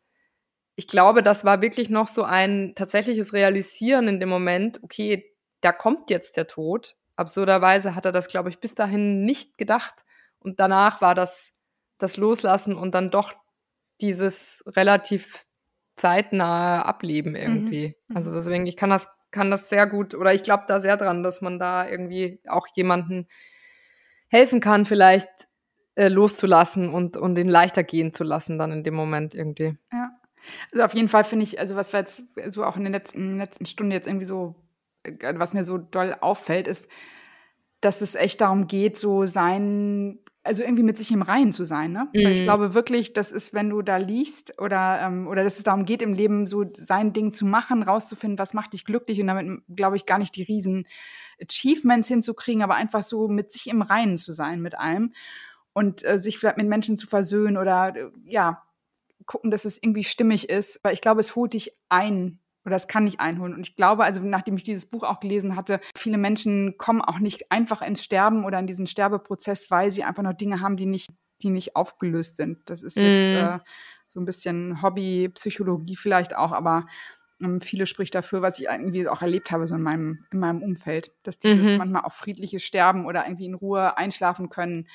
ich 0.77 0.87
glaube, 0.87 1.21
das 1.21 1.45
war 1.45 1.61
wirklich 1.61 1.91
noch 1.91 2.07
so 2.07 2.23
ein 2.23 2.73
tatsächliches 2.75 3.33
Realisieren 3.33 4.07
in 4.07 4.19
dem 4.19 4.29
Moment, 4.29 4.81
okay, 4.81 5.28
da 5.61 5.71
kommt 5.71 6.09
jetzt 6.09 6.37
der 6.37 6.47
Tod. 6.47 6.95
Absurderweise 7.15 7.95
hat 7.95 8.05
er 8.05 8.11
das, 8.11 8.27
glaube 8.27 8.49
ich, 8.49 8.59
bis 8.59 8.75
dahin 8.75 9.21
nicht 9.23 9.57
gedacht. 9.57 9.93
Und 10.39 10.59
danach 10.59 11.01
war 11.01 11.15
das 11.15 11.51
das 11.99 12.17
Loslassen 12.17 12.75
und 12.75 12.95
dann 12.95 13.11
doch 13.11 13.33
dieses 14.01 14.63
relativ 14.65 15.45
zeitnahe 15.95 16.85
Ableben 16.85 17.35
irgendwie. 17.35 17.95
Mhm. 18.07 18.15
Also 18.15 18.33
deswegen, 18.33 18.65
ich 18.65 18.77
kann 18.77 18.89
das, 18.89 19.07
kann 19.31 19.51
das 19.51 19.69
sehr 19.69 19.85
gut, 19.85 20.15
oder 20.15 20.33
ich 20.33 20.43
glaube 20.43 20.63
da 20.67 20.81
sehr 20.81 20.97
dran, 20.97 21.21
dass 21.21 21.41
man 21.41 21.59
da 21.59 21.87
irgendwie 21.87 22.39
auch 22.47 22.67
jemanden 22.73 23.27
helfen 24.29 24.61
kann, 24.61 24.85
vielleicht 24.85 25.29
äh, 25.95 26.07
loszulassen 26.07 26.89
und, 26.89 27.17
und 27.17 27.37
ihn 27.37 27.49
leichter 27.49 27.83
gehen 27.83 28.13
zu 28.13 28.23
lassen 28.23 28.57
dann 28.57 28.71
in 28.71 28.83
dem 28.83 28.93
Moment 28.93 29.35
irgendwie. 29.35 29.77
Ja. 29.91 30.11
Also 30.71 30.85
auf 30.85 30.95
jeden 30.95 31.09
Fall 31.09 31.25
finde 31.25 31.43
ich, 31.43 31.59
also 31.59 31.75
was 31.75 31.91
wir 31.91 31.99
jetzt 31.99 32.23
so 32.51 32.63
auch 32.63 32.77
in 32.77 32.85
den 32.85 32.93
letzten, 32.93 33.19
in 33.19 33.29
den 33.31 33.37
letzten 33.39 33.65
Stunden 33.65 33.91
jetzt 33.91 34.07
irgendwie 34.07 34.25
so 34.25 34.55
was 35.35 35.53
mir 35.53 35.63
so 35.63 35.77
doll 35.77 36.15
auffällt, 36.19 36.67
ist, 36.67 36.89
dass 37.81 38.01
es 38.01 38.15
echt 38.15 38.41
darum 38.41 38.67
geht, 38.67 38.97
so 38.97 39.25
sein, 39.25 40.19
also 40.43 40.63
irgendwie 40.63 40.83
mit 40.83 40.97
sich 40.97 41.11
im 41.11 41.21
Reinen 41.21 41.51
zu 41.51 41.63
sein. 41.63 41.91
Ne? 41.91 42.09
Mhm. 42.13 42.23
Weil 42.23 42.31
ich 42.33 42.39
mhm. 42.41 42.43
glaube 42.43 42.73
wirklich, 42.73 43.13
das 43.13 43.31
ist, 43.31 43.53
wenn 43.53 43.69
du 43.69 43.81
da 43.81 43.97
liest 43.97 44.59
oder, 44.59 44.99
ähm, 45.01 45.27
oder 45.27 45.43
dass 45.43 45.57
es 45.57 45.63
darum 45.63 45.85
geht, 45.85 46.01
im 46.01 46.13
Leben 46.13 46.45
so 46.45 46.65
sein 46.73 47.13
Ding 47.13 47.31
zu 47.31 47.45
machen, 47.45 47.83
rauszufinden, 47.83 48.37
was 48.39 48.53
macht 48.53 48.73
dich 48.73 48.85
glücklich 48.85 49.21
und 49.21 49.27
damit, 49.27 49.61
glaube 49.73 49.95
ich, 49.95 50.05
gar 50.05 50.17
nicht 50.17 50.35
die 50.35 50.43
riesen 50.43 50.87
Achievements 51.41 52.07
hinzukriegen, 52.07 52.63
aber 52.63 52.75
einfach 52.75 53.03
so 53.03 53.27
mit 53.27 53.51
sich 53.51 53.67
im 53.67 53.81
Reinen 53.81 54.17
zu 54.17 54.33
sein 54.33 54.61
mit 54.61 54.77
allem 54.77 55.13
und 55.73 56.03
äh, 56.05 56.19
sich 56.19 56.37
vielleicht 56.37 56.57
mit 56.57 56.67
Menschen 56.67 56.97
zu 56.97 57.07
versöhnen 57.07 57.55
oder 57.55 57.95
äh, 57.95 58.09
ja, 58.25 58.63
gucken, 59.25 59.51
dass 59.51 59.63
es 59.63 59.81
irgendwie 59.81 60.03
stimmig 60.03 60.49
ist. 60.49 60.79
Weil 60.83 60.93
ich 60.93 61.01
glaube, 61.01 61.21
es 61.21 61.35
holt 61.35 61.53
dich 61.53 61.77
ein 61.87 62.39
oder 62.69 62.75
es 62.75 62.87
kann 62.87 63.03
nicht 63.03 63.19
einholen. 63.19 63.55
Und 63.55 63.67
ich 63.67 63.75
glaube, 63.75 64.03
also 64.03 64.21
nachdem 64.21 64.55
ich 64.55 64.63
dieses 64.63 64.85
Buch 64.85 65.03
auch 65.03 65.19
gelesen 65.19 65.55
hatte, 65.55 65.81
viele 65.97 66.19
Menschen 66.19 66.77
kommen 66.77 67.01
auch 67.01 67.17
nicht 67.17 67.51
einfach 67.51 67.81
ins 67.81 68.03
Sterben 68.03 68.45
oder 68.45 68.59
in 68.59 68.67
diesen 68.67 68.85
Sterbeprozess, 68.85 69.71
weil 69.71 69.91
sie 69.91 70.03
einfach 70.03 70.21
noch 70.21 70.33
Dinge 70.33 70.61
haben, 70.61 70.77
die 70.77 70.85
nicht, 70.85 71.09
die 71.41 71.49
nicht 71.49 71.75
aufgelöst 71.75 72.37
sind. 72.37 72.59
Das 72.69 72.83
ist 72.83 72.95
jetzt 72.97 73.25
mm. 73.25 73.57
äh, 73.57 73.59
so 74.07 74.19
ein 74.19 74.25
bisschen 74.25 74.83
Hobby, 74.83 75.29
Psychologie 75.33 75.95
vielleicht 75.95 76.35
auch, 76.35 76.51
aber 76.51 76.85
ähm, 77.41 77.59
viele 77.59 77.87
spricht 77.87 78.13
dafür, 78.13 78.43
was 78.43 78.59
ich 78.59 78.67
irgendwie 78.67 79.07
auch 79.07 79.23
erlebt 79.23 79.49
habe, 79.49 79.65
so 79.65 79.73
in 79.73 79.81
meinem, 79.81 80.25
in 80.31 80.39
meinem 80.39 80.61
Umfeld, 80.61 81.11
dass 81.23 81.39
dieses 81.39 81.71
mhm. 81.71 81.77
manchmal 81.77 82.03
auch 82.03 82.13
friedliche 82.13 82.59
Sterben 82.59 83.05
oder 83.07 83.25
irgendwie 83.25 83.45
in 83.45 83.55
Ruhe 83.55 83.97
einschlafen 83.97 84.49
können, 84.49 84.87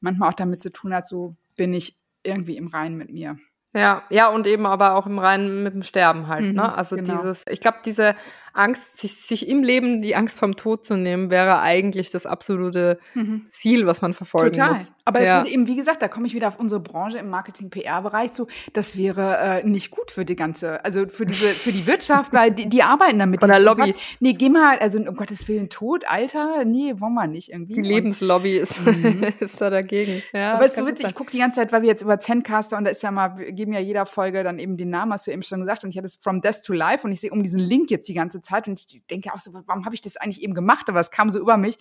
manchmal 0.00 0.30
auch 0.30 0.34
damit 0.34 0.62
zu 0.62 0.72
tun 0.72 0.94
hat, 0.94 1.06
so 1.06 1.36
bin 1.56 1.74
ich 1.74 1.98
irgendwie 2.22 2.56
im 2.56 2.68
Reinen 2.68 2.96
mit 2.96 3.10
mir. 3.10 3.36
Ja, 3.78 4.02
ja, 4.10 4.28
und 4.28 4.46
eben 4.46 4.66
aber 4.66 4.94
auch 4.94 5.06
im 5.06 5.18
Reinen 5.18 5.62
mit 5.62 5.74
dem 5.74 5.82
Sterben 5.82 6.26
halt, 6.26 6.42
ne? 6.42 6.48
mhm, 6.48 6.56
ne? 6.56 6.74
Also 6.76 6.96
genau. 6.96 7.16
dieses, 7.16 7.44
ich 7.48 7.60
glaube, 7.60 7.78
diese 7.84 8.14
Angst, 8.58 8.98
sich, 8.98 9.14
sich 9.14 9.48
im 9.48 9.62
Leben 9.62 10.02
die 10.02 10.16
Angst 10.16 10.38
vom 10.38 10.56
Tod 10.56 10.84
zu 10.84 10.96
nehmen, 10.96 11.30
wäre 11.30 11.60
eigentlich 11.60 12.10
das 12.10 12.26
absolute 12.26 12.98
mhm. 13.14 13.46
Ziel, 13.46 13.86
was 13.86 14.02
man 14.02 14.14
verfolgen 14.14 14.52
Total. 14.52 14.70
muss. 14.70 14.92
Aber 15.04 15.20
es 15.20 15.28
ja. 15.28 15.44
eben, 15.46 15.66
wie 15.66 15.76
gesagt, 15.76 16.02
da 16.02 16.08
komme 16.08 16.26
ich 16.26 16.34
wieder 16.34 16.48
auf 16.48 16.58
unsere 16.58 16.80
Branche 16.80 17.18
im 17.18 17.30
Marketing-PR-Bereich 17.30 18.32
zu. 18.32 18.46
Das 18.74 18.96
wäre 18.96 19.62
äh, 19.62 19.66
nicht 19.66 19.90
gut 19.90 20.10
für 20.10 20.26
die 20.26 20.36
ganze, 20.36 20.84
also 20.84 21.06
für 21.08 21.24
diese, 21.24 21.46
für 21.46 21.72
die 21.72 21.86
Wirtschaft, 21.86 22.32
weil 22.34 22.50
die, 22.50 22.68
die 22.68 22.82
arbeiten 22.82 23.18
damit. 23.18 23.40
Von 23.40 23.48
der 23.48 23.60
Lobby. 23.60 23.92
Gott, 23.92 24.00
nee, 24.20 24.34
geh 24.34 24.50
mal, 24.50 24.78
also 24.80 24.98
um 24.98 25.16
Gottes 25.16 25.48
Willen, 25.48 25.70
Tod, 25.70 26.04
Alter, 26.06 26.64
nee, 26.66 26.94
wollen 26.98 27.14
wir 27.14 27.26
nicht 27.26 27.52
irgendwie. 27.52 27.74
Die 27.74 27.88
Lebenslobby 27.88 28.58
ist, 28.58 28.84
mhm. 28.84 29.28
ist 29.40 29.60
da 29.60 29.70
dagegen. 29.70 30.22
Ja, 30.32 30.54
Aber 30.54 30.64
es 30.64 30.72
ist 30.72 30.78
so 30.78 30.86
witzig, 30.86 31.06
ich 31.06 31.14
gucke 31.14 31.30
die 31.30 31.38
ganze 31.38 31.60
Zeit, 31.60 31.72
weil 31.72 31.82
wir 31.82 31.88
jetzt 31.88 32.02
über 32.02 32.18
Zencaster 32.18 32.76
und 32.76 32.84
da 32.84 32.90
ist 32.90 33.02
ja 33.02 33.10
mal, 33.10 33.38
wir 33.38 33.52
geben 33.52 33.72
ja 33.72 33.80
jeder 33.80 34.04
Folge 34.04 34.42
dann 34.42 34.58
eben 34.58 34.76
den 34.76 34.90
Namen, 34.90 35.12
hast 35.12 35.26
du 35.26 35.30
eben 35.30 35.42
schon 35.42 35.60
gesagt, 35.60 35.84
und 35.84 35.90
ich 35.90 35.96
hatte 35.96 36.06
es 36.06 36.18
From 36.20 36.40
Death 36.40 36.64
to 36.66 36.72
Life 36.72 37.06
und 37.06 37.12
ich 37.12 37.20
sehe 37.20 37.30
um 37.30 37.42
diesen 37.42 37.60
Link 37.60 37.90
jetzt 37.90 38.08
die 38.08 38.14
ganze 38.14 38.40
Zeit 38.40 38.47
und 38.50 38.80
ich 38.80 39.02
denke 39.06 39.32
auch 39.34 39.40
so, 39.40 39.52
warum 39.52 39.84
habe 39.84 39.94
ich 39.94 40.00
das 40.00 40.16
eigentlich 40.16 40.42
eben 40.42 40.54
gemacht? 40.54 40.88
Aber 40.88 41.00
es 41.00 41.10
kam 41.10 41.30
so 41.30 41.38
über 41.38 41.56
mich. 41.56 41.78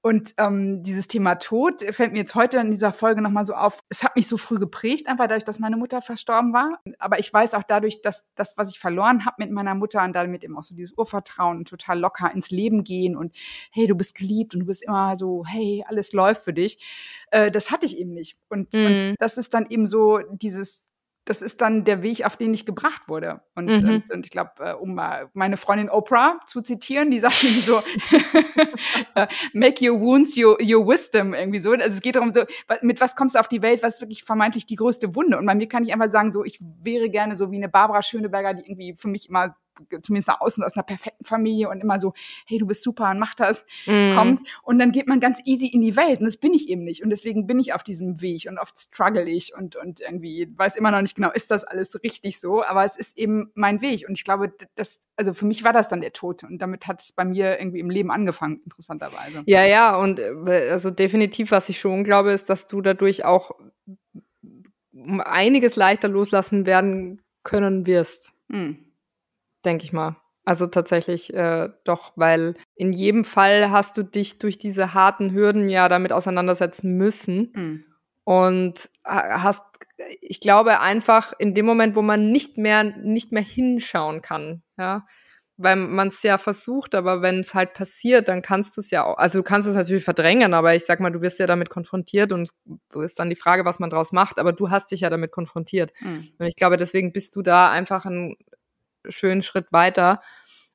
Und 0.00 0.34
ähm, 0.38 0.84
dieses 0.84 1.08
Thema 1.08 1.34
Tod 1.34 1.82
fällt 1.90 2.12
mir 2.12 2.20
jetzt 2.20 2.36
heute 2.36 2.58
in 2.58 2.70
dieser 2.70 2.92
Folge 2.92 3.20
nochmal 3.20 3.44
so 3.44 3.54
auf. 3.54 3.82
Es 3.88 4.04
hat 4.04 4.14
mich 4.14 4.28
so 4.28 4.36
früh 4.36 4.60
geprägt, 4.60 5.08
einfach 5.08 5.26
dadurch, 5.26 5.44
dass 5.44 5.58
meine 5.58 5.76
Mutter 5.76 6.00
verstorben 6.00 6.52
war. 6.52 6.78
Aber 7.00 7.18
ich 7.18 7.32
weiß 7.32 7.54
auch 7.54 7.64
dadurch, 7.64 8.00
dass 8.00 8.24
das, 8.36 8.56
was 8.56 8.70
ich 8.70 8.78
verloren 8.78 9.26
habe 9.26 9.36
mit 9.40 9.50
meiner 9.50 9.74
Mutter 9.74 10.04
und 10.04 10.12
damit 10.12 10.44
eben 10.44 10.56
auch 10.56 10.62
so 10.62 10.76
dieses 10.76 10.96
Urvertrauen 10.96 11.58
und 11.58 11.68
total 11.68 11.98
locker 11.98 12.32
ins 12.32 12.50
Leben 12.50 12.84
gehen 12.84 13.16
und 13.16 13.34
hey, 13.72 13.88
du 13.88 13.96
bist 13.96 14.14
geliebt 14.14 14.54
und 14.54 14.60
du 14.60 14.66
bist 14.66 14.84
immer 14.84 15.18
so, 15.18 15.44
hey, 15.44 15.84
alles 15.88 16.12
läuft 16.12 16.44
für 16.44 16.52
dich. 16.52 16.78
Äh, 17.32 17.50
das 17.50 17.72
hatte 17.72 17.84
ich 17.84 17.98
eben 17.98 18.14
nicht. 18.14 18.38
Und, 18.48 18.74
mhm. 18.74 18.86
und 18.86 19.14
das 19.18 19.36
ist 19.36 19.52
dann 19.52 19.66
eben 19.68 19.84
so 19.84 20.20
dieses 20.30 20.84
das 21.28 21.42
ist 21.42 21.60
dann 21.60 21.84
der 21.84 22.02
Weg, 22.02 22.24
auf 22.24 22.36
den 22.36 22.54
ich 22.54 22.64
gebracht 22.64 23.08
wurde. 23.08 23.40
Und, 23.54 23.66
mhm. 23.66 23.88
und, 23.88 24.10
und, 24.10 24.26
ich 24.26 24.30
glaube, 24.30 24.52
äh, 24.60 24.72
um 24.72 24.94
mal 24.94 25.28
meine 25.34 25.56
Freundin 25.56 25.90
Oprah 25.90 26.40
zu 26.46 26.62
zitieren, 26.62 27.10
die 27.10 27.18
sagt 27.18 27.42
irgendwie 27.42 27.60
so, 27.60 27.82
äh, 29.14 29.26
make 29.52 29.84
your 29.86 30.00
wounds 30.00 30.36
your, 30.36 30.56
your 30.62 30.86
wisdom 30.86 31.34
irgendwie 31.34 31.60
so. 31.60 31.72
Also 31.72 31.96
es 31.96 32.00
geht 32.00 32.16
darum, 32.16 32.32
so, 32.32 32.44
mit 32.80 33.00
was 33.00 33.14
kommst 33.14 33.34
du 33.34 33.40
auf 33.40 33.48
die 33.48 33.62
Welt, 33.62 33.82
was 33.82 33.94
ist 33.94 34.00
wirklich 34.00 34.24
vermeintlich 34.24 34.64
die 34.64 34.76
größte 34.76 35.14
Wunde? 35.14 35.38
Und 35.38 35.46
bei 35.46 35.54
mir 35.54 35.68
kann 35.68 35.84
ich 35.84 35.92
einfach 35.92 36.08
sagen, 36.08 36.32
so, 36.32 36.44
ich 36.44 36.58
wäre 36.82 37.10
gerne 37.10 37.36
so 37.36 37.50
wie 37.50 37.56
eine 37.56 37.68
Barbara 37.68 38.02
Schöneberger, 38.02 38.54
die 38.54 38.62
irgendwie 38.62 38.94
für 38.96 39.08
mich 39.08 39.28
immer 39.28 39.54
zumindest 40.02 40.28
nach 40.28 40.40
außen 40.40 40.62
aus 40.62 40.74
einer 40.74 40.82
perfekten 40.82 41.24
Familie 41.24 41.68
und 41.68 41.80
immer 41.80 42.00
so, 42.00 42.14
hey, 42.46 42.58
du 42.58 42.66
bist 42.66 42.82
super 42.82 43.10
und 43.10 43.18
mach 43.18 43.34
das, 43.34 43.64
mm. 43.86 44.14
kommt. 44.14 44.40
Und 44.62 44.78
dann 44.78 44.92
geht 44.92 45.06
man 45.06 45.20
ganz 45.20 45.40
easy 45.44 45.66
in 45.66 45.80
die 45.80 45.96
Welt. 45.96 46.20
Und 46.20 46.26
das 46.26 46.36
bin 46.36 46.54
ich 46.54 46.68
eben 46.68 46.84
nicht. 46.84 47.02
Und 47.02 47.10
deswegen 47.10 47.46
bin 47.46 47.58
ich 47.58 47.74
auf 47.74 47.82
diesem 47.82 48.20
Weg 48.20 48.46
und 48.48 48.58
oft 48.58 48.78
struggle 48.78 49.28
ich 49.28 49.54
und, 49.54 49.76
und 49.76 50.00
irgendwie 50.00 50.48
weiß 50.56 50.76
immer 50.76 50.90
noch 50.90 51.02
nicht 51.02 51.14
genau, 51.14 51.30
ist 51.30 51.50
das 51.50 51.64
alles 51.64 52.02
richtig 52.02 52.40
so. 52.40 52.64
Aber 52.64 52.84
es 52.84 52.96
ist 52.96 53.18
eben 53.18 53.50
mein 53.54 53.80
Weg. 53.80 54.06
Und 54.08 54.16
ich 54.16 54.24
glaube, 54.24 54.52
das, 54.74 55.00
also 55.16 55.34
für 55.34 55.46
mich 55.46 55.64
war 55.64 55.72
das 55.72 55.88
dann 55.88 56.00
der 56.00 56.12
Tod. 56.12 56.44
Und 56.44 56.58
damit 56.58 56.86
hat 56.86 57.00
es 57.00 57.12
bei 57.12 57.24
mir 57.24 57.58
irgendwie 57.58 57.80
im 57.80 57.90
Leben 57.90 58.10
angefangen, 58.10 58.60
interessanterweise. 58.64 59.42
Ja, 59.46 59.64
ja. 59.64 59.96
Und 59.96 60.18
äh, 60.18 60.70
also 60.70 60.90
definitiv, 60.90 61.50
was 61.50 61.68
ich 61.68 61.78
schon 61.78 62.04
glaube, 62.04 62.32
ist, 62.32 62.48
dass 62.48 62.66
du 62.66 62.80
dadurch 62.80 63.24
auch 63.24 63.52
um 64.92 65.20
einiges 65.20 65.76
leichter 65.76 66.08
loslassen 66.08 66.66
werden 66.66 67.22
können 67.44 67.86
wirst. 67.86 68.32
Mm 68.48 68.87
denke 69.64 69.84
ich 69.84 69.92
mal. 69.92 70.16
Also 70.44 70.66
tatsächlich 70.66 71.34
äh, 71.34 71.68
doch, 71.84 72.12
weil 72.16 72.54
in 72.74 72.92
jedem 72.94 73.24
Fall 73.24 73.70
hast 73.70 73.98
du 73.98 74.02
dich 74.02 74.38
durch 74.38 74.56
diese 74.56 74.94
harten 74.94 75.34
Hürden 75.34 75.68
ja 75.68 75.90
damit 75.90 76.10
auseinandersetzen 76.10 76.96
müssen. 76.96 77.52
Mhm. 77.54 77.84
Und 78.24 78.90
hast, 79.04 79.62
ich 80.20 80.40
glaube 80.40 80.80
einfach 80.80 81.32
in 81.38 81.54
dem 81.54 81.66
Moment, 81.66 81.96
wo 81.96 82.02
man 82.02 82.30
nicht 82.30 82.56
mehr, 82.56 82.84
nicht 82.84 83.30
mehr 83.30 83.42
hinschauen 83.42 84.22
kann, 84.22 84.62
ja, 84.78 85.06
weil 85.58 85.76
man 85.76 86.08
es 86.08 86.22
ja 86.22 86.38
versucht, 86.38 86.94
aber 86.94 87.20
wenn 87.20 87.40
es 87.40 87.52
halt 87.52 87.74
passiert, 87.74 88.28
dann 88.28 88.42
kannst 88.42 88.76
du 88.76 88.80
es 88.80 88.90
ja 88.90 89.04
auch, 89.04 89.18
also 89.18 89.40
du 89.40 89.42
kannst 89.42 89.68
es 89.68 89.74
natürlich 89.74 90.04
verdrängen, 90.04 90.54
aber 90.54 90.74
ich 90.74 90.86
sag 90.86 91.00
mal, 91.00 91.10
du 91.10 91.20
wirst 91.20 91.40
ja 91.40 91.46
damit 91.46 91.68
konfrontiert 91.68 92.32
und 92.32 92.48
es 92.94 93.02
ist 93.02 93.18
dann 93.18 93.28
die 93.28 93.36
Frage, 93.36 93.64
was 93.64 93.80
man 93.80 93.90
draus 93.90 94.12
macht, 94.12 94.38
aber 94.38 94.52
du 94.52 94.70
hast 94.70 94.92
dich 94.92 95.00
ja 95.00 95.10
damit 95.10 95.32
konfrontiert. 95.32 95.92
Mhm. 96.00 96.28
Und 96.38 96.46
ich 96.46 96.54
glaube, 96.54 96.76
deswegen 96.76 97.12
bist 97.12 97.34
du 97.34 97.42
da 97.42 97.70
einfach 97.70 98.06
ein 98.06 98.36
schönen 99.08 99.42
Schritt 99.42 99.72
weiter. 99.72 100.20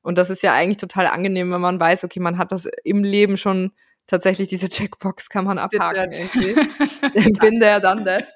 Und 0.02 0.18
das 0.18 0.30
ist 0.30 0.42
ja 0.42 0.52
eigentlich 0.52 0.76
total 0.76 1.06
angenehm, 1.06 1.50
wenn 1.52 1.60
man 1.60 1.80
weiß, 1.80 2.04
okay, 2.04 2.20
man 2.20 2.38
hat 2.38 2.52
das 2.52 2.68
im 2.84 3.02
Leben 3.02 3.36
schon 3.36 3.72
tatsächlich 4.06 4.48
diese 4.48 4.68
Checkbox 4.68 5.28
kann 5.28 5.44
man 5.44 5.58
abhaken 5.58 6.12
irgendwie. 6.12 6.54
Bin 7.40 7.60
der 7.60 7.80
dann 7.80 8.04
that. 8.04 8.28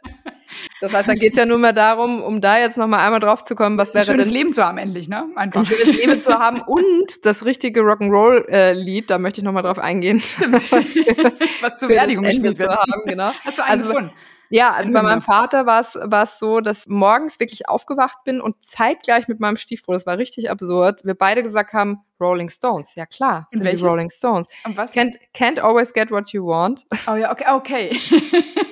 Das 0.80 0.94
heißt, 0.94 1.08
dann 1.08 1.18
geht's 1.18 1.36
ja 1.36 1.44
nur 1.44 1.58
mehr 1.58 1.74
darum, 1.74 2.22
um 2.22 2.40
da 2.40 2.58
jetzt 2.58 2.78
nochmal 2.78 3.04
einmal 3.04 3.20
drauf 3.20 3.44
zu 3.44 3.54
kommen, 3.54 3.76
was 3.76 3.94
wäre 3.94 4.04
ein 4.04 4.06
schönes 4.06 4.28
denn, 4.28 4.36
Leben 4.36 4.52
zu 4.54 4.64
haben 4.64 4.78
endlich, 4.78 5.08
ne? 5.08 5.26
Einfach. 5.36 5.60
Ein 5.60 5.66
schönes 5.66 5.94
Leben 5.94 6.22
zu 6.22 6.38
haben 6.38 6.62
und 6.62 7.24
das 7.26 7.44
richtige 7.44 7.82
Rock'n'Roll-Lied, 7.82 9.04
äh, 9.04 9.06
da 9.06 9.18
möchte 9.18 9.40
ich 9.40 9.44
nochmal 9.44 9.62
drauf 9.62 9.78
eingehen. 9.78 10.20
was 11.60 11.78
zur 11.78 11.88
Beerdigung 11.88 12.24
gespielt 12.24 12.58
wird. 12.58 12.74
Haben, 12.74 13.02
genau. 13.04 13.32
Hast 13.44 13.58
du 13.58 13.62
einen 13.62 13.72
also, 13.72 13.88
gefunden? 13.88 14.12
Ja, 14.50 14.72
also 14.72 14.92
bei 14.92 15.02
meinem 15.02 15.22
Vater 15.22 15.66
war 15.66 15.80
es 15.80 15.94
war 15.94 16.24
es 16.24 16.38
so, 16.38 16.60
dass 16.60 16.86
morgens 16.86 17.38
wirklich 17.40 17.68
aufgewacht 17.68 18.18
bin 18.24 18.40
und 18.40 18.56
zeitgleich 18.64 19.28
mit 19.28 19.40
meinem 19.40 19.56
Stiefbruder, 19.56 19.98
das 19.98 20.06
war 20.06 20.18
richtig 20.18 20.50
absurd, 20.50 21.04
wir 21.04 21.14
beide 21.14 21.42
gesagt 21.42 21.72
haben, 21.72 21.98
Rolling 22.20 22.48
Stones. 22.48 22.94
Ja 22.94 23.06
klar, 23.06 23.46
sind 23.50 23.64
die 23.64 23.76
Rolling 23.76 24.10
Stones. 24.10 24.46
Und 24.64 24.76
was? 24.76 24.92
Can't, 24.92 25.14
can't 25.34 25.60
always 25.60 25.92
get 25.92 26.10
what 26.10 26.30
you 26.32 26.46
want. 26.46 26.84
Oh 27.06 27.14
ja, 27.14 27.30
okay, 27.30 27.44
okay. 27.48 28.00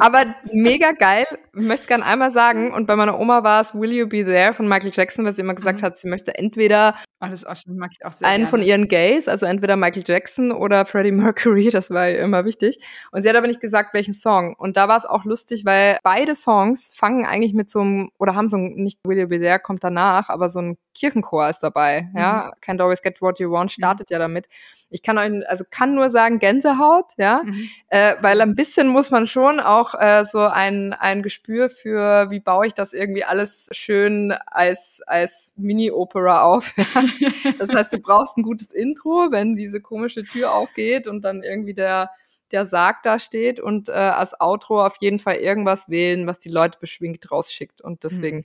Aber 0.00 0.34
mega 0.52 0.92
geil. 0.92 1.26
Möchte 1.52 1.82
es 1.82 1.86
gerne 1.86 2.04
einmal 2.04 2.30
sagen. 2.30 2.72
Und 2.72 2.86
bei 2.86 2.96
meiner 2.96 3.18
Oma 3.18 3.42
war 3.42 3.60
es 3.60 3.74
Will 3.74 3.92
You 3.92 4.06
Be 4.06 4.24
There 4.24 4.54
von 4.54 4.68
Michael 4.68 4.92
Jackson, 4.94 5.24
weil 5.24 5.32
sie 5.32 5.42
immer 5.42 5.54
gesagt 5.54 5.80
mhm. 5.80 5.84
hat, 5.84 5.98
sie 5.98 6.08
möchte 6.08 6.36
entweder 6.36 6.94
oh, 7.20 7.26
das 7.28 7.44
auch, 7.44 7.56
mag 7.66 7.90
ich 7.92 8.04
auch 8.04 8.12
sehr 8.12 8.28
einen 8.28 8.44
gerne. 8.44 8.50
von 8.50 8.62
ihren 8.62 8.88
Gays, 8.88 9.28
also 9.28 9.46
entweder 9.46 9.76
Michael 9.76 10.04
Jackson 10.06 10.52
oder 10.52 10.84
Freddie 10.86 11.12
Mercury, 11.12 11.70
das 11.70 11.90
war 11.90 12.08
ihr 12.08 12.20
immer 12.20 12.44
wichtig. 12.44 12.78
Und 13.12 13.22
sie 13.22 13.28
hat 13.28 13.36
aber 13.36 13.46
nicht 13.46 13.60
gesagt, 13.60 13.94
welchen 13.94 14.14
Song. 14.14 14.54
Und 14.56 14.76
da 14.76 14.88
war 14.88 14.96
es 14.96 15.04
auch 15.04 15.24
lustig, 15.24 15.64
weil 15.64 15.98
beide 16.02 16.34
Songs 16.34 16.92
fangen 16.94 17.24
eigentlich 17.24 17.54
mit 17.54 17.70
so 17.70 17.80
einem, 17.80 18.10
oder 18.18 18.34
haben 18.34 18.48
so 18.48 18.56
ein, 18.56 18.74
nicht 18.74 18.98
Will 19.04 19.18
You 19.18 19.28
Be 19.28 19.40
There, 19.40 19.58
kommt 19.58 19.84
danach, 19.84 20.28
aber 20.28 20.48
so 20.48 20.60
ein 20.60 20.78
Kirchenchor 20.94 21.48
ist 21.48 21.60
dabei. 21.60 22.08
Ja, 22.14 22.20
ja, 22.20 22.52
Can't 22.64 22.80
Always 22.82 23.02
Get 23.02 23.20
What 23.20 23.38
You 23.38 23.50
Want 23.50 23.72
startet 23.72 24.10
mhm. 24.10 24.14
ja 24.14 24.18
damit. 24.18 24.46
Ich 24.90 25.02
kann 25.02 25.18
euch, 25.18 25.48
also 25.48 25.64
kann 25.70 25.94
nur 25.94 26.08
sagen 26.10 26.38
Gänsehaut, 26.38 27.06
ja, 27.18 27.42
mhm. 27.44 27.68
äh, 27.88 28.14
weil 28.20 28.40
ein 28.40 28.54
bisschen 28.54 28.88
muss 28.88 29.10
man 29.10 29.26
schon 29.26 29.60
auch 29.60 29.94
äh, 29.94 30.24
so 30.24 30.40
ein, 30.40 30.94
ein 30.94 31.22
Gespür 31.22 31.68
für, 31.68 32.30
wie 32.30 32.40
baue 32.40 32.66
ich 32.66 32.74
das 32.74 32.94
irgendwie 32.94 33.24
alles 33.24 33.68
schön 33.72 34.32
als, 34.46 35.02
als 35.06 35.52
Mini-Opera 35.56 36.42
auf. 36.42 36.74
Ja? 36.94 37.52
Das 37.58 37.72
heißt, 37.72 37.92
du 37.92 37.98
brauchst 37.98 38.36
ein 38.36 38.42
gutes 38.42 38.70
Intro, 38.70 39.28
wenn 39.30 39.56
diese 39.56 39.80
komische 39.80 40.24
Tür 40.24 40.52
aufgeht 40.52 41.06
und 41.06 41.24
dann 41.24 41.42
irgendwie 41.42 41.74
der 41.74 42.10
der 42.50 42.66
Sarg 42.66 43.02
da 43.02 43.18
steht 43.18 43.60
und 43.60 43.88
äh, 43.88 43.92
als 43.92 44.40
Outro 44.40 44.84
auf 44.84 44.96
jeden 45.00 45.18
Fall 45.18 45.36
irgendwas 45.36 45.88
wählen, 45.88 46.26
was 46.26 46.38
die 46.38 46.48
Leute 46.48 46.78
beschwingt 46.78 47.30
rausschickt. 47.30 47.80
Und 47.80 48.04
deswegen 48.04 48.38
mhm. 48.38 48.44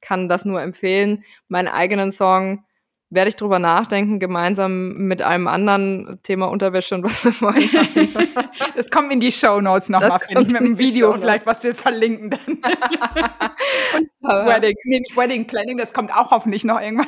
kann 0.00 0.28
das 0.28 0.44
nur 0.44 0.60
empfehlen. 0.60 1.24
Meinen 1.48 1.68
eigenen 1.68 2.12
Song 2.12 2.64
werde 3.14 3.28
ich 3.28 3.36
drüber 3.36 3.58
nachdenken, 3.58 4.18
gemeinsam 4.18 4.94
mit 4.94 5.22
einem 5.22 5.46
anderen 5.46 6.18
Thema 6.22 6.46
Unterwäsche 6.46 6.94
und 6.94 7.04
was 7.04 7.24
wir 7.24 7.32
wollen. 7.40 8.28
das 8.76 8.90
kommt 8.90 9.12
in 9.12 9.20
die 9.20 9.32
Show 9.32 9.60
Notes 9.60 9.88
nochmal, 9.88 10.18
finde 10.20 10.42
ich, 10.42 10.52
mit 10.52 10.60
einem 10.60 10.78
Video 10.78 11.14
vielleicht, 11.14 11.46
was 11.46 11.62
wir 11.62 11.74
verlinken 11.74 12.30
dann. 12.30 12.58
Wedding, 14.24 14.74
nee, 14.84 15.00
nicht 15.00 15.16
Wedding 15.16 15.46
Planning, 15.46 15.76
das 15.76 15.92
kommt 15.92 16.14
auch 16.14 16.30
hoffentlich 16.30 16.64
noch 16.64 16.80
irgendwann. 16.80 17.06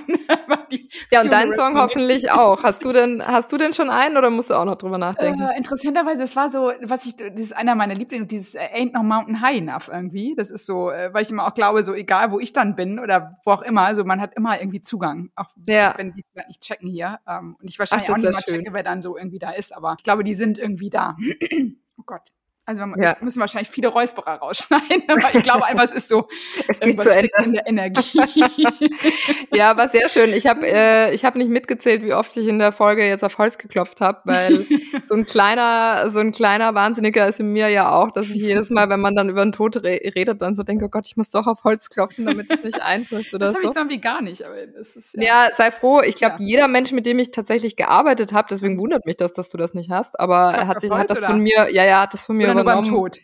ja, 1.11 1.23
und 1.23 1.33
dein 1.33 1.53
Song 1.55 1.79
hoffentlich 1.79 2.31
auch. 2.31 2.63
Hast 2.63 2.85
du 2.85 2.93
denn, 2.93 3.23
hast 3.27 3.51
du 3.53 3.57
denn 3.57 3.73
schon 3.73 3.91
einen 3.91 4.17
oder 4.17 4.31
musst 4.31 4.51
du 4.51 4.55
auch 4.55 4.65
noch 4.65 4.77
drüber 4.77 4.99
nachdenken? 4.99 5.41
Äh, 5.41 5.57
interessanterweise, 5.57 6.23
es 6.23 6.37
war 6.37 6.51
so, 6.51 6.73
was 6.83 7.07
ich, 7.07 7.17
das 7.17 7.33
ist 7.35 7.57
einer 7.57 7.75
meiner 7.75 7.95
Lieblings, 7.95 8.29
dieses 8.29 8.55
äh, 8.55 8.69
Ain't 8.75 8.93
No 8.93 9.03
Mountain 9.03 9.41
High 9.41 9.59
Enough 9.59 9.89
irgendwie. 9.89 10.35
Das 10.37 10.51
ist 10.51 10.67
so, 10.67 10.91
äh, 10.91 11.13
weil 11.13 11.23
ich 11.23 11.31
immer 11.31 11.47
auch 11.47 11.55
glaube, 11.55 11.83
so 11.85 11.95
egal 11.95 12.31
wo 12.31 12.41
ich 12.41 12.53
dann 12.53 12.77
bin 12.77 12.99
oder 12.99 13.35
wo 13.45 13.53
auch 13.53 13.63
immer, 13.63 13.83
also 13.83 14.05
man 14.05 14.21
hat 14.21 14.35
immer 14.35 14.61
irgendwie 14.61 14.83
Zugang. 14.83 15.31
Auch 15.37 15.49
ja. 15.67 15.96
Wenn 15.99 16.13
die 16.13 16.21
es 16.21 16.47
nicht 16.47 16.63
checken 16.63 16.89
hier. 16.89 17.21
Ähm, 17.27 17.57
und 17.61 17.69
ich 17.69 17.79
wahrscheinlich 17.79 18.09
Ach, 18.09 18.15
auch 18.15 18.19
nicht 18.19 18.33
mal 18.33 18.43
checke, 18.43 18.73
wer 18.73 18.83
dann 18.83 19.03
so 19.03 19.17
irgendwie 19.17 19.39
da 19.39 19.51
ist, 19.51 19.75
aber 19.75 19.95
ich 19.99 20.05
glaube, 20.05 20.25
die 20.25 20.35
sind 20.35 20.59
irgendwie 20.59 20.91
da. 20.91 21.17
oh 21.97 22.03
Gott. 22.05 22.33
Also 22.69 22.85
wir 22.85 23.01
ja. 23.01 23.17
müssen 23.21 23.39
wahrscheinlich 23.39 23.71
viele 23.71 23.87
Räusperer 23.87 24.39
rausschneiden, 24.39 25.05
aber 25.09 25.33
ich 25.33 25.45
glaube 25.45 25.65
einfach, 25.65 25.85
es 25.85 25.93
ist 25.93 26.09
so 26.09 26.29
es 26.69 26.81
geht 26.81 27.01
zu 27.01 27.09
Ende. 27.15 27.31
in 27.45 27.53
der 27.53 27.67
Energie. 27.69 28.21
ja, 29.55 29.77
war 29.77 29.89
sehr 29.89 30.09
schön. 30.09 30.33
Ich 30.33 30.49
habe 30.49 30.67
äh, 30.67 31.15
ich 31.15 31.25
habe 31.25 31.39
nicht 31.39 31.49
mitgezählt, 31.49 32.03
wie 32.03 32.13
oft 32.13 32.37
ich 32.37 32.49
in 32.49 32.59
der 32.59 32.73
Folge 32.73 33.07
jetzt 33.07 33.23
auf 33.23 33.39
Holz 33.39 33.57
geklopft 33.59 34.01
habe, 34.01 34.21
weil 34.25 34.67
so 35.07 35.15
ein 35.15 35.27
kleiner 35.27 36.11
so 36.11 36.19
ein 36.19 36.33
kleiner 36.33 36.75
Wahnsinniger 36.75 37.29
ist 37.29 37.39
in 37.39 37.53
mir 37.53 37.69
ja 37.69 37.93
auch, 37.93 38.11
dass 38.11 38.29
ich 38.31 38.35
jedes 38.35 38.71
Mal, 38.71 38.89
wenn 38.89 39.01
man 39.01 39.15
dann 39.15 39.29
über 39.29 39.45
den 39.45 39.53
Tod 39.53 39.77
re 39.85 40.01
redet, 40.17 40.43
dann 40.43 40.57
so 40.57 40.65
denke, 40.65 40.87
oh 40.87 40.89
Gott, 40.89 41.07
ich 41.07 41.17
muss 41.17 41.31
doch 41.31 41.47
auf 41.47 41.63
Holz 41.63 41.89
klopfen, 41.89 42.27
damit 42.27 42.51
es 42.51 42.65
nicht 42.65 42.83
eintrifft 42.83 43.33
oder 43.33 43.47
das 43.47 43.51
so. 43.51 43.59
Habe 43.59 43.67
ich 43.67 43.75
so 43.75 43.81
irgendwie 43.81 44.01
gar 44.01 44.23
nicht, 44.23 44.43
aber 44.43 44.67
das 44.67 44.97
ist 44.97 45.15
ja. 45.15 45.23
ja 45.23 45.49
sei 45.55 45.71
froh. 45.71 46.03
Ich 46.03 46.17
glaube, 46.17 46.37
ja. 46.41 46.47
jeder 46.47 46.67
Mensch, 46.67 46.91
mit 46.91 47.07
dem 47.07 47.21
ich 47.21 47.31
tatsächlich 47.31 47.77
gearbeitet 47.77 48.33
habe, 48.33 48.49
deswegen 48.51 48.77
wundert 48.77 49.07
mich 49.07 49.17
das, 49.17 49.33
dass 49.35 49.51
du 49.51 49.57
das 49.57 49.73
nicht 49.73 49.91
hast, 49.91 50.19
aber 50.19 50.53
er 50.53 50.67
hat 50.67 50.81
sich 50.81 50.91
hat 50.91 51.11
das 51.11 51.25
von 51.25 51.39
mir, 51.39 51.69
ja 51.71 51.85
ja, 51.85 52.01
hat 52.01 52.13
das 52.13 52.25
von 52.25 52.37
mir 52.37 52.56
oder 52.57 52.63
übernommen. 52.63 52.91
Nur 52.91 53.03
beim 53.03 53.13
Tod. 53.13 53.21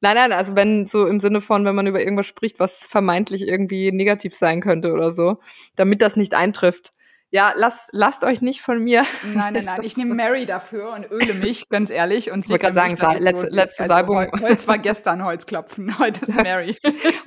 Nein, 0.00 0.16
nein, 0.16 0.32
also 0.32 0.54
wenn 0.54 0.86
so 0.86 1.06
im 1.06 1.18
Sinne 1.18 1.40
von, 1.40 1.64
wenn 1.64 1.74
man 1.74 1.86
über 1.86 2.00
irgendwas 2.00 2.26
spricht, 2.26 2.60
was 2.60 2.80
vermeintlich 2.80 3.42
irgendwie 3.42 3.90
negativ 3.90 4.34
sein 4.34 4.60
könnte 4.60 4.92
oder 4.92 5.12
so, 5.12 5.38
damit 5.76 6.02
das 6.02 6.16
nicht 6.16 6.34
eintrifft. 6.34 6.90
Ja, 7.34 7.52
lasst, 7.56 7.88
lasst 7.90 8.22
euch 8.22 8.42
nicht 8.42 8.62
von 8.62 8.78
mir. 8.78 9.04
Nein, 9.34 9.54
nein, 9.54 9.64
nein. 9.64 9.80
Ich 9.82 9.96
nehme 9.96 10.14
Mary 10.14 10.46
dafür 10.46 10.92
und 10.92 11.10
öle 11.10 11.34
mich, 11.42 11.68
ganz 11.68 11.90
ehrlich. 11.90 12.30
Und 12.30 12.44
ich 12.44 12.48
wollte 12.48 12.72
gerade 12.72 12.96
sagen, 12.96 13.18
letzte, 13.24 13.48
letzte 13.48 13.82
also, 13.82 13.92
Salbung. 13.92 14.30
Holz 14.40 14.68
war 14.68 14.78
gestern 14.78 15.24
Holzklopfen. 15.24 15.98
Heute 15.98 16.20
ist 16.20 16.36
Mary. 16.36 16.78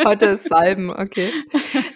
Heute 0.05 0.27
ist 0.27 0.47
Salben, 0.47 0.91
okay. 0.91 1.33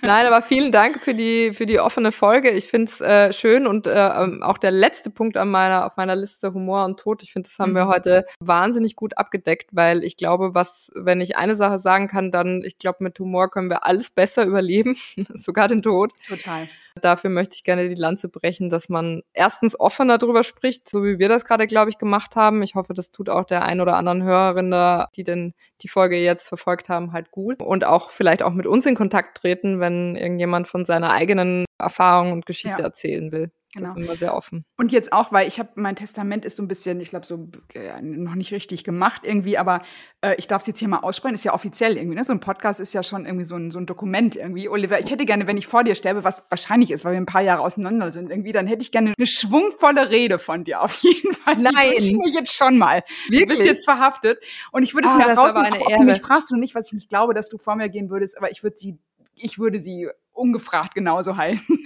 Nein, 0.01 0.25
aber 0.25 0.41
vielen 0.41 0.73
Dank 0.73 0.99
für 0.99 1.15
die, 1.15 1.53
für 1.53 1.65
die 1.65 1.79
offene 1.79 2.11
Folge. 2.11 2.49
Ich 2.49 2.65
finde 2.65 2.91
es 2.91 2.99
äh, 2.99 3.31
schön 3.31 3.65
und 3.65 3.87
äh, 3.87 3.93
ähm, 3.93 4.43
auch 4.43 4.57
der 4.57 4.71
letzte 4.71 5.09
Punkt 5.09 5.37
an 5.37 5.47
meiner, 5.47 5.85
auf 5.85 5.95
meiner 5.95 6.17
Liste 6.17 6.53
Humor 6.53 6.83
und 6.83 6.99
Tod. 6.99 7.23
Ich 7.23 7.31
finde, 7.31 7.47
das 7.47 7.59
haben 7.59 7.71
mhm. 7.71 7.75
wir 7.75 7.87
heute 7.87 8.25
wahnsinnig 8.41 8.97
gut 8.97 9.17
abgedeckt, 9.17 9.69
weil 9.71 10.03
ich 10.03 10.17
glaube, 10.17 10.53
was, 10.53 10.91
wenn 10.95 11.21
ich 11.21 11.37
eine 11.37 11.55
Sache 11.55 11.79
sagen 11.79 12.09
kann, 12.09 12.29
dann, 12.29 12.61
ich 12.65 12.77
glaube, 12.77 13.05
mit 13.05 13.17
Humor 13.19 13.49
können 13.49 13.69
wir 13.69 13.85
alles 13.85 14.11
besser 14.11 14.43
überleben, 14.43 14.97
sogar 15.33 15.69
den 15.69 15.81
Tod. 15.81 16.11
Total. 16.27 16.67
Dafür 16.99 17.29
möchte 17.29 17.55
ich 17.55 17.63
gerne 17.63 17.87
die 17.87 17.95
Lanze 17.95 18.27
brechen, 18.27 18.69
dass 18.69 18.89
man 18.89 19.21
erstens 19.33 19.79
offener 19.79 20.17
darüber 20.17 20.43
spricht, 20.43 20.89
so 20.89 21.03
wie 21.03 21.19
wir 21.19 21.29
das 21.29 21.45
gerade, 21.45 21.67
glaube 21.67 21.89
ich, 21.89 21.97
gemacht 21.97 22.35
haben. 22.35 22.61
Ich 22.63 22.75
hoffe, 22.75 22.93
das 22.93 23.11
tut 23.11 23.29
auch 23.29 23.45
der 23.45 23.63
ein 23.63 23.81
oder 23.81 23.95
anderen 23.95 24.23
Hörerin 24.23 24.71
da, 24.71 25.09
die 25.15 25.23
denn 25.23 25.53
die 25.81 25.87
Folge 25.87 26.17
jetzt 26.17 26.47
verfolgt 26.47 26.89
haben, 26.89 27.13
halt 27.13 27.31
gut. 27.31 27.59
Und 27.61 27.85
auch 27.85 28.11
vielleicht 28.11 28.43
auch 28.43 28.53
mit 28.53 28.67
uns 28.67 28.85
in 28.85 28.95
Kontakt 28.95 29.37
treten, 29.37 29.79
wenn 29.79 30.15
irgendjemand 30.15 30.67
von 30.67 30.85
seiner 30.85 31.11
eigenen 31.11 31.65
Erfahrung 31.77 32.31
und 32.31 32.45
Geschichte 32.45 32.79
ja. 32.79 32.85
erzählen 32.85 33.31
will. 33.31 33.51
Genau. 33.73 33.89
Das 33.89 33.97
ist 33.97 34.03
immer 34.03 34.15
sehr 34.17 34.35
offen. 34.35 34.65
Und 34.77 34.91
jetzt 34.91 35.13
auch, 35.13 35.31
weil 35.31 35.47
ich 35.47 35.57
habe, 35.57 35.69
mein 35.75 35.95
Testament 35.95 36.43
ist 36.43 36.57
so 36.57 36.63
ein 36.63 36.67
bisschen, 36.67 36.99
ich 36.99 37.09
glaube, 37.09 37.25
so 37.25 37.47
äh, 37.73 38.01
noch 38.01 38.35
nicht 38.35 38.51
richtig 38.51 38.83
gemacht 38.83 39.21
irgendwie, 39.25 39.57
aber 39.57 39.81
äh, 40.19 40.35
ich 40.37 40.47
darf 40.47 40.61
es 40.61 40.67
jetzt 40.67 40.79
hier 40.79 40.89
mal 40.89 40.99
aussprechen, 40.99 41.35
ist 41.35 41.45
ja 41.45 41.53
offiziell 41.53 41.95
irgendwie, 41.95 42.15
ne? 42.15 42.23
So 42.23 42.33
ein 42.33 42.41
Podcast 42.41 42.81
ist 42.81 42.91
ja 42.93 43.01
schon 43.01 43.25
irgendwie 43.25 43.45
so 43.45 43.55
ein, 43.55 43.71
so 43.71 43.79
ein 43.79 43.85
Dokument 43.85 44.35
irgendwie. 44.35 44.67
Oliver, 44.67 44.99
ich 44.99 45.09
hätte 45.09 45.25
gerne, 45.25 45.47
wenn 45.47 45.57
ich 45.57 45.67
vor 45.67 45.85
dir 45.85 45.95
sterbe, 45.95 46.25
was 46.25 46.43
wahrscheinlich 46.49 46.91
ist, 46.91 47.05
weil 47.05 47.13
wir 47.13 47.21
ein 47.21 47.25
paar 47.25 47.41
Jahre 47.41 47.61
auseinander 47.61 48.11
sind 48.11 48.29
irgendwie, 48.29 48.51
dann 48.51 48.67
hätte 48.67 48.81
ich 48.81 48.91
gerne 48.91 49.13
eine 49.17 49.27
schwungvolle 49.27 50.09
Rede 50.09 50.37
von 50.37 50.65
dir 50.65 50.81
auf 50.81 50.95
jeden 51.01 51.33
Fall. 51.33 51.55
Nein. 51.57 51.73
Ich 51.97 52.11
mir 52.11 52.29
jetzt 52.33 52.53
schon 52.53 52.77
mal. 52.77 53.03
Wirklich? 53.29 53.41
Du 53.41 53.47
bist 53.47 53.65
jetzt 53.65 53.85
verhaftet. 53.85 54.43
Und 54.73 54.83
ich 54.83 54.93
würde 54.93 55.07
es 55.07 55.13
oh, 55.13 55.17
mir 55.17 55.33
rausnehmen, 55.33 55.81
auch, 55.81 55.93
auch, 55.93 55.99
mich 55.99 56.21
fragst 56.21 56.51
du 56.51 56.57
nicht, 56.57 56.75
was 56.75 56.87
ich 56.87 56.93
nicht 56.93 57.09
glaube, 57.09 57.33
dass 57.33 57.47
du 57.47 57.57
vor 57.57 57.75
mir 57.75 57.87
gehen 57.87 58.09
würdest, 58.09 58.37
aber 58.37 58.51
ich 58.51 58.63
würde 58.63 58.77
sie 58.77 58.97
ich 59.41 59.59
würde 59.59 59.79
sie 59.79 60.09
ungefragt 60.33 60.95
genauso 60.95 61.37
halten. 61.37 61.61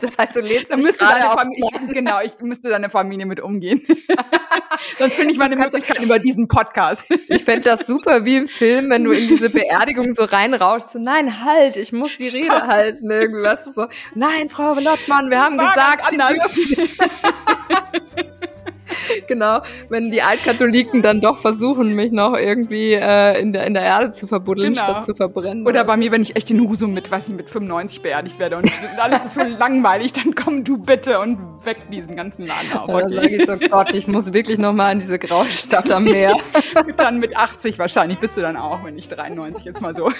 das 0.00 0.16
heißt, 0.16 0.36
du 0.36 0.40
lebst 0.40 0.70
dann 0.70 0.80
müsste 0.80 1.04
deine 1.04 1.30
Familie, 1.30 1.64
ich, 1.64 1.94
genau, 1.94 2.20
ich 2.22 2.38
müsste 2.40 2.68
deine 2.68 2.90
Familie 2.90 3.26
mit 3.26 3.40
umgehen. 3.40 3.80
Sonst 4.98 5.14
finde 5.14 5.32
ich 5.32 5.38
mal 5.38 5.46
eine 5.46 5.56
Möglichkeit 5.56 6.00
über 6.00 6.18
diesen 6.18 6.48
Podcast. 6.48 7.06
ich 7.28 7.44
fände 7.44 7.64
das 7.64 7.86
super 7.86 8.24
wie 8.24 8.36
im 8.36 8.48
Film, 8.48 8.90
wenn 8.90 9.04
du 9.04 9.12
in 9.12 9.28
diese 9.28 9.50
Beerdigung 9.50 10.14
so 10.14 10.24
reinrauschst. 10.24 10.90
So, 10.90 10.98
nein, 10.98 11.44
halt, 11.44 11.76
ich 11.76 11.92
muss 11.92 12.16
die 12.16 12.28
Rede 12.28 12.46
Stopp. 12.46 12.66
halten. 12.66 13.08
Du, 13.08 13.72
so, 13.72 13.86
nein, 14.14 14.50
Frau 14.50 14.74
Lottmann, 14.74 15.30
wir 15.30 15.40
haben 15.40 15.58
gesagt, 15.58 16.10
Sie 16.10 16.16
dürfen. 16.16 16.90
genau, 19.28 19.60
wenn 19.88 20.10
die 20.10 20.22
Altkatholiken 20.22 21.02
dann 21.02 21.20
doch 21.20 21.38
versuchen, 21.38 21.94
mich 21.94 22.12
noch 22.12 22.36
irgendwie 22.36 22.92
äh, 22.92 23.40
in, 23.40 23.52
der, 23.52 23.66
in 23.66 23.74
der 23.74 23.82
Erde 23.82 24.10
zu 24.10 24.26
verbuddeln, 24.26 24.74
genau. 24.74 24.84
statt 24.84 25.04
zu 25.04 25.14
verbrennen. 25.14 25.66
Oder 25.66 25.84
bei 25.84 25.96
mir, 25.96 26.12
wenn 26.12 26.22
ich 26.22 26.36
echt 26.36 26.50
in 26.50 26.60
Husum 26.60 26.94
mit, 26.94 27.10
was 27.10 27.28
ich 27.28 27.34
mit 27.34 27.50
95 27.50 28.02
beerdigt 28.02 28.38
werde 28.38 28.56
und 28.56 28.70
alles 28.98 29.24
ist 29.24 29.34
so 29.34 29.40
langweilig, 29.58 30.12
dann 30.12 30.34
komm 30.34 30.64
du 30.64 30.78
bitte 30.78 31.20
und 31.20 31.38
weg 31.64 31.78
diesen 31.90 32.16
ganzen 32.16 32.46
Laden 32.46 32.72
auf. 32.72 32.88
Okay. 32.88 33.02
Da 33.02 33.08
sage 33.08 33.36
ich 33.36 33.46
so, 33.46 33.68
Gott, 33.68 33.94
ich 33.94 34.06
muss 34.06 34.32
wirklich 34.32 34.58
noch 34.58 34.72
mal 34.72 34.92
in 34.92 35.00
diese 35.00 35.18
graue 35.18 35.46
Stadt 35.46 35.90
am 35.90 36.04
Meer. 36.04 36.36
dann 36.96 37.18
mit 37.18 37.36
80 37.36 37.78
wahrscheinlich 37.78 38.18
bist 38.18 38.36
du 38.36 38.40
dann 38.40 38.56
auch, 38.56 38.84
wenn 38.84 38.98
ich 38.98 39.08
93 39.08 39.64
jetzt 39.64 39.80
mal 39.80 39.94
so. 39.94 40.10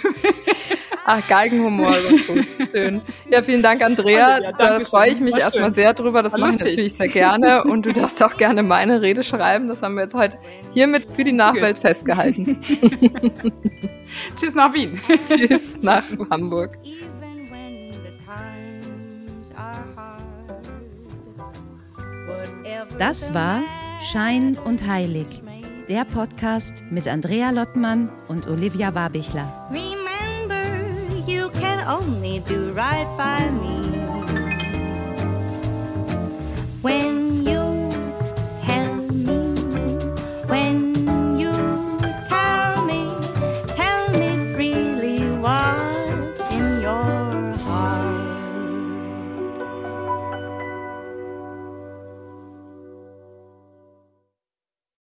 Ach, 1.05 1.27
Galgenhumor, 1.29 1.93
das 2.11 2.27
gut. 2.27 2.47
Schön. 2.73 3.03
Ja, 3.31 3.43
vielen 3.43 3.63
Dank, 3.63 3.83
Andrea. 3.83 4.41
Ja, 4.41 4.53
da 4.53 4.81
freue 4.81 5.11
ich 5.11 5.21
mich 5.21 5.37
erstmal 5.37 5.73
sehr 5.73 5.93
drüber. 5.93 6.23
Das 6.23 6.37
mache 6.37 6.55
ich 6.55 6.59
natürlich 6.59 6.95
sehr 6.95 7.09
gerne. 7.09 7.65
Und 7.65 7.87
du 7.87 7.93
darfst 7.93 8.23
auch 8.23 8.37
gerne 8.37 8.63
meine 8.63 9.03
Rede 9.03 9.23
schreiben. 9.23 9.69
Das 9.69 9.83
haben 9.83 9.95
wir 9.95 10.05
jetzt 10.05 10.15
heute 10.15 10.39
hiermit 10.73 11.07
für 11.11 11.25
die 11.25 11.33
Nachwelt 11.33 11.79
festgehalten. 11.79 12.59
Tschüss 14.37 14.55
nach 14.55 14.73
Wien. 14.73 15.01
Tschüss 15.29 15.83
nach 15.83 16.05
Hamburg. 16.31 16.79
Das 22.99 23.35
war 23.35 23.61
Schein 24.01 24.57
und 24.65 24.87
Heilig, 24.87 25.27
der 25.89 26.05
Podcast 26.05 26.83
mit 26.91 27.09
Andrea 27.09 27.51
Lottmann 27.51 28.11
und 28.29 28.47
Olivia 28.47 28.95
Warbichler. 28.95 29.69
Only 31.87 32.41
do 32.41 32.73
right 32.73 33.07
by 33.17 33.51
me. 33.51 33.77
When 36.83 37.47